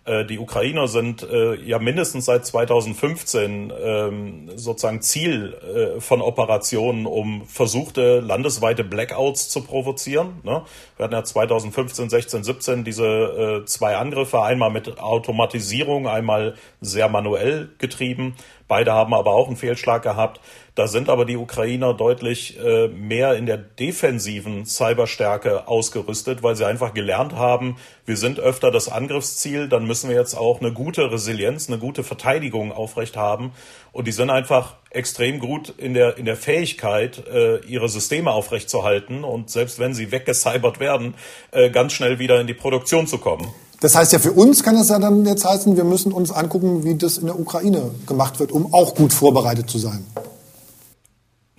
Äh, 0.08 0.26
die 0.26 0.40
Ukrainer 0.40 0.88
sind 0.88 1.22
äh, 1.24 1.56
ja 1.56 1.80
mindestens 1.80 2.26
seit 2.26 2.46
2015 2.46 3.74
ähm, 3.78 4.50
sozusagen 4.56 5.02
Ziel 5.02 5.54
äh, 5.54 6.00
von 6.00 6.22
Operationen, 6.22 7.06
um 7.06 7.46
versuchte 7.46 8.22
landesweite 8.22 8.86
Blackouts 8.86 9.50
zu 9.50 9.64
provozieren. 9.64 10.40
Ne? 10.44 10.64
Wir 10.96 11.04
hatten 11.04 11.14
ja 11.14 11.24
2015, 11.24 12.10
16, 12.10 12.44
17 12.44 12.84
diese 12.84 13.64
zwei 13.66 13.98
Angriffe, 13.98 14.42
einmal 14.42 14.72
mit 14.72 15.00
Automatisierung, 15.00 16.08
einmal 16.08 16.56
sehr 16.80 17.10
manuell 17.10 17.70
getrieben. 17.78 18.36
Beide 18.68 18.92
haben 18.92 19.14
aber 19.14 19.32
auch 19.32 19.48
einen 19.48 19.56
Fehlschlag 19.56 20.04
gehabt. 20.04 20.42
Da 20.76 20.88
sind 20.88 21.10
aber 21.10 21.26
die 21.26 21.38
Ukrainer 21.38 21.94
deutlich 21.94 22.60
äh, 22.60 22.88
mehr 22.90 23.36
in 23.36 23.46
der 23.46 23.58
defensiven 23.58 24.66
Cyberstärke 24.66 25.68
ausgerüstet, 25.68 26.44
weil 26.44 26.56
sie 26.56 26.68
einfach 26.68 26.94
gelernt 26.94 27.34
haben, 27.34 27.78
wir 28.06 28.18
sind 28.18 28.40
öfter 28.40 28.70
das 28.70 28.88
Angriffsziel, 28.88 29.70
dann 29.70 29.88
müssen 29.88 30.10
wir 30.10 30.16
jetzt 30.16 30.36
auch 30.36 30.62
eine 30.62 30.72
gute 30.72 31.12
Resilienz, 31.12 31.68
eine 31.68 31.80
gute 31.80 32.04
Verteidigung 32.04 32.72
aufrecht 32.72 33.18
haben. 33.18 33.54
Und 33.92 34.06
die 34.06 34.12
sind 34.12 34.30
einfach 34.30 34.76
extrem 34.92 35.40
gut 35.40 35.74
in 35.78 35.94
der, 35.94 36.18
in 36.18 36.26
der 36.26 36.38
Fähigkeit, 36.38 37.26
äh, 37.28 37.58
ihre 37.66 37.90
Systeme 37.90 38.32
aufrechtzuerhalten 38.32 39.24
und 39.24 39.50
selbst 39.50 39.80
wenn 39.80 39.94
sie 39.94 40.12
weggecybert 40.12 40.80
werden, 40.80 41.16
äh, 41.52 41.70
ganz 41.70 41.94
schnell 41.94 42.20
wieder 42.20 42.40
in 42.40 42.48
die 42.48 42.54
Produktion 42.54 43.08
zu 43.08 43.18
kommen. 43.18 43.48
Das 43.80 43.96
heißt 43.96 44.12
ja, 44.12 44.20
für 44.20 44.32
uns 44.32 44.64
kann 44.64 44.76
es 44.76 44.90
ja 44.90 44.98
dann 44.98 45.26
jetzt 45.26 45.46
heißen, 45.46 45.78
wir 45.78 45.84
müssen 45.84 46.12
uns 46.12 46.32
angucken, 46.32 46.84
wie 46.84 46.96
das 46.96 47.20
in 47.20 47.28
der 47.28 47.40
Ukraine 47.40 47.92
gemacht 48.08 48.40
wird, 48.40 48.52
um 48.52 48.74
auch 48.74 48.96
gut 48.96 49.14
vorbereitet 49.14 49.70
zu 49.70 49.78
sein. 49.78 50.06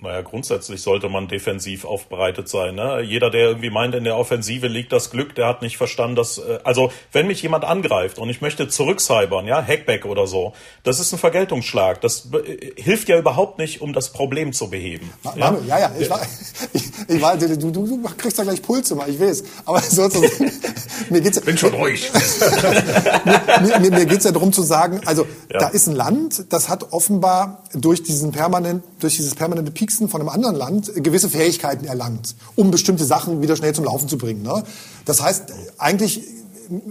Naja, 0.01 0.21
grundsätzlich 0.21 0.81
sollte 0.81 1.09
man 1.09 1.27
defensiv 1.27 1.83
aufbereitet 1.83 2.47
sein. 2.47 2.75
Ne? 2.75 3.01
Jeder, 3.01 3.29
der 3.29 3.49
irgendwie 3.49 3.69
meint, 3.69 3.93
in 3.95 4.05
der 4.05 4.15
Offensive 4.15 4.67
liegt 4.67 4.93
das 4.93 5.11
Glück, 5.11 5.35
der 5.35 5.45
hat 5.45 5.61
nicht 5.61 5.75
verstanden, 5.75 6.15
dass. 6.15 6.37
Äh, 6.37 6.59
also, 6.63 6.89
wenn 7.11 7.27
mich 7.27 7.41
jemand 7.41 7.65
angreift 7.65 8.17
und 8.17 8.29
ich 8.29 8.39
möchte 8.39 8.69
zurückcybern, 8.69 9.45
ja, 9.45 9.61
Hackback 9.61 10.05
oder 10.05 10.25
so, 10.25 10.53
das 10.83 11.01
ist 11.01 11.11
ein 11.11 11.19
Vergeltungsschlag. 11.19 11.99
Das 11.99 12.29
äh, 12.31 12.81
hilft 12.81 13.09
ja 13.09 13.19
überhaupt 13.19 13.57
nicht, 13.57 13.81
um 13.81 13.91
das 13.91 14.13
Problem 14.13 14.53
zu 14.53 14.69
beheben. 14.69 15.11
Ma, 15.21 15.33
ja? 15.35 15.57
ja, 15.67 15.79
ja, 15.79 15.91
ich, 15.99 16.09
war, 16.09 16.21
ich, 16.73 16.83
ich 17.09 17.21
war, 17.21 17.35
du, 17.35 17.57
du, 17.57 17.69
du 17.69 18.01
kriegst 18.17 18.39
da 18.39 18.43
gleich 18.43 18.61
Puls 18.61 18.89
immer, 18.91 19.05
ich 19.05 19.19
weiß. 19.19 19.43
Aber 19.65 19.81
sozusagen, 19.81 20.49
mir 21.09 21.19
geht's 21.19 21.41
Bin 21.41 21.57
schon 21.57 21.73
ruhig. 21.73 22.09
mir, 23.25 23.79
mir, 23.79 23.91
mir 23.91 24.05
geht's 24.05 24.23
ja 24.23 24.31
darum 24.31 24.53
zu 24.53 24.61
sagen, 24.61 25.01
also 25.03 25.27
ja. 25.51 25.59
da 25.59 25.67
ist 25.67 25.87
ein 25.87 25.95
Land, 25.95 26.45
das 26.53 26.69
hat 26.69 26.93
offenbar 26.93 27.63
durch 27.73 28.01
diesen 28.01 28.31
permanent, 28.31 28.81
durch 29.01 29.17
dieses 29.17 29.35
permanente 29.35 29.71
Peak 29.71 29.88
Wichsen 29.89 30.07
von 30.07 30.21
einem 30.21 30.29
anderen 30.29 30.55
Land 30.55 30.91
gewisse 30.97 31.29
Fähigkeiten 31.29 31.85
erlangt, 31.85 32.35
um 32.55 32.69
bestimmte 32.69 33.05
Sachen 33.05 33.41
wieder 33.41 33.55
schnell 33.55 33.73
zum 33.73 33.85
Laufen 33.85 34.07
zu 34.07 34.19
bringen. 34.19 34.43
Ne? 34.43 34.63
Das 35.05 35.19
heißt, 35.19 35.51
eigentlich 35.79 36.21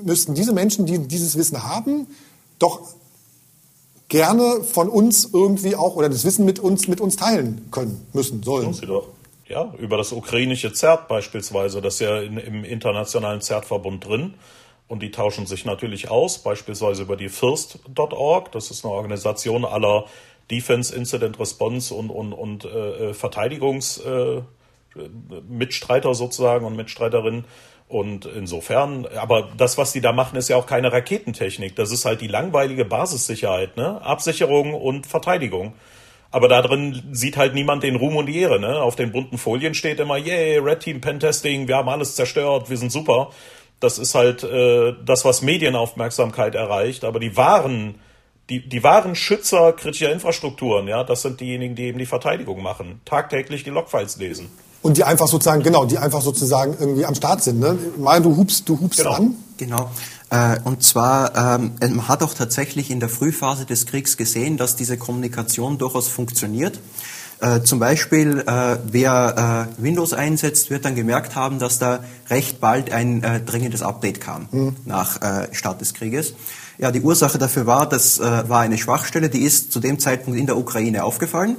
müssten 0.03 0.35
diese 0.35 0.53
Menschen, 0.53 0.85
die 0.85 0.99
dieses 0.99 1.39
Wissen 1.39 1.63
haben, 1.63 2.09
doch 2.59 2.81
gerne 4.09 4.65
von 4.65 4.89
uns 4.89 5.31
irgendwie 5.33 5.77
auch 5.77 5.95
oder 5.95 6.09
das 6.09 6.25
Wissen 6.25 6.45
mit 6.45 6.59
uns 6.59 6.89
mit 6.89 7.01
uns 7.01 7.15
teilen 7.15 7.69
können, 7.71 8.05
müssen, 8.13 8.43
sollen. 8.43 8.73
Sie 8.73 8.87
doch. 8.87 9.07
Ja, 9.47 9.73
über 9.79 9.97
das 9.97 10.11
ukrainische 10.11 10.73
ZERT 10.73 11.07
beispielsweise, 11.07 11.81
das 11.81 11.95
ist 11.95 12.01
ja 12.01 12.21
in, 12.21 12.37
im 12.37 12.65
internationalen 12.65 13.41
ZERT-Verbund 13.41 14.05
drin. 14.05 14.35
Und 14.89 15.03
die 15.03 15.11
tauschen 15.11 15.47
sich 15.47 15.67
natürlich 15.67 16.11
aus, 16.11 16.39
beispielsweise 16.39 17.03
über 17.03 17.17
die 17.17 17.29
FIRST.org. 17.29 18.51
Das 18.53 18.71
ist 18.71 18.85
eine 18.85 18.95
Organisation 18.95 19.67
aller 19.67 20.07
Defense, 20.51 20.95
Incident 20.95 21.39
Response 21.39 21.95
und, 21.95 22.11
und, 22.11 22.33
und 22.33 22.65
äh, 22.65 23.15
Verteidigungsmitstreiter 23.15 26.11
äh, 26.11 26.15
sozusagen 26.15 26.67
und 26.67 26.77
Mitstreiterinnen. 26.77 27.45
Und 27.89 28.27
insofern, 28.27 29.07
aber 29.17 29.49
das, 29.57 29.79
was 29.79 29.93
die 29.93 30.03
da 30.03 30.13
machen, 30.13 30.37
ist 30.37 30.49
ja 30.49 30.57
auch 30.57 30.67
keine 30.67 30.93
Raketentechnik. 30.93 31.75
Das 31.75 31.91
ist 31.91 32.05
halt 32.05 32.21
die 32.21 32.29
langweilige 32.29 32.85
Basissicherheit, 32.85 33.79
ne? 33.79 34.03
Absicherung 34.03 34.75
und 34.75 35.07
Verteidigung. 35.07 35.73
Aber 36.31 36.49
da 36.49 36.61
drin 36.61 37.03
sieht 37.13 37.39
halt 37.39 37.55
niemand 37.55 37.83
den 37.83 37.97
Ruhm 37.97 38.17
und 38.17 38.27
die 38.27 38.39
Ehre, 38.39 38.61
ne? 38.61 38.83
Auf 38.83 38.97
den 38.97 39.11
bunten 39.11 39.39
Folien 39.39 39.73
steht 39.73 40.01
immer, 40.01 40.19
yay, 40.19 40.59
Red 40.59 40.81
Team 40.81 41.01
Pentesting, 41.01 41.67
wir 41.67 41.77
haben 41.77 41.89
alles 41.89 42.15
zerstört, 42.15 42.69
wir 42.69 42.77
sind 42.77 42.93
super. 42.93 43.31
Das 43.81 43.99
ist 43.99 44.15
halt 44.15 44.45
äh, 44.45 44.93
das, 45.07 45.25
was 45.25 45.41
Medienaufmerksamkeit 45.41 46.55
erreicht. 46.55 47.05
Aber 47.05 47.21
die 47.21 47.39
wahren, 47.39 47.95
die, 48.51 48.67
die 48.67 48.83
wahren 48.83 49.15
Schützer 49.15 49.73
kritischer 49.73 50.13
Infrastrukturen, 50.13 50.89
ja, 50.89 51.05
das 51.05 51.23
sind 51.23 51.41
diejenigen, 51.41 51.75
die 51.75 51.85
eben 51.85 51.99
die 51.99 52.07
Verteidigung 52.07 52.63
machen, 52.63 53.01
tagtäglich 53.05 53.65
die 53.65 53.71
Logfiles 53.71 54.17
lesen. 54.17 54.49
Und 54.81 54.97
die 54.97 55.05
einfach 55.05 55.27
sozusagen, 55.27 55.63
genau, 55.63 55.85
die 55.85 55.99
einfach 55.99 56.23
sozusagen 56.23 56.77
irgendwie 56.79 57.05
am 57.05 57.15
Start 57.15 57.43
sind. 57.43 57.59
Ne? 57.59 57.77
Mal, 57.99 58.23
du 58.23 58.37
hupst, 58.37 58.69
du 58.69 58.79
hupst 58.81 59.01
genau. 59.01 59.13
an. 59.13 59.35
Genau. 59.57 59.91
Äh, 60.31 60.61
und 60.65 60.83
zwar, 60.83 61.59
ähm, 61.59 61.73
man 61.81 62.07
hat 62.09 62.23
auch 62.23 62.33
tatsächlich 62.33 62.91
in 62.91 63.01
der 63.01 63.09
Frühphase 63.09 63.67
des 63.67 63.87
Kriegs 63.87 64.17
gesehen, 64.17 64.57
dass 64.57 64.77
diese 64.77 64.97
Kommunikation 64.97 65.79
durchaus 65.79 66.07
funktioniert. 66.09 66.79
Äh, 67.41 67.63
zum 67.63 67.79
Beispiel, 67.79 68.41
äh, 68.41 68.77
wer 68.85 69.69
äh, 69.79 69.83
Windows 69.83 70.13
einsetzt, 70.13 70.71
wird 70.71 70.85
dann 70.85 70.97
gemerkt 70.97 71.37
haben, 71.37 71.59
dass 71.61 71.79
da 71.79 72.01
recht 72.31 72.61
bald 72.61 72.91
ein 72.91 73.23
äh, 73.23 73.41
dringendes 73.41 73.83
Update 73.83 74.21
kam 74.21 74.49
mhm. 74.51 74.77
nach 74.85 75.23
äh, 75.23 75.55
Start 75.55 75.81
des 75.81 75.95
Krieges. 75.95 76.35
Ja, 76.79 76.91
die 76.91 77.01
Ursache 77.01 77.39
dafür 77.39 77.67
war, 77.67 77.89
das 77.89 78.19
äh, 78.19 78.49
war 78.49 78.61
eine 78.61 78.79
Schwachstelle, 78.79 79.29
die 79.29 79.43
ist 79.43 79.73
zu 79.73 79.79
dem 79.79 80.01
Zeitpunkt 80.01 80.39
in 80.39 80.47
der 80.47 80.57
Ukraine 80.57 81.05
aufgefallen. 81.05 81.57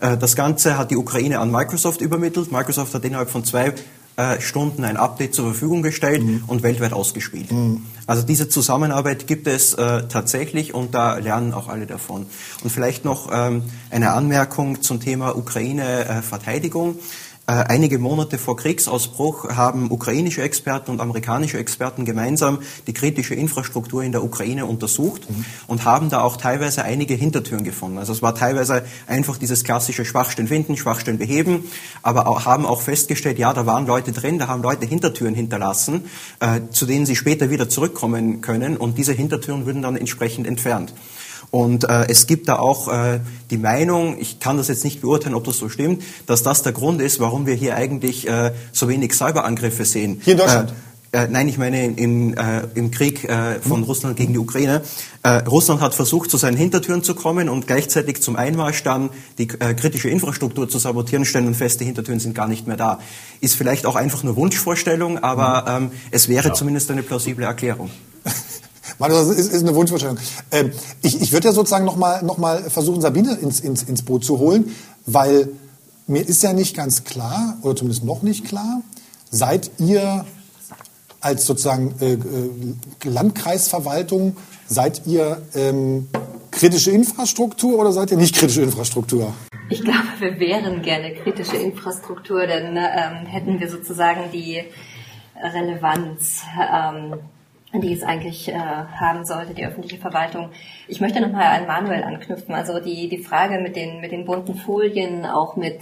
Äh, 0.00 0.18
das 0.18 0.36
Ganze 0.36 0.76
hat 0.76 0.90
die 0.90 0.96
Ukraine 0.96 1.38
an 1.38 1.50
Microsoft 1.50 2.02
übermittelt. 2.02 2.52
Microsoft 2.52 2.92
hat 2.94 3.04
innerhalb 3.04 3.30
von 3.30 3.44
zwei 3.44 3.72
äh, 4.16 4.40
Stunden 4.40 4.84
ein 4.84 4.96
Update 4.96 5.34
zur 5.34 5.46
Verfügung 5.46 5.82
gestellt 5.82 6.22
mhm. 6.22 6.44
und 6.46 6.62
weltweit 6.62 6.92
ausgespielt. 6.92 7.50
Mhm. 7.50 7.82
Also 8.06 8.22
diese 8.22 8.48
Zusammenarbeit 8.48 9.26
gibt 9.26 9.46
es 9.46 9.74
äh, 9.74 10.06
tatsächlich 10.08 10.74
und 10.74 10.94
da 10.94 11.16
lernen 11.16 11.52
auch 11.54 11.68
alle 11.68 11.86
davon. 11.86 12.26
Und 12.62 12.70
vielleicht 12.70 13.04
noch 13.04 13.30
ähm, 13.32 13.62
eine 13.90 14.12
Anmerkung 14.12 14.82
zum 14.82 15.00
Thema 15.00 15.36
Ukraine-Verteidigung. 15.36 16.96
Äh, 16.96 17.00
einige 17.52 17.98
Monate 17.98 18.38
vor 18.38 18.56
Kriegsausbruch 18.56 19.50
haben 19.50 19.90
ukrainische 19.90 20.40
Experten 20.42 20.90
und 20.90 21.00
amerikanische 21.00 21.58
Experten 21.58 22.06
gemeinsam 22.06 22.60
die 22.86 22.94
kritische 22.94 23.34
Infrastruktur 23.34 24.02
in 24.02 24.12
der 24.12 24.24
Ukraine 24.24 24.64
untersucht 24.64 25.28
mhm. 25.28 25.44
und 25.66 25.84
haben 25.84 26.08
da 26.08 26.22
auch 26.22 26.38
teilweise 26.38 26.84
einige 26.84 27.12
Hintertüren 27.12 27.62
gefunden. 27.62 27.98
Also 27.98 28.14
es 28.14 28.22
war 28.22 28.34
teilweise 28.34 28.86
einfach 29.06 29.36
dieses 29.36 29.62
klassische 29.62 30.06
Schwachstellen 30.06 30.48
finden, 30.48 30.78
Schwachstellen 30.78 31.18
beheben, 31.18 31.64
aber 32.02 32.28
auch, 32.28 32.46
haben 32.46 32.64
auch 32.64 32.80
festgestellt, 32.80 33.38
ja, 33.38 33.52
da 33.52 33.66
waren 33.66 33.86
Leute 33.86 34.12
drin, 34.12 34.38
da 34.38 34.48
haben 34.48 34.62
Leute 34.62 34.86
Hintertüren 34.86 35.34
hinterlassen, 35.34 36.04
äh, 36.40 36.60
zu 36.70 36.86
denen 36.86 37.04
sie 37.04 37.14
später 37.14 37.50
wieder 37.50 37.68
zurückkommen 37.68 38.40
können 38.40 38.78
und 38.78 38.96
diese 38.96 39.12
Hintertüren 39.12 39.66
würden 39.66 39.82
dann 39.82 39.96
entsprechend 39.96 40.46
entfernt. 40.46 40.94
Und 41.50 41.84
äh, 41.84 42.06
es 42.08 42.26
gibt 42.26 42.48
da 42.48 42.58
auch 42.58 42.88
äh, 42.88 43.20
die 43.50 43.58
Meinung, 43.58 44.16
ich 44.18 44.40
kann 44.40 44.56
das 44.56 44.68
jetzt 44.68 44.84
nicht 44.84 45.00
beurteilen, 45.00 45.34
ob 45.34 45.44
das 45.44 45.58
so 45.58 45.68
stimmt, 45.68 46.02
dass 46.26 46.42
das 46.42 46.62
der 46.62 46.72
Grund 46.72 47.00
ist, 47.00 47.20
warum 47.20 47.46
wir 47.46 47.54
hier 47.54 47.76
eigentlich 47.76 48.28
äh, 48.28 48.52
so 48.72 48.88
wenig 48.88 49.14
Cyberangriffe 49.14 49.84
sehen. 49.84 50.20
Hier 50.24 50.32
in 50.32 50.38
Deutschland? 50.38 50.70
Äh, 50.70 50.74
äh, 51.14 51.28
nein, 51.28 51.48
ich 51.48 51.58
meine 51.58 51.86
im, 51.86 52.34
äh, 52.34 52.62
im 52.74 52.90
Krieg 52.90 53.22
äh, 53.24 53.60
von 53.60 53.78
hm. 53.78 53.84
Russland 53.84 54.16
gegen 54.16 54.32
die 54.32 54.38
Ukraine. 54.40 54.82
Äh, 55.22 55.28
Russland 55.46 55.80
hat 55.80 55.94
versucht, 55.94 56.28
zu 56.28 56.36
seinen 56.38 56.56
Hintertüren 56.56 57.04
zu 57.04 57.14
kommen 57.14 57.48
und 57.48 57.68
gleichzeitig 57.68 58.20
zum 58.20 58.34
Einmarsch 58.34 58.82
dann 58.82 59.10
die 59.38 59.48
äh, 59.60 59.74
kritische 59.74 60.08
Infrastruktur 60.08 60.68
zu 60.68 60.78
sabotieren, 60.78 61.24
stellen 61.24 61.46
und 61.46 61.54
fest, 61.54 61.80
die 61.80 61.84
Hintertüren 61.84 62.18
sind 62.18 62.34
gar 62.34 62.48
nicht 62.48 62.66
mehr 62.66 62.76
da. 62.76 62.98
Ist 63.40 63.54
vielleicht 63.54 63.86
auch 63.86 63.94
einfach 63.94 64.24
nur 64.24 64.34
Wunschvorstellung, 64.34 65.18
aber 65.18 65.76
hm. 65.76 65.84
ähm, 65.84 65.90
es 66.10 66.28
wäre 66.28 66.48
ja. 66.48 66.54
zumindest 66.54 66.90
eine 66.90 67.04
plausible 67.04 67.44
Erklärung. 67.44 67.90
Das 68.98 69.28
ist, 69.28 69.52
ist 69.52 69.62
eine 69.62 69.74
Wunschvorstellung. 69.74 70.18
Ähm, 70.50 70.72
ich 71.02 71.20
ich 71.20 71.32
würde 71.32 71.48
ja 71.48 71.54
sozusagen 71.54 71.84
nochmal 71.84 72.22
noch 72.22 72.38
mal 72.38 72.62
versuchen, 72.70 73.00
Sabine 73.00 73.34
ins, 73.34 73.60
ins, 73.60 73.82
ins 73.82 74.02
Boot 74.02 74.24
zu 74.24 74.38
holen, 74.38 74.74
weil 75.06 75.48
mir 76.06 76.26
ist 76.26 76.42
ja 76.42 76.52
nicht 76.52 76.76
ganz 76.76 77.04
klar, 77.04 77.56
oder 77.62 77.76
zumindest 77.76 78.04
noch 78.04 78.22
nicht 78.22 78.44
klar, 78.44 78.82
seid 79.30 79.70
ihr 79.78 80.24
als 81.20 81.46
sozusagen 81.46 81.94
äh, 82.00 82.12
äh, 82.12 82.18
Landkreisverwaltung, 83.04 84.36
seid 84.66 85.06
ihr 85.06 85.40
ähm, 85.54 86.08
kritische 86.50 86.90
Infrastruktur 86.90 87.78
oder 87.78 87.92
seid 87.92 88.10
ihr 88.10 88.18
nicht 88.18 88.34
kritische 88.34 88.62
Infrastruktur? 88.62 89.32
Ich 89.70 89.82
glaube, 89.82 90.08
wir 90.18 90.38
wären 90.38 90.82
gerne 90.82 91.14
kritische 91.14 91.56
Infrastruktur, 91.56 92.46
denn 92.46 92.76
ähm, 92.76 93.26
hätten 93.26 93.58
wir 93.58 93.70
sozusagen 93.70 94.30
die 94.30 94.62
Relevanz. 95.42 96.42
Ähm, 96.70 97.14
die 97.80 97.92
es 97.92 98.02
eigentlich 98.02 98.48
äh, 98.48 98.54
haben 98.54 99.24
sollte, 99.24 99.54
die 99.54 99.66
öffentliche 99.66 99.98
Verwaltung. 99.98 100.50
Ich 100.88 101.00
möchte 101.00 101.20
nochmal 101.20 101.46
an 101.46 101.66
Manuel 101.66 102.04
anknüpfen. 102.04 102.54
Also 102.54 102.80
die, 102.80 103.08
die 103.08 103.22
Frage 103.22 103.60
mit 103.60 103.76
den, 103.76 104.00
mit 104.00 104.12
den 104.12 104.24
bunten 104.24 104.54
Folien, 104.54 105.26
auch 105.26 105.56
mit, 105.56 105.80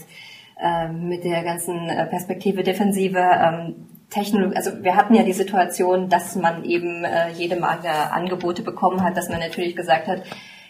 äh, 0.60 0.88
mit 0.88 1.24
der 1.24 1.42
ganzen 1.42 1.88
äh, 1.88 2.06
Perspektive 2.06 2.62
Defensive, 2.62 3.18
ähm, 3.18 3.86
Technologie, 4.10 4.56
also 4.56 4.70
wir 4.82 4.94
hatten 4.94 5.14
ja 5.14 5.22
die 5.22 5.32
Situation, 5.32 6.08
dass 6.08 6.36
man 6.36 6.64
eben 6.64 7.04
äh, 7.04 7.30
jede 7.30 7.56
Menge 7.56 8.12
Angebote 8.12 8.62
bekommen 8.62 9.02
hat, 9.02 9.16
dass 9.16 9.30
man 9.30 9.40
natürlich 9.40 9.74
gesagt 9.74 10.06
hat, 10.06 10.22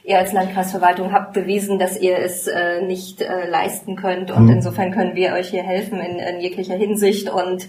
ihr 0.04 0.18
als 0.18 0.32
Landkreisverwaltung 0.32 1.12
habt 1.12 1.32
bewiesen, 1.32 1.78
dass 1.78 1.98
ihr 1.98 2.18
es 2.18 2.46
äh, 2.46 2.82
nicht 2.82 3.20
äh, 3.20 3.48
leisten 3.48 3.96
könnt 3.96 4.30
und 4.30 4.44
mhm. 4.44 4.52
insofern 4.52 4.92
können 4.92 5.14
wir 5.14 5.32
euch 5.32 5.50
hier 5.50 5.62
helfen 5.62 6.00
in, 6.00 6.18
in 6.18 6.40
jeglicher 6.40 6.76
Hinsicht 6.76 7.30
und 7.30 7.68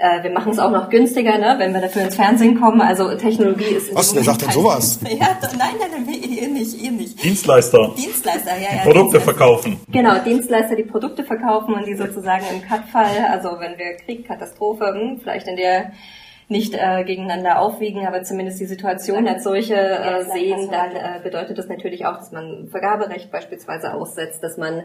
äh, 0.00 0.22
wir 0.22 0.30
machen 0.30 0.52
es 0.52 0.58
auch 0.58 0.70
noch 0.70 0.88
günstiger, 0.88 1.36
ne, 1.36 1.56
wenn 1.58 1.74
wir 1.74 1.80
dafür 1.82 2.02
ins 2.02 2.16
Fernsehen 2.16 2.58
kommen. 2.58 2.80
Also 2.80 3.14
Technologie 3.16 3.74
ist... 3.74 3.94
Was, 3.94 4.14
wer 4.14 4.24
sagt 4.24 4.42
denn 4.42 4.50
sowas? 4.50 4.98
Ja, 5.10 5.36
nein, 5.58 5.74
nein, 5.78 6.04
nein, 6.06 6.22
ihr 6.22 6.48
nicht, 6.48 6.80
ihr 6.80 6.90
nicht. 6.90 7.22
Dienstleister. 7.22 7.92
Dienstleister, 7.96 8.52
ja, 8.56 8.76
ja. 8.76 8.82
Produkte 8.82 9.18
Dienstleister. 9.18 9.20
verkaufen. 9.20 9.80
Genau, 9.92 10.18
Dienstleister, 10.24 10.76
die 10.76 10.84
Produkte 10.84 11.24
verkaufen 11.24 11.74
und 11.74 11.86
die 11.86 11.94
sozusagen 11.94 12.44
im 12.50 12.62
Cut-Fall, 12.62 13.26
also 13.30 13.50
wenn 13.58 13.76
wir 13.76 13.96
Krieg, 14.04 14.26
Katastrophe, 14.26 14.86
hm, 14.86 15.20
vielleicht 15.20 15.46
in 15.48 15.56
der 15.56 15.92
nicht 16.48 16.74
äh, 16.74 17.04
gegeneinander 17.04 17.60
aufwiegen, 17.60 18.06
aber 18.06 18.22
zumindest 18.22 18.58
die 18.58 18.66
Situation 18.66 19.28
als 19.28 19.44
solche 19.44 19.76
äh, 19.76 20.24
sehen, 20.24 20.68
dann 20.70 20.96
äh, 20.96 21.20
bedeutet 21.22 21.58
das 21.58 21.68
natürlich 21.68 22.06
auch, 22.06 22.16
dass 22.16 22.32
man 22.32 22.68
Vergaberecht 22.70 23.30
beispielsweise 23.30 23.94
aussetzt, 23.94 24.42
dass 24.42 24.56
man 24.56 24.78
äh, 24.78 24.82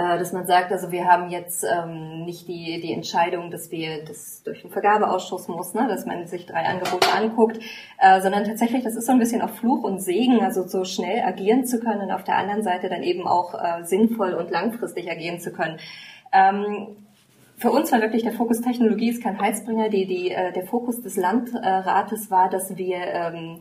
dass 0.00 0.32
man 0.32 0.46
sagt, 0.46 0.70
also 0.70 0.92
wir 0.92 1.06
haben 1.06 1.30
jetzt 1.30 1.64
ähm, 1.64 2.24
nicht 2.24 2.46
die, 2.46 2.80
die 2.80 2.92
Entscheidung, 2.92 3.50
dass 3.50 3.70
wir 3.70 4.04
das 4.04 4.42
durch 4.42 4.62
den 4.62 4.70
Vergabeausschuss 4.70 5.48
muss, 5.48 5.74
ne, 5.74 5.86
dass 5.88 6.06
man 6.06 6.26
sich 6.26 6.46
drei 6.46 6.64
Angebote 6.64 7.12
anguckt, 7.12 7.58
äh, 7.98 8.20
sondern 8.20 8.44
tatsächlich, 8.44 8.84
das 8.84 8.96
ist 8.96 9.06
so 9.06 9.12
ein 9.12 9.18
bisschen 9.18 9.42
auch 9.42 9.50
Fluch 9.50 9.82
und 9.82 10.00
Segen, 10.00 10.40
also 10.40 10.66
so 10.66 10.84
schnell 10.84 11.22
agieren 11.24 11.64
zu 11.64 11.80
können 11.80 12.02
und 12.02 12.10
auf 12.10 12.24
der 12.24 12.36
anderen 12.36 12.62
Seite 12.62 12.88
dann 12.88 13.02
eben 13.02 13.26
auch 13.26 13.54
äh, 13.54 13.84
sinnvoll 13.84 14.34
und 14.34 14.50
langfristig 14.50 15.10
agieren 15.10 15.40
zu 15.40 15.52
können. 15.52 15.78
Ähm, 16.32 16.96
für 17.56 17.72
uns 17.72 17.90
war 17.90 18.00
wirklich 18.00 18.22
der 18.22 18.32
Fokus 18.32 18.60
Technologie 18.60 19.10
ist 19.10 19.22
kein 19.22 19.40
Heizbringer. 19.40 19.88
Die, 19.88 20.06
die, 20.06 20.30
äh, 20.30 20.52
der 20.52 20.64
Fokus 20.64 21.02
des 21.02 21.16
Landrates 21.16 22.30
war, 22.30 22.48
dass 22.48 22.76
wir 22.76 22.98
ähm, 22.98 23.60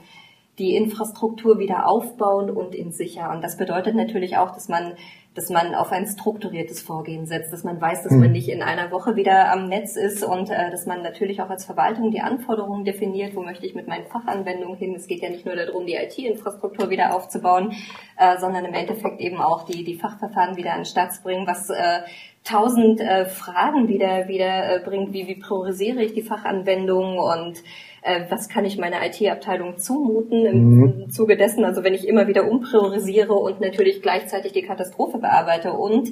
die 0.59 0.75
Infrastruktur 0.75 1.59
wieder 1.59 1.87
aufbauen 1.87 2.49
und 2.49 2.73
in 2.73 2.91
sicher. 2.91 3.31
Und 3.31 3.43
das 3.43 3.57
bedeutet 3.57 3.95
natürlich 3.95 4.37
auch, 4.37 4.51
dass 4.51 4.69
man 4.69 4.93
dass 5.37 5.49
man 5.49 5.75
auf 5.75 5.91
ein 5.91 6.07
strukturiertes 6.07 6.81
Vorgehen 6.81 7.27
setzt, 7.27 7.53
dass 7.53 7.63
man 7.63 7.79
weiß, 7.79 8.01
dass 8.01 8.11
man 8.11 8.25
hm. 8.25 8.31
nicht 8.31 8.49
in 8.49 8.63
einer 8.63 8.89
Woche 8.89 9.15
wieder 9.15 9.51
am 9.51 9.69
Netz 9.69 9.95
ist 9.95 10.23
und 10.23 10.49
äh, 10.49 10.71
dass 10.71 10.87
man 10.87 11.03
natürlich 11.03 11.41
auch 11.43 11.49
als 11.51 11.63
Verwaltung 11.63 12.09
die 12.09 12.21
Anforderungen 12.21 12.83
definiert, 12.85 13.35
wo 13.35 13.43
möchte 13.43 13.67
ich 13.67 13.75
mit 13.75 13.87
meinen 13.87 14.07
Fachanwendungen 14.07 14.77
hin. 14.77 14.95
Es 14.95 15.05
geht 15.05 15.21
ja 15.21 15.29
nicht 15.29 15.45
nur 15.45 15.55
darum, 15.55 15.85
die 15.85 15.93
IT-Infrastruktur 15.93 16.89
wieder 16.89 17.13
aufzubauen, 17.13 17.73
äh, 18.17 18.39
sondern 18.39 18.65
im 18.65 18.73
Endeffekt 18.73 19.21
eben 19.21 19.37
auch 19.37 19.63
die, 19.65 19.83
die 19.83 19.99
Fachverfahren 19.99 20.57
wieder 20.57 20.73
an 20.73 20.79
den 20.79 20.85
Start 20.85 21.13
zu 21.13 21.21
bringen, 21.21 21.45
was 21.45 21.69
äh, 21.69 21.99
tausend 22.43 22.99
äh, 22.99 23.25
Fragen 23.25 23.87
wieder, 23.87 24.27
wieder 24.27 24.75
äh, 24.75 24.79
bringt, 24.79 25.13
wie, 25.13 25.27
wie 25.27 25.35
priorisiere 25.35 26.01
ich 26.01 26.13
die 26.13 26.23
Fachanwendungen 26.23 27.19
und 27.19 27.61
äh, 28.07 28.25
was 28.29 28.47
kann 28.47 28.65
ich 28.65 28.77
meiner 28.77 29.05
IT-Abteilung 29.05 29.77
zumuten 29.77 30.45
im, 30.45 30.79
mhm. 30.79 31.09
Zuge 31.09 31.35
dessen, 31.35 31.65
also 31.65 31.83
wenn 31.83 31.93
ich 31.93 32.07
immer 32.07 32.27
wieder 32.27 32.49
umpriorisiere 32.49 33.33
und 33.33 33.59
natürlich 33.59 34.01
gleichzeitig 34.01 34.53
die 34.53 34.61
Katastrophe 34.61 35.17
bearbeite 35.17 35.73
und 35.73 36.11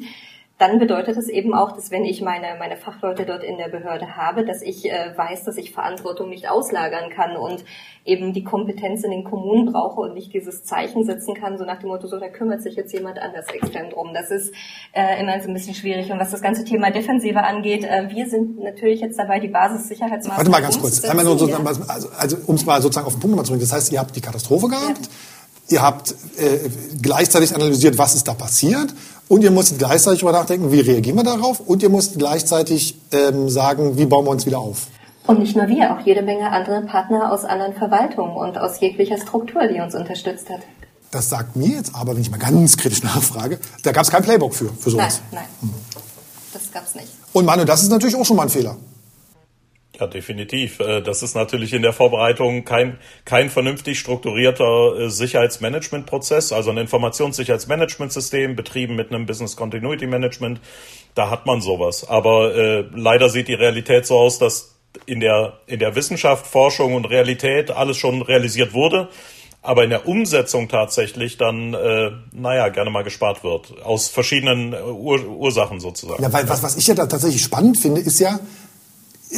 dann 0.57 0.79
bedeutet 0.79 1.17
es 1.17 1.27
eben 1.27 1.53
auch, 1.53 1.73
dass 1.73 1.91
wenn 1.91 2.05
ich 2.05 2.21
meine, 2.21 2.55
meine 2.57 2.77
Fachleute 2.77 3.25
dort 3.25 3.43
in 3.43 3.57
der 3.57 3.67
Behörde 3.67 4.15
habe, 4.15 4.45
dass 4.45 4.61
ich 4.61 4.89
äh, 4.89 5.11
weiß, 5.13 5.43
dass 5.43 5.57
ich 5.57 5.73
Verantwortung 5.73 6.29
nicht 6.29 6.49
auslagern 6.49 7.09
kann 7.09 7.35
und 7.35 7.65
eben 8.05 8.31
die 8.31 8.45
Kompetenz 8.45 9.03
in 9.03 9.11
den 9.11 9.25
Kommunen 9.25 9.73
brauche 9.73 9.99
und 9.99 10.13
nicht 10.13 10.33
dieses 10.33 10.63
Zeichen 10.63 11.03
setzen 11.03 11.35
kann, 11.35 11.57
so 11.57 11.65
nach 11.65 11.79
dem 11.79 11.89
Motto, 11.89 12.07
so, 12.07 12.19
da 12.19 12.29
kümmert 12.29 12.61
sich 12.61 12.75
jetzt 12.75 12.93
jemand 12.93 13.19
anders 13.19 13.47
extern 13.47 13.89
drum. 13.89 14.13
Das 14.13 14.31
ist 14.31 14.53
äh, 14.93 15.19
immer 15.19 15.41
so 15.41 15.49
ein 15.49 15.53
bisschen 15.53 15.75
schwierig. 15.75 16.09
Und 16.09 16.19
was 16.19 16.31
das 16.31 16.41
ganze 16.41 16.63
Thema 16.63 16.89
Defensive 16.89 17.43
angeht, 17.43 17.83
äh, 17.83 18.07
wir 18.09 18.29
sind 18.29 18.57
natürlich 18.63 19.01
jetzt 19.01 19.19
dabei, 19.19 19.41
die 19.41 19.49
Basissicherheitsmaßnahmen 19.49 20.37
Warte 20.37 20.51
mal 20.51 20.61
ganz 20.61 20.79
kurz. 20.79 21.03
Nur 21.03 21.37
so, 21.37 21.53
also, 21.53 22.09
also 22.17 22.37
um 22.45 22.55
es 22.55 22.65
mal 22.65 22.81
sozusagen 22.81 23.07
auf 23.07 23.15
den 23.15 23.19
Punkt 23.19 23.35
mal 23.35 23.43
zu 23.43 23.51
bringen. 23.51 23.61
Das 23.61 23.73
heißt, 23.73 23.91
ihr 23.91 23.99
habt 23.99 24.15
die 24.15 24.21
Katastrophe 24.21 24.69
gehabt. 24.69 25.01
Ja. 25.01 25.11
Ihr 25.67 25.81
habt 25.81 26.11
äh, 26.11 26.69
gleichzeitig 27.01 27.55
analysiert, 27.55 27.97
was 27.97 28.15
ist 28.15 28.27
da 28.27 28.35
passiert 28.35 28.93
und 29.27 29.43
ihr 29.43 29.51
müsst 29.51 29.77
gleichzeitig 29.77 30.21
darüber 30.21 30.37
nachdenken, 30.39 30.71
wie 30.71 30.79
reagieren 30.79 31.17
wir 31.17 31.23
darauf 31.23 31.59
und 31.59 31.81
ihr 31.83 31.89
müsst 31.89 32.17
gleichzeitig 32.17 32.95
ähm, 33.11 33.49
sagen, 33.49 33.97
wie 33.97 34.05
bauen 34.05 34.25
wir 34.25 34.31
uns 34.31 34.45
wieder 34.45 34.59
auf. 34.59 34.87
Und 35.27 35.39
nicht 35.39 35.55
nur 35.55 35.67
wir, 35.67 35.95
auch 35.95 36.05
jede 36.05 36.21
Menge 36.21 36.51
andere 36.51 36.81
Partner 36.81 37.31
aus 37.31 37.45
anderen 37.45 37.73
Verwaltungen 37.73 38.35
und 38.35 38.57
aus 38.57 38.79
jeglicher 38.79 39.17
Struktur, 39.17 39.67
die 39.67 39.79
uns 39.79 39.95
unterstützt 39.95 40.49
hat. 40.49 40.59
Das 41.09 41.29
sagt 41.29 41.55
mir 41.55 41.69
jetzt 41.77 41.95
aber, 41.95 42.13
wenn 42.13 42.21
ich 42.21 42.29
mal 42.29 42.37
ganz 42.37 42.77
kritisch 42.77 43.03
nachfrage, 43.03 43.59
da 43.83 43.91
gab 43.91 44.03
es 44.03 44.11
kein 44.11 44.23
Playbook 44.23 44.53
für, 44.53 44.69
für 44.79 44.91
sowas. 44.91 45.21
Nein, 45.31 45.43
nein. 45.61 45.69
Hm. 45.71 45.73
Das 46.53 46.71
gab 46.71 46.85
es 46.85 46.95
nicht. 46.95 47.07
Und 47.33 47.45
Manu, 47.45 47.65
das 47.65 47.83
ist 47.83 47.89
natürlich 47.89 48.15
auch 48.15 48.25
schon 48.25 48.37
mal 48.37 48.43
ein 48.43 48.49
Fehler. 48.49 48.77
Ja, 49.99 50.07
definitiv. 50.07 50.79
Äh, 50.79 51.01
das 51.01 51.23
ist 51.23 51.35
natürlich 51.35 51.73
in 51.73 51.81
der 51.81 51.93
Vorbereitung 51.93 52.65
kein, 52.65 52.99
kein 53.23 53.49
vernünftig 53.49 53.99
strukturierter 53.99 54.99
äh, 54.99 55.09
Sicherheitsmanagementprozess, 55.09 56.51
also 56.51 56.71
ein 56.71 56.77
Informationssicherheitsmanagementsystem 56.77 58.55
betrieben 58.55 58.95
mit 58.95 59.11
einem 59.11 59.25
Business 59.25 59.55
Continuity 59.55 60.07
Management. 60.07 60.59
Da 61.13 61.29
hat 61.29 61.45
man 61.45 61.61
sowas. 61.61 62.07
Aber 62.07 62.55
äh, 62.55 62.85
leider 62.93 63.29
sieht 63.29 63.47
die 63.47 63.53
Realität 63.53 64.05
so 64.05 64.17
aus, 64.17 64.37
dass 64.37 64.75
in 65.05 65.19
der, 65.19 65.59
in 65.67 65.79
der 65.79 65.95
Wissenschaft, 65.95 66.47
Forschung 66.47 66.95
und 66.95 67.05
Realität 67.05 67.71
alles 67.71 67.97
schon 67.97 68.21
realisiert 68.21 68.73
wurde, 68.73 69.09
aber 69.61 69.83
in 69.83 69.89
der 69.89 70.07
Umsetzung 70.07 70.67
tatsächlich 70.67 71.37
dann, 71.37 71.73
äh, 71.73 72.11
naja, 72.31 72.69
gerne 72.69 72.91
mal 72.91 73.03
gespart 73.03 73.43
wird. 73.43 73.81
Aus 73.83 74.07
verschiedenen 74.07 74.73
Ur 74.73 75.25
Ursachen 75.25 75.79
sozusagen. 75.79 76.21
Ja, 76.21 76.31
weil 76.31 76.47
was, 76.47 76.61
was 76.63 76.75
ich 76.77 76.87
ja 76.87 76.93
da 76.93 77.07
tatsächlich 77.07 77.41
spannend 77.41 77.79
finde, 77.79 78.01
ist 78.01 78.19
ja, 78.19 78.39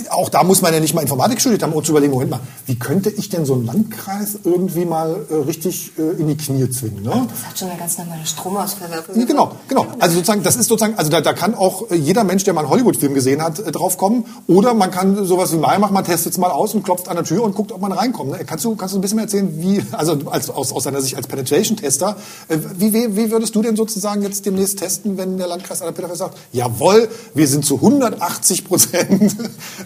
auch 0.09 0.29
da 0.29 0.43
muss 0.43 0.61
man 0.61 0.73
ja 0.73 0.79
nicht 0.79 0.93
mal 0.93 1.01
Informatik 1.01 1.39
studiert 1.39 1.63
haben, 1.63 1.73
um 1.73 1.83
zu 1.83 1.91
überlegen, 1.91 2.13
Moment 2.13 2.31
mal, 2.31 2.39
wie 2.65 2.77
könnte 2.77 3.09
ich 3.09 3.29
denn 3.29 3.45
so 3.45 3.53
einen 3.53 3.65
Landkreis 3.65 4.39
irgendwie 4.43 4.85
mal 4.85 5.25
äh, 5.29 5.35
richtig 5.35 5.91
äh, 5.97 6.19
in 6.19 6.27
die 6.27 6.37
Knie 6.37 6.69
zwingen? 6.69 7.03
Ne? 7.03 7.27
Das 7.29 7.45
hat 7.47 7.59
schon 7.59 7.69
eine 7.69 7.79
ganz 7.79 7.97
normale 7.97 8.25
Stromausfall. 8.25 8.89
Genau, 9.13 9.51
genau. 9.67 9.87
Also 9.99 10.15
sozusagen, 10.15 10.43
das 10.43 10.55
ist 10.55 10.67
sozusagen, 10.67 10.95
also 10.97 11.09
da, 11.09 11.21
da 11.21 11.33
kann 11.33 11.55
auch 11.55 11.89
äh, 11.91 11.95
jeder 11.95 12.23
Mensch, 12.23 12.43
der 12.43 12.53
mal 12.53 12.61
einen 12.61 12.69
Hollywood-Film 12.69 13.13
gesehen 13.13 13.41
hat, 13.41 13.59
äh, 13.59 13.71
drauf 13.71 13.97
kommen. 13.97 14.25
Oder 14.47 14.73
man 14.73 14.91
kann 14.91 15.25
sowas 15.25 15.51
wie 15.53 15.57
Mai 15.57 15.77
machen, 15.77 15.93
man 15.93 16.03
testet 16.03 16.33
es 16.33 16.37
mal 16.37 16.51
aus 16.51 16.73
und 16.73 16.83
klopft 16.83 17.09
an 17.09 17.15
der 17.15 17.25
Tür 17.25 17.43
und 17.43 17.55
guckt, 17.55 17.71
ob 17.71 17.81
man 17.81 17.91
reinkommt. 17.91 18.31
Ne? 18.31 18.39
Kannst 18.45 18.65
du, 18.65 18.75
kannst 18.75 18.93
du 18.93 18.99
ein 18.99 19.01
bisschen 19.01 19.17
mehr 19.17 19.25
erzählen, 19.25 19.53
wie, 19.57 19.81
also 19.91 20.17
als, 20.25 20.49
aus, 20.49 20.71
aus 20.71 20.83
deiner 20.83 21.01
Sicht 21.01 21.15
als 21.15 21.27
Penetration-Tester, 21.27 22.17
äh, 22.47 22.57
wie, 22.77 22.93
wie, 22.93 23.15
wie 23.15 23.31
würdest 23.31 23.55
du 23.55 23.61
denn 23.61 23.75
sozusagen 23.75 24.21
jetzt 24.21 24.45
demnächst 24.45 24.79
testen, 24.79 25.17
wenn 25.17 25.37
der 25.37 25.47
Landkreis 25.47 25.81
Anna-Peter 25.81 26.15
sagt, 26.15 26.37
jawohl, 26.51 27.09
wir 27.33 27.47
sind 27.47 27.65
zu 27.65 27.75
180 27.75 28.65
Prozent 28.65 29.35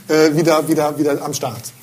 äh, 0.07 0.35
wieder, 0.35 0.67
wieder, 0.67 0.97
wieder 0.97 1.21
am 1.21 1.33
Start? 1.33 1.73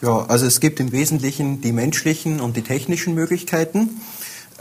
Ja, 0.00 0.24
also 0.26 0.46
es 0.46 0.60
gibt 0.60 0.80
im 0.80 0.90
Wesentlichen 0.90 1.60
die 1.60 1.72
menschlichen 1.72 2.40
und 2.40 2.56
die 2.56 2.62
technischen 2.62 3.14
Möglichkeiten. 3.14 4.00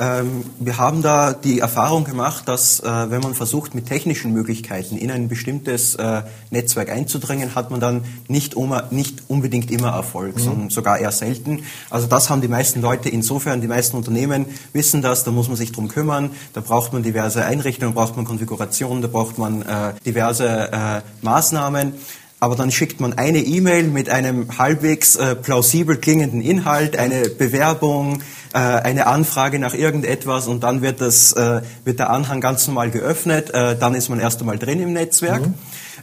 Ähm, 0.02 0.46
wir 0.60 0.78
haben 0.78 1.02
da 1.02 1.34
die 1.34 1.60
Erfahrung 1.60 2.06
gemacht, 2.06 2.48
dass 2.48 2.80
äh, 2.80 3.12
wenn 3.12 3.22
man 3.22 3.34
versucht, 3.34 3.76
mit 3.76 3.88
technischen 3.88 4.34
Möglichkeiten 4.34 4.98
in 4.98 5.12
ein 5.12 5.28
bestimmtes 5.28 5.96
äh, 5.96 6.24
Netzwerk 6.50 6.90
einzudringen, 6.90 7.56
hat 7.56 7.72
man 7.72 7.80
dann 7.80 8.04
nicht, 8.28 8.56
nicht 8.92 9.24
unbedingt 9.28 9.70
immer 9.70 9.90
Erfolg, 9.90 10.38
mhm. 10.38 10.42
sondern 10.42 10.70
sogar 10.70 11.00
eher 11.00 11.12
selten. 11.12 11.64
Also 11.90 12.08
das 12.08 12.30
haben 12.30 12.42
die 12.42 12.48
meisten 12.48 12.82
Leute 12.82 13.10
insofern, 13.10 13.62
die 13.62 13.68
meisten 13.68 13.98
Unternehmen 13.98 14.46
wissen 14.74 15.02
das, 15.02 15.24
da 15.24 15.32
muss 15.32 15.50
man 15.50 15.58
sich 15.58 15.72
drum 15.72 15.88
kümmern, 15.88 16.32
da 16.54 16.62
braucht 16.62 16.94
man 16.94 17.04
diverse 17.04 17.44
Einrichtungen, 17.44 17.94
da 17.94 18.02
braucht 18.02 18.16
man 18.16 18.26
Konfigurationen, 18.26 19.02
da 19.02 19.08
braucht 19.08 19.38
man 19.38 19.62
äh, 19.62 19.94
diverse 20.06 21.04
Maßnahmen 21.22 21.94
aber 22.42 22.56
dann 22.56 22.72
schickt 22.72 23.00
man 23.00 23.14
eine 23.14 23.38
E-Mail 23.38 23.84
mit 23.84 24.10
einem 24.10 24.58
halbwegs 24.58 25.16
äh, 25.16 25.36
plausibel 25.36 25.98
klingenden 25.98 26.42
Inhalt, 26.42 26.98
eine 26.98 27.30
Bewerbung, 27.30 28.24
äh, 28.54 28.58
eine 28.58 29.06
Anfrage 29.06 29.60
nach 29.60 29.76
irgendetwas 29.76 30.48
und 30.48 30.64
dann 30.64 30.82
wird, 30.82 31.02
das, 31.02 31.34
äh, 31.34 31.62
wird 31.86 32.00
der 32.00 32.10
Anhang 32.10 32.42
ganz 32.42 32.68
normal 32.68 32.90
geöffnet, 32.90 33.54
äh, 33.54 33.78
dann 33.78 33.94
ist 33.94 34.10
man 34.10 34.20
erst 34.20 34.40
einmal 34.40 34.58
drin 34.58 34.82
im 34.82 34.92
Netzwerk. 34.92 35.46
Mhm. 35.46 35.54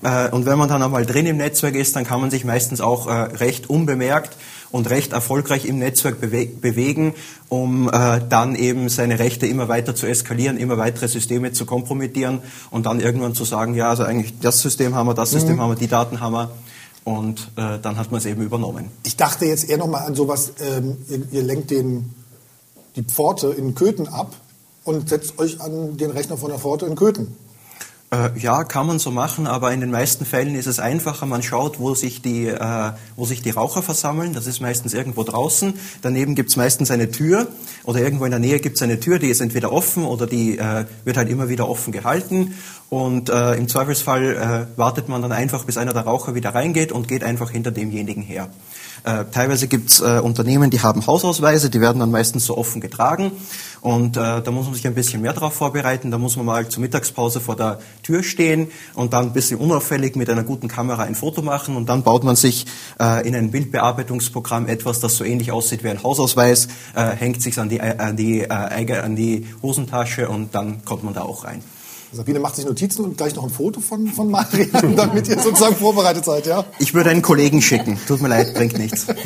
Äh, 0.05 0.29
und 0.31 0.47
wenn 0.47 0.57
man 0.57 0.69
dann 0.69 0.81
einmal 0.81 1.05
drin 1.05 1.27
im 1.27 1.39
Netzwerk 1.39 1.75
ist, 1.75 1.97
dann 1.97 2.05
kann 2.05 2.21
man 2.21 2.31
sich 2.31 2.45
meistens 2.45 2.81
auch 2.81 3.09
äh, 3.09 3.13
recht 3.13 3.69
unbemerkt 3.69 4.37
und 4.71 4.91
recht 4.91 5.13
erfolgreich 5.13 5.65
im 5.65 5.79
Netzwerk 5.79 6.21
bewe 6.21 6.47
bewegen, 6.47 7.15
um 7.49 7.89
äh, 7.89 8.21
dann 8.29 8.55
eben 8.55 8.89
seine 8.89 9.19
Rechte 9.19 9.47
immer 9.47 9.69
weiter 9.69 9.95
zu 9.95 10.07
eskalieren, 10.07 10.59
immer 10.59 10.79
weitere 10.79 11.09
Systeme 11.09 11.53
zu 11.53 11.67
kompromittieren 11.67 12.41
und 12.71 12.87
dann 12.87 13.01
irgendwann 13.01 13.35
zu 13.35 13.45
sagen, 13.45 13.75
ja, 13.75 13.89
also 13.89 14.05
eigentlich 14.05 14.39
das 14.41 14.61
System 14.61 14.95
haben 14.95 15.07
wir, 15.07 15.15
das 15.15 15.31
System 15.31 15.57
mhm. 15.57 15.61
haben 15.61 15.71
wir, 15.71 15.77
die 15.77 15.89
Daten 15.89 16.21
haben 16.21 16.35
wir. 16.35 16.51
Und 17.05 17.51
äh, 17.57 17.79
dann 17.81 17.97
hat 17.97 18.11
man 18.11 18.19
es 18.19 18.27
eben 18.27 18.43
übernommen. 18.43 18.91
Ich 19.05 19.17
dachte 19.17 19.47
jetzt 19.47 19.71
eher 19.71 19.79
nochmal 19.79 20.07
an 20.07 20.15
sowas, 20.15 20.53
ähm, 20.61 20.99
ihr, 21.09 21.23
ihr 21.31 21.43
lenkt 21.43 21.71
den, 21.71 22.15
die 22.97 23.03
Pforte 23.03 23.49
in 23.49 23.75
Köthen 23.75 24.09
ab 24.09 24.37
und 24.85 25.09
setzt 25.09 25.39
euch 25.39 25.59
an 25.63 25.97
den 25.97 26.11
Rechner 26.11 26.37
von 26.37 26.51
der 26.51 26.59
Pforte 26.59 26.85
in 26.85 26.97
Köthen. 26.97 27.35
Äh, 28.11 28.31
ja, 28.39 28.65
kann 28.65 28.87
man 28.87 28.99
so 28.99 29.11
machen, 29.11 29.47
aber 29.47 29.71
in 29.73 29.81
den 29.81 29.91
meisten 29.91 30.25
Fällen 30.25 30.55
ist 30.55 30.67
es 30.67 30.79
einfacher. 30.79 31.27
Man 31.27 31.43
schaut, 31.43 31.79
wo 31.79 31.95
sich 31.95 32.23
die, 32.23 32.47
äh, 32.47 32.93
wo 33.17 33.27
sich 33.27 33.43
die 33.43 33.51
Raucher 33.51 33.83
versammeln. 33.83 34.33
Das 34.33 34.47
ist 34.47 34.61
meistens 34.61 34.95
irgendwo 34.95 35.25
draußen. 35.25 35.75
Daneben 36.01 36.35
gibt's 36.35 36.57
meistens 36.57 36.91
eine 36.91 37.11
Tür 37.11 37.49
oder 37.85 38.01
irgendwo 38.01 38.25
in 38.25 38.31
der 38.31 38.41
Nähe 38.41 38.61
gibt's 38.61 38.81
eine 38.81 38.99
Tür, 38.99 39.19
die 39.19 39.29
ist 39.29 39.43
entweder 39.43 39.73
offen 39.73 40.07
oder 40.07 40.27
die 40.27 40.57
äh, 40.57 40.87
wird 41.05 41.19
halt 41.19 41.29
immer 41.29 41.51
wieder 41.51 41.69
offen 41.69 41.93
gehalten. 41.93 42.55
Und 42.89 43.29
äh, 43.29 43.55
im 43.57 43.69
Zweifelsfall 43.69 44.69
äh, 44.75 44.79
wartet 44.79 45.11
man 45.11 45.21
dann 45.21 45.33
einfach, 45.33 45.65
bis 45.65 45.77
einer 45.77 45.93
der 45.93 46.03
Raucher 46.03 46.35
wieder 46.35 46.55
reingeht 46.55 46.93
und 46.93 47.09
geht 47.09 47.23
einfach 47.23 47.51
hinter 47.51 47.73
demjenigen 47.73 48.23
her. 48.23 48.49
Äh, 49.05 49.25
teilweise 49.33 49.69
gibt's 49.69 50.01
äh, 50.01 50.21
Unternehmen, 50.23 50.71
die 50.71 50.81
haben 50.81 51.07
Hausausweise, 51.07 51.71
die 51.71 51.81
werden 51.81 51.99
dann 51.99 52.11
meistens 52.11 52.45
so 52.45 52.57
offen 52.57 52.81
getragen. 52.81 53.33
Und 53.81 54.17
äh, 54.17 54.43
da 54.43 54.51
muss 54.51 54.67
man 54.67 54.75
sich 54.75 54.87
ein 54.87 54.95
bisschen 54.95 55.23
mehr 55.23 55.33
darauf 55.33 55.55
vorbereiten. 55.55 56.11
Da 56.11 56.19
muss 56.19 56.37
man 56.37 56.47
mal 56.47 56.69
zur 56.69 56.81
Mittagspause 56.81 57.41
vor 57.41 57.57
der 57.57 57.79
Tür 58.03 58.23
stehen 58.23 58.69
und 58.95 59.13
dann 59.13 59.27
ein 59.27 59.33
bisschen 59.33 59.59
unauffällig 59.59 60.17
mit 60.17 60.29
einer 60.29 60.43
guten 60.43 60.69
Kamera 60.69 61.05
ein 61.05 61.15
Foto 61.15 61.43
machen. 61.43 61.77
Und 61.77 61.89
dann 61.89 62.03
baut 62.03 62.25
man 62.25 62.37
sich 62.37 62.67
äh, 63.01 63.27
in 63.27 63.35
ein 63.35 63.51
Bildbearbeitungsprogramm 63.51 64.67
etwas, 64.67 65.01
das 65.01 65.17
so 65.17 65.25
ähnlich 65.25 65.53
aussieht 65.53 65.85
wie 65.85 65.89
ein 65.89 66.03
Hausausweis, 66.03 66.69
äh, 66.95 67.11
hängt 67.11 67.43
sich 67.43 67.59
an 67.59 67.69
die, 67.69 67.79
äh, 67.79 67.97
an, 67.99 68.17
die, 68.17 68.51
an 68.51 69.17
die 69.17 69.47
Hosentasche 69.63 70.29
und 70.29 70.55
dann 70.55 70.85
kommt 70.85 71.05
man 71.05 71.15
da 71.15 71.23
auch 71.23 71.45
rein. 71.45 71.63
Sabine 72.13 72.41
macht 72.41 72.57
sich 72.57 72.65
Notizen 72.65 73.05
und 73.05 73.19
gleich 73.19 73.35
noch 73.35 73.45
ein 73.45 73.51
Foto 73.51 73.81
von, 73.81 74.07
von 74.09 74.31
Marian, 74.31 74.95
damit 74.97 75.29
ihr 75.29 75.39
sozusagen 75.39 75.77
vorbereitet 75.77 76.25
seid, 76.25 76.47
ja? 76.47 76.65
Ich 76.79 76.95
würde 76.95 77.11
einen 77.11 77.21
Kollegen 77.21 77.61
schicken. 77.61 77.99
Tut 78.07 78.23
mir 78.23 78.29
leid, 78.29 78.55
bringt 78.55 78.79
nichts. 78.79 79.07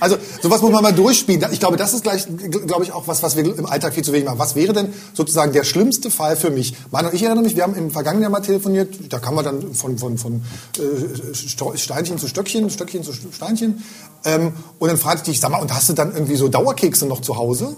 Also, 0.00 0.16
sowas 0.42 0.62
muss 0.62 0.72
man 0.72 0.82
mal 0.82 0.92
durchspielen. 0.92 1.44
Ich 1.52 1.60
glaube, 1.60 1.76
das 1.76 1.92
ist 1.92 2.02
gleich, 2.02 2.26
glaube 2.66 2.84
ich, 2.84 2.92
auch 2.92 3.06
was, 3.06 3.22
was 3.22 3.36
wir 3.36 3.44
im 3.44 3.66
Alltag 3.66 3.94
viel 3.94 4.02
zu 4.02 4.12
wenig 4.12 4.24
machen. 4.24 4.38
Was 4.38 4.56
wäre 4.56 4.72
denn 4.72 4.92
sozusagen 5.12 5.52
der 5.52 5.62
schlimmste 5.62 6.10
Fall 6.10 6.36
für 6.36 6.50
mich? 6.50 6.74
Meine 6.90 7.08
und 7.08 7.14
ich 7.14 7.22
erinnere 7.22 7.44
mich, 7.44 7.54
wir 7.54 7.62
haben 7.62 7.74
im 7.74 7.90
vergangenen 7.90 8.22
Jahr 8.22 8.30
mal 8.30 8.40
telefoniert, 8.40 9.12
da 9.12 9.18
kann 9.18 9.34
man 9.34 9.44
dann 9.44 9.74
von, 9.74 9.98
von, 9.98 10.18
von 10.18 10.42
äh, 10.78 11.76
Steinchen 11.76 12.18
zu 12.18 12.26
Stöckchen, 12.26 12.70
Stöckchen 12.70 13.04
zu 13.04 13.12
Steinchen. 13.12 13.84
Ähm, 14.24 14.52
und 14.78 14.88
dann 14.88 14.96
fragte 14.96 15.30
ich 15.30 15.36
dich, 15.36 15.40
sag 15.40 15.50
mal, 15.50 15.60
und 15.60 15.72
hast 15.72 15.88
du 15.88 15.92
dann 15.92 16.12
irgendwie 16.12 16.36
so 16.36 16.48
Dauerkekse 16.48 17.06
noch 17.06 17.20
zu 17.20 17.36
Hause? 17.36 17.76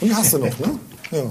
Und 0.00 0.08
die 0.08 0.14
hast 0.14 0.32
du 0.32 0.38
noch, 0.38 0.58
ne? 0.58 0.78
Ja. 1.12 1.22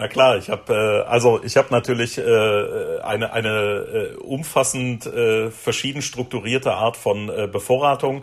Na 0.00 0.08
klar, 0.08 0.38
ich 0.38 0.48
habe 0.48 0.72
äh, 0.72 1.10
also 1.10 1.42
ich 1.44 1.58
habe 1.58 1.68
natürlich 1.72 2.16
äh, 2.16 3.00
eine 3.02 3.34
eine 3.34 4.14
äh, 4.14 4.16
umfassend 4.16 5.04
äh, 5.04 5.50
verschieden 5.50 6.00
strukturierte 6.00 6.72
Art 6.72 6.96
von 6.96 7.28
äh, 7.28 7.46
Bevorratung. 7.46 8.22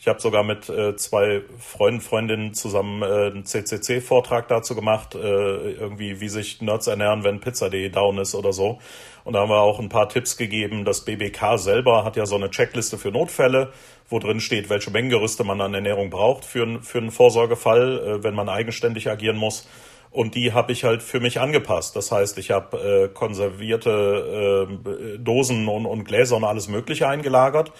Ich 0.00 0.08
habe 0.08 0.22
sogar 0.22 0.42
mit 0.42 0.70
äh, 0.70 0.96
zwei 0.96 1.42
Freunden 1.58 2.00
Freundinnen 2.00 2.54
zusammen 2.54 3.02
äh, 3.02 3.26
einen 3.26 3.44
CCC-Vortrag 3.44 4.48
dazu 4.48 4.74
gemacht, 4.74 5.16
äh, 5.16 5.18
irgendwie 5.18 6.18
wie 6.22 6.30
sich 6.30 6.62
Nerds 6.62 6.86
ernähren, 6.86 7.24
wenn 7.24 7.40
Pizza.de 7.40 7.90
down 7.90 8.16
ist 8.16 8.34
oder 8.34 8.54
so. 8.54 8.78
Und 9.24 9.34
da 9.34 9.40
haben 9.40 9.50
wir 9.50 9.60
auch 9.60 9.80
ein 9.80 9.90
paar 9.90 10.08
Tipps 10.08 10.38
gegeben. 10.38 10.86
Das 10.86 11.04
BBK 11.04 11.58
selber 11.58 12.04
hat 12.04 12.16
ja 12.16 12.24
so 12.24 12.36
eine 12.36 12.48
Checkliste 12.48 12.96
für 12.96 13.10
Notfälle, 13.10 13.70
wo 14.08 14.18
drin 14.18 14.40
steht, 14.40 14.70
welche 14.70 14.90
Mengengerüste 14.90 15.44
man 15.44 15.60
an 15.60 15.74
Ernährung 15.74 16.08
braucht 16.08 16.46
für, 16.46 16.80
für 16.80 16.98
einen 16.98 17.10
Vorsorgefall, 17.10 17.98
äh, 17.98 18.24
wenn 18.24 18.34
man 18.34 18.48
eigenständig 18.48 19.10
agieren 19.10 19.36
muss. 19.36 19.68
Und 20.10 20.34
die 20.34 20.52
habe 20.52 20.72
ich 20.72 20.84
halt 20.84 21.02
für 21.02 21.20
mich 21.20 21.40
angepasst. 21.40 21.94
Das 21.94 22.10
heißt, 22.10 22.38
ich 22.38 22.50
habe 22.50 22.76
äh, 22.78 23.08
konservierte 23.08 24.68
äh, 24.68 25.18
Dosen 25.18 25.68
und, 25.68 25.86
und 25.86 26.04
Gläser 26.04 26.36
und 26.36 26.44
alles 26.44 26.68
Mögliche 26.68 27.06
eingelagert. 27.08 27.72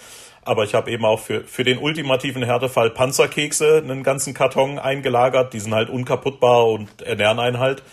Aber 0.43 0.63
ich 0.63 0.73
habe 0.73 0.91
eben 0.91 1.05
auch 1.05 1.19
für, 1.19 1.43
für 1.43 1.63
den 1.63 1.79
ultimativen 1.79 2.43
Härtefall 2.43 2.91
Panzerkekse 2.91 3.77
einen 3.83 4.03
ganzen 4.03 4.33
Karton 4.33 4.79
eingelagert. 4.79 5.53
Die 5.53 5.59
sind 5.59 5.73
halt 5.73 5.89
unkaputtbar 5.89 6.67
und 6.67 7.01
ernähren 7.01 7.39
einen 7.39 7.59
halt. 7.59 7.83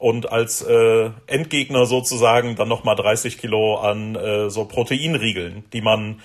und 0.00 0.32
als 0.32 0.62
äh, 0.62 1.10
Endgegner 1.26 1.84
sozusagen 1.84 2.56
dann 2.56 2.68
nochmal 2.68 2.96
30 2.96 3.36
Kilo 3.38 3.76
an 3.76 4.16
äh, 4.16 4.48
so 4.48 4.64
Proteinriegeln, 4.64 5.64
die 5.74 5.82
man 5.82 6.20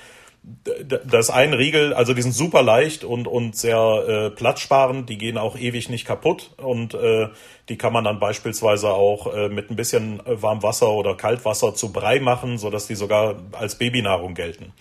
das 1.05 1.29
ein 1.29 1.53
Riegel, 1.53 1.93
also 1.93 2.13
die 2.13 2.21
sind 2.21 2.33
super 2.33 2.61
leicht 2.61 3.03
und, 3.03 3.27
und 3.27 3.55
sehr 3.55 3.77
äh, 4.07 4.29
platzsparend, 4.29 5.09
die 5.09 5.17
gehen 5.17 5.37
auch 5.37 5.57
ewig 5.57 5.89
nicht 5.89 6.05
kaputt 6.05 6.51
und 6.57 6.93
äh, 6.93 7.29
die 7.69 7.77
kann 7.77 7.93
man 7.93 8.03
dann 8.03 8.19
beispielsweise 8.19 8.89
auch 8.89 9.33
äh, 9.33 9.49
mit 9.49 9.71
ein 9.71 9.75
bisschen 9.75 10.21
Warmwasser 10.25 10.89
oder 10.91 11.15
Kaltwasser 11.15 11.73
zu 11.73 11.91
Brei 11.91 12.19
machen, 12.19 12.57
sodass 12.57 12.87
die 12.87 12.95
sogar 12.95 13.35
als 13.53 13.75
Babynahrung 13.75 14.35
gelten. 14.35 14.73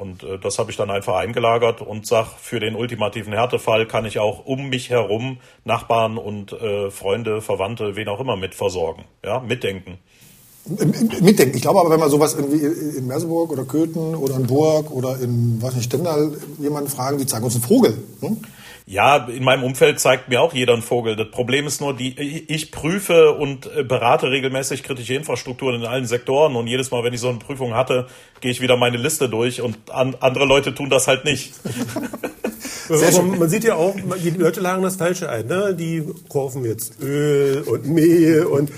Und 0.00 0.22
äh, 0.22 0.38
das 0.38 0.58
habe 0.58 0.70
ich 0.70 0.78
dann 0.78 0.90
einfach 0.90 1.16
eingelagert 1.16 1.82
und 1.82 2.06
sag, 2.06 2.38
für 2.38 2.58
den 2.58 2.74
ultimativen 2.74 3.34
Härtefall 3.34 3.86
kann 3.86 4.06
ich 4.06 4.18
auch 4.18 4.46
um 4.46 4.70
mich 4.70 4.88
herum 4.88 5.40
Nachbarn 5.64 6.16
und 6.16 6.52
äh, 6.52 6.90
Freunde, 6.90 7.42
Verwandte, 7.42 7.96
wen 7.96 8.08
auch 8.08 8.20
immer 8.20 8.36
mit 8.36 8.54
versorgen, 8.54 9.04
ja, 9.22 9.40
mitdenken. 9.40 9.98
Mitdenken. 10.66 11.56
Ich 11.56 11.62
glaube 11.62 11.80
aber, 11.80 11.90
wenn 11.90 12.00
man 12.00 12.10
sowas 12.10 12.34
irgendwie 12.34 12.64
in 12.98 13.06
Merseburg 13.06 13.50
oder 13.50 13.64
Köthen 13.64 14.14
oder 14.14 14.36
in 14.36 14.46
Burg 14.46 14.90
oder 14.90 15.18
in, 15.20 15.58
was 15.60 15.74
nicht, 15.74 15.86
Stendal 15.86 16.32
jemanden 16.58 16.90
fragen, 16.90 17.18
die 17.18 17.26
zeigen 17.26 17.44
uns 17.44 17.54
einen 17.54 17.64
Vogel. 17.64 17.96
Hm? 18.20 18.38
Ja, 18.86 19.28
in 19.28 19.44
meinem 19.44 19.62
Umfeld 19.62 20.00
zeigt 20.00 20.28
mir 20.28 20.40
auch 20.42 20.52
jeder 20.52 20.72
einen 20.72 20.82
Vogel. 20.82 21.14
Das 21.14 21.30
Problem 21.30 21.66
ist 21.66 21.80
nur, 21.80 21.96
die, 21.96 22.18
ich 22.48 22.72
prüfe 22.72 23.32
und 23.34 23.70
äh, 23.74 23.84
berate 23.84 24.30
regelmäßig 24.30 24.82
kritische 24.82 25.14
Infrastrukturen 25.14 25.76
in 25.76 25.86
allen 25.86 26.06
Sektoren 26.06 26.56
und 26.56 26.66
jedes 26.66 26.90
Mal, 26.90 27.04
wenn 27.04 27.14
ich 27.14 27.20
so 27.20 27.28
eine 27.28 27.38
Prüfung 27.38 27.74
hatte, 27.74 28.08
gehe 28.40 28.50
ich 28.50 28.60
wieder 28.60 28.76
meine 28.76 28.96
Liste 28.96 29.28
durch 29.28 29.62
und 29.62 29.76
an, 29.90 30.16
andere 30.18 30.44
Leute 30.44 30.74
tun 30.74 30.90
das 30.90 31.06
halt 31.06 31.24
nicht. 31.24 31.52
Man 33.38 33.48
sieht 33.48 33.62
ja 33.62 33.76
auch, 33.76 33.94
die 33.94 34.30
Leute 34.30 34.60
lagen 34.60 34.82
das 34.82 34.96
Falsche 34.96 35.28
ein. 35.28 35.46
Ne? 35.46 35.76
Die 35.78 36.04
kaufen 36.28 36.64
jetzt 36.64 37.00
Öl 37.00 37.62
und 37.62 37.86
Mehl 37.86 38.44
und 38.44 38.72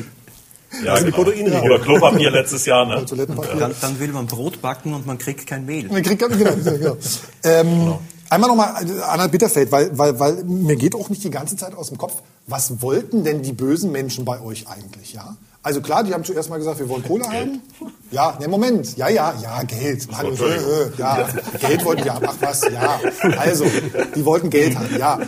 ja, 0.85 0.93
also 0.93 1.07
genau. 1.07 1.31
die 1.31 1.51
Oder 1.51 1.79
Klopapier 1.79 2.31
letztes 2.31 2.67
Jahr. 2.67 2.87
Ne? 2.87 3.05
Dann, 3.09 3.75
dann, 3.81 4.01
will 4.01 4.13
man 4.13 4.27
Brot 4.27 4.63
backen 4.63 4.95
und 4.95 5.07
man 5.07 5.19
kriegt 5.19 5.47
kein 5.47 5.67
Mehl. 5.67 5.89
Man 5.89 6.03
kriegt 6.03 6.21
kein, 6.21 6.39
genau, 6.39 6.53
genau. 6.55 6.97
Ähm, 7.45 7.69
genau. 7.69 8.01
Einmal 8.31 8.49
nochmal 8.49 8.87
Anna 9.03 9.27
Bitterfeld, 9.27 9.71
weil, 9.71 9.97
weil, 9.99 10.19
weil 10.19 10.45
mir 10.45 10.77
geht 10.77 10.95
auch 10.95 11.11
nicht 11.11 11.23
die 11.23 11.31
ganze 11.31 11.55
Zeit 11.55 11.75
aus 11.75 11.89
dem 11.89 11.99
Kopf, 11.99 12.23
was 12.47 12.81
wollten 12.81 13.25
denn 13.25 13.43
die 13.43 13.53
bösen 13.53 13.93
Menschen 13.93 14.25
bei 14.25 14.41
euch 14.41 14.69
eigentlich, 14.69 15.13
ja? 15.13 15.37
Also 15.63 15.81
klar, 15.81 16.03
die 16.03 16.15
haben 16.15 16.25
zuerst 16.25 16.49
mal 16.49 16.57
gesagt, 16.57 16.79
wir 16.81 16.89
wollen 16.89 17.05
Kohle 17.05 17.25
Geld. 17.25 17.35
haben. 17.35 17.61
Ja, 18.11 18.37
ne 18.41 18.49
Moment. 18.49 18.97
Ja, 18.97 19.09
ja, 19.09 19.35
ja, 19.41 19.63
Geld. 19.63 20.11
Mann, 20.11 20.27
äh, 20.27 20.31
äh, 20.31 20.91
ja, 20.97 21.29
Geld 21.61 21.85
wollten 21.85 22.03
die 22.05 22.11
haben. 22.11 22.27
Ach 22.27 22.35
was, 22.41 22.63
ja. 22.63 22.99
Also, 23.39 23.67
die 24.17 24.25
wollten 24.25 24.51
Geld 24.51 24.77
haben, 24.77 24.99
ja. 24.99 25.21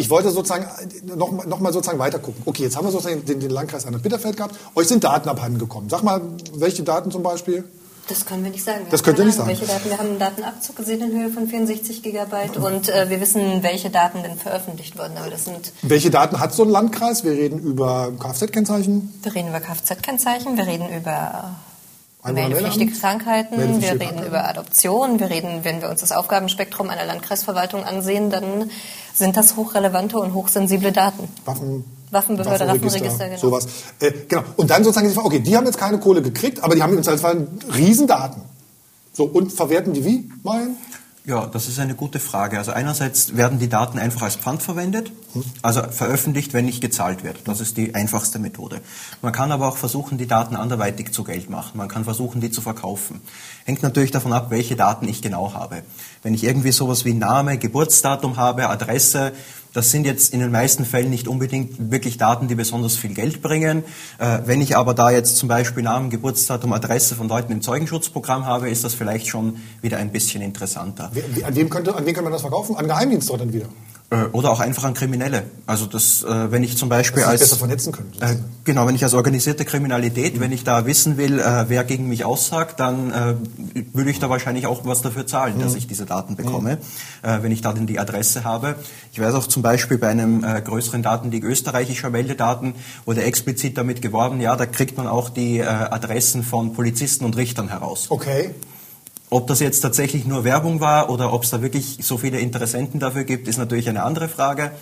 Ich 0.00 0.08
wollte 0.08 0.30
sozusagen 0.30 0.66
noch, 1.14 1.44
noch 1.44 1.60
mal 1.60 1.74
sozusagen 1.74 1.98
weiter 1.98 2.18
gucken. 2.18 2.42
Okay, 2.46 2.62
jetzt 2.62 2.74
haben 2.74 2.86
wir 2.86 2.90
sozusagen 2.90 3.22
den, 3.26 3.38
den 3.38 3.50
Landkreis 3.50 3.84
Anhalt-Bitterfeld 3.84 4.34
gehabt. 4.34 4.56
Euch 4.74 4.88
sind 4.88 5.04
Daten 5.04 5.28
abhanden 5.28 5.58
gekommen. 5.58 5.90
Sag 5.90 6.02
mal, 6.02 6.22
welche 6.54 6.82
Daten 6.82 7.10
zum 7.10 7.22
Beispiel? 7.22 7.64
Das 8.08 8.24
können 8.24 8.42
wir 8.42 8.50
nicht 8.50 8.64
sagen. 8.64 8.86
Wir 8.86 8.90
das 8.90 9.02
könnt 9.02 9.18
ihr 9.18 9.26
nicht 9.26 9.36
sagen. 9.36 9.50
Welche 9.50 9.66
Daten? 9.66 9.90
Wir 9.90 9.98
haben 9.98 10.08
einen 10.08 10.18
Datenabzug 10.18 10.76
gesehen 10.76 11.02
in 11.02 11.20
Höhe 11.20 11.28
von 11.28 11.46
64 11.46 12.02
Gigabyte 12.02 12.56
und 12.56 12.88
äh, 12.88 13.10
wir 13.10 13.20
wissen, 13.20 13.62
welche 13.62 13.90
Daten 13.90 14.22
denn 14.22 14.38
veröffentlicht 14.38 14.98
wurden. 14.98 15.18
Aber 15.18 15.28
das 15.28 15.44
sind 15.44 15.70
welche 15.82 16.10
Daten 16.10 16.40
hat 16.40 16.54
so 16.54 16.62
ein 16.62 16.70
Landkreis? 16.70 17.22
Wir 17.22 17.32
reden 17.32 17.58
über 17.60 18.10
Kfz-Kennzeichen. 18.18 19.12
Wir 19.22 19.34
reden 19.34 19.48
über 19.48 19.60
Kfz-Kennzeichen. 19.60 20.56
Wir 20.56 20.66
reden 20.66 20.88
über 20.88 21.56
Meldepflichtige 22.24 22.92
Krankheiten, 22.92 23.80
wir 23.80 23.92
reden 23.92 24.26
über 24.26 24.46
Adoption, 24.48 25.18
wir 25.20 25.30
reden, 25.30 25.60
wenn 25.62 25.80
wir 25.80 25.88
uns 25.88 26.00
das 26.00 26.12
Aufgabenspektrum 26.12 26.90
einer 26.90 27.06
Landkreisverwaltung 27.06 27.84
ansehen, 27.84 28.30
dann 28.30 28.70
sind 29.14 29.36
das 29.36 29.56
hochrelevante 29.56 30.18
und 30.18 30.34
hochsensible 30.34 30.92
Daten. 30.92 31.28
Waffen, 31.44 31.84
Waffenbehörde, 32.10 32.66
Waffenregister, 32.66 33.00
Waffenregister 33.00 33.28
genau. 33.28 33.40
Sowas. 33.40 33.66
Äh, 34.00 34.12
genau. 34.28 34.42
Und 34.56 34.70
dann 34.70 34.84
sozusagen 34.84 35.16
okay, 35.18 35.40
die 35.40 35.56
haben 35.56 35.66
jetzt 35.66 35.78
keine 35.78 35.98
Kohle 35.98 36.20
gekriegt, 36.20 36.62
aber 36.62 36.74
die 36.74 36.82
haben 36.82 36.94
im 36.94 37.02
Zweifelsfall 37.02 37.46
Riesendaten. 37.74 38.42
So, 39.12 39.24
und 39.24 39.52
verwerten 39.52 39.92
die 39.92 40.04
wie, 40.04 40.30
Marian? 40.42 40.76
Ja, 41.26 41.46
das 41.46 41.68
ist 41.68 41.78
eine 41.78 41.94
gute 41.94 42.18
Frage. 42.18 42.56
Also 42.56 42.72
einerseits 42.72 43.36
werden 43.36 43.58
die 43.58 43.68
Daten 43.68 43.98
einfach 43.98 44.22
als 44.22 44.36
Pfand 44.36 44.62
verwendet, 44.62 45.12
also 45.60 45.82
veröffentlicht, 45.82 46.54
wenn 46.54 46.64
nicht 46.64 46.80
gezahlt 46.80 47.24
wird. 47.24 47.46
Das 47.46 47.60
ist 47.60 47.76
die 47.76 47.94
einfachste 47.94 48.38
Methode. 48.38 48.80
Man 49.20 49.32
kann 49.32 49.52
aber 49.52 49.68
auch 49.68 49.76
versuchen, 49.76 50.16
die 50.16 50.26
Daten 50.26 50.56
anderweitig 50.56 51.12
zu 51.12 51.22
Geld 51.22 51.50
machen. 51.50 51.76
Man 51.76 51.88
kann 51.88 52.04
versuchen, 52.04 52.40
die 52.40 52.50
zu 52.50 52.62
verkaufen. 52.62 53.20
Hängt 53.66 53.82
natürlich 53.82 54.12
davon 54.12 54.32
ab, 54.32 54.46
welche 54.50 54.76
Daten 54.76 55.06
ich 55.06 55.20
genau 55.20 55.52
habe. 55.52 55.82
Wenn 56.22 56.32
ich 56.32 56.42
irgendwie 56.42 56.72
sowas 56.72 57.04
wie 57.04 57.12
Name, 57.12 57.58
Geburtsdatum 57.58 58.38
habe, 58.38 58.70
Adresse, 58.70 59.32
das 59.72 59.90
sind 59.90 60.04
jetzt 60.04 60.32
in 60.32 60.40
den 60.40 60.50
meisten 60.50 60.84
Fällen 60.84 61.10
nicht 61.10 61.28
unbedingt 61.28 61.90
wirklich 61.90 62.18
Daten, 62.18 62.48
die 62.48 62.54
besonders 62.54 62.96
viel 62.96 63.14
Geld 63.14 63.42
bringen. 63.42 63.84
Äh, 64.18 64.40
wenn 64.46 64.60
ich 64.60 64.76
aber 64.76 64.94
da 64.94 65.10
jetzt 65.10 65.36
zum 65.36 65.48
Beispiel 65.48 65.82
Namen, 65.82 66.10
Geburtsdatum, 66.10 66.72
Adresse 66.72 67.14
von 67.14 67.28
Leuten 67.28 67.52
im 67.52 67.62
Zeugenschutzprogramm 67.62 68.46
habe, 68.46 68.70
ist 68.70 68.84
das 68.84 68.94
vielleicht 68.94 69.28
schon 69.28 69.56
wieder 69.82 69.98
ein 69.98 70.10
bisschen 70.10 70.42
interessanter. 70.42 71.10
An 71.44 71.54
wem 71.56 71.70
könnte, 71.70 71.94
an 71.94 72.04
wen 72.06 72.14
kann 72.14 72.24
man 72.24 72.32
das 72.32 72.42
verkaufen? 72.42 72.76
An 72.76 72.86
Geheimdienste 72.86 73.36
dann 73.36 73.52
wieder? 73.52 73.66
Äh, 74.12 74.24
oder 74.32 74.50
auch 74.50 74.58
einfach 74.58 74.82
an 74.82 74.94
Kriminelle. 74.94 75.44
Also 75.66 75.86
das, 75.86 76.24
äh, 76.24 76.50
wenn 76.50 76.64
ich 76.64 76.76
zum 76.76 76.88
Beispiel 76.88 77.22
als 77.22 77.42
besser 77.42 77.56
vernetzen 77.56 77.92
können. 77.92 78.10
Äh, 78.18 78.34
genau, 78.64 78.88
wenn 78.88 78.96
ich 78.96 79.04
als 79.04 79.14
organisierte 79.14 79.64
Kriminalität, 79.64 80.34
mhm. 80.34 80.40
wenn 80.40 80.52
ich 80.52 80.64
da 80.64 80.84
wissen 80.84 81.16
will, 81.16 81.38
äh, 81.38 81.66
wer 81.68 81.84
gegen 81.84 82.08
mich 82.08 82.24
aussagt, 82.24 82.80
dann 82.80 83.12
äh, 83.12 83.34
würde 83.92 84.10
ich 84.10 84.18
da 84.18 84.28
wahrscheinlich 84.28 84.66
auch 84.66 84.84
was 84.84 85.02
dafür 85.02 85.28
zahlen, 85.28 85.58
mhm. 85.58 85.62
dass 85.62 85.76
ich 85.76 85.86
diese 85.86 86.06
Daten 86.06 86.34
bekomme, 86.34 86.78
mhm. 87.22 87.42
wenn 87.42 87.52
ich 87.52 87.60
da 87.60 87.72
denn 87.72 87.86
die 87.86 88.00
Adresse 88.00 88.42
habe. 88.42 88.74
Ich 89.12 89.20
weiß 89.20 89.32
auch 89.34 89.46
zum 89.46 89.62
Beispiel 89.62 89.98
bei 89.98 90.08
einem 90.08 90.42
größeren 90.42 91.02
Datenleak 91.02 91.44
österreichischer 91.44 92.10
Meldedaten 92.10 92.74
wurde 93.04 93.22
explizit 93.22 93.78
damit 93.78 94.02
geworben, 94.02 94.40
ja, 94.40 94.56
da 94.56 94.66
kriegt 94.66 94.96
man 94.96 95.06
auch 95.06 95.28
die 95.28 95.62
Adressen 95.62 96.42
von 96.42 96.72
Polizisten 96.72 97.24
und 97.24 97.36
Richtern 97.36 97.68
heraus. 97.68 98.06
Okay. 98.08 98.54
Ob 99.30 99.46
das 99.46 99.60
jetzt 99.60 99.80
tatsächlich 99.80 100.26
nur 100.26 100.42
Werbung 100.42 100.80
war 100.80 101.08
oder 101.08 101.32
ob 101.32 101.44
es 101.44 101.50
da 101.50 101.62
wirklich 101.62 101.98
so 102.02 102.18
viele 102.18 102.40
Interessenten 102.40 102.98
dafür 102.98 103.22
gibt, 103.22 103.46
ist 103.46 103.58
natürlich 103.58 103.88
eine 103.88 104.02
andere 104.02 104.28
Frage. 104.28 104.72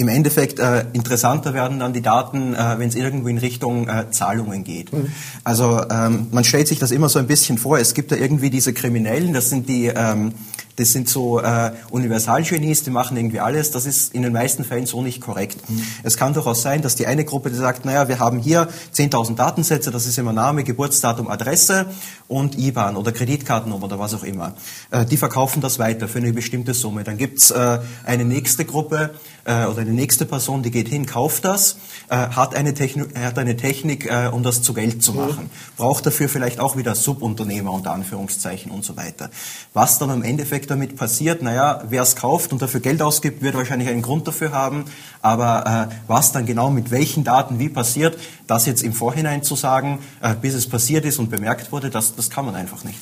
Im 0.00 0.08
Endeffekt 0.08 0.58
äh, 0.58 0.86
interessanter 0.94 1.52
werden 1.52 1.78
dann 1.78 1.92
die 1.92 2.00
Daten, 2.00 2.54
äh, 2.54 2.78
wenn 2.78 2.88
es 2.88 2.94
irgendwo 2.94 3.28
in 3.28 3.36
Richtung 3.36 3.86
äh, 3.86 4.10
Zahlungen 4.10 4.64
geht. 4.64 4.94
Mhm. 4.94 5.12
Also 5.44 5.82
ähm, 5.90 6.28
man 6.30 6.42
stellt 6.42 6.68
sich 6.68 6.78
das 6.78 6.90
immer 6.90 7.10
so 7.10 7.18
ein 7.18 7.26
bisschen 7.26 7.58
vor, 7.58 7.78
es 7.78 7.92
gibt 7.92 8.10
da 8.10 8.16
irgendwie 8.16 8.48
diese 8.48 8.72
Kriminellen, 8.72 9.34
das 9.34 9.50
sind 9.50 9.68
die, 9.68 9.88
ähm, 9.94 10.32
das 10.76 10.92
sind 10.92 11.10
so 11.10 11.40
äh, 11.40 11.72
Universalgenies, 11.90 12.82
die 12.82 12.90
machen 12.90 13.18
irgendwie 13.18 13.40
alles. 13.40 13.72
Das 13.72 13.84
ist 13.84 14.14
in 14.14 14.22
den 14.22 14.32
meisten 14.32 14.64
Fällen 14.64 14.86
so 14.86 15.02
nicht 15.02 15.20
korrekt. 15.20 15.68
Mhm. 15.68 15.82
Es 16.02 16.16
kann 16.16 16.32
durchaus 16.32 16.62
sein, 16.62 16.80
dass 16.80 16.94
die 16.94 17.06
eine 17.06 17.26
Gruppe, 17.26 17.50
die 17.50 17.56
sagt, 17.56 17.84
naja, 17.84 18.08
wir 18.08 18.20
haben 18.20 18.38
hier 18.38 18.68
10.000 18.94 19.34
Datensätze, 19.34 19.90
das 19.90 20.06
ist 20.06 20.16
immer 20.16 20.32
Name, 20.32 20.64
Geburtsdatum, 20.64 21.28
Adresse 21.28 21.84
und 22.26 22.56
IBAN 22.58 22.96
oder 22.96 23.12
Kreditkartennummer 23.12 23.84
oder 23.84 23.98
was 23.98 24.14
auch 24.14 24.24
immer. 24.24 24.54
Äh, 24.90 25.04
die 25.04 25.18
verkaufen 25.18 25.60
das 25.60 25.78
weiter 25.78 26.08
für 26.08 26.20
eine 26.20 26.32
bestimmte 26.32 26.72
Summe. 26.72 27.04
Dann 27.04 27.18
gibt's 27.18 27.50
äh, 27.50 27.80
eine 28.06 28.24
nächste 28.24 28.64
Gruppe, 28.64 29.10
äh, 29.44 29.66
oder 29.66 29.80
eine 29.80 29.89
nächste 29.94 30.26
Person, 30.26 30.62
die 30.62 30.70
geht 30.70 30.88
hin, 30.88 31.06
kauft 31.06 31.44
das, 31.44 31.76
äh, 32.08 32.16
hat, 32.16 32.54
eine 32.54 32.74
Technik, 32.74 33.18
hat 33.18 33.38
eine 33.38 33.56
Technik, 33.56 34.06
äh, 34.06 34.30
um 34.32 34.42
das 34.42 34.62
zu 34.62 34.74
Geld 34.74 35.02
zu 35.02 35.12
machen, 35.12 35.44
mhm. 35.44 35.76
braucht 35.76 36.06
dafür 36.06 36.28
vielleicht 36.28 36.60
auch 36.60 36.76
wieder 36.76 36.94
Subunternehmer 36.94 37.72
unter 37.72 37.92
Anführungszeichen 37.92 38.70
und 38.70 38.84
so 38.84 38.96
weiter. 38.96 39.30
Was 39.72 39.98
dann 39.98 40.10
im 40.10 40.22
Endeffekt 40.22 40.70
damit 40.70 40.96
passiert, 40.96 41.42
naja, 41.42 41.84
wer 41.88 42.02
es 42.02 42.16
kauft 42.16 42.52
und 42.52 42.62
dafür 42.62 42.80
Geld 42.80 43.02
ausgibt, 43.02 43.42
wird 43.42 43.54
wahrscheinlich 43.54 43.88
einen 43.88 44.02
Grund 44.02 44.26
dafür 44.26 44.52
haben, 44.52 44.84
aber 45.22 45.88
äh, 45.90 45.94
was 46.06 46.32
dann 46.32 46.46
genau 46.46 46.70
mit 46.70 46.90
welchen 46.90 47.24
Daten 47.24 47.58
wie 47.58 47.68
passiert, 47.68 48.18
das 48.46 48.66
jetzt 48.66 48.82
im 48.82 48.92
Vorhinein 48.92 49.42
zu 49.42 49.56
sagen, 49.56 49.98
äh, 50.20 50.34
bis 50.34 50.54
es 50.54 50.68
passiert 50.68 51.04
ist 51.04 51.18
und 51.18 51.30
bemerkt 51.30 51.72
wurde, 51.72 51.90
das, 51.90 52.16
das 52.16 52.30
kann 52.30 52.44
man 52.44 52.54
einfach 52.54 52.84
nicht. 52.84 52.98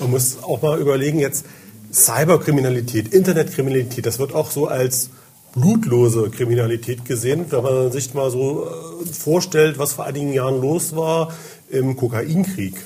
Man 0.00 0.10
muss 0.10 0.42
auch 0.42 0.60
mal 0.60 0.78
überlegen 0.78 1.18
jetzt, 1.18 1.46
Cyberkriminalität, 1.92 3.12
Internetkriminalität, 3.12 4.04
das 4.04 4.18
wird 4.18 4.34
auch 4.34 4.50
so 4.50 4.66
als 4.66 5.10
blutlose 5.56 6.30
Kriminalität 6.30 7.04
gesehen. 7.04 7.46
Wenn 7.50 7.62
man 7.62 7.90
sich 7.90 8.14
mal 8.14 8.30
so 8.30 8.66
äh, 8.66 9.06
vorstellt, 9.12 9.78
was 9.78 9.94
vor 9.94 10.04
einigen 10.04 10.32
Jahren 10.32 10.60
los 10.60 10.94
war 10.94 11.32
im 11.68 11.96
Kokainkrieg. 11.96 12.76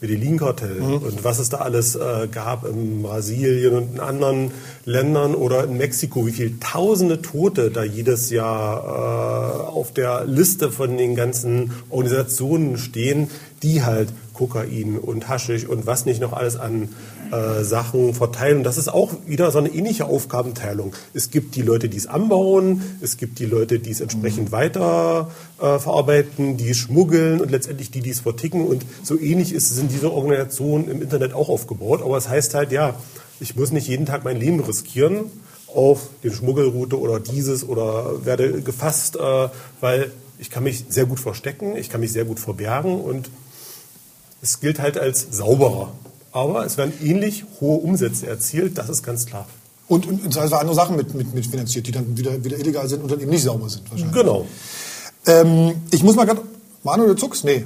Medellin-Kartell 0.00 0.80
mhm. 0.80 0.94
und 0.96 1.24
was 1.24 1.38
es 1.38 1.48
da 1.48 1.58
alles 1.58 1.94
äh, 1.94 2.28
gab 2.30 2.66
in 2.66 3.02
Brasilien 3.02 3.74
und 3.74 3.94
in 3.94 4.00
anderen 4.00 4.50
Ländern 4.84 5.34
oder 5.34 5.64
in 5.64 5.78
Mexiko, 5.78 6.26
wie 6.26 6.32
viele 6.32 6.60
tausende 6.60 7.22
Tote 7.22 7.70
da 7.70 7.84
jedes 7.84 8.28
Jahr 8.28 8.84
äh, 8.84 9.70
auf 9.70 9.92
der 9.92 10.24
Liste 10.26 10.70
von 10.70 10.98
den 10.98 11.16
ganzen 11.16 11.72
Organisationen 11.88 12.76
stehen, 12.76 13.30
die 13.62 13.82
halt 13.82 14.10
Kokain 14.34 14.98
und 14.98 15.28
Haschisch 15.28 15.64
und 15.64 15.86
was 15.86 16.04
nicht 16.04 16.20
noch 16.20 16.34
alles 16.34 16.56
an 16.56 16.90
äh, 17.32 17.64
Sachen 17.64 18.12
verteilen. 18.12 18.58
Und 18.58 18.64
das 18.64 18.76
ist 18.76 18.88
auch 18.88 19.12
wieder 19.26 19.50
so 19.50 19.58
eine 19.58 19.70
ähnliche 19.70 20.04
Aufgabenteilung. 20.04 20.94
Es 21.14 21.30
gibt 21.30 21.54
die 21.54 21.62
Leute, 21.62 21.88
die 21.88 21.96
es 21.96 22.06
anbauen, 22.06 22.82
es 23.00 23.16
gibt 23.16 23.38
die 23.38 23.46
Leute, 23.46 23.78
die 23.78 23.90
es 23.90 24.00
entsprechend 24.00 24.50
mhm. 24.50 24.52
weiter 24.52 25.30
äh, 25.58 25.78
verarbeiten, 25.78 26.56
die 26.58 26.70
es 26.70 26.76
schmuggeln 26.76 27.40
und 27.40 27.50
letztendlich 27.50 27.90
die, 27.90 28.00
die 28.00 28.10
es 28.10 28.20
verticken. 28.20 28.66
Und 28.66 28.84
so 29.02 29.18
ähnlich 29.18 29.52
ist, 29.54 29.70
sind 29.70 29.90
diese 29.90 30.12
Organisationen 30.12 30.88
im 30.88 31.00
Internet 31.00 31.32
auch 31.32 31.48
aufgebaut. 31.48 32.02
Aber 32.02 32.18
es 32.18 32.28
heißt 32.28 32.54
halt, 32.54 32.72
ja, 32.72 32.94
ich 33.40 33.56
muss 33.56 33.72
nicht 33.72 33.88
jeden 33.88 34.04
Tag 34.04 34.24
mein 34.24 34.38
Leben 34.38 34.60
riskieren 34.60 35.30
auf 35.74 36.08
den 36.22 36.32
Schmuggelroute 36.32 37.00
oder 37.00 37.18
dieses 37.18 37.66
oder 37.66 38.24
werde 38.24 38.62
gefasst, 38.62 39.16
äh, 39.16 39.48
weil 39.80 40.12
Ich 40.38 40.50
kann 40.50 40.64
mich 40.64 40.84
sehr 40.88 41.06
gut 41.06 41.20
verstecken, 41.20 41.76
ich 41.76 41.88
kann 41.88 42.00
mich 42.00 42.12
sehr 42.12 42.24
gut 42.24 42.40
verbergen 42.40 43.00
und 43.00 43.30
es 44.44 44.60
gilt 44.60 44.78
halt 44.78 44.98
als 44.98 45.26
sauberer. 45.30 45.92
Aber 46.30 46.66
es 46.66 46.76
werden 46.76 46.92
ähnlich 47.02 47.44
hohe 47.60 47.78
Umsätze 47.78 48.26
erzielt, 48.26 48.76
das 48.76 48.88
ist 48.88 49.02
ganz 49.02 49.24
klar. 49.24 49.46
Und, 49.88 50.06
und, 50.06 50.24
und 50.24 50.36
andere 50.36 50.74
Sachen 50.74 50.96
mit, 50.96 51.14
mit, 51.14 51.34
mit 51.34 51.46
finanziert, 51.46 51.86
die 51.86 51.92
dann 51.92 52.16
wieder, 52.16 52.44
wieder 52.44 52.58
illegal 52.58 52.88
sind 52.88 53.02
und 53.02 53.10
dann 53.10 53.20
eben 53.20 53.30
nicht 53.30 53.42
sauber 53.42 53.68
sind 53.68 53.90
wahrscheinlich. 53.90 54.16
Genau. 54.16 54.46
Ähm, 55.26 55.82
ich 55.90 56.02
muss 56.02 56.16
mal 56.16 56.24
gerade. 56.24 56.42
Manu, 56.82 57.06
du 57.06 57.14
zuckst? 57.14 57.44
Nee. 57.44 57.64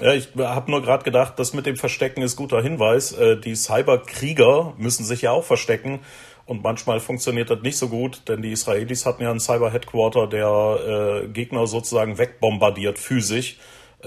Ja, 0.00 0.12
ich 0.12 0.28
habe 0.36 0.70
nur 0.70 0.82
gerade 0.82 1.04
gedacht, 1.04 1.34
das 1.38 1.54
mit 1.54 1.66
dem 1.66 1.76
Verstecken 1.76 2.22
ist 2.22 2.36
guter 2.36 2.60
Hinweis. 2.60 3.12
Äh, 3.12 3.38
die 3.38 3.54
Cyberkrieger 3.54 4.74
müssen 4.76 5.04
sich 5.04 5.22
ja 5.22 5.30
auch 5.30 5.44
verstecken. 5.44 6.00
Und 6.46 6.62
manchmal 6.62 7.00
funktioniert 7.00 7.48
das 7.48 7.62
nicht 7.62 7.78
so 7.78 7.88
gut, 7.88 8.22
denn 8.28 8.42
die 8.42 8.52
Israelis 8.52 9.06
hatten 9.06 9.22
ja 9.22 9.30
ein 9.30 9.40
Cyber-Headquarter, 9.40 10.26
der 10.26 11.22
äh, 11.24 11.28
Gegner 11.28 11.66
sozusagen 11.66 12.18
wegbombardiert 12.18 12.98
physisch, 12.98 13.58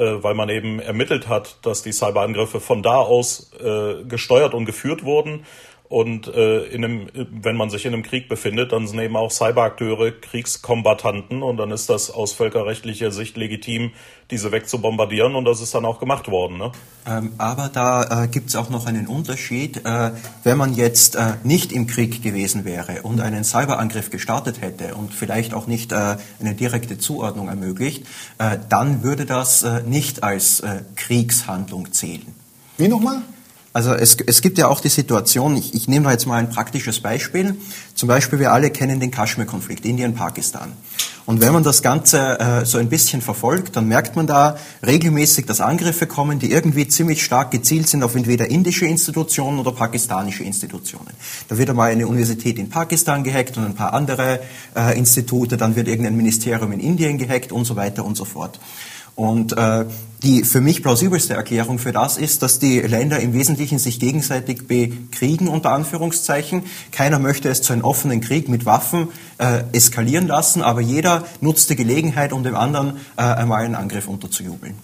weil 0.02 0.34
man 0.34 0.50
eben 0.50 0.80
ermittelt 0.80 1.28
hat, 1.28 1.58
dass 1.64 1.84
die 1.84 1.91
Cyberangriffe 1.91 2.60
von 2.60 2.84
da 2.84 2.98
aus 2.98 3.52
äh, 3.60 4.04
gesteuert 4.04 4.54
und 4.54 4.66
geführt 4.66 5.04
wurden. 5.04 5.45
Und 5.90 6.28
äh, 6.28 6.66
in 6.66 6.84
einem, 6.84 7.08
wenn 7.14 7.56
man 7.56 7.70
sich 7.70 7.86
in 7.86 7.94
einem 7.94 8.04
Krieg 8.04 8.28
befindet, 8.28 8.74
dann 8.74 8.88
sind 8.88 9.00
eben 9.00 9.16
auch 9.16 9.32
Cyberakteure 9.32 10.12
Kriegskombattanten 10.12 11.42
und 11.42 11.58
dann 11.58 11.72
ist 11.72 11.90
das 11.90 12.12
aus 12.12 12.34
völkerrechtlicher 12.34 13.12
Sicht 13.12 13.38
legitim, 13.38 13.92
diese 14.30 14.52
wegzubombardieren 14.52 15.36
und 15.36 15.46
das 15.46 15.62
ist 15.62 15.74
dann 15.74 15.86
auch 15.86 16.00
gemacht 16.00 16.30
worden. 16.30 16.58
Ne? 16.58 16.72
Ähm, 17.08 17.32
aber 17.38 17.70
da 17.70 18.24
äh, 18.24 18.28
gibt 18.28 18.50
es 18.50 18.58
auch 18.58 18.70
noch 18.70 18.86
einen 18.86 19.08
Unterschied. 19.08 19.86
Äh, 19.86 20.12
wenn 20.44 20.58
man 20.58 20.74
jetzt 20.76 21.16
äh, 21.16 21.36
nicht 21.46 21.72
im 21.72 21.88
Krieg 21.88 22.22
gewesen 22.22 22.66
wäre 22.66 23.04
und 23.04 23.22
einen 23.22 23.46
Cyberangriff 23.46 24.10
gestartet 24.10 24.60
hätte 24.60 24.96
und 24.96 25.14
vielleicht 25.14 25.54
auch 25.54 25.68
nicht 25.68 25.94
äh, 25.94 26.18
eine 26.42 26.54
direkte 26.54 26.98
Zuordnung 26.98 27.48
ermöglicht, 27.48 28.06
äh, 28.40 28.58
dann 28.68 29.04
würde 29.04 29.26
das 29.26 29.64
äh, 29.64 29.84
nicht 29.84 30.24
als 30.24 30.60
äh, 30.60 30.82
Kriegshandlung 30.98 31.94
zählen. 31.94 32.36
Wie 32.78 32.90
nochmal? 32.90 33.22
Also 33.78 33.94
es, 33.94 34.18
es 34.26 34.42
gibt 34.42 34.58
ja 34.58 34.70
auch 34.70 34.80
die 34.80 34.90
Situation, 34.90 35.56
ich, 35.56 35.76
ich 35.76 35.88
nehme 35.88 36.06
da 36.06 36.12
jetzt 36.12 36.26
mal 36.26 36.38
ein 36.38 36.50
praktisches 36.50 37.00
Beispiel. 37.00 37.56
Zum 37.94 38.08
Beispiel, 38.08 38.40
wir 38.40 38.52
alle 38.52 38.72
kennen 38.72 39.00
den 39.00 39.12
Kaschmir-Konflikt, 39.12 39.86
Indien-Pakistan. 39.86 40.72
Und 41.28 41.42
wenn 41.42 41.54
man 41.54 41.62
das 41.62 41.84
Ganze 41.84 42.40
äh, 42.40 42.66
so 42.66 42.80
ein 42.80 42.90
bisschen 42.90 43.22
verfolgt, 43.22 43.76
dann 43.76 43.88
merkt 43.88 44.16
man 44.16 44.26
da 44.26 44.58
regelmäßig, 44.84 45.46
dass 45.46 45.62
Angriffe 45.62 46.08
kommen, 46.08 46.40
die 46.40 46.52
irgendwie 46.52 46.88
ziemlich 46.88 47.24
stark 47.24 47.52
gezielt 47.52 47.88
sind 47.88 48.02
auf 48.02 48.16
entweder 48.16 48.50
indische 48.50 48.88
Institutionen 48.88 49.60
oder 49.60 49.74
pakistanische 49.74 50.44
Institutionen. 50.44 51.12
Da 51.48 51.60
wird 51.60 51.70
einmal 51.70 51.92
eine 51.92 52.08
Universität 52.08 52.58
in 52.58 52.72
Pakistan 52.72 53.24
gehackt 53.24 53.58
und 53.58 53.66
ein 53.66 53.76
paar 53.76 53.94
andere 53.94 54.40
äh, 54.76 54.98
Institute, 54.98 55.56
dann 55.56 55.76
wird 55.76 55.88
irgendein 55.88 56.18
Ministerium 56.18 56.72
in 56.72 56.80
Indien 56.80 57.20
gehackt 57.20 57.52
und 57.52 57.66
so 57.66 57.76
weiter 57.76 58.04
und 58.04 58.18
so 58.18 58.26
fort. 58.26 58.60
Und 59.18 59.57
äh, 59.57 59.86
die 60.22 60.43
für 60.43 60.61
mich 60.61 60.84
plausibelste 60.84 61.34
Erklärung 61.34 61.80
für 61.80 61.91
das 61.91 62.18
ist, 62.18 62.43
dass 62.43 62.59
die 62.59 62.80
Länder 62.82 63.20
im 63.20 63.34
Wesentlichen 63.34 63.80
sich 63.80 63.99
gegenseitig 63.99 64.68
bekriegen, 64.68 65.47
unter 65.47 65.72
Anführungszeichen. 65.72 66.61
Keiner 66.91 67.18
möchte 67.18 67.49
es 67.49 67.63
zu 67.63 67.74
einem 67.74 67.84
offenen 67.84 68.22
Krieg 68.22 68.47
mit 68.47 68.68
Waffen 68.68 69.07
äh, 69.39 69.63
eskalieren 69.72 70.28
lassen, 70.28 70.61
aber 70.61 70.82
jeder 70.82 71.26
nutzt 71.41 71.72
die 71.72 71.76
Gelegenheit, 71.76 72.32
um 72.32 72.43
dem 72.43 72.55
anderen 72.55 72.97
äh, 73.18 73.22
einmal 73.22 73.65
einen 73.65 73.74
Angriff 73.74 74.07
unterzujubeln. 74.07 74.76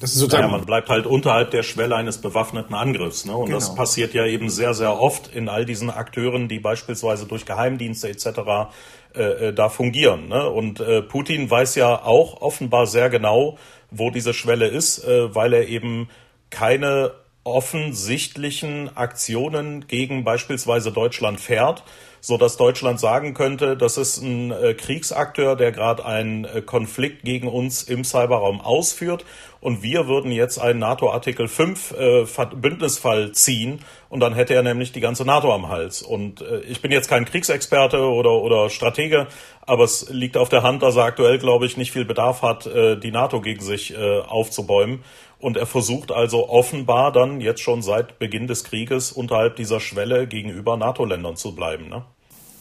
Das 0.00 0.10
ist 0.10 0.18
sozusagen 0.18 0.50
ja, 0.50 0.56
man 0.56 0.66
bleibt 0.66 0.88
halt 0.88 1.06
unterhalb 1.06 1.52
der 1.52 1.62
Schwelle 1.62 1.94
eines 1.94 2.18
bewaffneten 2.18 2.74
Angriffs. 2.74 3.24
Ne? 3.24 3.36
Und 3.36 3.46
genau. 3.46 3.58
das 3.58 3.74
passiert 3.74 4.12
ja 4.12 4.26
eben 4.26 4.50
sehr, 4.50 4.74
sehr 4.74 5.00
oft 5.00 5.32
in 5.34 5.48
all 5.48 5.64
diesen 5.64 5.88
Akteuren, 5.88 6.48
die 6.48 6.58
beispielsweise 6.58 7.26
durch 7.26 7.44
Geheimdienste 7.44 8.08
etc. 8.08 8.72
Äh, 9.14 9.48
äh, 9.48 9.52
da 9.52 9.68
fungieren. 9.68 10.28
Ne? 10.28 10.48
Und 10.48 10.80
äh, 10.80 11.02
Putin 11.02 11.50
weiß 11.50 11.74
ja 11.74 12.02
auch 12.02 12.40
offenbar 12.40 12.86
sehr 12.86 13.10
genau, 13.10 13.58
wo 13.90 14.10
diese 14.10 14.32
Schwelle 14.32 14.68
ist, 14.68 15.04
äh, 15.04 15.34
weil 15.34 15.52
er 15.52 15.68
eben 15.68 16.08
keine 16.48 17.12
offensichtlichen 17.44 18.96
Aktionen 18.96 19.86
gegen 19.86 20.24
beispielsweise 20.24 20.92
Deutschland 20.92 21.40
fährt, 21.40 21.82
so 22.24 22.38
dass 22.38 22.56
Deutschland 22.56 23.00
sagen 23.00 23.34
könnte, 23.34 23.76
das 23.76 23.96
ist 23.96 24.22
ein 24.22 24.52
äh, 24.52 24.74
Kriegsakteur, 24.74 25.56
der 25.56 25.72
gerade 25.72 26.06
einen 26.06 26.44
äh, 26.44 26.62
Konflikt 26.62 27.24
gegen 27.24 27.48
uns 27.48 27.82
im 27.82 28.04
Cyberraum 28.04 28.60
ausführt 28.60 29.24
und 29.60 29.82
wir 29.82 30.06
würden 30.06 30.30
jetzt 30.30 30.58
einen 30.58 30.78
NATO-Artikel 30.78 31.48
5 31.48 31.90
äh, 31.98 32.24
Bündnisfall 32.54 33.32
ziehen 33.32 33.80
und 34.08 34.20
dann 34.20 34.34
hätte 34.34 34.54
er 34.54 34.62
nämlich 34.62 34.92
die 34.92 35.00
ganze 35.00 35.24
NATO 35.24 35.52
am 35.52 35.68
Hals. 35.68 36.00
Und 36.02 36.44
ich 36.68 36.82
bin 36.82 36.92
jetzt 36.92 37.08
kein 37.08 37.24
Kriegsexperte 37.24 37.98
oder, 37.98 38.32
oder 38.32 38.68
Stratege, 38.68 39.26
aber 39.62 39.84
es 39.84 40.10
liegt 40.10 40.36
auf 40.36 40.50
der 40.50 40.62
Hand, 40.62 40.82
dass 40.82 40.96
er 40.96 41.04
aktuell, 41.04 41.38
glaube 41.38 41.64
ich, 41.64 41.78
nicht 41.78 41.92
viel 41.92 42.04
Bedarf 42.04 42.42
hat, 42.42 42.66
die 42.66 43.10
NATO 43.10 43.40
gegen 43.40 43.62
sich 43.62 43.96
aufzubäumen. 43.96 45.02
Und 45.38 45.56
er 45.56 45.66
versucht 45.66 46.12
also 46.12 46.50
offenbar 46.50 47.10
dann 47.10 47.40
jetzt 47.40 47.62
schon 47.62 47.80
seit 47.80 48.18
Beginn 48.18 48.46
des 48.46 48.64
Krieges 48.64 49.12
unterhalb 49.12 49.56
dieser 49.56 49.80
Schwelle 49.80 50.26
gegenüber 50.26 50.76
NATO-Ländern 50.76 51.36
zu 51.36 51.54
bleiben. 51.54 51.88
Ne? 51.88 52.04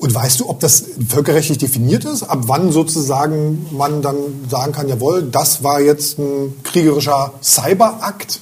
Und 0.02 0.16
weißt 0.16 0.40
du, 0.40 0.50
ob 0.50 0.60
das 0.60 0.84
völkerrechtlich 1.08 1.60
definiert 1.60 2.06
ist? 2.06 2.24
Ab 2.24 2.40
wann 2.48 2.72
sozusagen 2.72 3.68
man 3.72 4.02
dann 4.02 4.16
sagen 4.50 4.72
kann, 4.72 4.90
jawohl, 4.90 5.22
das 5.22 5.64
war 5.64 5.80
jetzt 5.80 6.18
ein 6.18 6.56
kriegerischer 6.64 7.34
Cyberakt? 7.44 8.40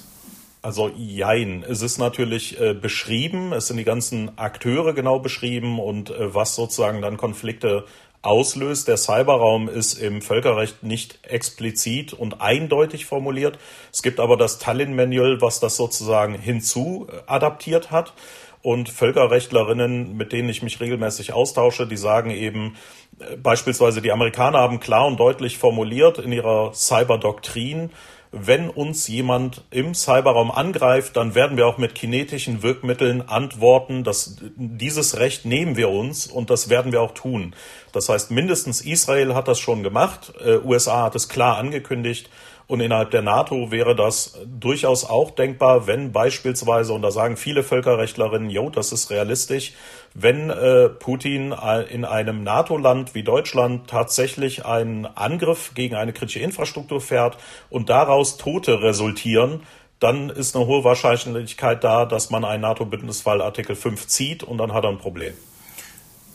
Also 0.62 0.90
jein. 0.96 1.66
Es 1.68 1.82
ist 1.82 1.98
natürlich 1.98 2.58
äh, 2.62 2.74
beschrieben, 2.74 3.52
es 3.52 3.68
sind 3.68 3.76
die 3.76 3.84
ganzen 3.84 4.38
Akteure 4.38 4.94
genau 4.94 5.20
beschrieben 5.20 5.82
und 5.82 6.12
äh, 6.12 6.34
was 6.34 6.56
sozusagen 6.56 7.02
dann 7.02 7.18
Konflikte 7.18 7.84
auslöst. 8.22 8.88
Der 8.88 8.96
Cyberraum 8.96 9.68
ist 9.68 9.96
im 9.96 10.22
Völkerrecht 10.22 10.84
nicht 10.84 11.20
explizit 11.24 12.14
und 12.14 12.40
eindeutig 12.40 13.06
formuliert. 13.06 13.60
Es 13.92 14.02
gibt 14.02 14.22
aber 14.22 14.38
das 14.38 14.60
Tallinn-Manual, 14.60 15.42
was 15.42 15.60
das 15.60 15.76
sozusagen 15.76 16.36
hinzu 16.36 17.08
äh, 17.28 17.82
hat. 17.92 18.14
Und 18.62 18.90
Völkerrechtlerinnen, 18.90 20.18
mit 20.18 20.34
denen 20.34 20.50
ich 20.50 20.62
mich 20.62 20.80
regelmäßig 20.80 21.34
austausche, 21.34 21.88
die 21.88 21.98
sagen 21.98 22.30
eben, 22.30 22.76
äh, 23.20 23.38
beispielsweise 23.38 24.02
die 24.02 24.12
Amerikaner 24.12 24.60
haben 24.60 24.80
klar 24.80 25.08
und 25.08 25.20
deutlich 25.20 25.58
formuliert 25.58 26.20
in 26.20 26.32
ihrer 26.32 26.74
Cyberdoktrin, 26.74 27.92
wenn 28.32 28.70
uns 28.70 29.08
jemand 29.08 29.64
im 29.72 29.96
Cyberraum 29.96 30.52
angreift, 30.52 31.18
dann 31.18 31.34
werden 31.34 31.58
wir 31.58 31.66
auch 31.66 31.80
mit 31.80 31.96
kinetischen 31.96 32.62
Wirkmitteln 32.62 33.28
antworten. 33.28 34.04
Das, 34.04 34.38
dieses 34.56 35.18
Recht 35.18 35.46
nehmen 35.46 35.78
wir 35.78 35.90
uns 35.90 36.28
und 36.28 36.52
das 36.52 36.70
werden 36.70 36.92
wir 36.92 37.02
auch 37.02 37.14
tun. 37.16 37.56
Das 37.92 38.08
heißt, 38.08 38.30
mindestens 38.30 38.82
Israel 38.82 39.34
hat 39.34 39.48
das 39.48 39.60
schon 39.60 39.82
gemacht, 39.82 40.32
äh, 40.46 40.58
USA 40.58 41.04
hat 41.04 41.16
es 41.16 41.28
klar 41.28 41.58
angekündigt 41.58 42.30
und 42.70 42.82
innerhalb 42.82 43.10
der 43.10 43.24
NATO 43.24 43.72
wäre 43.72 43.96
das 43.96 44.38
durchaus 44.46 45.04
auch 45.04 45.32
denkbar, 45.32 45.88
wenn 45.88 46.12
beispielsweise, 46.12 46.94
und 46.94 47.02
da 47.02 47.10
sagen 47.10 47.36
viele 47.36 47.64
Völkerrechtlerinnen, 47.64 48.52
jo, 48.52 48.70
das 48.70 48.92
ist 48.92 49.10
realistisch, 49.10 49.74
wenn 50.14 50.52
äh, 50.52 50.88
Putin 50.88 51.52
in 51.90 52.06
einem 52.06 52.44
NATO-Land 52.44 53.16
wie 53.16 53.24
Deutschland 53.24 53.90
tatsächlich 53.90 54.68
einen 54.68 55.08
Angriff 55.08 55.72
gegen 55.74 55.96
eine 55.96 56.14
kritische 56.14 56.42
Infrastruktur 56.42 57.02
fährt 57.02 57.38
und 57.72 57.90
daraus 57.90 58.38
Tote 58.38 58.84
resultieren, 58.84 59.62
dann 60.00 60.30
ist 60.30 60.56
eine 60.56 60.68
hohe 60.68 60.84
Wahrscheinlichkeit 60.84 61.84
da, 61.84 62.06
dass 62.06 62.30
man 62.30 62.46
einen 62.46 62.62
NATO-Bündnisfall 62.62 63.42
Artikel 63.42 63.76
5 63.76 64.06
zieht 64.06 64.44
und 64.44 64.60
dann 64.60 64.74
hat 64.74 64.84
er 64.84 64.92
ein 64.92 65.00
Problem. 65.00 65.34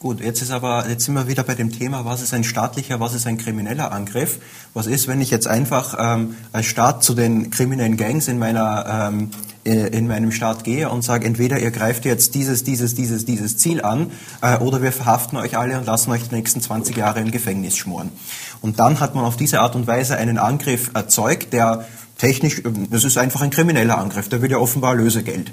Gut, 0.05 0.21
jetzt 0.21 0.43
ist 0.43 0.51
aber, 0.51 0.87
jetzt 0.87 1.07
sind 1.07 1.15
wir 1.15 1.29
wieder 1.29 1.45
bei 1.45 1.55
dem 1.55 1.73
Thema, 1.73 2.05
was 2.05 2.21
ist 2.21 2.35
ein 2.35 2.45
staatlicher, 2.45 3.01
was 3.01 3.15
ist 3.15 3.27
ein 3.27 3.39
krimineller 3.39 3.91
Angriff? 3.91 4.39
Was 4.75 4.87
ist, 4.87 5.09
wenn 5.09 5.23
ich 5.23 5.31
jetzt 5.31 5.47
einfach 5.47 5.97
ähm, 5.99 6.37
als 6.53 6.67
Staat 6.67 7.03
zu 7.03 7.15
den 7.15 7.51
kriminellen 7.51 7.97
Gangs 7.97 8.29
in 8.29 8.39
meiner 8.39 9.09
ähm, 9.09 9.31
äh, 9.65 9.97
in 9.97 10.07
meinem 10.07 10.31
Staat 10.31 10.63
gehe 10.63 10.91
und 10.91 11.01
sage, 11.01 11.27
entweder 11.27 11.59
ihr 11.59 11.71
greift 11.71 12.05
jetzt 12.05 12.35
dieses, 12.35 12.65
dieses, 12.65 12.95
dieses, 12.95 13.25
dieses 13.25 13.57
Ziel 13.57 13.81
an, 13.81 14.11
äh, 14.43 14.59
oder 14.59 14.83
wir 14.83 14.93
verhaften 14.93 15.39
euch 15.39 15.57
alle 15.57 15.79
und 15.79 15.87
lassen 15.87 16.11
euch 16.11 16.29
die 16.29 16.35
nächsten 16.35 16.61
20 16.61 16.95
Jahre 16.95 17.21
im 17.21 17.31
Gefängnis 17.31 17.75
schmoren. 17.75 18.13
Und 18.61 18.81
dann 18.81 19.01
hat 19.01 19.15
man 19.15 19.25
auf 19.25 19.39
diese 19.39 19.61
Art 19.61 19.75
und 19.75 19.87
Weise 19.87 20.19
einen 20.19 20.37
Angriff 20.37 20.91
erzeugt, 20.93 21.55
der 21.55 21.87
technisch, 22.19 22.63
das 22.91 23.05
ist 23.05 23.17
einfach 23.17 23.41
ein 23.41 23.49
krimineller 23.49 23.97
Angriff, 23.97 24.29
der 24.29 24.43
will 24.43 24.51
ja 24.51 24.59
offenbar 24.59 24.97
Lösegeld. 24.97 25.51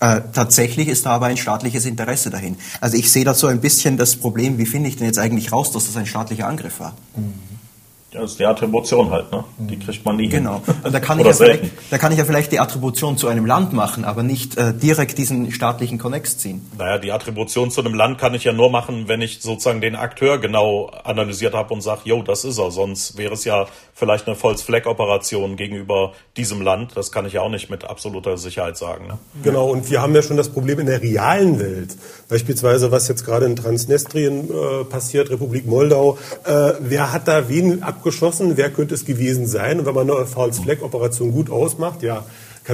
Äh, 0.00 0.22
tatsächlich 0.32 0.88
ist 0.88 1.04
da 1.04 1.10
aber 1.10 1.26
ein 1.26 1.36
staatliches 1.36 1.84
Interesse 1.84 2.30
dahin. 2.30 2.56
Also 2.80 2.96
ich 2.96 3.12
sehe 3.12 3.24
da 3.24 3.34
so 3.34 3.46
ein 3.46 3.60
bisschen 3.60 3.98
das 3.98 4.16
Problem, 4.16 4.56
wie 4.56 4.66
finde 4.66 4.88
ich 4.88 4.96
denn 4.96 5.06
jetzt 5.06 5.18
eigentlich 5.18 5.52
raus, 5.52 5.72
dass 5.72 5.86
das 5.86 5.96
ein 5.96 6.06
staatlicher 6.06 6.46
Angriff 6.46 6.80
war? 6.80 6.94
Mhm. 7.16 7.50
Ja, 8.12 8.22
das 8.22 8.32
ist 8.32 8.40
die 8.40 8.46
Attribution 8.46 9.08
halt, 9.10 9.30
ne? 9.30 9.44
Die 9.58 9.78
kriegt 9.78 10.04
man 10.04 10.16
nie. 10.16 10.28
Genau. 10.28 10.62
Und 10.82 10.92
da 10.92 10.98
kann, 10.98 11.20
ich 11.20 11.26
ja 11.26 11.32
vielleicht, 11.32 11.64
da 11.90 11.98
kann 11.98 12.10
ich 12.10 12.18
ja 12.18 12.24
vielleicht 12.24 12.50
die 12.50 12.58
Attribution 12.58 13.16
zu 13.16 13.28
einem 13.28 13.46
Land 13.46 13.72
machen, 13.72 14.04
aber 14.04 14.24
nicht 14.24 14.56
äh, 14.56 14.74
direkt 14.74 15.16
diesen 15.16 15.52
staatlichen 15.52 15.98
Connex 15.98 16.36
ziehen. 16.36 16.68
Naja, 16.76 16.98
die 16.98 17.12
Attribution 17.12 17.70
zu 17.70 17.80
einem 17.80 17.94
Land 17.94 18.18
kann 18.18 18.34
ich 18.34 18.42
ja 18.42 18.52
nur 18.52 18.68
machen, 18.68 19.06
wenn 19.06 19.22
ich 19.22 19.42
sozusagen 19.42 19.80
den 19.80 19.94
Akteur 19.94 20.38
genau 20.38 20.86
analysiert 21.04 21.54
habe 21.54 21.72
und 21.72 21.82
sage, 21.82 22.00
jo, 22.04 22.22
das 22.22 22.44
ist 22.44 22.58
er. 22.58 22.72
Sonst 22.72 23.16
wäre 23.16 23.34
es 23.34 23.44
ja 23.44 23.66
vielleicht 24.00 24.26
eine 24.26 24.34
False-Flag-Operation 24.34 25.54
gegenüber 25.54 26.14
diesem 26.36 26.62
Land. 26.62 26.96
Das 26.96 27.12
kann 27.12 27.26
ich 27.26 27.34
ja 27.34 27.42
auch 27.42 27.50
nicht 27.50 27.70
mit 27.70 27.84
absoluter 27.84 28.36
Sicherheit 28.36 28.76
sagen. 28.76 29.06
Ne? 29.06 29.18
Genau, 29.44 29.70
und 29.70 29.88
wir 29.90 30.02
haben 30.02 30.14
ja 30.14 30.22
schon 30.22 30.36
das 30.36 30.48
Problem 30.48 30.80
in 30.80 30.86
der 30.86 31.00
realen 31.00 31.60
Welt. 31.60 31.96
Beispielsweise, 32.28 32.90
was 32.90 33.06
jetzt 33.06 33.24
gerade 33.24 33.46
in 33.46 33.54
Transnistrien 33.54 34.50
äh, 34.50 34.84
passiert, 34.84 35.30
Republik 35.30 35.66
Moldau. 35.66 36.18
Äh, 36.44 36.72
wer 36.80 37.12
hat 37.12 37.28
da 37.28 37.48
wen 37.48 37.84
abgeschossen? 37.84 38.56
Wer 38.56 38.70
könnte 38.70 38.94
es 38.94 39.04
gewesen 39.04 39.46
sein? 39.46 39.78
Und 39.78 39.86
wenn 39.86 39.94
man 39.94 40.10
eine 40.10 40.26
False-Flag-Operation 40.26 41.30
gut 41.30 41.50
ausmacht, 41.50 42.02
ja, 42.02 42.24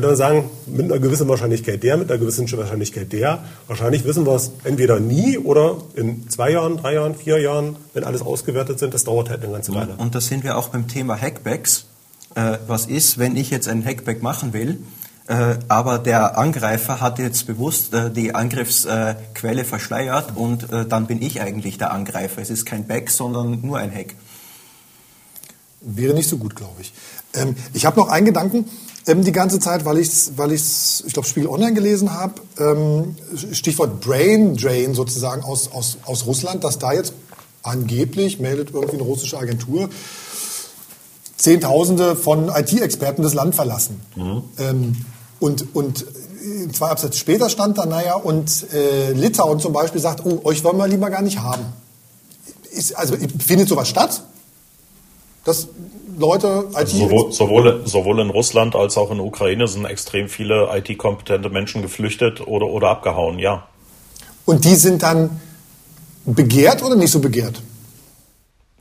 kann 0.03 0.11
man 0.11 0.17
sagen, 0.17 0.51
mit 0.67 0.85
einer 0.85 0.99
gewissen 0.99 1.29
Wahrscheinlichkeit 1.29 1.83
der, 1.83 1.97
mit 1.97 2.11
einer 2.11 2.19
gewissen 2.19 2.51
Wahrscheinlichkeit 2.51 3.13
der. 3.13 3.45
Wahrscheinlich 3.67 4.05
wissen 4.05 4.27
wir 4.27 4.35
es 4.35 4.51
entweder 4.65 5.01
nie 5.01 5.39
oder 5.39 5.79
in 5.95 6.29
zwei 6.29 6.51
Jahren, 6.51 6.77
drei 6.77 6.95
Jahren, 6.95 7.15
vier 7.15 7.41
Jahren, 7.41 7.77
wenn 7.95 8.05
alles 8.05 8.23
ausgewertet 8.23 8.79
sind. 8.79 8.95
Das 8.95 9.05
dauert 9.05 9.31
halt 9.31 9.43
eine 9.43 9.53
ganze 9.53 9.75
Weile. 9.75 9.95
Und 9.97 10.15
da 10.15 10.21
sind 10.21 10.45
wir 10.45 10.57
auch 10.57 10.69
beim 10.69 10.89
Thema 10.89 11.21
Hackbacks. 11.21 11.87
Äh, 12.35 12.59
was 12.67 12.87
ist, 12.87 13.19
wenn 13.19 13.37
ich 13.37 13.51
jetzt 13.51 13.69
einen 13.69 13.85
Hackback 13.85 14.23
machen 14.23 14.53
will, 14.53 14.79
äh, 15.29 15.57
aber 15.69 15.99
der 15.99 16.39
Angreifer 16.39 17.01
hat 17.01 17.19
jetzt 17.19 17.47
bewusst 17.47 17.95
äh, 17.95 18.11
die 18.11 18.35
Angriffsquelle 18.35 19.65
verschleiert 19.65 20.37
und 20.37 20.71
äh, 20.71 20.87
dann 20.87 21.07
bin 21.07 21.23
ich 21.23 21.41
eigentlich 21.41 21.79
der 21.79 21.93
Angreifer. 21.93 22.43
Es 22.43 22.51
ist 22.51 22.65
kein 22.67 22.87
Back, 22.87 23.11
sondern 23.11 23.61
nur 23.63 23.79
ein 23.79 23.93
Hack. 23.93 24.15
Wäre 25.81 26.15
nicht 26.15 26.29
so 26.29 26.39
gut, 26.39 26.55
glaube 26.55 26.81
ich. 26.81 26.93
Ähm, 27.35 27.57
ich 27.73 27.87
habe 27.87 27.99
noch 27.99 28.09
einen 28.09 28.27
Gedanken 28.27 28.67
ähm, 29.07 29.25
die 29.25 29.33
ganze 29.33 29.61
Zeit, 29.61 29.85
weil 29.85 29.99
ich 29.99 30.11
weil 30.37 30.53
ich's, 30.53 31.05
ich 31.07 31.13
glaube, 31.13 31.29
Spiegel 31.29 31.49
Online 31.49 31.75
gelesen 31.75 32.13
habe. 32.13 32.35
Ähm, 32.59 33.17
Stichwort 33.53 34.01
Brain 34.01 34.57
Drain 34.57 34.95
sozusagen 34.95 35.43
aus, 35.43 35.71
aus, 35.73 35.99
aus 36.05 36.27
Russland, 36.27 36.65
dass 36.65 36.79
da 36.79 36.93
jetzt 36.93 37.13
angeblich, 37.63 38.39
meldet 38.39 38.71
irgendwie 38.73 38.97
eine 38.97 39.03
russische 39.03 39.39
Agentur, 39.39 39.89
Zehntausende 41.37 42.17
von 42.17 42.49
IT-Experten 42.49 43.23
das 43.23 43.35
Land 43.35 43.55
verlassen. 43.55 44.01
Mhm. 44.17 44.43
Ähm, 44.59 44.97
und, 45.39 45.75
und 45.75 46.03
äh, 46.03 46.69
zwei 46.73 46.89
Absätze 46.89 47.19
später 47.19 47.51
stand 47.51 47.79
da, 47.79 47.87
naja, 47.87 48.15
und 48.15 48.73
äh, 48.73 49.13
Litauen 49.13 49.61
zum 49.61 49.73
Beispiel 49.73 50.01
sagt, 50.01 50.25
oh, 50.25 50.41
euch 50.45 50.65
wollen 50.65 50.79
wir 50.79 50.89
lieber 50.89 51.11
gar 51.11 51.23
nicht 51.23 51.41
haben. 51.41 51.65
Ist, 52.71 52.97
also 52.97 53.17
findet 53.39 53.69
sowas 53.69 53.89
statt? 53.89 54.23
Dass 55.47 55.69
Leute, 56.19 56.65
IT 56.77 56.89
sowohl, 56.89 57.33
sowohl, 57.33 57.83
sowohl 57.87 58.21
in 58.21 58.31
Russland 58.31 58.75
als 58.75 58.99
auch 58.99 59.11
in 59.11 59.19
der 59.19 59.27
Ukraine 59.27 59.69
sind 59.69 59.85
extrem 59.85 60.29
viele 60.29 60.69
IT-kompetente 60.75 61.51
Menschen 61.51 61.83
geflüchtet 61.83 62.47
oder, 62.47 62.67
oder 62.67 62.89
abgehauen, 62.89 63.39
ja. 63.39 63.67
Und 64.45 64.65
die 64.65 64.75
sind 64.75 65.03
dann 65.03 65.41
begehrt 66.25 66.83
oder 66.83 66.97
nicht 66.97 67.11
so 67.11 67.21
begehrt? 67.21 67.63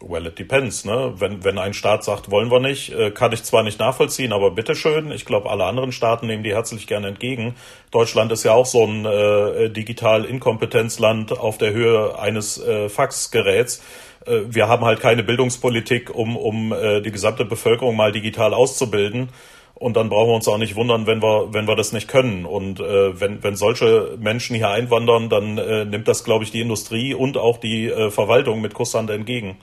Well, 0.07 0.27
it 0.27 0.37
depends. 0.37 0.85
Ne? 0.85 1.13
Wenn, 1.17 1.43
wenn 1.43 1.57
ein 1.57 1.73
Staat 1.73 2.03
sagt, 2.03 2.29
wollen 2.29 2.51
wir 2.51 2.59
nicht, 2.59 2.91
äh, 2.93 3.09
kann 3.09 3.31
ich 3.31 3.43
zwar 3.43 3.63
nicht 3.63 3.79
nachvollziehen, 3.79 4.33
aber 4.33 4.51
bitteschön. 4.51 5.11
Ich 5.11 5.25
glaube, 5.25 5.49
alle 5.49 5.65
anderen 5.65 5.91
Staaten 5.91 6.27
nehmen 6.27 6.43
die 6.43 6.53
herzlich 6.53 6.85
gerne 6.85 7.07
entgegen. 7.07 7.55
Deutschland 7.89 8.31
ist 8.31 8.43
ja 8.43 8.53
auch 8.53 8.67
so 8.67 8.85
ein 8.85 9.05
äh, 9.05 9.69
digital-Inkompetenzland 9.71 11.31
auf 11.31 11.57
der 11.57 11.73
Höhe 11.73 12.19
eines 12.19 12.59
äh, 12.59 12.87
Faxgeräts. 12.87 13.81
Äh, 14.25 14.41
wir 14.47 14.67
haben 14.67 14.85
halt 14.85 14.99
keine 14.99 15.23
Bildungspolitik, 15.23 16.13
um, 16.13 16.35
um 16.37 16.71
äh, 16.71 17.01
die 17.01 17.11
gesamte 17.11 17.45
Bevölkerung 17.45 17.95
mal 17.95 18.11
digital 18.11 18.53
auszubilden. 18.53 19.29
Und 19.75 19.97
dann 19.97 20.07
brauchen 20.07 20.29
wir 20.29 20.35
uns 20.35 20.47
auch 20.47 20.57
nicht 20.57 20.77
wundern, 20.77 21.05
wenn 21.05 21.21
wir, 21.21 21.53
wenn 21.53 21.67
wir 21.67 21.75
das 21.75 21.91
nicht 21.91 22.07
können. 22.07 22.45
Und 22.45 22.79
äh, 22.79 23.19
wenn, 23.19 23.43
wenn 23.43 23.57
solche 23.57 24.17
Menschen 24.17 24.55
hier 24.55 24.69
einwandern, 24.69 25.29
dann 25.29 25.57
äh, 25.57 25.83
nimmt 25.83 26.07
das, 26.07 26.23
glaube 26.23 26.45
ich, 26.45 26.51
die 26.51 26.61
Industrie 26.61 27.13
und 27.13 27.37
auch 27.37 27.57
die 27.57 27.87
äh, 27.87 28.09
Verwaltung 28.09 28.61
mit 28.61 28.73
Kusshand 28.73 29.09
entgegen. 29.09 29.57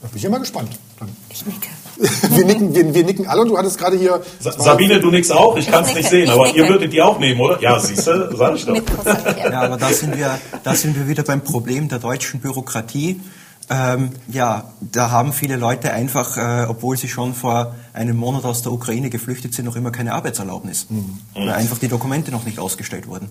Da 0.00 0.08
bin 0.08 0.18
ich 0.18 0.24
immer 0.24 0.38
gespannt. 0.38 0.70
Dann. 0.98 1.14
Ich 1.30 1.44
nicke. 1.44 1.68
wir, 2.36 2.44
nicken 2.44 2.74
wir, 2.74 2.94
wir 2.94 3.04
nicken 3.04 3.26
alle 3.26 3.42
und 3.42 3.48
du 3.48 3.58
hattest 3.58 3.78
gerade 3.78 3.96
hier. 3.96 4.22
Sa 4.38 4.52
Sabine, 4.52 5.00
du 5.00 5.10
nickst 5.10 5.32
auch, 5.32 5.56
ich 5.56 5.66
kann 5.66 5.84
es 5.84 5.94
nicht 5.94 6.08
sehen, 6.08 6.28
aber 6.28 6.54
ihr 6.54 6.68
würdet 6.68 6.92
die 6.92 7.00
auch 7.00 7.18
nehmen, 7.18 7.40
oder? 7.40 7.60
Ja, 7.60 7.78
siehst 7.78 8.06
du, 8.06 8.36
sag 8.36 8.56
ich 8.56 8.66
doch. 8.66 8.76
Ja, 9.50 9.62
aber 9.62 9.76
da 9.76 9.88
sind, 9.88 10.16
wir, 10.16 10.38
da 10.62 10.74
sind 10.74 10.96
wir 10.96 11.08
wieder 11.08 11.22
beim 11.22 11.42
Problem 11.42 11.88
der 11.88 11.98
deutschen 11.98 12.40
Bürokratie. 12.40 13.20
Ähm, 13.68 14.10
ja, 14.28 14.72
da 14.80 15.10
haben 15.10 15.32
viele 15.32 15.56
Leute 15.56 15.92
einfach, 15.92 16.36
äh, 16.36 16.66
obwohl 16.68 16.96
sie 16.96 17.08
schon 17.08 17.34
vor 17.34 17.74
einem 17.92 18.16
Monat 18.16 18.44
aus 18.44 18.62
der 18.62 18.72
Ukraine 18.72 19.10
geflüchtet 19.10 19.54
sind, 19.54 19.64
noch 19.64 19.74
immer 19.74 19.90
keine 19.90 20.12
Arbeitserlaubnis, 20.12 20.86
mhm. 20.88 21.18
weil 21.34 21.50
einfach 21.50 21.78
die 21.78 21.88
Dokumente 21.88 22.30
noch 22.30 22.44
nicht 22.44 22.60
ausgestellt 22.60 23.08
wurden. 23.08 23.28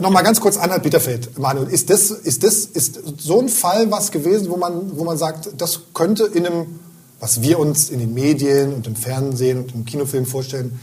Noch 0.00 0.10
mal 0.10 0.22
ganz 0.22 0.40
kurz 0.40 0.56
Anhalt 0.56 0.82
Bitterfeld, 0.82 1.38
Manuel. 1.38 1.68
Ist 1.68 1.90
das, 1.90 2.10
ist 2.10 2.42
das, 2.42 2.64
ist 2.64 2.98
so 3.18 3.40
ein 3.40 3.48
Fall 3.48 3.90
was 3.90 4.10
gewesen, 4.10 4.48
wo 4.48 4.56
man, 4.56 4.96
wo 4.96 5.04
man 5.04 5.18
sagt, 5.18 5.50
das 5.58 5.82
könnte 5.92 6.24
in 6.24 6.46
einem, 6.46 6.80
was 7.20 7.42
wir 7.42 7.58
uns 7.58 7.90
in 7.90 8.00
den 8.00 8.12
Medien 8.12 8.74
und 8.74 8.86
im 8.86 8.96
Fernsehen 8.96 9.58
und 9.58 9.74
im 9.74 9.84
Kinofilm 9.84 10.26
vorstellen, 10.26 10.80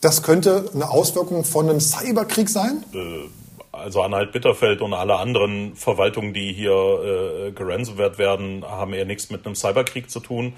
das 0.00 0.22
könnte 0.22 0.70
eine 0.74 0.88
Auswirkung 0.90 1.44
von 1.44 1.68
einem 1.68 1.78
Cyberkrieg 1.78 2.48
sein? 2.48 2.84
Äh 2.94 3.28
also 3.80 4.02
Anhalt 4.02 4.32
Bitterfeld 4.32 4.80
und 4.80 4.94
alle 4.94 5.16
anderen 5.16 5.74
Verwaltungen, 5.74 6.32
die 6.32 6.52
hier 6.52 6.72
äh, 6.72 7.52
geransomwert 7.52 8.18
werden, 8.18 8.64
haben 8.64 8.92
eher 8.92 9.04
nichts 9.04 9.30
mit 9.30 9.46
einem 9.46 9.54
Cyberkrieg 9.54 10.10
zu 10.10 10.20
tun. 10.20 10.54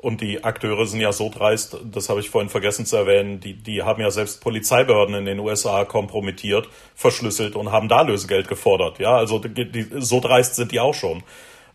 Und 0.00 0.20
die 0.20 0.44
Akteure 0.44 0.86
sind 0.86 1.00
ja 1.00 1.10
so 1.10 1.30
dreist, 1.30 1.78
das 1.82 2.10
habe 2.10 2.20
ich 2.20 2.28
vorhin 2.28 2.50
vergessen 2.50 2.84
zu 2.84 2.96
erwähnen, 2.96 3.40
die, 3.40 3.54
die 3.54 3.82
haben 3.82 4.00
ja 4.00 4.10
selbst 4.10 4.42
Polizeibehörden 4.42 5.14
in 5.14 5.24
den 5.24 5.40
USA 5.40 5.84
kompromittiert, 5.84 6.68
verschlüsselt 6.94 7.56
und 7.56 7.72
haben 7.72 7.88
da 7.88 8.02
Lösegeld 8.02 8.46
gefordert. 8.46 8.98
Ja, 8.98 9.16
also 9.16 9.38
die, 9.38 9.70
die, 9.70 9.86
so 9.98 10.20
dreist 10.20 10.56
sind 10.56 10.72
die 10.72 10.80
auch 10.80 10.94
schon. 10.94 11.22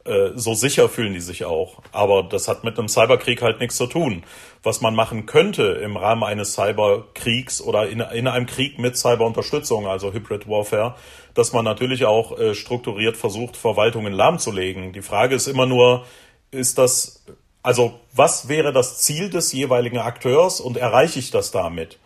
Äh, 0.05 0.31
so 0.35 0.53
sicher 0.53 0.87
fühlen 0.87 1.13
die 1.13 1.19
sich 1.19 1.45
auch. 1.45 1.81
Aber 1.91 2.23
das 2.23 2.47
hat 2.47 2.63
mit 2.63 2.77
einem 2.77 2.87
Cyberkrieg 2.87 3.41
halt 3.41 3.59
nichts 3.59 3.75
zu 3.75 3.87
tun. 3.87 4.23
Was 4.63 4.81
man 4.81 4.93
machen 4.93 5.25
könnte 5.25 5.63
im 5.63 5.97
Rahmen 5.97 6.23
eines 6.23 6.53
Cyberkriegs 6.53 7.61
oder 7.61 7.89
in, 7.89 7.99
in 7.99 8.27
einem 8.27 8.45
Krieg 8.45 8.77
mit 8.77 8.95
Cyberunterstützung, 8.95 9.87
also 9.87 10.13
Hybrid 10.13 10.47
Warfare, 10.47 10.95
dass 11.33 11.51
man 11.51 11.65
natürlich 11.65 12.05
auch 12.05 12.37
äh, 12.37 12.53
strukturiert 12.53 13.17
versucht, 13.17 13.57
Verwaltungen 13.57 14.13
lahmzulegen. 14.13 14.93
Die 14.93 15.01
Frage 15.01 15.35
ist 15.35 15.47
immer 15.47 15.65
nur, 15.65 16.05
ist 16.51 16.77
das, 16.77 17.25
also 17.63 17.99
was 18.13 18.49
wäre 18.49 18.71
das 18.71 18.99
Ziel 18.99 19.29
des 19.29 19.51
jeweiligen 19.51 19.97
Akteurs 19.97 20.61
und 20.61 20.77
erreiche 20.77 21.19
ich 21.19 21.31
das 21.31 21.51
damit? 21.51 21.97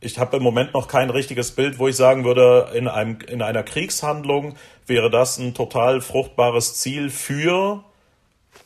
ich 0.00 0.18
habe 0.18 0.38
im 0.38 0.42
Moment 0.42 0.74
noch 0.74 0.88
kein 0.88 1.10
richtiges 1.10 1.52
Bild, 1.52 1.78
wo 1.78 1.88
ich 1.88 1.96
sagen 1.96 2.24
würde, 2.24 2.70
in, 2.74 2.88
einem, 2.88 3.18
in 3.28 3.42
einer 3.42 3.62
Kriegshandlung 3.62 4.56
wäre 4.86 5.10
das 5.10 5.38
ein 5.38 5.54
total 5.54 6.00
fruchtbares 6.00 6.74
Ziel 6.74 7.10
für 7.10 7.84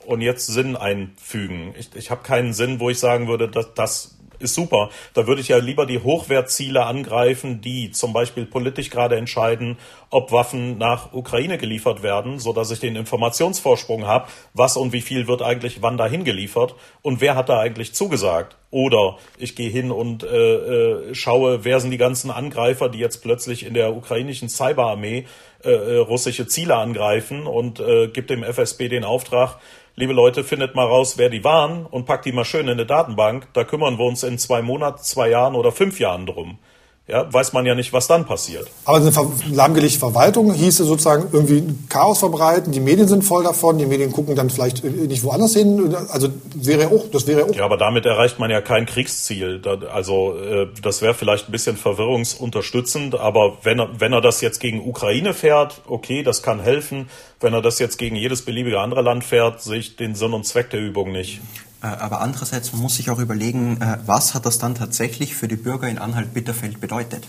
und 0.07 0.21
jetzt 0.21 0.47
Sinn 0.47 0.77
einfügen. 0.77 1.75
Ich, 1.79 1.91
ich 1.95 2.11
habe 2.11 2.23
keinen 2.23 2.53
Sinn, 2.53 2.81
wo 2.81 2.91
ich 2.91 2.99
sagen 2.99 3.29
würde, 3.29 3.49
dass 3.49 3.75
das 3.75 4.15
ist 4.39 4.55
super. 4.55 4.91
Da 5.15 5.27
würde 5.27 5.41
ich 5.41 5.49
ja 5.49 5.59
lieber 5.59 5.87
die 5.87 6.01
Hochwertziele 6.01 6.85
angreifen, 6.85 7.61
die 7.61 7.91
zum 7.91 8.13
Beispiel 8.13 8.47
politisch 8.47 8.91
gerade 8.91 9.17
entscheiden, 9.17 9.79
ob 10.11 10.31
Waffen 10.33 10.79
nach 10.79 11.13
Ukraine 11.13 11.59
geliefert 11.59 12.03
werden, 12.03 12.39
so 12.39 12.53
dass 12.53 12.71
ich 12.71 12.81
den 12.81 12.97
Informationsvorsprung 12.97 14.07
habe, 14.07 14.29
was 14.53 14.77
und 14.77 14.93
wie 14.93 15.01
viel 15.01 15.27
wird 15.27 15.43
eigentlich 15.43 15.83
wann 15.83 15.97
dahin 15.97 16.25
geliefert 16.25 16.75
und 17.03 17.21
wer 17.21 17.35
hat 17.35 17.49
da 17.49 17.59
eigentlich 17.59 17.95
zugesagt. 17.95 18.57
Oder 18.71 19.19
ich 19.39 19.55
gehe 19.55 19.71
hin 19.71 19.91
und 19.91 20.25
äh, 20.25 20.55
äh, 20.55 21.15
schaue, 21.15 21.65
wer 21.65 21.79
sind 21.81 21.91
die 21.91 21.97
ganzen 21.97 22.31
Angreifer, 22.31 22.89
die 22.89 22.99
jetzt 22.99 23.23
plötzlich 23.23 23.65
in 23.65 23.75
der 23.75 23.95
ukrainischen 23.95 24.49
Cyberarmee 24.49 25.27
äh, 25.65 25.71
äh 25.71 25.99
russische 25.99 26.49
Ziele 26.49 26.75
angreifen 26.77 27.47
und 27.47 27.79
äh, 27.79 28.09
gibt 28.09 28.31
dem 28.31 28.43
FSB 28.43 28.89
den 28.89 29.05
Auftrag, 29.05 29.59
liebe 29.97 30.13
Leute, 30.13 30.45
findet 30.45 30.75
mal 30.75 30.87
raus, 30.87 31.19
wer 31.19 31.31
die 31.31 31.45
waren 31.45 31.87
und 31.87 32.07
packt 32.07 32.25
die 32.25 32.33
mal 32.33 32.45
schön 32.45 32.67
in 32.67 32.71
eine 32.71 32.87
Datenbank. 32.87 33.49
Da 33.53 33.65
kümmern 33.65 33.99
wir 33.99 34.05
uns 34.05 34.23
in 34.23 34.39
zwei 34.39 34.63
Monaten, 34.63 35.03
zwei 35.03 35.29
Jahren 35.29 35.55
oder 35.55 35.73
fünf 35.73 36.01
Jahren 36.01 36.27
drum 36.27 36.59
ja, 37.07 37.31
weiß 37.31 37.53
man 37.53 37.67
ja 37.67 37.75
nicht, 37.75 37.93
was 37.93 38.07
dann 38.07 38.25
passiert. 38.25 38.67
Aber 38.87 38.97
eine 38.97 39.13
lahmgelegte 39.53 39.99
Verwaltung 39.99 40.55
hieße 40.55 40.85
sozusagen 40.85 41.27
irgendwie 41.33 41.63
Chaos 41.91 42.21
verbreiten, 42.21 42.73
die 42.73 42.81
Medien 42.81 43.07
sind 43.09 43.25
voll 43.25 43.45
davon, 43.45 43.77
die 43.77 43.85
Medien 43.85 44.11
gucken 44.11 44.35
dann 44.35 44.49
vielleicht 44.49 44.83
nicht 44.83 45.23
woanders 45.23 45.53
hin. 45.53 45.95
Also 46.11 46.29
wäre 46.55 46.89
auch, 46.89 47.11
das 47.11 47.27
wäre 47.27 47.45
auch. 47.45 47.55
Ja, 47.55 47.67
aber 47.67 47.77
damit 47.77 48.07
erreicht 48.07 48.39
man 48.39 48.51
ja 48.51 48.63
kein 48.63 48.87
Kriegsziel. 48.87 49.61
Also 49.93 50.39
äh, 50.39 50.69
das 50.81 51.03
wäre 51.03 51.13
vielleicht 51.13 51.51
ein 51.51 51.53
bisschen 51.53 51.77
verwirrungsunterstützend, 51.77 53.17
aber 53.17 53.59
wenn 53.63 53.81
er, 53.81 54.01
wenn 54.01 54.15
er 54.15 54.23
das 54.23 54.41
jetzt 54.41 54.59
gegen 54.59 54.89
Ukraine 54.89 55.35
fährt, 55.35 55.83
okay, 55.87 56.23
das 56.23 56.43
kann 56.43 56.61
helfen. 56.61 57.11
Wenn 57.39 57.53
er 57.53 57.61
das 57.61 57.81
jetzt 57.81 57.99
gegen 57.99 58.17
jedes 58.17 58.47
beliebige 58.47 58.81
andere 58.81 59.03
Land 59.03 59.25
fährt, 59.25 59.61
sehe 59.61 59.79
ich 59.79 59.97
den 59.97 60.15
Sinn 60.15 60.33
und 60.33 60.47
Zweck 60.47 60.71
der 60.71 60.81
Übung 60.81 61.13
nicht. 61.13 61.43
Äh, 61.85 61.89
aber 61.89 62.21
andererseits 62.21 62.73
man 62.73 62.83
muss 62.83 62.97
sich 62.97 63.11
auch 63.11 63.19
überlegen, 63.19 63.81
äh, 63.81 63.99
was 64.07 64.35
hat 64.35 64.47
das 64.47 64.59
dann 64.59 64.75
tatsächlich 64.75 65.37
für 65.37 65.49
die 65.49 65.57
Bürger 65.57 65.89
in 65.89 65.99
Anhalt-Bitterfeld 65.99 66.81
bedeutet. 66.81 67.29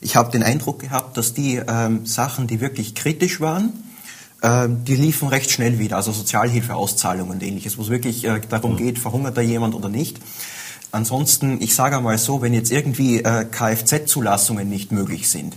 Ich 0.00 0.16
habe 0.16 0.30
den 0.32 0.42
Eindruck 0.42 0.80
gehabt, 0.80 1.16
dass 1.16 1.34
die 1.34 1.56
ähm, 1.56 2.06
Sachen, 2.06 2.46
die 2.46 2.60
wirklich 2.60 2.94
kritisch 2.94 3.40
waren, 3.40 3.72
äh, 4.40 4.68
die 4.68 4.96
liefen 4.96 5.28
recht 5.28 5.50
schnell 5.50 5.78
wieder, 5.78 5.96
also 5.96 6.12
Sozialhilfeauszahlungen 6.12 7.34
und 7.34 7.42
ähnliches, 7.42 7.76
wo 7.76 7.82
es 7.82 7.90
wirklich 7.90 8.24
äh, 8.24 8.40
darum 8.48 8.72
mhm. 8.72 8.78
geht, 8.78 8.98
verhungert 8.98 9.36
da 9.36 9.42
jemand 9.42 9.74
oder 9.74 9.90
nicht. 9.90 10.18
Ansonsten, 10.90 11.60
ich 11.60 11.74
sage 11.74 11.96
einmal 11.96 12.18
so, 12.18 12.40
wenn 12.40 12.54
jetzt 12.54 12.70
irgendwie 12.70 13.18
äh, 13.18 13.44
Kfz-Zulassungen 13.44 14.68
nicht 14.68 14.92
möglich 14.92 15.28
sind, 15.28 15.56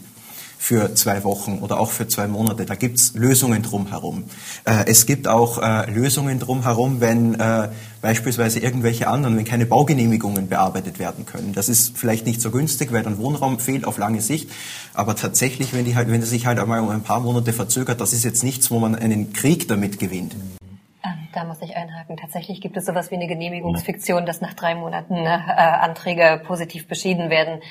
für 0.57 0.95
zwei 0.95 1.23
Wochen 1.23 1.59
oder 1.59 1.79
auch 1.79 1.91
für 1.91 2.07
zwei 2.07 2.27
Monate. 2.27 2.65
Da 2.65 2.75
gibt's 2.75 3.13
Lösungen 3.13 3.61
drumherum. 3.63 4.25
Äh, 4.65 4.85
es 4.87 5.05
gibt 5.05 5.27
auch 5.27 5.61
äh, 5.61 5.89
Lösungen 5.89 6.39
drumherum, 6.39 6.99
wenn 6.99 7.35
äh, 7.39 7.69
beispielsweise 8.01 8.59
irgendwelche 8.59 9.07
anderen, 9.07 9.37
wenn 9.37 9.45
keine 9.45 9.65
Baugenehmigungen 9.65 10.49
bearbeitet 10.49 10.99
werden 10.99 11.25
können. 11.25 11.53
Das 11.53 11.69
ist 11.69 11.97
vielleicht 11.97 12.25
nicht 12.25 12.41
so 12.41 12.51
günstig, 12.51 12.91
weil 12.91 13.03
dann 13.03 13.17
Wohnraum 13.17 13.59
fehlt 13.59 13.85
auf 13.85 13.97
lange 13.97 14.21
Sicht. 14.21 14.49
Aber 14.93 15.15
tatsächlich, 15.15 15.73
wenn 15.73 15.85
die 15.85 15.95
halt, 15.95 16.11
wenn 16.11 16.21
es 16.21 16.29
sich 16.29 16.45
halt 16.45 16.59
einmal 16.59 16.79
um 16.79 16.89
ein 16.89 17.03
paar 17.03 17.19
Monate 17.19 17.53
verzögert, 17.53 18.01
das 18.01 18.13
ist 18.13 18.23
jetzt 18.25 18.43
nichts, 18.43 18.71
wo 18.71 18.79
man 18.79 18.95
einen 18.95 19.33
Krieg 19.33 19.67
damit 19.67 19.99
gewinnt. 19.99 20.35
Ähm, 21.03 21.27
da 21.33 21.43
muss 21.43 21.57
ich 21.61 21.75
einhaken. 21.75 22.17
Tatsächlich 22.17 22.61
gibt 22.61 22.77
es 22.77 22.85
sowas 22.85 23.11
wie 23.11 23.15
eine 23.15 23.27
Genehmigungsfiktion, 23.27 24.25
dass 24.25 24.41
nach 24.41 24.53
drei 24.53 24.75
Monaten 24.75 25.15
äh, 25.15 25.27
Anträge 25.27 26.41
positiv 26.45 26.87
beschieden 26.87 27.29
werden. 27.29 27.61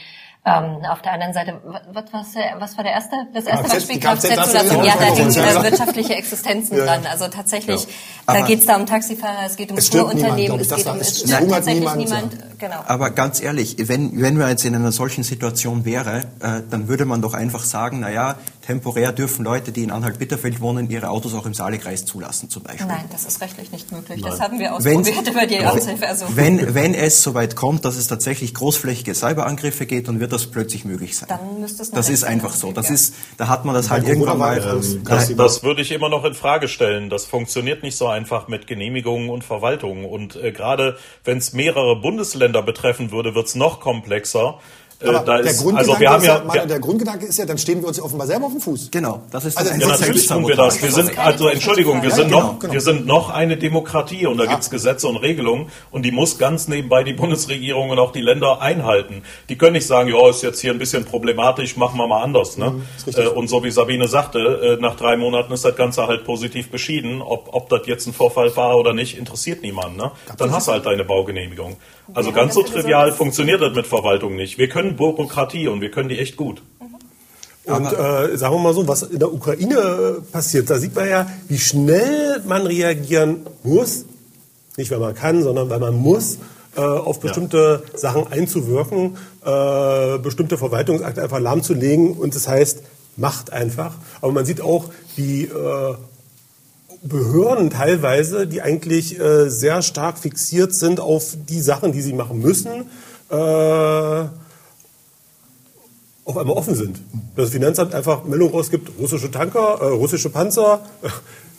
Ähm, 0.49 0.76
auf 0.88 1.03
der 1.03 1.12
anderen 1.14 1.32
Seite, 1.34 1.61
was, 1.92 2.05
was, 2.12 2.26
was 2.61 2.76
war 2.76 2.84
der 2.84 2.92
erste, 2.92 3.16
das 3.34 3.47
erste 3.47 3.68
Beispiel? 3.68 3.97
die 3.97 4.01
KFZ, 4.01 4.28
Kfz-Zulassung. 4.28 4.84
Ja, 4.84 4.94
da 4.97 5.07
Ja. 5.12 5.61
äh, 5.61 5.62
wirtschaftliche 5.64 6.14
Existenzen 6.14 6.78
Ja. 6.78 6.84
dran. 6.84 7.01
Also 7.11 7.26
tatsächlich, 7.26 7.82
Ja. 8.28 8.34
da 8.34 8.40
geht 8.47 8.61
es 8.61 8.66
da 8.66 8.76
um 8.76 8.86
Taxifahrer, 8.86 9.44
es 9.44 9.57
geht 9.57 9.72
um 9.72 9.76
ich. 9.78 9.84
es 9.86 9.90
geht 9.90 10.01
um, 10.03 10.11
es- 10.11 10.70
es 10.70 11.18
stirbt 11.22 11.51
tatsächlich 11.51 11.80
niemand, 11.80 11.99
niemand. 11.99 12.59
Genau. 12.61 12.76
Aber 12.86 13.11
ganz 13.11 13.42
ehrlich, 13.42 13.74
wenn, 13.88 14.22
wenn 14.22 14.38
wir 14.38 14.49
jetzt 14.49 14.64
in 14.64 14.76
einer 14.76 14.92
solchen 14.92 15.24
Situation 15.24 15.84
wäre, 15.84 16.18
äh, 16.40 16.62
dann 16.70 16.86
würde 16.86 17.07
man 17.07 17.20
doch 17.22 17.34
einfach 17.34 17.64
sagen, 17.64 17.99
na 18.01 18.11
ja, 18.11 18.36
temporär 18.67 19.12
dürfen 19.12 19.45
Leute, 19.45 19.71
die 19.71 19.85
in 19.85 19.91
Anhalt-Bitterfeld 19.91 20.61
wohnen, 20.61 20.91
ihre 20.91 21.09
Autos 21.11 21.35
auch 21.35 21.47
im 21.47 21.55
Saalekreis 21.55 22.05
zulassen 22.05 22.51
zum 22.51 22.64
Beispiel. 22.64 22.87
Nein, 22.87 23.05
das 23.12 23.25
ist 23.25 23.41
rechtlich 23.41 23.71
nicht 23.71 23.93
möglich. 23.93 24.21
Das 24.23 24.41
haben 24.41 24.59
wir 24.59 24.71
Wenn- 24.81 24.99
ausprobiert 24.99 25.29
über 25.29 25.47
die 25.47 25.64
Aushilfe. 25.64 26.07
Also, 26.07 26.27
Wenn, 26.35 26.75
wenn 26.75 26.95
es 26.95 27.23
soweit 27.23 27.55
kommt, 27.55 27.85
dass 27.85 27.97
es 27.97 28.09
tatsächlich 28.09 28.55
großflächige 28.55 29.14
Cyberangriffe 29.14 29.87
geht, 29.87 30.09
dann 30.09 30.19
wird 30.21 30.33
das 30.33 30.47
plötzlich 30.49 30.85
möglich 30.85 31.17
sein. 31.17 31.29
Dann 31.29 31.61
müsste 31.61 31.83
es 31.83 31.91
Das 31.91 32.09
ist 32.09 32.25
einfach 32.25 32.55
so. 32.55 32.73
Das 32.73 32.89
ja. 32.89 32.95
ist, 32.95 33.14
da 33.37 33.49
hat 33.49 33.64
man 33.64 33.75
das 33.75 33.91
halt 33.91 34.05
Bei 34.05 34.11
irgendwann 34.11 34.39
mal. 34.39 34.59
Ähm. 34.59 35.03
Das, 35.05 35.35
das 35.35 35.62
würde 35.62 35.83
ich 35.83 35.93
immer 35.93 36.09
noch 36.09 36.25
in 36.25 36.35
Frage 36.35 36.69
stellen. 36.69 37.09
Das 37.09 37.25
funktioniert 37.25 37.83
nicht 37.83 37.97
so 37.97 38.09
einfach 38.09 38.49
mit 38.49 38.67
Genehmigungen 38.67 39.31
und 39.31 39.45
Verwaltungen. 39.45 40.05
Und 40.05 40.37
äh, 40.37 40.51
gerade 40.53 40.97
wenn 41.25 41.39
es 41.39 41.53
mehrere 41.53 42.01
Bundesländer 42.01 42.62
betreffen 42.62 43.12
würde, 43.12 43.35
wird 43.35 43.47
es 43.47 43.55
noch 43.55 43.81
komplexer. 43.81 44.59
Äh, 45.01 45.09
Aber 45.09 45.18
da 45.20 45.42
der, 45.42 45.51
ist, 45.51 45.62
Grundgedanke 45.62 45.90
also 45.90 46.01
wir 46.01 46.11
haben 46.11 46.22
ist 46.22 46.26
ja, 46.26 46.55
ja, 46.55 46.66
der 46.66 46.80
Grundgedanke 46.80 47.26
ist 47.26 47.38
ja, 47.38 47.44
dann 47.44 47.59
stehen 47.59 47.80
wir 47.82 47.88
uns 47.88 47.99
ja 47.99 48.03
offenbar 48.03 48.26
selber 48.26 48.47
auf 48.47 48.53
dem 48.53 48.61
Fuß. 48.61 48.90
Genau, 48.90 49.22
das 49.30 49.44
ist 49.44 49.59
Also 49.59 49.70
das 49.70 49.74
in 49.76 49.80
ja, 49.82 49.88
natürlich 49.88 50.26
tun 50.26 50.49
wir 50.49 50.57
das. 50.57 50.80
Wir 50.80 50.92
sind, 50.92 51.18
also 51.18 51.49
Entschuldigung, 51.49 52.03
wir 52.03 52.11
sind 52.11 52.30
noch, 52.30 52.59
genau. 52.59 52.72
wir 52.72 52.80
sind 52.80 53.07
noch 53.07 53.30
eine 53.30 53.57
Demokratie 53.57 54.26
und 54.26 54.38
da 54.38 54.47
gibt's 54.47 54.70
Gesetze 54.70 55.07
und 55.09 55.16
Regelungen 55.16 55.68
und 55.90 56.03
die 56.03 56.12
muss 56.12 56.38
ganz 56.38 56.68
nebenbei 56.68 57.05
die 57.05 57.12
Bundesregierung 57.12 57.90
und 57.90 57.99
auch 57.99 58.12
die 58.12 58.22
Länder 58.22 58.62
einhalten. 58.62 59.22
Die 59.49 59.59
können 59.59 59.74
nicht 59.74 59.86
sagen, 59.86 60.09
ja, 60.09 60.30
ist 60.30 60.42
jetzt 60.42 60.61
hier 60.61 60.72
ein 60.72 60.78
bisschen 60.78 61.05
problematisch, 61.05 61.76
machen 61.76 61.99
wir 61.99 62.07
mal 62.07 62.22
anders. 62.22 62.57
Ne? 62.57 62.80
richtig. 63.07 63.24
Äh, 63.24 63.28
Und 63.28 63.49
so 63.49 63.62
wie 63.64 63.70
Sabine 63.70 64.09
sagte, 64.09 64.76
äh, 64.78 64.82
nach 64.82 64.97
drei 64.97 65.16
Monaten 65.16 65.53
ist 65.53 65.64
das 65.64 65.76
Ganze 65.76 66.07
halt 66.07 66.24
positiv 66.24 66.70
beschieden. 66.70 67.20
Ob, 67.20 67.51
ob 67.53 67.68
das 67.68 67.82
jetzt 67.86 68.07
ein 68.07 68.12
Vorfall 68.12 68.55
war 68.57 68.76
oder 68.76 68.94
nicht, 68.94 69.18
interessiert 69.18 69.62
niemanden. 69.62 69.97
Ne? 69.97 70.11
Dann 70.38 70.53
hast 70.53 70.68
du 70.68 70.72
halt 70.72 70.86
deine 70.86 71.05
Baugenehmigung. 71.05 71.76
Also 72.14 72.32
ganz 72.32 72.55
so 72.55 72.62
trivial 72.62 73.12
funktioniert 73.12 73.61
das 73.61 73.74
mit 73.74 73.86
Verwaltung 73.86 74.36
nicht. 74.36 74.59
Wir 74.59 74.68
können 74.68 74.86
Bürokratie 74.95 75.68
und 75.68 75.80
wir 75.80 75.91
können 75.91 76.09
die 76.09 76.18
echt 76.18 76.37
gut. 76.37 76.62
Und 77.64 77.87
äh, 77.87 78.37
sagen 78.37 78.55
wir 78.55 78.61
mal 78.61 78.74
so, 78.74 78.87
was 78.87 79.03
in 79.03 79.18
der 79.18 79.32
Ukraine 79.32 80.22
passiert, 80.30 80.70
da 80.70 80.78
sieht 80.78 80.95
man 80.95 81.09
ja, 81.09 81.26
wie 81.49 81.59
schnell 81.59 82.41
man 82.47 82.64
reagieren 82.64 83.41
muss. 83.64 84.05
Nicht, 84.76 84.91
weil 84.93 85.01
man 85.01 85.14
kann, 85.14 85.43
sondern 85.43 85.68
weil 85.68 85.80
man 85.80 85.95
muss, 85.97 86.39
äh, 86.76 86.80
auf 86.80 87.18
bestimmte 87.18 87.82
Sachen 87.95 88.30
einzuwirken, 88.30 89.16
äh, 89.45 90.18
bestimmte 90.18 90.59
Verwaltungsakte 90.59 91.22
einfach 91.22 91.41
lahmzulegen. 91.41 92.12
Und 92.12 92.37
das 92.37 92.47
heißt, 92.47 92.82
macht 93.16 93.53
einfach. 93.53 93.95
Aber 94.20 94.32
man 94.32 94.45
sieht 94.45 94.61
auch, 94.61 94.91
wie 95.16 95.45
äh, 95.45 95.95
Behörden 97.03 97.70
teilweise, 97.70 98.47
die 98.47 98.62
eigentlich 98.62 99.18
äh, 99.18 99.49
sehr 99.49 99.82
stark 99.82 100.18
fixiert 100.18 100.74
sind 100.74 101.01
auf 101.01 101.37
die 101.49 101.61
Sachen, 101.61 101.93
die 101.93 102.03
sie 102.03 102.12
machen 102.12 102.41
müssen, 102.41 102.91
äh, 103.30 104.24
auf 106.27 106.37
einmal 106.37 106.57
offen 106.57 106.74
sind. 106.74 107.01
Das 107.37 107.51
Finanzamt 107.51 107.95
einfach 107.95 108.24
Meldung 108.24 108.51
rausgibt, 108.51 108.91
russische 109.01 109.31
Tanker, 109.31 109.79
äh, 109.81 109.85
russische 109.87 110.29
Panzer, 110.29 110.81
äh, 111.03 111.09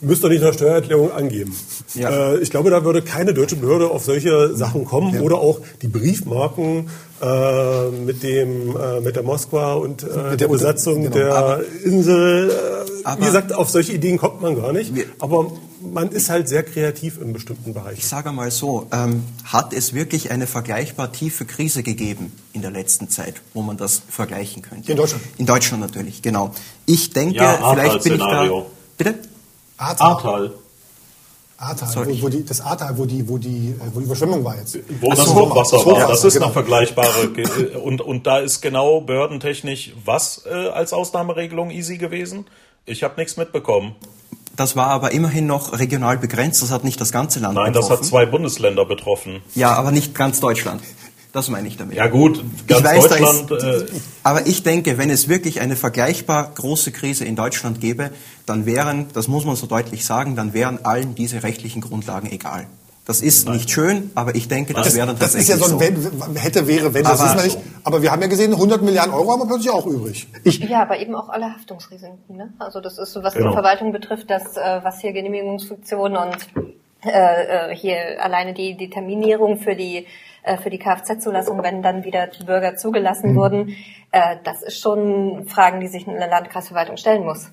müsst 0.00 0.22
ihr 0.22 0.28
nicht 0.28 0.42
der 0.44 0.52
Steuererklärung 0.52 1.10
angeben. 1.10 1.56
Ja. 1.94 2.34
Äh, 2.34 2.38
ich 2.38 2.50
glaube, 2.50 2.70
da 2.70 2.84
würde 2.84 3.02
keine 3.02 3.34
deutsche 3.34 3.56
Behörde 3.56 3.90
auf 3.90 4.04
solche 4.04 4.54
Sachen 4.54 4.84
kommen 4.84 5.20
oder 5.22 5.36
auch 5.38 5.58
die 5.82 5.88
Briefmarken 5.88 6.88
äh, 7.20 7.88
mit 7.90 8.22
dem 8.22 8.76
äh, 8.76 9.00
mit 9.00 9.16
der 9.16 9.22
Moskwa 9.24 9.72
und 9.74 10.02
äh, 10.04 10.06
der, 10.06 10.36
der- 10.36 10.48
Besatzung 10.48 11.02
genau. 11.02 11.16
der 11.16 11.34
Aber- 11.34 11.60
Insel. 11.84 12.50
Äh, 12.50 12.54
Aber- 13.04 13.20
wie 13.22 13.24
gesagt, 13.26 13.52
auf 13.54 13.70
solche 13.70 13.92
Ideen 13.94 14.18
kommt 14.18 14.40
man 14.42 14.54
gar 14.60 14.72
nicht. 14.72 14.94
Wir- 14.94 15.06
Aber 15.18 15.50
man 15.80 16.10
ist 16.10 16.28
halt 16.30 16.48
sehr 16.48 16.62
kreativ 16.62 17.20
in 17.20 17.32
bestimmten 17.32 17.72
Bereichen. 17.74 17.98
Ich 17.98 18.06
sage 18.06 18.32
mal 18.32 18.50
so, 18.50 18.86
ähm, 18.92 19.24
hat 19.44 19.72
es 19.72 19.94
wirklich 19.94 20.30
eine 20.30 20.46
vergleichbar 20.46 21.12
tiefe 21.12 21.44
Krise 21.44 21.82
gegeben 21.82 22.32
in 22.52 22.62
der 22.62 22.70
letzten 22.70 23.08
Zeit, 23.08 23.34
wo 23.54 23.62
man 23.62 23.76
das 23.76 24.02
vergleichen 24.08 24.62
könnte? 24.62 24.90
In 24.90 24.96
Deutschland? 24.96 25.22
In 25.38 25.46
Deutschland 25.46 25.80
natürlich, 25.82 26.22
genau. 26.22 26.52
Ich 26.86 27.10
denke, 27.10 27.36
Ja, 27.36 27.70
vielleicht 27.74 28.02
bin 28.04 28.14
ich 28.14 28.18
da... 28.20 28.62
Bitte? 28.96 29.14
Ahrtal. 29.76 30.06
Ahrtal. 30.12 30.54
Ahrtal, 31.60 31.88
Sorry. 31.88 32.18
wo, 32.20 32.26
wo 32.26 32.28
die, 32.28 32.44
das 32.44 32.60
Ahrtal, 32.60 32.96
wo 32.98 33.04
die, 33.04 33.28
wo 33.28 33.36
die, 33.36 33.70
äh, 33.70 33.74
wo 33.92 33.98
die 33.98 34.06
Überschwemmung 34.06 34.44
war 34.44 34.56
jetzt. 34.56 34.78
Wo 35.00 35.10
das 35.10 35.24
so, 35.26 35.34
Hochwasser 35.34 35.76
das 35.78 35.86
war. 35.86 35.92
Hochwasser, 35.94 36.08
Das 36.08 36.24
ist 36.24 36.32
genau. 36.34 36.46
eine 36.46 36.52
vergleichbare. 36.52 37.30
Ge- 37.32 37.74
Und, 37.76 38.00
und 38.00 38.26
da 38.28 38.38
ist 38.38 38.60
genau 38.60 39.00
behördentechnisch 39.00 39.92
was 40.04 40.42
äh, 40.46 40.50
als 40.68 40.92
Ausnahmeregelung 40.92 41.70
easy 41.70 41.98
gewesen? 41.98 42.46
Ich 42.86 43.02
habe 43.02 43.14
nichts 43.16 43.36
mitbekommen. 43.36 43.96
Das 44.58 44.74
war 44.76 44.88
aber 44.88 45.12
immerhin 45.12 45.46
noch 45.46 45.78
regional 45.78 46.18
begrenzt, 46.18 46.60
das 46.62 46.70
hat 46.72 46.82
nicht 46.82 47.00
das 47.00 47.12
ganze 47.12 47.38
Land 47.38 47.54
Nein, 47.54 47.72
das 47.72 47.84
betroffen. 47.86 48.02
hat 48.02 48.08
zwei 48.08 48.26
Bundesländer 48.26 48.84
betroffen. 48.84 49.40
Ja, 49.54 49.72
aber 49.74 49.92
nicht 49.92 50.14
ganz 50.16 50.40
Deutschland. 50.40 50.82
Das 51.32 51.48
meine 51.48 51.68
ich 51.68 51.76
damit. 51.76 51.94
Ja 51.96 52.08
gut, 52.08 52.42
ganz 52.66 52.82
weiß, 52.84 53.06
Deutschland. 53.08 53.50
ist- 53.52 53.62
äh, 53.62 54.00
Aber 54.24 54.46
ich 54.48 54.64
denke, 54.64 54.98
wenn 54.98 55.10
es 55.10 55.28
wirklich 55.28 55.60
eine 55.60 55.76
vergleichbar 55.76 56.50
große 56.54 56.90
Krise 56.90 57.24
in 57.24 57.36
Deutschland 57.36 57.80
gäbe, 57.80 58.10
dann 58.46 58.66
wären, 58.66 59.06
das 59.12 59.28
muss 59.28 59.44
man 59.44 59.54
so 59.54 59.66
deutlich 59.68 60.04
sagen, 60.04 60.34
dann 60.36 60.52
wären 60.54 60.84
allen 60.84 61.14
diese 61.14 61.42
rechtlichen 61.44 61.80
Grundlagen 61.80 62.28
egal. 62.32 62.66
Das 63.08 63.22
ist 63.22 63.48
nicht 63.48 63.70
schön, 63.70 64.10
aber 64.14 64.34
ich 64.34 64.48
denke, 64.48 64.74
das, 64.74 64.84
Das, 64.88 64.94
wäre 64.96 65.06
dann 65.06 65.18
das 65.18 65.34
ist 65.34 65.48
tatsächlich 65.48 65.62
ja 65.62 65.68
so 65.78 65.78
ein 65.78 65.96
so. 66.02 66.26
wenn, 66.28 66.36
hätte, 66.36 66.66
wäre, 66.68 66.92
wenn, 66.92 67.04
das 67.04 67.18
Aber- 67.18 67.24
wissen 67.30 67.38
wir 67.38 67.44
nicht. 67.44 67.58
Aber 67.84 68.02
wir 68.02 68.12
haben 68.12 68.20
ja 68.20 68.28
gesehen, 68.28 68.52
100 68.52 68.82
Milliarden 68.82 69.14
Euro 69.14 69.32
haben 69.32 69.40
wir 69.40 69.46
plötzlich 69.46 69.70
auch 69.70 69.86
übrig. 69.86 70.28
Ich, 70.44 70.58
Ja, 70.60 70.82
aber 70.82 70.98
eben 71.00 71.14
auch 71.14 71.30
alle 71.30 71.46
Haftungsrisiken. 71.54 72.18
Ne? 72.36 72.52
Also 72.58 72.80
das 72.82 72.98
ist 72.98 73.12
so, 73.14 73.22
was 73.22 73.32
Genau. 73.32 73.48
die 73.48 73.54
Verwaltung 73.54 73.92
betrifft, 73.92 74.28
das, 74.30 74.58
äh, 74.58 74.80
was 74.82 75.00
hier 75.00 75.12
Genehmigungsfunktion 75.14 76.18
und 76.18 76.36
äh, 77.06 77.70
äh, 77.70 77.74
hier 77.74 78.22
alleine 78.22 78.52
die, 78.52 78.76
die 78.76 78.90
Terminierung 78.90 79.58
für 79.58 79.74
die 79.74 80.06
äh, 80.42 80.58
für 80.58 80.68
die 80.70 80.78
Kfz-Zulassung, 80.78 81.62
wenn 81.62 81.82
dann 81.82 82.04
wieder 82.04 82.26
die 82.26 82.44
Bürger 82.44 82.76
zugelassen 82.76 83.34
wurden, 83.36 83.70
äh, 84.12 84.36
das 84.44 84.62
ist 84.62 84.80
schon 84.80 85.46
Fragen, 85.48 85.80
die 85.80 85.88
sich 85.88 86.06
eine 86.06 86.28
Landkreisverwaltung 86.28 86.96
stellen 86.98 87.24
muss. 87.24 87.48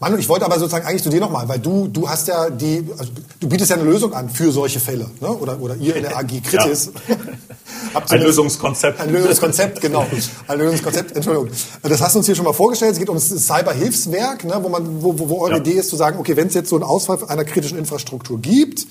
Manu, 0.00 0.16
ich 0.16 0.28
wollte 0.30 0.46
aber 0.46 0.58
sozusagen 0.58 0.86
eigentlich 0.86 1.02
zu 1.02 1.10
dir 1.10 1.20
nochmal, 1.20 1.46
weil 1.46 1.58
du, 1.58 1.86
du 1.86 2.08
hast 2.08 2.26
ja 2.26 2.48
die, 2.48 2.88
also 2.96 3.12
du 3.38 3.48
bietest 3.48 3.70
ja 3.70 3.76
eine 3.76 3.84
Lösung 3.84 4.14
an 4.14 4.30
für 4.30 4.50
solche 4.50 4.80
Fälle, 4.80 5.10
ne? 5.20 5.28
Oder, 5.28 5.60
oder 5.60 5.76
ihr 5.76 5.94
in 5.94 6.02
der 6.02 6.16
AG 6.16 6.26
Kritis. 6.42 6.90
Habt 7.94 8.10
Ein 8.10 8.22
Lösungskonzept. 8.22 8.98
Ein 8.98 9.10
Lösungskonzept, 9.12 9.80
genau. 9.80 10.06
Ein 10.48 10.58
Lösungskonzept, 10.58 11.12
Entschuldigung. 11.16 11.50
Das 11.82 12.00
hast 12.00 12.14
du 12.14 12.18
uns 12.20 12.26
hier 12.26 12.34
schon 12.34 12.44
mal 12.46 12.52
vorgestellt. 12.54 12.92
Es 12.92 12.98
geht 12.98 13.08
um 13.10 13.16
das 13.16 13.28
Cyberhilfswerk, 13.28 14.44
ne, 14.44 14.58
wo, 14.62 14.68
man, 14.70 15.02
wo, 15.02 15.18
wo, 15.18 15.28
wo 15.28 15.38
eure 15.42 15.52
Ja. 15.52 15.56
Idee 15.58 15.72
ist 15.72 15.90
zu 15.90 15.96
sagen, 15.96 16.18
okay, 16.18 16.34
wenn 16.36 16.48
es 16.48 16.54
jetzt 16.54 16.70
so 16.70 16.76
einen 16.76 16.84
Ausfall 16.84 17.18
einer 17.28 17.44
kritischen 17.44 17.76
Infrastruktur 17.78 18.38
gibt, 18.40 18.86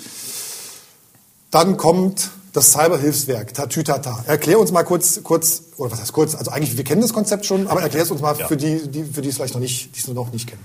dann 1.52 1.78
kommt 1.78 2.30
das 2.54 2.72
Cyberhilfswerk, 2.72 3.54
Tatütata. 3.54 4.24
Erklär 4.28 4.60
uns 4.60 4.72
mal 4.72 4.84
kurz, 4.84 5.22
kurz, 5.24 5.64
oder 5.78 5.92
was 5.92 6.02
heißt 6.02 6.14
kurz, 6.14 6.36
also 6.36 6.52
eigentlich, 6.52 6.78
wir 6.78 6.84
kennen 6.84 7.02
das 7.02 7.14
Konzept 7.14 7.46
schon, 7.46 7.68
aber 7.68 7.82
erklär 7.82 8.04
es 8.04 8.12
uns 8.12 8.22
mal 8.22 8.36
Ja. 8.38 8.48
für 8.48 8.58
die, 8.58 8.88
die, 8.88 9.04
für 9.06 9.22
die 9.22 9.30
es 9.30 9.36
vielleicht 9.36 9.54
noch 9.56 9.62
nicht, 9.62 9.96
die 9.96 10.00
es 10.00 10.08
noch 10.08 10.32
nicht 10.32 10.48
kennen. 10.48 10.64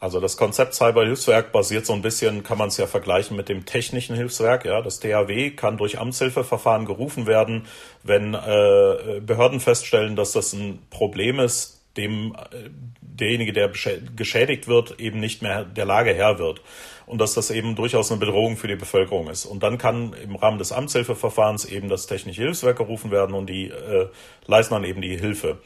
Also 0.00 0.20
das 0.20 0.36
Konzept 0.36 0.74
Cyberhilfswerk 0.74 1.50
basiert 1.50 1.84
so 1.84 1.92
ein 1.92 2.02
bisschen, 2.02 2.44
kann 2.44 2.56
man 2.56 2.68
es 2.68 2.76
ja 2.76 2.86
vergleichen 2.86 3.36
mit 3.36 3.48
dem 3.48 3.66
technischen 3.66 4.14
Hilfswerk. 4.14 4.64
Ja, 4.64 4.80
das 4.80 5.00
THW 5.00 5.50
kann 5.50 5.76
durch 5.76 5.98
Amtshilfeverfahren 5.98 6.86
gerufen 6.86 7.26
werden, 7.26 7.66
wenn 8.04 8.32
äh, 8.32 9.20
Behörden 9.20 9.58
feststellen, 9.58 10.14
dass 10.14 10.32
das 10.32 10.52
ein 10.52 10.78
Problem 10.90 11.40
ist, 11.40 11.82
dem 11.96 12.36
äh, 12.36 12.70
derjenige, 13.00 13.52
der 13.52 13.72
geschädigt 14.14 14.68
wird, 14.68 15.00
eben 15.00 15.18
nicht 15.18 15.42
mehr 15.42 15.64
der 15.64 15.84
Lage 15.84 16.14
Herr 16.14 16.38
wird. 16.38 16.60
Und 17.06 17.20
dass 17.20 17.34
das 17.34 17.50
eben 17.50 17.74
durchaus 17.74 18.12
eine 18.12 18.20
Bedrohung 18.20 18.56
für 18.56 18.68
die 18.68 18.76
Bevölkerung 18.76 19.28
ist. 19.28 19.46
Und 19.46 19.62
dann 19.64 19.78
kann 19.78 20.12
im 20.12 20.36
Rahmen 20.36 20.58
des 20.58 20.70
Amtshilfeverfahrens 20.70 21.64
eben 21.64 21.88
das 21.88 22.06
technische 22.06 22.42
Hilfswerk 22.42 22.76
gerufen 22.76 23.10
werden 23.10 23.34
und 23.34 23.46
die 23.48 23.68
äh, 23.68 24.08
leisten 24.46 24.74
dann 24.74 24.84
eben 24.84 25.02
die 25.02 25.16
Hilfe. 25.16 25.58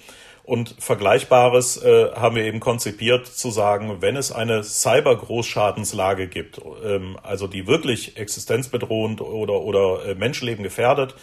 Und 0.45 0.74
Vergleichbares 0.80 1.82
äh, 1.82 2.11
haben 2.14 2.34
wir 2.34 2.45
eben 2.45 2.59
konzipiert 2.59 3.26
zu 3.28 3.51
sagen, 3.51 3.99
wenn 4.01 4.16
es 4.16 4.32
eine 4.32 4.64
Cyber-Großschadenslage 4.64 6.26
gibt, 6.26 6.61
ähm, 6.84 7.16
also 7.22 7.47
die 7.47 7.68
wirklich 7.68 8.16
existenzbedrohend 8.16 9.20
oder, 9.20 9.61
oder 9.61 10.05
äh, 10.05 10.14
Menschenleben 10.16 10.64
gefährdet, 10.64 11.14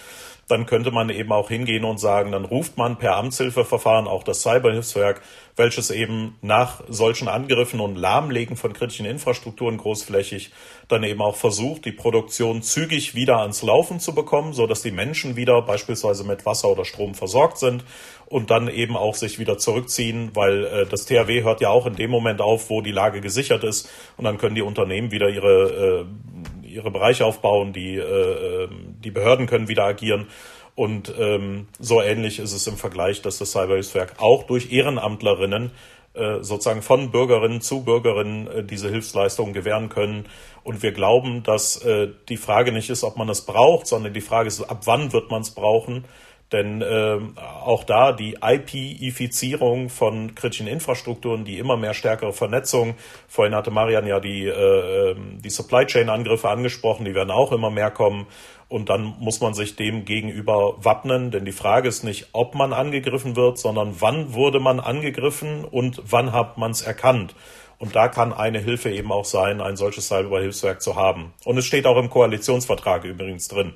dann 0.50 0.66
könnte 0.66 0.90
man 0.90 1.10
eben 1.10 1.32
auch 1.32 1.50
hingehen 1.50 1.86
und 1.86 2.00
sagen, 2.00 2.32
dann 2.32 2.44
ruft 2.44 2.76
man 2.76 2.98
per 2.98 3.16
Amtshilfeverfahren 3.18 4.08
auch 4.08 4.24
das 4.24 4.42
Cyberhilfswerk, 4.42 5.22
welches 5.56 5.92
eben 5.92 6.38
nach 6.42 6.82
solchen 6.90 7.28
Angriffen 7.28 7.80
und 7.80 7.96
Lahmlegen 7.96 8.56
von 8.56 8.74
kritischen 8.74 9.06
Infrastrukturen 9.06 9.78
großflächig 9.78 10.52
dann 10.88 11.04
eben 11.04 11.22
auch 11.22 11.36
versucht, 11.36 11.86
die 11.86 11.92
Produktion 11.92 12.64
zügig 12.64 13.14
wieder 13.14 13.38
ans 13.42 13.62
Laufen 13.62 14.00
zu 14.00 14.16
bekommen, 14.16 14.54
so 14.54 14.66
dass 14.66 14.82
die 14.82 14.92
Menschen 14.92 15.36
wieder 15.36 15.62
beispielsweise 15.62 16.24
mit 16.24 16.48
Wasser 16.48 16.70
oder 16.70 16.84
Strom 16.84 17.14
versorgt 17.14 17.60
sind 17.60 17.84
und 18.30 18.52
dann 18.52 18.70
eben 18.70 18.96
auch 18.96 19.16
sich 19.16 19.40
wieder 19.40 19.58
zurückziehen, 19.58 20.32
weil 20.34 20.66
äh, 20.66 20.86
das 20.86 21.06
THW 21.06 21.44
hört 21.44 21.62
ja 21.62 21.70
auch 21.70 21.86
in 21.86 21.96
dem 21.96 22.12
Moment 22.12 22.42
auf, 22.42 22.70
wo 22.70 22.82
die 22.82 22.92
Lage 22.92 23.22
gesichert 23.22 23.64
ist 23.64 23.90
und 24.18 24.24
dann 24.24 24.38
können 24.38 24.56
die 24.56 24.62
Unternehmen 24.62 25.12
wieder 25.12 25.30
ihre 25.30 26.06
äh, 26.06 26.50
ihre 26.70 26.92
Bereiche 26.92 27.26
aufbauen, 27.26 27.74
die, 27.74 27.96
äh, 27.96 28.64
ähm, 28.64 28.96
die 29.04 29.12
Behörden 29.12 29.48
können 29.48 29.68
wieder 29.68 29.86
agieren. 29.86 30.28
Und 30.76 31.14
ähm, 31.20 31.68
so 31.80 32.02
ähnlich 32.02 32.40
ist 32.40 32.54
es 32.54 32.68
im 32.68 32.78
Vergleich, 32.78 33.22
dass 33.22 33.38
das 33.38 33.52
Cyberhilfswerk 33.52 34.16
auch 34.20 34.44
durch 34.44 34.72
Ehrenamtlerinnen 34.72 35.72
äh, 36.14 36.42
sozusagen 36.42 36.82
von 36.82 37.12
Bürgerinnen 37.12 37.62
zu 37.62 37.84
Bürgerinnen 37.84 38.48
äh, 38.48 38.64
diese 38.64 38.90
Hilfsleistungen 38.90 39.54
gewähren 39.54 39.90
können. 39.90 40.26
Und 40.64 40.82
wir 40.82 40.92
glauben, 40.92 41.44
dass 41.44 41.84
äh, 41.84 42.10
die 42.30 42.38
Frage 42.38 42.72
nicht 42.72 42.90
ist, 42.90 43.04
ob 43.04 43.18
man 43.18 43.30
es 43.30 43.46
braucht, 43.46 43.88
sondern 43.88 44.14
die 44.14 44.22
Frage 44.22 44.48
ist, 44.48 44.62
ab 44.62 44.82
wann 44.86 45.12
wird 45.12 45.30
man 45.32 45.42
es 45.42 45.52
brauchen. 45.52 46.06
Denn 46.52 46.82
äh, 46.82 47.20
auch 47.64 47.84
da 47.84 48.12
die 48.12 48.38
IP-Ifizierung 48.42 49.90
von 49.90 50.34
kritischen 50.34 50.66
Infrastrukturen, 50.66 51.46
die 51.46 51.60
immer 51.60 51.78
mehr 51.78 51.94
stärkere 51.94 52.34
Vernetzung, 52.34 52.96
vorhin 53.28 53.54
hatte 53.54 53.70
Marian 53.70 54.08
ja 54.08 54.20
die, 54.20 54.46
äh, 54.46 55.12
ähm, 55.12 55.40
die 55.44 55.50
Supply 55.52 55.86
Chain-Angriffe 55.86 56.50
angesprochen, 56.50 57.06
die 57.06 57.14
werden 57.14 57.30
auch 57.30 57.52
immer 57.52 57.70
mehr 57.70 57.92
kommen. 57.92 58.26
Und 58.68 58.90
dann 58.90 59.16
muss 59.20 59.42
man 59.42 59.54
sich 59.54 59.76
dem 59.76 60.06
gegenüber 60.06 60.76
wappnen, 60.84 61.32
denn 61.32 61.46
die 61.46 61.52
Frage 61.52 61.88
ist 61.88 62.04
nicht, 62.04 62.30
ob 62.34 62.54
man 62.54 62.72
angegriffen 62.72 63.36
wird, 63.36 63.58
sondern 63.58 63.96
wann 64.00 64.34
wurde 64.34 64.60
man 64.60 64.80
angegriffen 64.80 65.66
und 65.66 66.02
wann 66.08 66.34
hat 66.34 66.58
man 66.58 66.72
es 66.72 66.82
erkannt. 66.82 67.36
Und 67.80 67.96
da 67.96 68.10
kann 68.10 68.34
eine 68.34 68.60
Hilfe 68.60 68.92
eben 68.92 69.12
auch 69.12 69.26
sein, 69.26 69.62
ein 69.62 69.76
solches 69.76 70.08
Cyberhilfswerk 70.08 70.82
zu 70.82 70.96
haben. 70.96 71.34
Und 71.46 71.58
es 71.58 71.66
steht 71.66 71.88
auch 71.88 71.98
im 71.98 72.10
Koalitionsvertrag 72.10 73.06
übrigens 73.06 73.48
drin. 73.48 73.74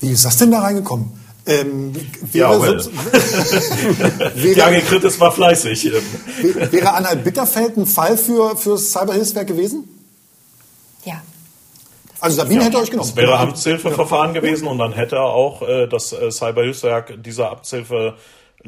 Wie 0.00 0.10
ist 0.10 0.24
das 0.24 0.36
denn 0.36 0.52
da 0.52 0.60
reingekommen? 0.60 1.27
Ähm, 1.48 1.94
wäre 2.30 2.52
ja, 2.52 2.62
well. 2.62 2.78
wäre, 4.34 4.54
Die 4.54 4.62
Angekritis 4.62 5.18
war 5.18 5.32
fleißig. 5.32 5.90
Wäre 6.70 6.92
Anhalt 6.92 7.24
Bitterfeld 7.24 7.78
ein 7.78 7.86
Fall 7.86 8.18
für, 8.18 8.54
für 8.56 8.72
das 8.72 8.92
Cyberhilfswerk 8.92 9.46
gewesen? 9.46 9.88
Ja. 11.04 11.22
Also 12.20 12.36
Sabine 12.36 12.60
ja, 12.60 12.66
hätte 12.66 12.78
euch 12.78 12.90
genommen. 12.90 13.08
Das 13.08 13.16
wäre 13.16 13.38
Amtshilfeverfahren 13.38 14.34
gewesen 14.34 14.68
und 14.68 14.78
dann 14.78 14.92
hätte 14.92 15.20
auch 15.20 15.62
äh, 15.62 15.86
das 15.86 16.12
äh, 16.12 16.30
Cyberhilfswerk 16.30 17.22
dieser 17.22 17.52
Amtshilfe 17.52 18.16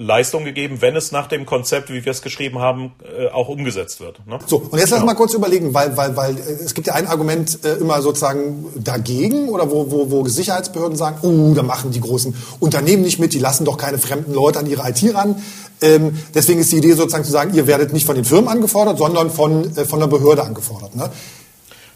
Leistung 0.00 0.44
gegeben, 0.44 0.80
wenn 0.80 0.96
es 0.96 1.12
nach 1.12 1.26
dem 1.26 1.44
Konzept, 1.44 1.90
wie 1.90 2.04
wir 2.06 2.10
es 2.10 2.22
geschrieben 2.22 2.58
haben, 2.58 2.92
äh, 3.02 3.28
auch 3.28 3.48
umgesetzt 3.48 4.00
wird. 4.00 4.26
Ne? 4.26 4.38
So, 4.46 4.56
und 4.70 4.78
jetzt 4.78 4.90
lass 4.90 5.04
mal 5.04 5.12
kurz 5.12 5.34
überlegen, 5.34 5.74
weil, 5.74 5.94
weil, 5.94 6.16
weil 6.16 6.38
äh, 6.38 6.40
es 6.64 6.72
gibt 6.72 6.86
ja 6.86 6.94
ein 6.94 7.06
Argument 7.06 7.62
äh, 7.64 7.74
immer 7.74 8.00
sozusagen 8.00 8.64
dagegen 8.76 9.50
oder 9.50 9.70
wo, 9.70 9.90
wo, 9.90 10.10
wo 10.10 10.26
Sicherheitsbehörden 10.26 10.96
sagen, 10.96 11.18
oh, 11.20 11.52
da 11.54 11.62
machen 11.62 11.90
die 11.90 12.00
großen 12.00 12.34
Unternehmen 12.60 13.02
nicht 13.02 13.18
mit, 13.18 13.34
die 13.34 13.38
lassen 13.38 13.66
doch 13.66 13.76
keine 13.76 13.98
fremden 13.98 14.32
Leute 14.32 14.58
an 14.58 14.66
ihre 14.66 14.88
IT 14.88 15.02
ran. 15.14 15.42
Ähm, 15.82 16.18
deswegen 16.34 16.60
ist 16.60 16.72
die 16.72 16.78
Idee 16.78 16.92
sozusagen 16.92 17.24
zu 17.24 17.32
sagen, 17.32 17.52
ihr 17.52 17.66
werdet 17.66 17.92
nicht 17.92 18.06
von 18.06 18.14
den 18.14 18.24
Firmen 18.24 18.48
angefordert, 18.48 18.96
sondern 18.96 19.30
von, 19.30 19.76
äh, 19.76 19.84
von 19.84 20.00
der 20.00 20.06
Behörde 20.06 20.44
angefordert. 20.44 20.96
Ne? 20.96 21.10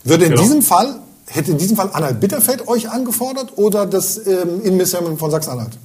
Würde 0.05 0.27
in 0.27 0.33
genau. 0.33 0.43
diesem 0.43 0.61
Fall, 0.61 0.97
hätte 1.29 1.53
in 1.53 1.59
diesem 1.59 1.79
Fall 1.79 1.89
Anhalt 1.95 2.21
Bitterfeld 2.21 2.69
euch 2.69 2.91
angefordert 2.91 3.53
oder 3.57 3.87
das 3.87 4.19
ähm, 4.27 4.61
Innenministerium 4.63 5.17
von 5.17 5.31
Sachsen-Anhalt? 5.31 5.79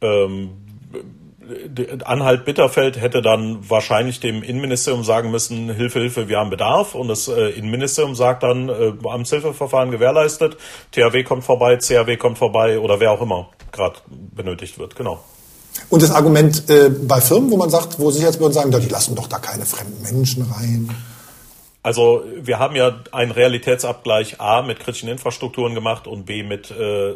Ähm, 0.00 0.50
Anhalt 2.04 2.44
Bitterfeld 2.44 3.00
hätte 3.00 3.22
dann 3.22 3.68
wahrscheinlich 3.68 4.20
dem 4.20 4.42
Innenministerium 4.42 5.04
sagen 5.04 5.30
müssen, 5.30 5.70
Hilfe, 5.70 6.00
Hilfe, 6.00 6.28
wir 6.28 6.38
haben 6.38 6.50
Bedarf. 6.50 6.94
Und 6.94 7.08
das 7.08 7.28
äh, 7.28 7.50
Innenministerium 7.50 8.14
sagt 8.14 8.42
dann, 8.42 8.68
äh, 8.68 8.92
Amtshilfeverfahren 9.04 9.90
gewährleistet, 9.90 10.56
THW 10.92 11.24
kommt 11.24 11.44
vorbei, 11.44 11.76
CHW 11.76 12.16
kommt 12.16 12.38
vorbei 12.38 12.78
oder 12.78 13.00
wer 13.00 13.10
auch 13.10 13.20
immer 13.20 13.48
gerade 13.72 13.96
benötigt 14.34 14.78
wird. 14.78 14.96
Genau. 14.96 15.20
Und 15.88 16.02
das 16.02 16.10
Argument 16.10 16.68
äh, 16.68 16.90
bei 16.90 17.20
Firmen, 17.20 17.50
wo 17.50 17.56
man 17.56 17.70
sagt, 17.70 17.98
wo 17.98 18.10
Sicherheitsbehörden 18.10 18.54
sagen, 18.54 18.70
die 18.70 18.88
lassen 18.88 19.14
doch 19.14 19.26
da 19.26 19.38
keine 19.38 19.64
fremden 19.66 20.02
Menschen 20.02 20.42
rein. 20.42 20.90
Also 21.82 22.24
wir 22.36 22.58
haben 22.58 22.76
ja 22.76 23.00
einen 23.10 23.30
Realitätsabgleich 23.30 24.38
A 24.38 24.60
mit 24.60 24.80
kritischen 24.80 25.08
Infrastrukturen 25.08 25.74
gemacht 25.74 26.06
und 26.06 26.26
B 26.26 26.42
mit, 26.42 26.70
äh, 26.70 27.14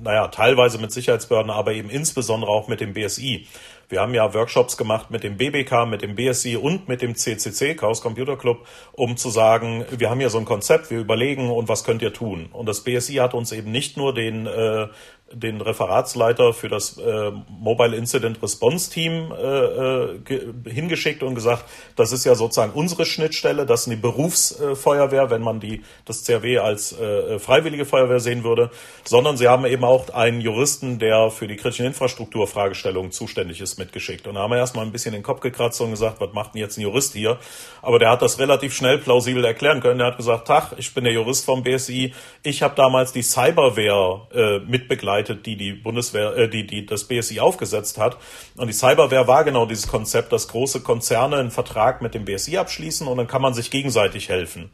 naja, 0.00 0.28
teilweise 0.28 0.78
mit 0.78 0.92
Sicherheitsbehörden, 0.92 1.50
aber 1.50 1.72
eben 1.72 1.90
insbesondere 1.90 2.50
auch 2.50 2.68
mit 2.68 2.80
dem 2.80 2.92
BSI. 2.92 3.48
Wir 3.88 4.00
haben 4.00 4.14
ja 4.14 4.34
Workshops 4.34 4.76
gemacht 4.76 5.10
mit 5.10 5.24
dem 5.24 5.38
BBK, 5.38 5.86
mit 5.86 6.02
dem 6.02 6.14
BSI 6.14 6.56
und 6.56 6.88
mit 6.88 7.00
dem 7.00 7.14
CCC, 7.16 7.74
Chaos 7.74 8.02
Computer 8.02 8.36
Club, 8.36 8.66
um 8.92 9.16
zu 9.16 9.30
sagen, 9.30 9.84
wir 9.90 10.10
haben 10.10 10.20
hier 10.20 10.30
so 10.30 10.38
ein 10.38 10.44
Konzept, 10.44 10.90
wir 10.90 10.98
überlegen 11.00 11.50
und 11.50 11.68
was 11.68 11.84
könnt 11.84 12.02
ihr 12.02 12.12
tun. 12.12 12.50
Und 12.52 12.66
das 12.66 12.84
BSI 12.84 13.14
hat 13.14 13.32
uns 13.34 13.50
eben 13.50 13.72
nicht 13.72 13.96
nur 13.96 14.12
den 14.12 14.46
äh, 14.46 14.88
den 15.32 15.60
Referatsleiter 15.60 16.52
für 16.52 16.68
das 16.68 16.96
äh, 16.96 17.30
Mobile 17.48 17.96
Incident 17.96 18.42
Response 18.42 18.90
Team 18.90 19.32
äh, 19.32 19.44
äh 19.44 20.18
hingeschickt 20.66 21.22
und 21.22 21.34
gesagt, 21.34 21.64
das 21.96 22.12
ist 22.12 22.24
ja 22.24 22.34
sozusagen 22.34 22.72
unsere 22.72 23.04
Schnittstelle, 23.04 23.66
das 23.66 23.86
ist 23.86 23.90
die 23.90 23.96
Berufsfeuerwehr, 23.96 25.30
wenn 25.30 25.42
man 25.42 25.60
die 25.60 25.82
das 26.04 26.24
CRW 26.24 26.58
als 26.58 26.98
äh, 26.98 27.38
freiwillige 27.38 27.84
Feuerwehr 27.84 28.20
sehen 28.20 28.44
würde, 28.44 28.70
sondern 29.04 29.36
sie 29.36 29.48
haben 29.48 29.66
eben 29.66 29.84
auch 29.84 30.08
einen 30.10 30.40
Juristen, 30.40 30.98
der 30.98 31.30
für 31.30 31.46
die 31.46 31.56
kritischen 31.56 31.86
Infrastrukturfragestellungen 31.86 33.12
zuständig 33.12 33.60
ist, 33.60 33.78
mitgeschickt. 33.78 34.26
Und 34.26 34.34
da 34.34 34.40
haben 34.40 34.50
wir 34.50 34.58
erstmal 34.58 34.86
ein 34.86 34.92
bisschen 34.92 35.12
den 35.12 35.22
Kopf 35.22 35.40
gekratzt 35.40 35.80
und 35.80 35.90
gesagt, 35.90 36.20
was 36.20 36.32
macht 36.32 36.54
denn 36.54 36.60
jetzt 36.60 36.78
ein 36.78 36.82
Jurist 36.82 37.12
hier? 37.12 37.38
Aber 37.82 37.98
der 37.98 38.10
hat 38.10 38.22
das 38.22 38.38
relativ 38.38 38.74
schnell 38.74 38.98
plausibel 38.98 39.44
erklären 39.44 39.80
können. 39.80 39.98
Der 39.98 40.08
hat 40.08 40.16
gesagt, 40.16 40.46
Tag, 40.46 40.72
ich 40.78 40.94
bin 40.94 41.04
der 41.04 41.12
Jurist 41.12 41.44
vom 41.44 41.62
BSI, 41.62 42.14
ich 42.42 42.62
habe 42.62 42.74
damals 42.74 43.12
die 43.12 43.22
Cyberwehr 43.22 44.26
äh, 44.32 44.58
mitbegleitet 44.60 45.17
begleitet, 45.18 45.46
die 45.46 45.56
die 45.56 45.72
Bundeswehr, 45.72 46.36
äh, 46.36 46.48
die, 46.48 46.66
die 46.66 46.86
das 46.86 47.04
BSI 47.04 47.40
aufgesetzt 47.40 47.98
hat. 47.98 48.16
Und 48.56 48.68
die 48.68 48.72
Cyberwehr 48.72 49.26
war 49.26 49.44
genau 49.44 49.66
dieses 49.66 49.88
Konzept, 49.88 50.32
dass 50.32 50.48
große 50.48 50.80
Konzerne 50.80 51.36
einen 51.36 51.50
Vertrag 51.50 52.02
mit 52.02 52.14
dem 52.14 52.24
BSI 52.24 52.58
abschließen 52.58 53.06
und 53.06 53.16
dann 53.16 53.26
kann 53.26 53.42
man 53.42 53.54
sich 53.54 53.70
gegenseitig 53.70 54.28
helfen. 54.28 54.70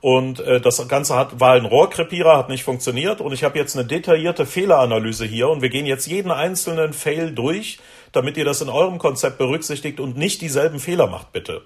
Und 0.00 0.40
äh, 0.40 0.60
das 0.60 0.86
Ganze 0.86 1.16
hat, 1.16 1.40
war 1.40 1.54
ein 1.54 1.64
Rohrkrepierer, 1.64 2.36
hat 2.36 2.48
nicht 2.48 2.62
funktioniert. 2.62 3.20
Und 3.20 3.32
ich 3.32 3.42
habe 3.42 3.58
jetzt 3.58 3.76
eine 3.76 3.84
detaillierte 3.84 4.46
Fehleranalyse 4.46 5.24
hier 5.24 5.48
und 5.48 5.60
wir 5.60 5.70
gehen 5.70 5.86
jetzt 5.86 6.06
jeden 6.06 6.30
einzelnen 6.30 6.92
Fail 6.92 7.32
durch, 7.32 7.78
damit 8.12 8.36
ihr 8.36 8.44
das 8.44 8.60
in 8.60 8.68
eurem 8.68 8.98
Konzept 8.98 9.38
berücksichtigt 9.38 9.98
und 9.98 10.16
nicht 10.16 10.40
dieselben 10.40 10.78
Fehler 10.78 11.08
macht, 11.08 11.32
bitte. 11.32 11.62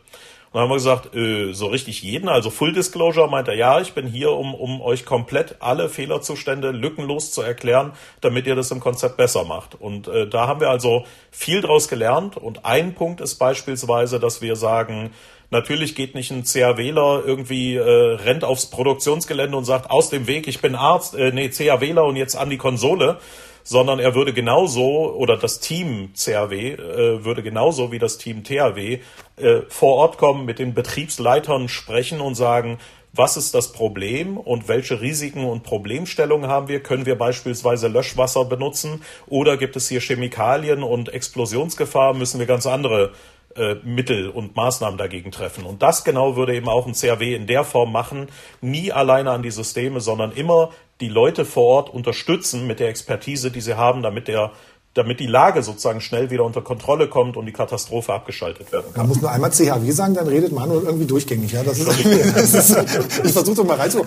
Dann 0.53 0.63
haben 0.63 0.71
wir 0.71 0.75
gesagt, 0.75 1.15
äh, 1.15 1.53
so 1.53 1.67
richtig 1.67 2.03
jeden, 2.03 2.29
also 2.29 2.51
Full 2.51 2.73
Disclosure 2.73 3.29
meint 3.29 3.49
er, 3.49 3.55
ja, 3.55 3.81
ich 3.81 3.95
bin 3.95 4.07
hier, 4.07 4.33
um, 4.33 4.55
um 4.55 4.83
euch 4.83 5.07
komplett 5.07 5.57
alle 5.61 5.89
Fehlerzustände 5.89 6.73
lückenlos 6.73 7.31
zu 7.31 7.41
erklären, 7.41 7.93
damit 8.21 8.47
ihr 8.47 8.55
das 8.55 8.71
im 8.71 8.81
Konzept 8.81 9.17
besser 9.17 9.45
macht. 9.45 9.81
Und 9.81 10.09
äh, 10.09 10.29
da 10.29 10.47
haben 10.47 10.61
wir 10.61 10.69
also 10.69 11.05
viel 11.31 11.63
draus 11.63 11.89
gelernt. 11.89 12.37
Und 12.37 12.67
ein 12.67 12.95
Punkt 12.95 13.21
ist 13.21 13.37
beispielsweise, 13.37 14.21
dass 14.21 14.43
wir 14.43 14.57
sagen, 14.57 15.11
Natürlich 15.53 15.95
geht 15.95 16.15
nicht 16.15 16.31
ein 16.31 16.45
CAWler 16.45 17.25
irgendwie, 17.27 17.77
äh, 17.77 17.83
rennt 17.83 18.43
aufs 18.43 18.71
Produktionsgelände 18.71 19.55
und 19.55 19.67
sagt, 19.67 19.91
aus 19.91 20.09
dem 20.09 20.27
Weg, 20.27 20.49
ich 20.49 20.63
bin 20.63 20.75
Arzt, 20.75 21.15
äh, 21.15 21.31
nee, 21.31 21.51
CAWler 21.51 22.05
und 22.05 22.17
jetzt 22.17 22.37
an 22.37 22.49
die 22.49 22.57
Konsole, 22.57 23.19
sondern 23.65 23.99
er 23.99 24.15
würde 24.15 24.33
genauso, 24.33 25.15
oder 25.15 25.37
das 25.37 25.61
Team 25.61 26.11
CAW 26.15 26.53
äh, 26.53 27.25
würde 27.25 27.43
genauso 27.43 27.93
wie 27.93 27.99
das 27.99 28.19
Team 28.19 28.45
THW 28.45 28.99
äh, 29.37 29.61
vor 29.69 29.97
Ort 29.97 30.19
kommen, 30.19 30.45
mit 30.45 30.59
den 30.59 30.75
Betriebsleitern 30.75 31.69
sprechen 31.69 32.21
und 32.21 32.35
sagen, 32.35 32.79
was 33.15 33.37
ist 33.37 33.55
das 33.55 33.73
Problem 33.73 34.39
und 34.39 34.69
welche 34.69 35.03
Risiken 35.03 35.45
und 35.45 35.65
Problemstellungen 35.65 36.49
haben 36.49 36.69
wir? 36.69 36.83
Können 36.83 37.05
wir 37.05 37.19
beispielsweise 37.19 37.89
Löschwasser 37.89 38.47
benutzen 38.47 39.03
oder 39.27 39.59
gibt 39.59 39.77
es 39.77 39.89
hier 39.89 40.01
Chemikalien 40.01 40.83
und 40.83 41.13
Explosionsgefahr? 41.13 42.15
Müssen 42.15 42.39
wir 42.39 42.47
ganz 42.47 42.67
andere 42.67 43.13
äh, 43.57 43.77
Mittel 43.85 44.29
und 44.29 44.57
Maßnahmen 44.57 44.99
dagegen 44.99 45.31
treffen? 45.31 45.65
Und 45.65 45.83
das 45.83 46.05
genau 46.05 46.37
würde 46.37 46.55
eben 46.55 46.69
auch 46.69 46.87
ein 46.87 46.95
CAW 46.95 47.35
in 47.35 47.47
der 47.47 47.65
Form 47.65 47.93
machen, 47.93 48.29
nie 48.61 48.93
alleine 48.93 49.31
an 49.31 49.43
die 49.43 49.51
Systeme, 49.51 50.01
sondern 50.01 50.33
immer 50.33 50.71
die 51.01 51.09
Leute 51.09 51.45
vor 51.45 51.65
Ort 51.65 51.91
unterstützen 51.91 52.67
mit 52.67 52.81
der 52.81 52.89
Expertise, 52.89 53.51
die 53.51 53.61
sie 53.61 53.77
haben, 53.77 54.03
damit 54.03 54.29
der 54.29 54.53
damit 54.95 55.21
die 55.21 55.27
Lage 55.27 55.63
sozusagen 55.63 56.01
schnell 56.01 56.31
wieder 56.31 56.45
unter 56.45 56.61
Kontrolle 56.61 57.09
kommt 57.09 57.37
und 57.37 57.47
die 57.47 57.53
Katastrophe 57.53 58.13
abgeschaltet 58.13 58.73
werden 58.73 58.93
kann. 58.93 59.07
Man 59.07 59.09
muss 59.09 59.23
nur 59.23 59.31
einmal 59.31 59.51
CHW 59.51 59.91
sagen, 59.91 60.15
dann 60.15 60.29
redet 60.29 60.53
Manuel 60.53 60.85
irgendwie 60.85 61.07
durchgängig. 61.07 61.53
Ja, 61.53 61.63
das 61.63 61.79
ist, 61.79 61.89
das 61.89 62.55
ist, 62.55 62.71
ich 63.25 63.33
versuche 63.33 63.57
doch 63.57 63.65
mal 63.65 63.77
reinzu. 63.79 64.05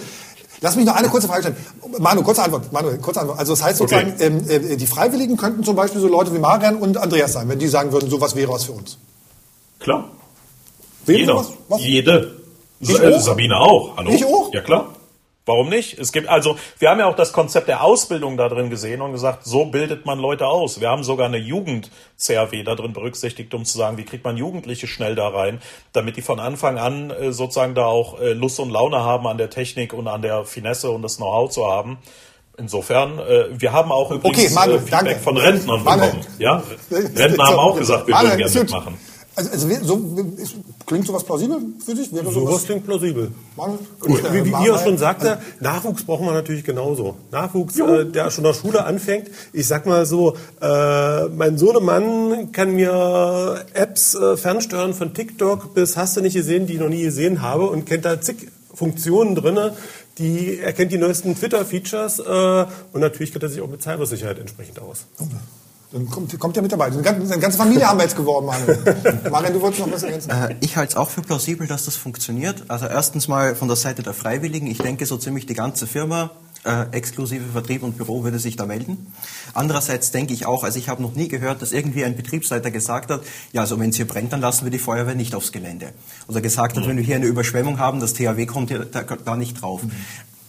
Lass 0.61 0.75
mich 0.75 0.85
noch 0.85 0.95
eine 0.95 1.09
kurze 1.09 1.27
Frage 1.27 1.41
stellen. 1.41 1.57
Manu, 1.99 2.21
kurze 2.23 2.43
Antwort. 2.43 2.71
Manu, 2.71 2.97
kurze 2.97 3.19
Antwort. 3.19 3.39
Also 3.39 3.53
das 3.53 3.63
heißt 3.63 3.77
sozusagen, 3.77 4.13
okay. 4.13 4.25
ähm, 4.25 4.49
äh, 4.49 4.77
die 4.77 4.87
Freiwilligen 4.87 5.37
könnten 5.37 5.63
zum 5.63 5.75
Beispiel 5.75 5.99
so 6.01 6.07
Leute 6.07 6.33
wie 6.33 6.39
Marian 6.39 6.75
und 6.75 6.97
Andreas 6.97 7.33
sein, 7.33 7.49
wenn 7.49 7.59
die 7.59 7.67
sagen 7.67 7.91
würden, 7.91 8.09
sowas 8.09 8.35
wäre 8.35 8.51
was 8.51 8.65
für 8.65 8.71
uns. 8.71 8.97
Klar. 9.85 10.09
Wäre 11.05 11.19
Jeder. 11.19 11.35
Was? 11.35 11.53
Was? 11.69 11.85
Jede. 11.85 12.41
Sa 12.81 13.07
auch. 13.07 13.19
Sabine 13.19 13.57
auch. 13.59 13.97
Hallo? 13.97 14.09
Ich 14.09 14.25
auch? 14.25 14.51
Ja 14.51 14.61
klar. 14.61 14.95
Warum 15.45 15.69
nicht? 15.69 15.99
Es 15.99 16.11
gibt 16.11 16.27
also, 16.27 16.57
wir 16.79 16.89
haben 16.89 16.97
ja 16.99 17.05
auch 17.05 17.15
das 17.15 17.31
Konzept 17.31 17.67
der 17.67 17.83
Ausbildung 17.83 18.35
da 18.35 18.49
drin 18.49 18.71
gesehen 18.71 18.99
und 19.01 19.11
gesagt, 19.11 19.45
so 19.45 19.65
bildet 19.65 20.03
man 20.07 20.17
Leute 20.17 20.47
aus. 20.47 20.81
Wir 20.81 20.89
haben 20.89 21.03
sogar 21.03 21.27
eine 21.27 21.37
Jugend-CRW 21.37 22.63
da 22.63 22.73
drin 22.73 22.93
berücksichtigt, 22.93 23.53
um 23.53 23.63
zu 23.63 23.77
sagen, 23.77 23.97
wie 23.97 24.05
kriegt 24.05 24.23
man 24.23 24.37
Jugendliche 24.37 24.87
schnell 24.87 25.13
da 25.13 25.27
rein, 25.27 25.61
damit 25.93 26.17
die 26.17 26.23
von 26.23 26.39
Anfang 26.39 26.79
an 26.79 27.11
äh, 27.11 27.31
sozusagen 27.31 27.75
da 27.75 27.85
auch 27.85 28.19
äh, 28.19 28.33
Lust 28.33 28.59
und 28.59 28.71
Laune 28.71 29.01
haben 29.03 29.27
an 29.27 29.37
der 29.37 29.51
Technik 29.51 29.93
und 29.93 30.07
an 30.07 30.23
der 30.23 30.45
Finesse 30.45 30.89
und 30.89 31.03
das 31.03 31.17
Know-how 31.17 31.51
zu 31.51 31.67
haben. 31.67 31.99
Insofern, 32.57 33.19
äh, 33.19 33.45
wir 33.51 33.71
haben 33.71 33.91
auch 33.91 34.09
übrigens 34.09 34.45
Okay, 34.45 34.49
Manuel, 34.55 34.77
äh, 34.77 34.81
Feedback 34.81 35.05
danke. 35.05 35.19
von 35.19 35.37
Rentnern 35.37 35.83
Manuel. 35.83 36.09
bekommen. 36.09 36.25
Ja? 36.39 36.63
Rentner 36.91 37.45
haben 37.45 37.59
auch 37.59 37.77
gesagt, 37.77 38.07
wir 38.07 38.15
Manuel, 38.15 38.39
würden 38.39 38.51
gerne 38.51 38.63
mitmachen. 38.63 39.14
Also, 39.37 39.51
also 39.51 39.67
so, 39.83 40.25
klingt 40.85 41.05
sowas 41.05 41.25
plausibel 41.25 41.59
für 41.85 41.93
dich? 41.93 42.13
Wäre 42.13 42.31
Sowas 42.31 42.63
klingt 42.63 42.85
plausibel. 42.85 43.31
Und 43.57 44.33
wie, 44.33 44.45
wie 44.45 44.65
ihr 44.65 44.77
schon 44.77 44.97
sagte, 44.97 45.39
Nachwuchs 45.59 46.03
brauchen 46.03 46.25
wir 46.25 46.31
natürlich 46.31 46.63
genauso. 46.63 47.17
Nachwuchs, 47.31 47.77
äh, 47.77 48.05
der 48.05 48.31
schon 48.31 48.45
in 48.45 48.51
der 48.51 48.53
Schule 48.53 48.85
anfängt. 48.85 49.29
Ich 49.51 49.67
sag 49.67 49.85
mal 49.85 50.05
so, 50.05 50.37
äh, 50.61 51.25
mein 51.25 51.57
Sohnemann 51.57 52.53
kann 52.53 52.75
mir 52.75 53.65
Apps 53.73 54.15
äh, 54.15 54.37
fernsteuern 54.37 54.93
von 54.93 55.13
TikTok 55.13 55.73
bis 55.73 55.97
hast 55.97 56.15
du 56.15 56.21
nicht 56.21 56.35
gesehen, 56.35 56.65
die 56.65 56.75
ich 56.75 56.79
noch 56.79 56.89
nie 56.89 57.03
gesehen 57.03 57.41
habe 57.41 57.67
und 57.67 57.85
kennt 57.85 58.05
da 58.05 58.21
zig 58.21 58.47
Funktionen 58.73 59.35
drinne. 59.35 59.75
Die, 60.17 60.59
er 60.59 60.71
kennt 60.71 60.93
die 60.93 60.97
neuesten 60.97 61.35
Twitter-Features 61.35 62.19
äh, 62.19 62.65
und 62.93 63.01
natürlich 63.01 63.33
kennt 63.33 63.43
er 63.43 63.49
sich 63.49 63.59
auch 63.59 63.67
mit 63.67 63.81
Cybersicherheit 63.83 64.39
entsprechend 64.39 64.79
aus. 64.79 65.07
Dann 65.95 66.09
kommt, 66.09 66.37
kommt 66.37 66.57
ja 66.57 66.61
mit 66.61 66.73
dabei. 66.73 66.87
Eine 66.87 67.01
ganze, 67.01 67.31
eine 67.31 67.41
ganze 67.41 67.57
Familie 67.57 67.87
haben 67.87 67.97
wir 67.97 68.03
jetzt 68.03 68.17
geworben, 68.17 68.47
Manuel. 68.47 69.21
Marian, 69.31 69.53
du 69.53 69.61
wolltest 69.61 69.79
noch 69.79 69.93
was 69.93 70.03
ergänzen? 70.03 70.29
Äh, 70.29 70.53
Ich 70.59 70.75
halte 70.75 70.91
es 70.91 70.97
auch 70.97 71.09
für 71.09 71.21
plausibel, 71.21 71.67
dass 71.67 71.85
das 71.85 71.95
funktioniert. 71.95 72.65
Also 72.67 72.85
erstens 72.85 73.29
mal 73.29 73.55
von 73.55 73.69
der 73.69 73.77
Seite 73.77 74.03
der 74.03 74.13
Freiwilligen. 74.13 74.67
Ich 74.67 74.79
denke, 74.79 75.05
so 75.05 75.15
ziemlich 75.15 75.45
die 75.45 75.53
ganze 75.53 75.87
Firma, 75.87 76.31
äh, 76.65 76.87
exklusive 76.91 77.45
Vertrieb 77.53 77.81
und 77.81 77.95
Büro, 77.95 78.25
würde 78.25 78.39
sich 78.39 78.57
da 78.57 78.65
melden. 78.65 79.07
Andererseits 79.53 80.11
denke 80.11 80.33
ich 80.33 80.45
auch, 80.45 80.65
also 80.65 80.77
ich 80.77 80.89
habe 80.89 81.01
noch 81.01 81.15
nie 81.15 81.29
gehört, 81.29 81.61
dass 81.61 81.71
irgendwie 81.71 82.03
ein 82.03 82.17
Betriebsleiter 82.17 82.71
gesagt 82.71 83.09
hat, 83.09 83.21
ja, 83.53 83.61
also 83.61 83.79
wenn 83.79 83.91
es 83.91 83.95
hier 83.95 84.05
brennt, 84.05 84.33
dann 84.33 84.41
lassen 84.41 84.65
wir 84.65 84.71
die 84.71 84.79
Feuerwehr 84.79 85.15
nicht 85.15 85.33
aufs 85.33 85.53
Gelände. 85.53 85.93
Oder 86.27 86.41
gesagt 86.41 86.75
hat, 86.75 86.85
wenn 86.89 86.97
wir 86.97 87.05
hier 87.05 87.15
eine 87.15 87.27
Überschwemmung 87.27 87.79
haben, 87.79 88.01
das 88.01 88.11
THW 88.11 88.45
kommt 88.47 88.69
hier 88.69 88.79
da, 88.79 89.03
da 89.03 89.37
nicht 89.37 89.61
drauf. 89.61 89.79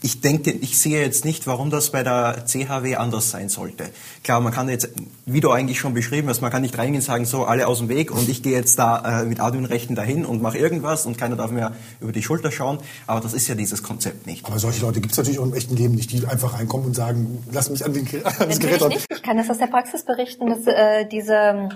Ich 0.06 0.20
denke, 0.20 0.52
ich 0.52 0.78
sehe 0.78 1.00
jetzt 1.00 1.24
nicht, 1.24 1.48
warum 1.48 1.68
das 1.68 1.90
bei 1.90 2.04
der 2.04 2.44
CHW 2.46 2.94
anders 2.94 3.32
sein 3.32 3.48
sollte. 3.48 3.86
Klar, 4.22 4.40
man 4.40 4.52
kann 4.52 4.68
jetzt, 4.68 4.90
wie 5.24 5.40
du 5.40 5.50
eigentlich 5.50 5.80
schon 5.80 5.94
beschrieben 5.94 6.28
hast, 6.28 6.40
man 6.42 6.52
kann 6.52 6.62
nicht 6.62 6.78
reingehen 6.78 7.00
und 7.00 7.04
sagen, 7.04 7.24
so, 7.24 7.44
alle 7.44 7.66
aus 7.66 7.78
dem 7.78 7.88
Weg 7.88 8.12
und 8.12 8.28
ich 8.28 8.40
gehe 8.40 8.52
jetzt 8.52 8.78
da 8.78 9.22
äh, 9.22 9.24
mit 9.24 9.40
Admin-Rechten 9.40 9.96
dahin 9.96 10.24
und 10.24 10.40
mache 10.40 10.58
irgendwas 10.58 11.06
und 11.06 11.18
keiner 11.18 11.34
darf 11.34 11.50
mir 11.50 11.72
über 12.00 12.12
die 12.12 12.22
Schulter 12.22 12.52
schauen. 12.52 12.78
Aber 13.08 13.18
das 13.20 13.34
ist 13.34 13.48
ja 13.48 13.56
dieses 13.56 13.82
Konzept 13.82 14.28
nicht. 14.28 14.46
Aber 14.46 14.60
solche 14.60 14.80
Leute 14.80 15.00
gibt 15.00 15.10
es 15.10 15.18
natürlich 15.18 15.40
auch 15.40 15.46
im 15.46 15.54
echten 15.54 15.74
Leben 15.74 15.96
nicht, 15.96 16.12
die 16.12 16.24
einfach 16.24 16.56
reinkommen 16.56 16.86
und 16.86 16.94
sagen, 16.94 17.42
lass 17.50 17.68
mich 17.68 17.84
an, 17.84 17.92
den, 17.92 18.06
an 18.24 18.48
das 18.48 18.60
Gerät 18.60 18.88
nicht. 18.88 19.06
Ich 19.10 19.22
kann 19.24 19.36
das 19.36 19.50
aus 19.50 19.58
der 19.58 19.66
Praxis 19.66 20.04
berichten, 20.04 20.46
dass 20.46 20.68
äh, 20.68 21.04
diese 21.10 21.70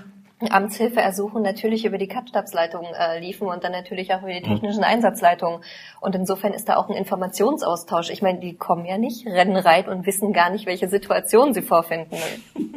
Amtshilfeersuchen 0.49 1.43
natürlich 1.43 1.85
über 1.85 1.99
die 1.99 2.09
Katstabsleitung 2.09 2.87
äh, 2.99 3.21
liefen 3.21 3.49
und 3.49 3.62
dann 3.62 3.73
natürlich 3.73 4.15
auch 4.15 4.23
über 4.23 4.33
die 4.33 4.43
technischen 4.43 4.85
Einsatzleitungen. 4.85 5.61
Und 6.01 6.15
insofern 6.15 6.55
ist 6.55 6.69
da 6.69 6.77
auch 6.77 6.89
ein 6.89 6.97
Informationsaustausch. 6.97 8.11
Ich 8.11 8.23
meine, 8.23 8.41
die 8.41 8.55
kommen 8.55 8.87
ja 8.87 8.97
nicht, 8.97 9.27
rennen 9.27 9.57
rein 9.57 9.89
und 9.89 10.07
wissen 10.07 10.33
gar 10.33 10.51
nicht, 10.51 10.67
welche 10.67 10.89
Situation 10.89 11.53
sie 11.53 11.62
vorfinden. 11.62 12.17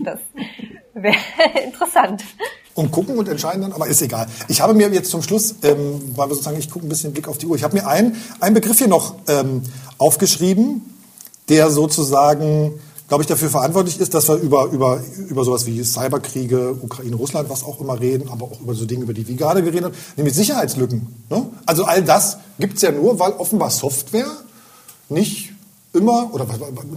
Das 0.03 0.19
wäre 0.93 1.15
interessant. 1.63 2.23
und 2.75 2.91
gucken 2.91 3.17
und 3.17 3.29
entscheiden 3.29 3.61
dann, 3.61 3.73
aber 3.73 3.87
ist 3.87 4.01
egal. 4.01 4.27
Ich 4.47 4.61
habe 4.61 4.73
mir 4.73 4.89
jetzt 4.89 5.09
zum 5.09 5.21
Schluss, 5.21 5.55
ähm, 5.63 6.01
weil 6.15 6.27
wir 6.27 6.35
sozusagen, 6.35 6.57
ich 6.57 6.69
gucke 6.69 6.85
ein 6.85 6.89
bisschen 6.89 7.13
Blick 7.13 7.27
auf 7.27 7.37
die 7.37 7.45
Uhr, 7.45 7.55
ich 7.55 7.63
habe 7.63 7.75
mir 7.75 7.87
einen, 7.87 8.15
einen 8.39 8.55
Begriff 8.55 8.77
hier 8.79 8.87
noch 8.87 9.15
ähm, 9.27 9.63
aufgeschrieben, 9.97 10.81
der 11.49 11.69
sozusagen, 11.69 12.79
glaube 13.07 13.23
ich, 13.23 13.27
dafür 13.27 13.49
verantwortlich 13.49 13.99
ist, 13.99 14.13
dass 14.13 14.27
wir 14.29 14.35
über, 14.35 14.65
über, 14.65 15.01
über 15.29 15.43
sowas 15.43 15.65
wie 15.65 15.83
Cyberkriege, 15.83 16.75
Ukraine, 16.81 17.15
Russland, 17.15 17.49
was 17.49 17.63
auch 17.63 17.79
immer 17.81 17.99
reden, 17.99 18.29
aber 18.29 18.45
auch 18.45 18.61
über 18.61 18.73
so 18.73 18.85
Dinge, 18.85 19.03
über 19.03 19.13
die 19.13 19.27
wir 19.27 19.35
gerade 19.35 19.61
geredet 19.61 19.85
haben, 19.85 19.95
nämlich 20.15 20.33
Sicherheitslücken. 20.33 21.07
Ne? 21.29 21.45
Also 21.65 21.85
all 21.85 22.03
das 22.03 22.37
gibt's 22.59 22.81
ja 22.81 22.91
nur, 22.91 23.19
weil 23.19 23.33
offenbar 23.33 23.69
Software 23.69 24.31
nicht 25.09 25.51
immer 25.93 26.33
oder 26.33 26.45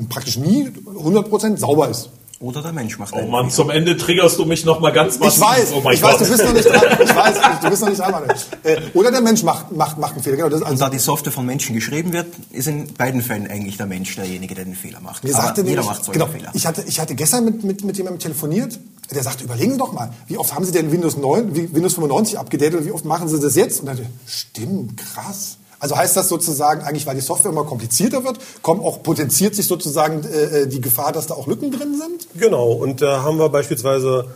praktisch 0.08 0.38
nie 0.38 0.68
100% 0.68 1.58
sauber 1.58 1.88
ist. 1.88 2.08
Oder 2.38 2.60
der 2.60 2.72
Mensch 2.72 2.98
macht 2.98 3.14
Oh 3.14 3.26
Mann, 3.26 3.50
zum 3.50 3.70
Ende 3.70 3.96
triggerst 3.96 4.38
du 4.38 4.44
mich 4.44 4.64
noch 4.66 4.78
mal 4.80 4.92
ganz 4.92 5.18
massiv. 5.18 5.42
Ich 5.42 5.48
weiß, 5.48 5.72
oh 5.74 5.80
mein 5.82 5.94
ich 5.94 6.02
weiß, 6.02 6.18
Gott. 6.18 6.28
du 6.28 6.32
bist 6.32 6.44
noch 6.44 6.52
nicht 6.52 6.68
dran. 6.68 6.82
Ich 7.02 7.16
weiß, 7.16 7.36
du 7.62 7.70
bist 7.70 7.82
noch 7.82 7.88
nicht 7.88 7.98
dran. 8.00 8.24
Äh, 8.62 8.76
oder 8.92 9.10
der 9.10 9.22
Mensch 9.22 9.42
macht, 9.42 9.72
macht, 9.72 9.96
macht 9.96 10.12
einen 10.12 10.22
Fehler. 10.22 10.36
Genau, 10.36 10.48
das, 10.50 10.60
Und 10.60 10.66
also, 10.66 10.84
da 10.84 10.90
die 10.90 10.98
Software 10.98 11.32
von 11.32 11.46
Menschen 11.46 11.74
geschrieben 11.74 12.12
wird, 12.12 12.26
ist 12.50 12.68
in 12.68 12.92
beiden 12.92 13.22
Fällen 13.22 13.46
eigentlich 13.50 13.78
der 13.78 13.86
Mensch 13.86 14.14
derjenige, 14.16 14.54
der 14.54 14.66
den 14.66 14.74
Fehler 14.74 15.00
macht. 15.00 15.24
mir 15.24 15.34
Aber 15.34 15.44
sagte 15.44 15.62
jeder 15.62 15.82
macht 15.82 16.04
solche 16.04 16.18
genau, 16.20 16.30
Fehler. 16.30 16.50
ich 16.52 16.66
hatte, 16.66 16.84
ich 16.86 17.00
hatte 17.00 17.14
gestern 17.14 17.46
mit, 17.46 17.64
mit, 17.64 17.82
mit 17.84 17.96
jemandem 17.96 18.20
telefoniert, 18.20 18.78
der 19.14 19.22
sagte, 19.22 19.44
überlegen 19.44 19.72
Sie 19.72 19.78
doch 19.78 19.92
mal, 19.94 20.12
wie 20.26 20.36
oft 20.36 20.54
haben 20.54 20.64
Sie 20.66 20.72
denn 20.72 20.92
Windows 20.92 21.16
9, 21.16 21.54
wie- 21.56 21.72
Windows 21.74 21.94
95 21.94 22.38
abgedatet 22.38 22.80
und 22.80 22.86
wie 22.86 22.92
oft 22.92 23.06
machen 23.06 23.28
Sie 23.28 23.40
das 23.40 23.54
jetzt? 23.56 23.80
Und 23.80 23.86
dann 23.86 23.96
dachte 23.96 24.10
ich, 24.26 24.32
stimmt, 24.34 24.96
krass. 24.98 25.56
Also 25.86 25.98
heißt 25.98 26.16
das 26.16 26.28
sozusagen, 26.28 26.82
eigentlich, 26.82 27.06
weil 27.06 27.14
die 27.14 27.20
Software 27.20 27.52
immer 27.52 27.62
komplizierter 27.62 28.24
wird, 28.24 28.40
kommt 28.60 28.82
auch, 28.82 29.04
potenziert 29.04 29.54
sich 29.54 29.68
sozusagen 29.68 30.24
äh, 30.24 30.62
äh, 30.62 30.66
die 30.66 30.80
Gefahr, 30.80 31.12
dass 31.12 31.28
da 31.28 31.34
auch 31.34 31.46
Lücken 31.46 31.70
drin 31.70 31.96
sind? 31.96 32.26
Genau, 32.34 32.72
und 32.72 33.02
da 33.02 33.22
haben 33.22 33.38
wir 33.38 33.48
beispielsweise 33.50 34.26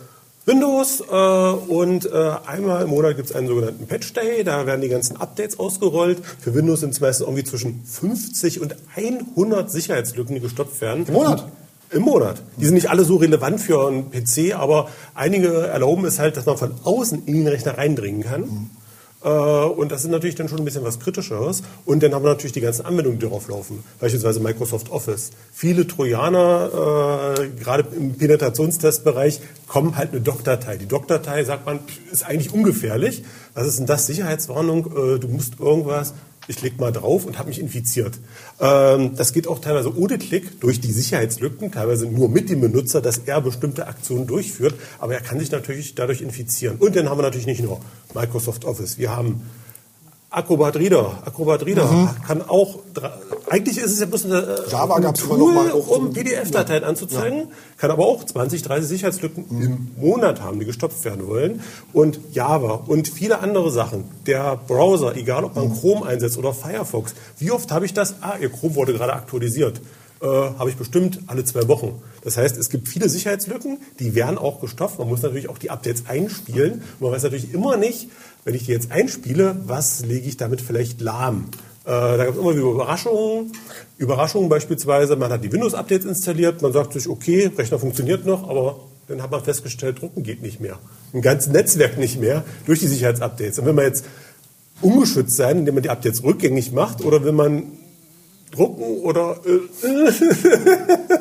Windows 0.45 1.01
äh, 1.01 1.13
und 1.13 2.05
äh, 2.05 2.31
einmal 2.45 2.83
im 2.83 2.89
Monat 2.91 3.17
gibt 3.17 3.29
es 3.29 3.35
einen 3.35 3.49
sogenannten 3.49 3.85
Patch 3.85 4.13
Day, 4.13 4.45
da 4.45 4.65
werden 4.65 4.79
die 4.79 4.87
ganzen 4.87 5.17
Updates 5.17 5.59
ausgerollt. 5.59 6.19
Für 6.39 6.55
Windows 6.55 6.79
sind 6.79 6.91
es 6.91 7.01
meistens 7.01 7.27
irgendwie 7.27 7.43
zwischen 7.43 7.83
50 7.83 8.61
und 8.61 8.77
100 8.95 9.69
Sicherheitslücken, 9.69 10.35
die 10.35 10.41
gestoppt 10.41 10.79
werden. 10.79 11.05
Im 11.05 11.15
Monat? 11.15 11.47
Im 11.89 12.03
Monat. 12.03 12.41
Die 12.55 12.63
sind 12.63 12.75
nicht 12.75 12.89
alle 12.89 13.03
so 13.03 13.17
relevant 13.17 13.59
für 13.59 13.89
einen 13.89 14.09
PC, 14.09 14.55
aber 14.55 14.87
einige 15.15 15.67
erlauben 15.67 16.05
es 16.05 16.17
halt, 16.17 16.37
dass 16.37 16.45
man 16.45 16.55
von 16.55 16.71
außen 16.85 17.23
in 17.25 17.33
den 17.33 17.47
Rechner 17.49 17.77
reindringen 17.77 18.23
kann. 18.23 18.43
Äh, 18.43 18.80
Und 19.21 19.91
das 19.91 20.03
ist 20.03 20.09
natürlich 20.09 20.35
dann 20.35 20.49
schon 20.49 20.59
ein 20.59 20.65
bisschen 20.65 20.83
was 20.83 20.99
Kritischeres. 20.99 21.61
Und 21.85 22.01
dann 22.01 22.13
haben 22.13 22.23
wir 22.23 22.29
natürlich 22.29 22.53
die 22.53 22.61
ganzen 22.61 22.85
Anwendungen, 22.85 23.19
die 23.19 23.25
darauf 23.25 23.47
laufen. 23.47 23.83
Beispielsweise 23.99 24.39
Microsoft 24.39 24.89
Office. 24.91 25.31
Viele 25.51 25.85
Trojaner, 25.85 27.35
äh, 27.37 27.47
gerade 27.49 27.85
im 27.95 28.15
Penetrationstestbereich, 28.15 29.41
kommen 29.67 29.95
halt 29.95 30.11
eine 30.11 30.21
Doc-Datei. 30.21 30.77
Die 30.77 30.87
Doc-Datei, 30.87 31.43
sagt 31.43 31.65
man, 31.65 31.79
ist 32.11 32.25
eigentlich 32.25 32.51
ungefährlich. 32.53 33.23
Was 33.53 33.67
ist 33.67 33.79
denn 33.79 33.85
das? 33.85 34.07
Sicherheitswarnung, 34.07 34.87
äh, 34.87 35.19
du 35.19 35.27
musst 35.27 35.59
irgendwas 35.59 36.13
ich 36.47 36.57
klicke 36.57 36.79
mal 36.79 36.91
drauf 36.91 37.25
und 37.25 37.37
habe 37.37 37.49
mich 37.49 37.59
infiziert. 37.59 38.19
Ähm, 38.59 39.15
das 39.15 39.33
geht 39.33 39.47
auch 39.47 39.59
teilweise 39.59 39.95
ohne 39.95 40.17
Klick 40.17 40.59
durch 40.59 40.81
die 40.81 40.91
Sicherheitslücken, 40.91 41.71
teilweise 41.71 42.07
nur 42.07 42.29
mit 42.29 42.49
dem 42.49 42.61
Benutzer, 42.61 43.01
dass 43.01 43.19
er 43.19 43.41
bestimmte 43.41 43.87
Aktionen 43.87 44.27
durchführt, 44.27 44.75
aber 44.99 45.13
er 45.13 45.21
kann 45.21 45.39
sich 45.39 45.51
natürlich 45.51 45.95
dadurch 45.95 46.21
infizieren. 46.21 46.77
Und 46.77 46.95
dann 46.95 47.09
haben 47.09 47.17
wir 47.17 47.23
natürlich 47.23 47.47
nicht 47.47 47.63
nur 47.63 47.79
Microsoft 48.13 48.65
Office, 48.65 48.97
wir 48.97 49.15
haben 49.15 49.41
Acrobat 50.33 50.77
Reader. 50.77 51.19
Acrobat 51.25 51.65
Reader 51.65 52.15
kann 52.25 52.41
auch, 52.41 52.79
eigentlich 53.49 53.77
ist 53.77 53.91
es 53.91 53.99
ja 53.99 54.05
bloß 54.05 54.25
eine, 54.25 54.39
äh, 54.39 54.71
Java 54.71 54.95
ein 54.95 55.13
Tool, 55.13 55.37
noch 55.37 55.53
mal 55.53 55.71
um 55.71 56.13
PDF-Dateien 56.13 56.85
anzuzeigen, 56.85 57.49
kann 57.77 57.91
aber 57.91 58.05
auch 58.05 58.23
20, 58.23 58.61
30 58.61 58.87
Sicherheitslücken 58.87 59.45
im 59.49 59.91
Monat 59.97 60.41
haben, 60.41 60.57
die 60.61 60.65
gestopft 60.65 61.03
werden 61.03 61.27
wollen. 61.27 61.61
Und 61.91 62.21
Java 62.31 62.81
und 62.87 63.09
viele 63.09 63.39
andere 63.39 63.71
Sachen. 63.71 64.05
Der 64.25 64.55
Browser, 64.55 65.17
egal 65.17 65.43
ob 65.43 65.57
man 65.57 65.77
Chrome 65.77 66.05
einsetzt 66.05 66.37
oder 66.37 66.53
Firefox. 66.53 67.13
Wie 67.37 67.51
oft 67.51 67.69
habe 67.73 67.85
ich 67.85 67.93
das? 67.93 68.15
Ah, 68.21 68.37
ihr 68.39 68.49
Chrome 68.49 68.75
wurde 68.75 68.93
gerade 68.93 69.11
aktualisiert. 69.11 69.81
Äh, 70.21 70.27
habe 70.27 70.69
ich 70.69 70.75
bestimmt 70.75 71.19
alle 71.25 71.43
zwei 71.43 71.67
Wochen. 71.67 71.99
Das 72.23 72.37
heißt, 72.37 72.55
es 72.55 72.69
gibt 72.69 72.87
viele 72.87 73.09
Sicherheitslücken, 73.09 73.79
die 73.99 74.13
werden 74.13 74.37
auch 74.37 74.61
gestopft. 74.61 74.99
Man 74.99 75.09
muss 75.09 75.23
natürlich 75.23 75.49
auch 75.49 75.57
die 75.57 75.71
Updates 75.71 76.03
einspielen. 76.07 76.73
Und 76.73 77.01
man 77.01 77.11
weiß 77.11 77.23
natürlich 77.23 77.51
immer 77.53 77.75
nicht, 77.75 78.07
wenn 78.43 78.55
ich 78.55 78.65
die 78.65 78.71
jetzt 78.71 78.91
einspiele, 78.91 79.55
was 79.65 80.05
lege 80.05 80.27
ich 80.27 80.37
damit 80.37 80.61
vielleicht 80.61 81.01
lahm. 81.01 81.45
Äh, 81.83 81.89
da 81.89 82.25
gibt 82.25 82.37
es 82.37 82.41
immer 82.41 82.55
wieder 82.55 82.71
Überraschungen. 82.71 83.51
Überraschungen 83.97 84.49
beispielsweise, 84.49 85.15
man 85.15 85.31
hat 85.31 85.43
die 85.43 85.51
Windows-Updates 85.51 86.05
installiert, 86.05 86.61
man 86.61 86.73
sagt 86.73 86.93
sich, 86.93 87.07
okay, 87.07 87.51
Rechner 87.57 87.79
funktioniert 87.79 88.25
noch, 88.25 88.47
aber 88.49 88.79
dann 89.07 89.21
hat 89.21 89.31
man 89.31 89.43
festgestellt, 89.43 90.01
drucken 90.01 90.23
geht 90.23 90.41
nicht 90.41 90.59
mehr. 90.59 90.79
Ein 91.13 91.21
ganzes 91.21 91.51
Netzwerk 91.51 91.97
nicht 91.97 92.19
mehr 92.19 92.43
durch 92.65 92.79
die 92.79 92.87
Sicherheitsupdates. 92.87 93.59
Und 93.59 93.65
wenn 93.65 93.75
man 93.75 93.85
jetzt 93.85 94.05
ungeschützt 94.81 95.35
sein, 95.35 95.59
indem 95.59 95.75
man 95.75 95.83
die 95.83 95.89
Updates 95.89 96.23
rückgängig 96.23 96.71
macht, 96.71 97.03
oder 97.03 97.25
wenn 97.25 97.35
man 97.35 97.63
drucken 98.51 99.01
oder 99.01 99.37
äh, 99.45 100.11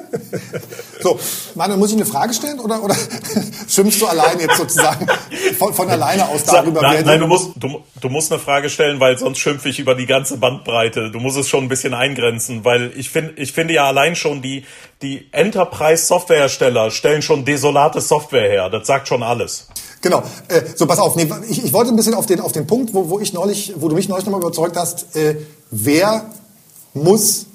So, 1.03 1.19
Manuel, 1.55 1.79
muss 1.79 1.91
ich 1.91 1.97
eine 1.97 2.07
Frage 2.07 2.35
stellen 2.35 2.61
oder, 2.61 2.83
oder 2.83 2.95
schimpfst 3.69 4.01
du 4.01 4.07
allein 4.07 4.39
jetzt 4.39 4.57
sozusagen 4.57 5.07
von, 5.59 5.73
von 5.73 5.89
alleine 5.89 6.29
aus 6.29 6.45
darüber? 6.45 6.83
nein, 6.83 7.05
nein 7.05 7.21
du, 7.21 7.27
musst, 7.27 7.51
du, 7.57 7.81
du 8.01 8.09
musst 8.09 8.31
eine 8.31 8.41
Frage 8.41 8.69
stellen, 8.69 9.01
weil 9.01 9.19
sonst 9.19 9.39
schimpfe 9.39 9.69
ich 9.69 9.79
über 9.79 9.95
die 9.95 10.07
ganze 10.07 10.37
Bandbreite. 10.37 11.11
Du 11.11 11.19
musst 11.21 11.39
es 11.39 11.49
schon 11.49 11.65
ein 11.65 11.69
bisschen 11.69 11.95
eingrenzen, 11.95 12.65
weil 12.65 12.93
ich, 12.97 13.11
find, 13.11 13.39
ich 13.39 13.53
finde 13.53 13.75
ja 13.75 13.85
allein 13.85 14.15
schon 14.15 14.43
die, 14.43 14.65
die 15.03 15.29
Enterprise-Softwarehersteller 15.33 16.91
stellen 16.91 17.23
schon 17.23 17.45
desolate 17.45 18.01
Software 18.01 18.49
her. 18.49 18.69
Das 18.69 18.87
sagt 18.87 19.09
schon 19.09 19.23
alles. 19.23 19.69
Genau. 20.03 20.23
Äh, 20.49 20.63
so, 20.75 20.87
pass 20.87 20.99
auf. 20.99 21.17
Nee, 21.17 21.29
ich, 21.49 21.65
ich 21.65 21.73
wollte 21.73 21.91
ein 21.91 21.97
bisschen 21.97 22.15
auf 22.15 22.27
den, 22.27 22.41
auf 22.41 22.53
den 22.53 22.67
Punkt, 22.67 22.93
wo, 22.93 23.09
wo 23.09 23.21
ich 23.21 23.33
neulich, 23.33 23.75
wo 23.77 23.89
du 23.89 23.95
mich 23.95 24.09
neulich 24.09 24.27
nochmal 24.27 24.41
überzeugt 24.41 24.77
hast, 24.77 25.17
äh, 25.17 25.37
wer 25.71 26.31
muss 26.95 27.47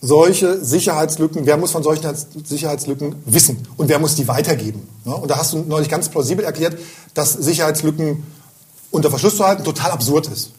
solche 0.00 0.64
Sicherheitslücken, 0.64 1.44
wer 1.46 1.56
muss 1.56 1.72
von 1.72 1.82
solchen 1.82 2.14
Sicherheitslücken 2.44 3.16
wissen 3.26 3.66
und 3.76 3.88
wer 3.88 3.98
muss 3.98 4.14
die 4.14 4.28
weitergeben. 4.28 4.86
Und 5.04 5.30
da 5.30 5.38
hast 5.38 5.52
du 5.52 5.58
neulich 5.58 5.88
ganz 5.88 6.08
plausibel 6.08 6.44
erklärt, 6.44 6.78
dass 7.14 7.32
Sicherheitslücken 7.32 8.24
unter 8.90 9.10
Verschluss 9.10 9.36
zu 9.36 9.46
halten 9.46 9.64
total 9.64 9.90
absurd 9.90 10.28
ist. 10.28 10.52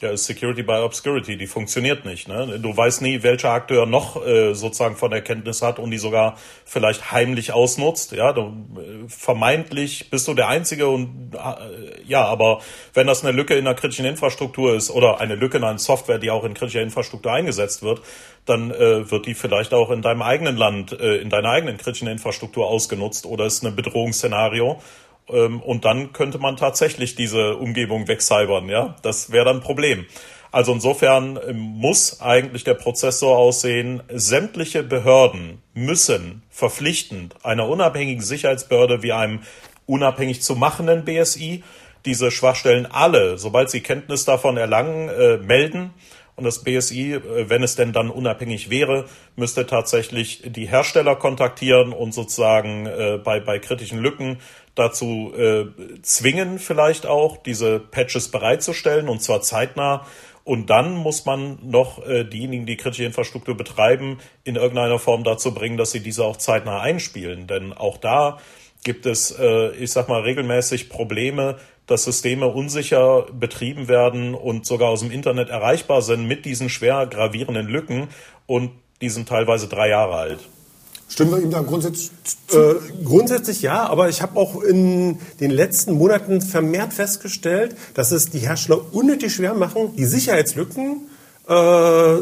Ja, 0.00 0.10
ist 0.10 0.26
Security 0.26 0.62
by 0.62 0.74
Obscurity, 0.74 1.36
die 1.36 1.48
funktioniert 1.48 2.04
nicht. 2.04 2.28
Ne? 2.28 2.60
Du 2.60 2.76
weißt 2.76 3.02
nie, 3.02 3.24
welcher 3.24 3.50
Akteur 3.50 3.84
noch 3.84 4.24
äh, 4.24 4.54
sozusagen 4.54 4.94
von 4.94 5.10
Erkenntnis 5.10 5.60
hat 5.60 5.80
und 5.80 5.90
die 5.90 5.98
sogar 5.98 6.36
vielleicht 6.64 7.10
heimlich 7.10 7.52
ausnutzt. 7.52 8.12
Ja, 8.12 8.32
du, 8.32 8.42
äh, 8.76 9.08
vermeintlich 9.08 10.08
bist 10.08 10.28
du 10.28 10.34
der 10.34 10.46
Einzige 10.46 10.86
und 10.86 11.34
äh, 11.34 12.00
ja, 12.06 12.24
aber 12.24 12.60
wenn 12.94 13.08
das 13.08 13.24
eine 13.24 13.36
Lücke 13.36 13.56
in 13.56 13.64
der 13.64 13.74
kritischen 13.74 14.04
Infrastruktur 14.04 14.76
ist 14.76 14.92
oder 14.92 15.18
eine 15.18 15.34
Lücke 15.34 15.56
in 15.56 15.64
einer 15.64 15.80
Software, 15.80 16.20
die 16.20 16.30
auch 16.30 16.44
in 16.44 16.54
kritischer 16.54 16.82
Infrastruktur 16.82 17.32
eingesetzt 17.32 17.82
wird, 17.82 18.00
dann 18.44 18.70
äh, 18.70 19.10
wird 19.10 19.26
die 19.26 19.34
vielleicht 19.34 19.74
auch 19.74 19.90
in 19.90 20.00
deinem 20.00 20.22
eigenen 20.22 20.56
Land, 20.56 20.92
äh, 20.92 21.16
in 21.16 21.28
deiner 21.28 21.50
eigenen 21.50 21.76
kritischen 21.76 22.06
Infrastruktur 22.06 22.68
ausgenutzt 22.68 23.26
oder 23.26 23.46
ist 23.46 23.64
ein 23.64 23.74
Bedrohungsszenario 23.74 24.80
und 25.28 25.84
dann 25.84 26.12
könnte 26.12 26.38
man 26.38 26.56
tatsächlich 26.56 27.14
diese 27.14 27.56
Umgebung 27.56 28.08
wegcybern, 28.08 28.68
ja. 28.68 28.96
Das 29.02 29.30
wäre 29.30 29.44
dann 29.44 29.56
ein 29.56 29.62
Problem. 29.62 30.06
Also 30.50 30.72
insofern 30.72 31.38
ähm, 31.46 31.58
muss 31.58 32.20
eigentlich 32.20 32.64
der 32.64 32.74
Prozess 32.74 33.18
so 33.18 33.34
aussehen, 33.34 34.02
sämtliche 34.08 34.82
Behörden 34.82 35.62
müssen 35.74 36.42
verpflichtend 36.50 37.34
einer 37.44 37.68
unabhängigen 37.68 38.22
Sicherheitsbehörde 38.22 39.02
wie 39.02 39.12
einem 39.12 39.40
unabhängig 39.86 40.42
zu 40.42 40.54
machenden 40.54 41.04
BSI 41.04 41.62
diese 42.04 42.30
Schwachstellen 42.30 42.86
alle, 42.86 43.38
sobald 43.38 43.70
sie 43.70 43.80
Kenntnis 43.80 44.24
davon 44.24 44.56
erlangen, 44.56 45.08
äh, 45.08 45.36
melden. 45.38 45.90
Und 46.36 46.44
das 46.44 46.62
BSI, 46.62 47.14
äh, 47.14 47.50
wenn 47.50 47.62
es 47.62 47.74
denn 47.74 47.92
dann 47.92 48.10
unabhängig 48.10 48.70
wäre, 48.70 49.06
müsste 49.36 49.66
tatsächlich 49.66 50.42
die 50.46 50.68
Hersteller 50.68 51.16
kontaktieren 51.16 51.92
und 51.92 52.14
sozusagen 52.14 52.86
äh, 52.86 53.18
bei, 53.22 53.40
bei 53.40 53.58
kritischen 53.58 53.98
Lücken 53.98 54.38
dazu 54.78 55.32
äh, 55.36 55.66
zwingen, 56.02 56.58
vielleicht 56.58 57.06
auch 57.06 57.36
diese 57.36 57.78
Patches 57.80 58.30
bereitzustellen 58.30 59.08
und 59.08 59.22
zwar 59.22 59.42
zeitnah. 59.42 60.06
Und 60.44 60.70
dann 60.70 60.94
muss 60.94 61.26
man 61.26 61.58
noch 61.62 62.06
äh, 62.06 62.24
diejenigen, 62.24 62.64
die 62.64 62.76
kritische 62.76 63.04
Infrastruktur 63.04 63.56
betreiben, 63.56 64.18
in 64.44 64.56
irgendeiner 64.56 64.98
Form 64.98 65.22
dazu 65.22 65.52
bringen, 65.52 65.76
dass 65.76 65.90
sie 65.90 66.00
diese 66.00 66.24
auch 66.24 66.38
zeitnah 66.38 66.80
einspielen. 66.80 67.46
Denn 67.46 67.74
auch 67.74 67.98
da 67.98 68.38
gibt 68.82 69.04
es, 69.04 69.30
äh, 69.38 69.72
ich 69.72 69.92
sag 69.92 70.08
mal, 70.08 70.22
regelmäßig 70.22 70.88
Probleme, 70.88 71.56
dass 71.86 72.04
Systeme 72.04 72.46
unsicher 72.46 73.26
betrieben 73.32 73.88
werden 73.88 74.34
und 74.34 74.66
sogar 74.66 74.88
aus 74.88 75.00
dem 75.00 75.10
Internet 75.10 75.48
erreichbar 75.48 76.02
sind 76.02 76.26
mit 76.26 76.44
diesen 76.44 76.68
schwer 76.68 77.06
gravierenden 77.06 77.66
Lücken 77.66 78.08
und 78.46 78.70
die 79.00 79.08
sind 79.08 79.28
teilweise 79.28 79.68
drei 79.68 79.88
Jahre 79.88 80.14
alt. 80.14 80.40
Stimmen 81.08 81.30
wir 81.32 81.38
ihm 81.38 81.50
da 81.50 81.60
grundsätzlich 81.62 82.10
zu? 82.22 82.58
Äh, 82.58 82.74
grundsätzlich 83.04 83.62
ja, 83.62 83.86
aber 83.88 84.08
ich 84.08 84.20
habe 84.20 84.38
auch 84.38 84.62
in 84.62 85.18
den 85.40 85.50
letzten 85.50 85.94
Monaten 85.94 86.42
vermehrt 86.42 86.92
festgestellt, 86.92 87.76
dass 87.94 88.12
es 88.12 88.30
die 88.30 88.40
Hersteller 88.40 88.80
unnötig 88.92 89.34
schwer 89.34 89.54
machen, 89.54 89.96
die 89.96 90.04
Sicherheitslücken 90.04 91.08
äh, 91.48 92.16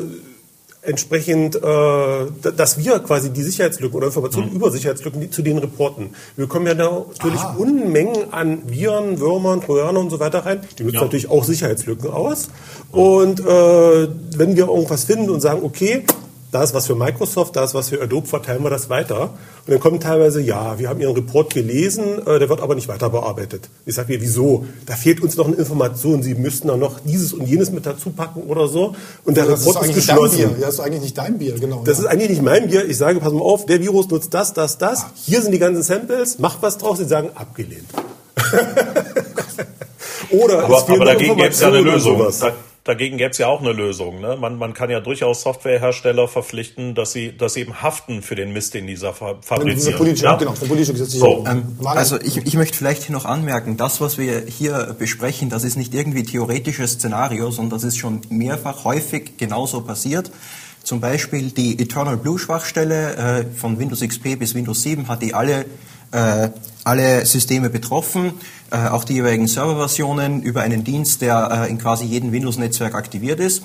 entsprechend, 0.87 1.57
äh, 1.57 2.51
dass 2.57 2.79
wir 2.79 2.99
quasi 3.01 3.31
die 3.31 3.43
Sicherheitslücken 3.43 3.97
oder 3.97 4.07
Informationen 4.07 4.51
mhm. 4.51 4.57
über 4.57 4.71
Sicherheitslücken 4.71 5.21
die, 5.21 5.31
zu 5.31 5.43
denen 5.43 5.59
reporten. 5.59 6.11
Wir 6.37 6.47
kommen 6.47 6.67
ja 6.67 6.75
da 6.75 7.05
natürlich 7.09 7.41
Aha. 7.41 7.57
Unmengen 7.59 8.33
an 8.33 8.63
Viren, 8.71 9.19
Würmern, 9.21 9.61
Trojanern 9.61 9.97
und 9.97 10.11
so 10.11 10.21
weiter 10.21 10.47
rein. 10.47 10.61
Die 10.79 10.85
nutzen 10.85 10.97
ja. 10.97 11.03
natürlich 11.03 11.29
auch 11.29 11.45
Sicherheitslücken 11.45 12.11
aus. 12.11 12.49
Und 12.93 13.41
äh, 13.41 13.45
wenn 13.45 14.57
wir 14.57 14.69
irgendwas 14.69 15.05
finden 15.05 15.31
und 15.31 15.41
sagen, 15.41 15.63
okay, 15.65 16.05
da 16.57 16.63
ist 16.63 16.73
was 16.73 16.87
für 16.87 16.95
Microsoft, 16.95 17.55
da 17.55 17.65
ist 17.65 17.75
was 17.75 17.91
für 17.91 18.01
Adobe, 18.01 18.27
verteilen 18.27 18.63
wir 18.63 18.71
das 18.71 18.89
weiter. 18.89 19.25
Und 19.67 19.73
dann 19.75 19.79
kommen 19.79 20.01
teilweise, 20.01 20.41
ja, 20.41 20.79
wir 20.79 20.89
haben 20.89 21.03
Ihren 21.03 21.15
Report 21.15 21.53
gelesen, 21.53 22.27
äh, 22.27 22.39
der 22.39 22.49
wird 22.49 22.63
aber 22.63 22.75
nicht 22.75 22.89
weiter 22.89 23.11
bearbeitet. 23.11 23.69
Ich 23.85 23.95
sage 23.95 24.15
mir, 24.15 24.23
wieso? 24.23 24.65
Da 24.87 24.95
fehlt 24.95 25.21
uns 25.21 25.37
noch 25.37 25.49
eine 25.49 25.57
Information. 25.57 26.23
Sie 26.23 26.35
müssten 26.35 26.69
da 26.69 26.79
noch 26.79 27.01
dieses 27.01 27.35
und 27.35 27.47
jenes 27.47 27.71
mit 27.73 27.85
dazu 27.85 28.09
packen 28.09 28.45
oder 28.45 28.69
so. 28.69 28.95
Und 29.25 29.37
der 29.37 29.45
ja, 29.45 29.53
Report 29.53 29.83
ist, 29.83 29.91
ist 29.91 30.07
geschlossen. 30.07 30.57
Das 30.59 30.75
ist 30.75 30.81
eigentlich 30.81 31.03
nicht 31.03 31.19
dein 31.19 31.37
Bier, 31.37 31.59
genau. 31.59 31.83
Das 31.85 31.99
ja. 31.99 32.05
ist 32.05 32.11
eigentlich 32.11 32.31
nicht 32.31 32.43
mein 32.43 32.71
Bier. 32.71 32.89
Ich 32.89 32.97
sage, 32.97 33.21
pass 33.21 33.35
mal 33.35 33.43
auf, 33.43 33.67
der 33.67 33.83
Virus 33.83 34.09
nutzt 34.09 34.33
das, 34.33 34.55
das, 34.55 34.79
das. 34.79 35.03
Ah. 35.03 35.11
Hier 35.27 35.43
sind 35.43 35.53
die 35.53 35.59
ganzen 35.59 35.83
Samples, 35.83 36.39
macht 36.39 36.63
was 36.63 36.79
draus. 36.79 36.97
Sie 36.97 37.05
sagen, 37.05 37.33
abgelehnt. 37.35 37.85
oder 40.31 40.65
aber, 40.65 40.89
aber 40.89 41.05
dagegen 41.05 41.37
gäbe 41.37 41.49
es 41.49 41.61
ja 41.61 41.69
eine 41.69 41.83
Lösung. 41.83 42.33
Dagegen 42.87 43.17
gäbe 43.17 43.31
es 43.31 43.39
ja 43.39 43.49
auch 43.49 43.61
eine 43.61 43.73
Lösung. 43.73 44.21
Ne? 44.21 44.37
Man, 44.37 44.59
man 44.59 44.73
kann 44.73 44.91
ja 44.91 45.01
durchaus 45.01 45.43
Softwarehersteller 45.43 46.29
verpflichten, 46.29 46.95
dass 46.95 47.11
sie, 47.11 47.37
dass 47.37 47.55
sie 47.55 47.63
eben 47.63 47.83
haften 47.83 48.23
für 48.23 48.37
den 48.37 48.53
Mist, 48.53 48.75
den 48.75 48.87
dieser 48.87 49.13
fabriziert. 49.13 49.97
Politische, 49.99 50.25
ja? 50.25 50.37
genau, 50.37 50.53
politische 50.53 50.95
so. 51.05 51.45
ähm, 51.49 51.77
also 51.85 52.17
ich, 52.21 52.37
ich 52.37 52.55
möchte 52.55 52.79
vielleicht 52.79 53.03
hier 53.03 53.13
noch 53.13 53.25
anmerken, 53.25 53.77
das, 53.77 54.01
was 54.01 54.19
wir 54.19 54.45
hier 54.47 54.95
besprechen, 54.97 55.51
das 55.51 55.65
ist 55.65 55.77
nicht 55.77 55.95
irgendwie 55.95 56.23
theoretisches 56.23 56.93
Szenario, 56.93 57.51
sondern 57.51 57.81
das 57.81 57.83
ist 57.83 57.99
schon 57.99 58.21
mehrfach 58.29 58.85
häufig 58.85 59.37
genauso 59.37 59.81
passiert. 59.81 60.31
Zum 60.85 61.01
Beispiel 61.01 61.51
die 61.51 61.83
Eternal 61.83 62.17
Blue 62.17 62.39
Schwachstelle 62.39 63.17
äh, 63.17 63.45
von 63.53 63.81
Windows 63.81 64.03
XP 64.03 64.39
bis 64.39 64.55
Windows 64.55 64.85
7 64.85 65.09
hat 65.09 65.23
die 65.23 65.35
alle 65.35 65.65
äh, 66.17 66.51
alle 66.85 67.27
Systeme 67.27 67.69
betroffen, 67.69 68.33
äh, 68.71 68.89
auch 68.89 69.05
die 69.05 69.15
jeweiligen 69.15 69.47
Serverversionen 69.47 70.43
über 70.43 70.63
einen 70.63 70.83
Dienst, 70.83 71.21
der 71.21 71.67
äh, 71.67 71.71
in 71.71 71.79
quasi 71.79 72.05
jedem 72.05 72.33
Windows-Netzwerk 72.33 72.95
aktiviert 72.95 73.39
ist. 73.39 73.63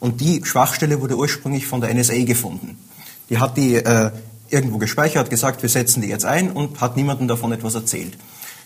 Und 0.00 0.20
die 0.20 0.44
Schwachstelle 0.44 1.00
wurde 1.00 1.16
ursprünglich 1.16 1.66
von 1.66 1.80
der 1.80 1.94
NSA 1.94 2.24
gefunden. 2.24 2.76
Die 3.30 3.38
hat 3.38 3.56
die 3.56 3.76
äh, 3.76 4.10
irgendwo 4.50 4.78
gespeichert, 4.78 5.30
gesagt, 5.30 5.62
wir 5.62 5.70
setzen 5.70 6.02
die 6.02 6.08
jetzt 6.08 6.26
ein 6.26 6.50
und 6.50 6.80
hat 6.80 6.96
niemandem 6.96 7.26
davon 7.26 7.52
etwas 7.52 7.74
erzählt. 7.74 8.18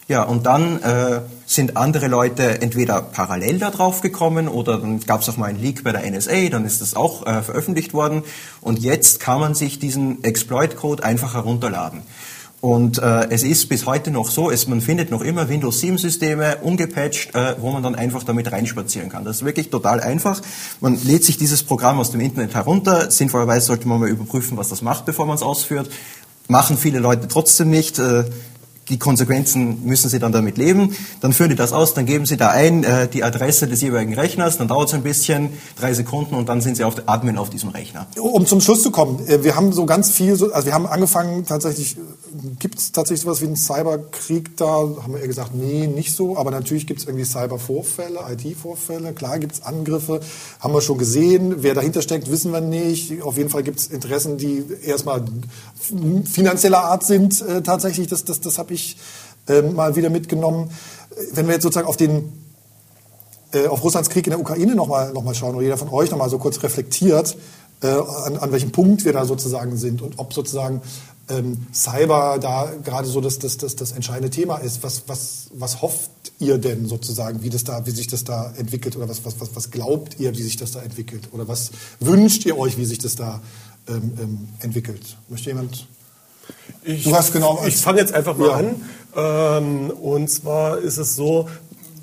Ja, 0.09 0.23
und 0.23 0.47
dann 0.47 0.83
äh, 0.83 1.21
sind 1.45 1.77
andere 1.77 2.09
Leute 2.09 2.63
entweder 2.63 3.03
parallel 3.03 3.59
da 3.59 3.71
drauf 3.71 4.01
gekommen 4.01 4.49
oder 4.49 4.79
dann 4.79 5.01
gab 5.01 5.21
es 5.21 5.29
auch 5.29 5.37
mal 5.37 5.51
einen 5.51 5.61
Leak 5.61 5.85
bei 5.85 5.93
der 5.93 6.11
NSA, 6.11 6.49
dann 6.49 6.65
ist 6.65 6.81
das 6.81 6.97
auch 6.97 7.27
äh, 7.27 7.43
veröffentlicht 7.43 7.93
worden 7.93 8.23
und 8.63 8.79
jetzt 8.79 9.21
kann 9.21 9.39
man 9.39 9.55
sich 9.55 9.79
diesen 9.79 10.25
Exploit-Code 10.25 11.05
einfach 11.05 11.35
herunterladen. 11.35 12.01
Und 12.61 12.99
äh, 12.99 13.29
es 13.31 13.45
ist 13.45 13.69
bis 13.69 13.87
heute 13.87 14.11
noch 14.11 14.31
so, 14.31 14.51
es, 14.51 14.67
man 14.67 14.81
findet 14.81 15.13
noch 15.13 15.23
immer 15.23 15.49
Windows 15.49 15.79
7 15.79 15.97
Systeme 15.97 16.57
ungepatcht, 16.63 17.33
äh, 17.35 17.55
wo 17.61 17.71
man 17.71 17.85
dann 17.85 17.95
einfach 17.95 18.25
damit 18.25 18.51
reinspazieren 18.51 19.09
kann. 19.09 19.25
Das 19.25 19.37
ist 19.37 19.45
wirklich 19.45 19.71
total 19.71 20.01
einfach. 20.01 20.41
Man 20.81 20.99
lädt 21.05 21.25
sich 21.25 21.37
dieses 21.37 21.63
Programm 21.63 22.01
aus 22.01 22.11
dem 22.11 22.21
Internet 22.21 22.55
herunter. 22.57 23.13
Sinnvollerweise 23.13 23.67
sollte 23.67 23.87
man 23.87 24.01
mal 24.01 24.09
überprüfen, 24.09 24.57
was 24.57 24.71
das 24.71 24.83
macht, 24.83 25.07
bevor 25.07 25.27
man 25.27 25.37
es 25.37 25.43
ausführt. 25.43 25.89
Machen 26.49 26.77
viele 26.77 26.99
Leute 26.99 27.29
trotzdem 27.29 27.71
nicht. 27.71 28.01
Äh, 28.01 28.25
die 28.89 28.99
Konsequenzen 28.99 29.85
müssen 29.85 30.09
Sie 30.09 30.19
dann 30.19 30.33
damit 30.33 30.59
leben. 30.59 30.97
Dann 31.21 31.33
führen 31.33 31.51
die 31.51 31.57
das 31.57 31.73
aus, 31.73 31.95
dann 31.95 32.07
geben 32.07 32.27
Sie 32.27 32.37
da 32.37 32.51
ein 32.51 32.85
äh, 32.85 33.09
die 33.09 33.23
Adresse 33.23 33.69
des 33.69 33.81
jeweiligen 33.81 34.15
Rechners, 34.15 34.59
dann 34.59 34.69
dauert 34.69 34.89
es 34.89 34.95
ein 34.95 35.03
bisschen, 35.03 35.51
drei 35.77 35.95
Sekunden 35.95 36.35
und 36.35 36.49
dann 36.49 36.61
sind 36.61 36.77
Sie 36.77 36.85
auf 36.85 36.95
Admin 37.07 37.39
auf 37.39 37.51
diesem 37.51 37.71
Rechner. 37.71 38.07
Um 38.19 38.47
zum 38.47 38.61
Schluss 38.61 38.83
zu 38.83 38.91
kommen, 38.91 39.27
äh, 39.27 39.45
wir 39.45 39.57
haben 39.57 39.73
so 39.73 39.87
ganz 39.87 40.11
viel, 40.11 40.33
also 40.33 40.67
wir 40.67 40.75
haben 40.75 40.87
angefangen 40.87 41.45
tatsächlich, 41.47 41.97
gibt 42.59 42.79
es 42.79 42.93
tatsächlich 42.93 43.23
sowas 43.23 43.41
wie 43.41 43.47
einen 43.47 43.57
Cyberkrieg 43.57 44.57
da? 44.57 44.67
Haben 44.67 45.15
wir 45.15 45.21
eher 45.21 45.29
gesagt, 45.29 45.55
nee, 45.55 45.87
nicht 45.87 46.15
so, 46.15 46.37
aber 46.37 46.51
natürlich 46.51 46.87
gibt 46.87 47.01
es 47.01 47.07
irgendwie 47.07 47.25
Cybervorfälle, 47.25 48.21
IT-Vorfälle, 48.31 49.13
klar 49.13 49.39
gibt 49.39 49.55
es 49.55 49.63
Angriffe, 49.63 50.21
haben 50.61 50.75
wir 50.75 50.81
schon 50.81 50.99
gesehen, 50.99 51.57
wer 51.59 51.75
dahinter 51.75 52.03
steckt, 52.03 52.31
wissen 52.31 52.53
wir 52.53 52.61
nicht. 52.61 53.23
Auf 53.23 53.37
jeden 53.37 53.51
Fall 53.51 53.63
gibt 53.63 53.81
es 53.81 53.87
Interessen, 53.87 54.39
die 54.39 54.65
erstmal 54.85 55.25
finanzieller 56.25 56.85
Art 56.85 57.05
sind 57.05 57.41
äh, 57.43 57.63
tatsächlich, 57.63 58.09
das, 58.09 58.25
das, 58.25 58.41
das 58.41 58.59
habe 58.59 58.75
ich 58.75 58.97
äh, 59.49 59.63
mal 59.63 59.97
wieder 59.97 60.11
mitgenommen. 60.11 60.71
Wenn 61.33 61.47
wir 61.47 61.55
jetzt 61.55 61.63
sozusagen 61.63 61.89
auf 61.89 61.97
den 61.97 62.33
äh, 63.53 63.67
auf 63.67 63.83
Russlands 63.83 64.11
Krieg 64.11 64.27
in 64.27 64.31
der 64.31 64.41
Ukraine 64.41 64.75
nochmal 64.75 65.13
noch 65.13 65.23
mal 65.23 65.35
schauen, 65.35 65.55
oder 65.55 65.65
jeder 65.65 65.79
von 65.79 65.89
euch 65.89 66.11
nochmal 66.11 66.31
so 66.31 66.39
kurz 66.39 66.63
reflektiert, 66.63 67.37
äh, 67.83 67.87
an, 67.87 68.37
an 68.37 68.53
welchem 68.53 68.73
Punkt 68.73 69.05
wir 69.05 69.13
da 69.13 69.25
sozusagen 69.25 69.77
sind 69.77 70.03
und 70.03 70.19
ob 70.19 70.35
sozusagen 70.35 70.83
ähm, 71.29 71.67
Cyber 71.73 72.39
da 72.41 72.73
gerade 72.83 73.07
so 73.07 73.21
das, 73.21 73.39
das, 73.39 73.57
das, 73.59 73.77
das 73.77 73.93
entscheidende 73.93 74.31
Thema 74.31 74.59
ist. 74.59 74.83
Was, 74.83 75.05
was, 75.07 75.49
was 75.55 75.83
hofft 75.83 76.11
ihr 76.39 76.59
denn 76.59 76.87
sozusagen, 76.87 77.43
wie, 77.43 77.51
das 77.51 77.65
da, 77.65 77.87
wie 77.87 77.91
sich 77.91 78.07
das 78.07 78.25
da 78.25 78.53
entwickelt 78.57 78.97
oder 78.97 79.09
was, 79.09 79.25
was, 79.25 79.41
was, 79.41 79.55
was 79.55 79.71
glaubt 79.71 80.19
ihr, 80.19 80.37
wie 80.37 80.43
sich 80.43 80.57
das 80.57 80.73
da 80.73 80.83
entwickelt 80.83 81.29
oder 81.33 81.49
was 81.49 81.71
wünscht 82.01 82.47
ihr 82.47 82.59
euch, 82.59 82.79
wie 82.79 82.85
sich 82.85 82.99
das 82.99 83.17
da 83.17 83.41
ähm, 83.89 84.13
ähm, 84.21 84.49
entwickelt? 84.61 85.17
Möchte 85.29 85.51
jemand? 85.51 85.87
Ich, 86.83 87.05
du 87.05 87.15
hast 87.15 87.33
genau. 87.33 87.63
Ich 87.67 87.77
fange 87.77 88.01
jetzt 88.01 88.15
einfach 88.15 88.37
mal 88.37 88.49
ja. 88.49 88.55
an. 88.55 88.83
Ähm, 89.17 89.91
und 89.91 90.29
zwar 90.29 90.79
ist 90.79 90.99
es 90.99 91.17
so, 91.17 91.49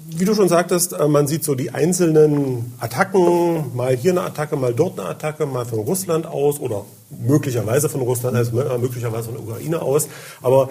wie 0.08 0.26
du 0.26 0.36
schon 0.36 0.50
sagtest, 0.50 0.94
äh, 0.94 1.08
man 1.08 1.28
sieht 1.28 1.44
so 1.44 1.56
die 1.56 1.72
einzelnen 1.72 2.74
Attacken, 2.80 3.76
mal 3.76 3.96
hier 3.96 4.12
eine 4.12 4.22
Attacke, 4.22 4.56
mal 4.56 4.74
dort 4.74 5.00
eine 5.00 5.10
Attacke, 5.10 5.46
mal 5.46 5.66
von 5.66 5.80
Russland 5.80 6.26
aus 6.26 6.60
oder 6.60 6.86
möglicherweise 7.10 7.90
von 7.90 8.02
Russland, 8.02 8.36
also 8.36 8.52
möglicherweise 8.80 9.26
von 9.26 9.36
der 9.36 9.44
Ukraine 9.44 9.82
aus. 9.82 10.08
Aber 10.42 10.70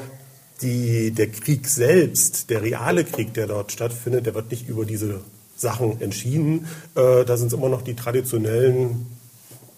die, 0.62 1.10
der 1.10 1.30
Krieg 1.30 1.66
selbst, 1.68 2.50
der 2.50 2.62
reale 2.62 3.04
Krieg, 3.04 3.34
der 3.34 3.46
dort 3.46 3.72
stattfindet, 3.72 4.26
der 4.26 4.34
wird 4.34 4.50
nicht 4.50 4.68
über 4.68 4.84
diese 4.84 5.20
Sachen 5.56 6.00
entschieden. 6.00 6.66
Äh, 6.94 7.24
da 7.24 7.36
sind 7.36 7.48
es 7.48 7.52
immer 7.52 7.68
noch 7.68 7.82
die 7.82 7.94
traditionellen 7.94 9.06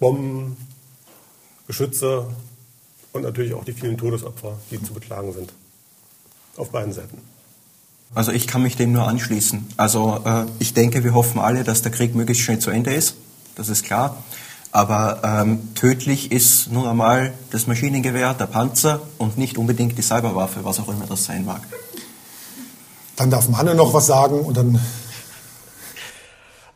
Bomben, 0.00 0.56
Geschütze 1.66 2.26
und 3.12 3.22
natürlich 3.22 3.54
auch 3.54 3.64
die 3.64 3.72
vielen 3.72 3.98
Todesopfer, 3.98 4.58
die 4.70 4.82
zu 4.82 4.92
beklagen 4.92 5.32
sind. 5.32 5.52
Auf 6.56 6.70
beiden 6.70 6.92
Seiten. 6.92 7.18
Also 8.14 8.32
ich 8.32 8.46
kann 8.46 8.62
mich 8.62 8.76
dem 8.76 8.92
nur 8.92 9.06
anschließen. 9.06 9.66
Also 9.76 10.22
äh, 10.24 10.44
ich 10.58 10.74
denke, 10.74 11.04
wir 11.04 11.14
hoffen 11.14 11.40
alle, 11.40 11.64
dass 11.64 11.82
der 11.82 11.92
Krieg 11.92 12.14
möglichst 12.14 12.44
schnell 12.44 12.58
zu 12.58 12.70
Ende 12.70 12.94
ist. 12.94 13.16
Das 13.56 13.68
ist 13.68 13.84
klar. 13.84 14.22
Aber 14.72 15.22
ähm, 15.24 15.74
tödlich 15.74 16.32
ist 16.32 16.70
nun 16.70 16.86
einmal 16.86 17.32
das 17.50 17.66
Maschinengewehr, 17.66 18.34
der 18.34 18.46
Panzer 18.46 19.00
und 19.18 19.38
nicht 19.38 19.58
unbedingt 19.58 19.96
die 19.96 20.02
Cyberwaffe, 20.02 20.64
was 20.64 20.78
auch 20.80 20.88
immer 20.88 21.06
das 21.06 21.24
sein 21.24 21.44
mag. 21.44 21.62
Dann 23.16 23.30
darf 23.30 23.48
Manne 23.48 23.74
noch 23.74 23.94
was 23.94 24.06
sagen 24.06 24.40
und 24.40 24.56
dann. 24.56 24.78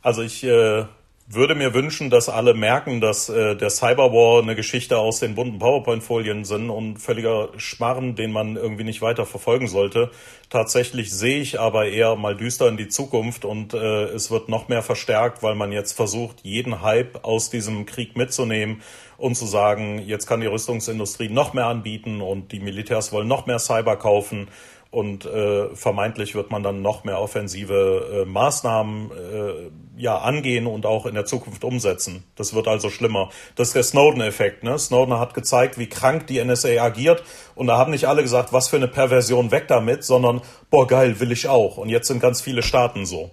Also 0.03 0.23
ich 0.23 0.43
äh, 0.45 0.87
würde 1.33 1.55
mir 1.55 1.75
wünschen, 1.75 2.11
dass 2.11 2.29
alle 2.29 2.55
merken, 2.55 3.01
dass 3.01 3.29
äh, 3.29 3.55
der 3.55 3.71
Cyberwar 3.71 4.43
eine 4.43 4.57
Geschichte 4.57 4.99
aus 4.99 5.21
den 5.21 5.37
bunten 5.37 5.61
PowerPoint-Folien 5.61 6.45
sind 6.45 6.71
und 6.71 6.99
völliger 6.99 7.51
Schmarren, 7.57 8.17
den 8.17 8.33
man 8.33 8.57
irgendwie 8.57 8.83
nicht 8.83 9.01
weiter 9.01 9.27
verfolgen 9.27 9.69
sollte. 9.69 10.11
Tatsächlich 10.49 11.13
sehe 11.13 11.41
ich 11.41 11.61
aber 11.61 11.87
eher 11.87 12.17
mal 12.17 12.37
düster 12.37 12.69
in 12.69 12.77
die 12.77 12.89
Zukunft 12.89 13.45
und 13.45 13.75
äh, 13.75 14.07
es 14.07 14.33
wird 14.33 14.49
noch 14.49 14.67
mehr 14.67 14.83
verstärkt, 14.83 15.45
weil 15.45 15.55
man 15.55 15.71
jetzt 15.71 15.93
versucht, 15.93 16.41
jeden 16.43 16.83
Hype 16.83 17.25
aus 17.25 17.49
diesem 17.49 17.87
Krieg 17.87 18.17
mitzunehmen 18.17 18.83
und 19.17 19.37
zu 19.37 19.47
sagen, 19.47 20.03
jetzt 20.05 20.27
kann 20.27 20.41
die 20.41 20.49
Rüstungsindustrie 20.49 21.29
noch 21.29 21.53
mehr 21.55 21.67
anbieten 21.67 22.23
und 22.23 22.51
die 22.51 22.61
Militärs 22.61 23.13
wollen 23.13 23.29
noch 23.29 23.47
mehr 23.47 23.61
Cyber 23.61 23.97
kaufen 23.97 24.49
und 24.91 25.25
äh, 25.25 25.75
vermeintlich 25.75 26.35
wird 26.35 26.51
man 26.51 26.63
dann 26.63 26.83
noch 26.83 27.05
mehr 27.05 27.21
offensive 27.21 28.23
äh, 28.23 28.25
Maßnahmen 28.25 29.11
äh, 29.11 30.01
ja 30.01 30.19
angehen 30.19 30.67
und 30.67 30.85
auch 30.85 31.07
in 31.07 31.15
der 31.15 31.27
Zukunft 31.27 31.63
umsetzen. 31.63 32.25
Das 32.35 32.55
wird 32.55 32.67
also 32.67 32.91
schlimmer. 32.91 33.31
Das 33.55 33.69
ist 33.69 33.77
der 33.77 33.85
Snowden-Effekt. 33.85 34.65
Ne? 34.65 34.79
Snowden 34.79 35.19
hat 35.19 35.35
gezeigt, 35.35 35.79
wie 35.79 35.89
krank 35.89 36.27
die 36.27 36.43
NSA 36.43 36.83
agiert 36.83 37.23
und 37.55 37.69
da 37.69 37.79
haben 37.79 37.93
nicht 37.93 38.07
alle 38.07 38.23
gesagt, 38.23 38.53
was 38.53 38.69
für 38.69 38.77
eine 38.77 38.89
Perversion 38.89 39.53
weg 39.53 39.69
damit, 39.69 40.03
sondern 40.03 40.41
boah 40.71 40.87
geil, 40.87 41.21
will 41.21 41.31
ich 41.31 41.47
auch. 41.47 41.77
Und 41.77 41.89
jetzt 41.89 42.09
sind 42.09 42.21
ganz 42.21 42.41
viele 42.41 42.63
Staaten 42.63 43.07
so. 43.07 43.31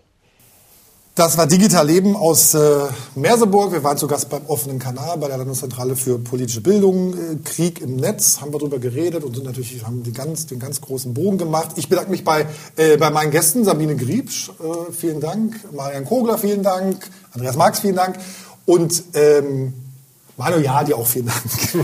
Das 1.18 1.36
war 1.36 1.48
Digital 1.48 1.88
Leben 1.88 2.16
aus 2.16 2.54
äh, 2.54 2.60
Merseburg. 3.16 3.72
Wir 3.72 3.84
waren 3.84 3.98
zu 3.98 4.06
Gast 4.06 4.30
beim 4.30 4.46
offenen 4.46 4.78
Kanal 4.78 5.18
bei 5.18 5.28
der 5.28 5.38
Landeszentrale 5.38 5.96
für 5.96 6.20
politische 6.20 6.62
Bildung. 6.62 7.16
Äh, 7.16 7.38
Krieg 7.44 7.82
im 7.82 7.96
Netz 7.96 8.40
haben 8.40 8.54
wir 8.54 8.60
darüber 8.60 8.78
geredet 8.78 9.24
und 9.24 9.34
sind 9.34 9.44
natürlich 9.44 9.84
haben 9.84 10.04
die 10.04 10.14
ganz, 10.14 10.46
den 10.46 10.60
ganz 10.60 10.80
großen 10.80 11.16
Bogen 11.16 11.40
gemacht. 11.40 11.72
Ich 11.76 11.90
bedanke 11.90 12.12
mich 12.12 12.24
bei, 12.24 12.46
äh, 12.76 12.98
bei 12.98 13.10
meinen 13.10 13.32
Gästen, 13.32 13.66
Sabine 13.66 13.96
Griebsch, 13.96 14.50
äh, 14.60 14.92
vielen 14.94 15.20
Dank, 15.20 15.56
Marian 15.74 16.06
Kogler, 16.06 16.38
vielen 16.38 16.62
Dank, 16.62 17.10
Andreas 17.34 17.56
Marx, 17.56 17.80
vielen 17.80 17.96
Dank 17.96 18.18
und 18.68 19.04
ähm, 19.16 19.74
Manu 20.38 20.60
Jadi 20.60 20.94
auch 20.94 21.08
vielen 21.08 21.26
Dank. 21.26 21.42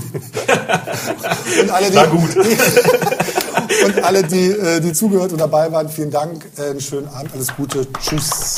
und 1.59 1.71
alle, 1.71 1.89
die, 1.89 2.09
gut. 2.11 2.35
und 3.85 4.03
alle, 4.03 4.21
die, 4.21 4.51
äh, 4.51 4.79
die 4.79 4.93
zugehört 4.93 5.31
und 5.31 5.39
dabei 5.39 5.71
waren, 5.71 5.89
vielen 5.89 6.11
Dank. 6.11 6.45
Äh, 6.55 6.69
einen 6.69 6.81
schönen 6.81 7.07
Abend, 7.07 7.33
alles 7.33 7.47
Gute. 7.55 7.87
Tschüss. 7.99 8.57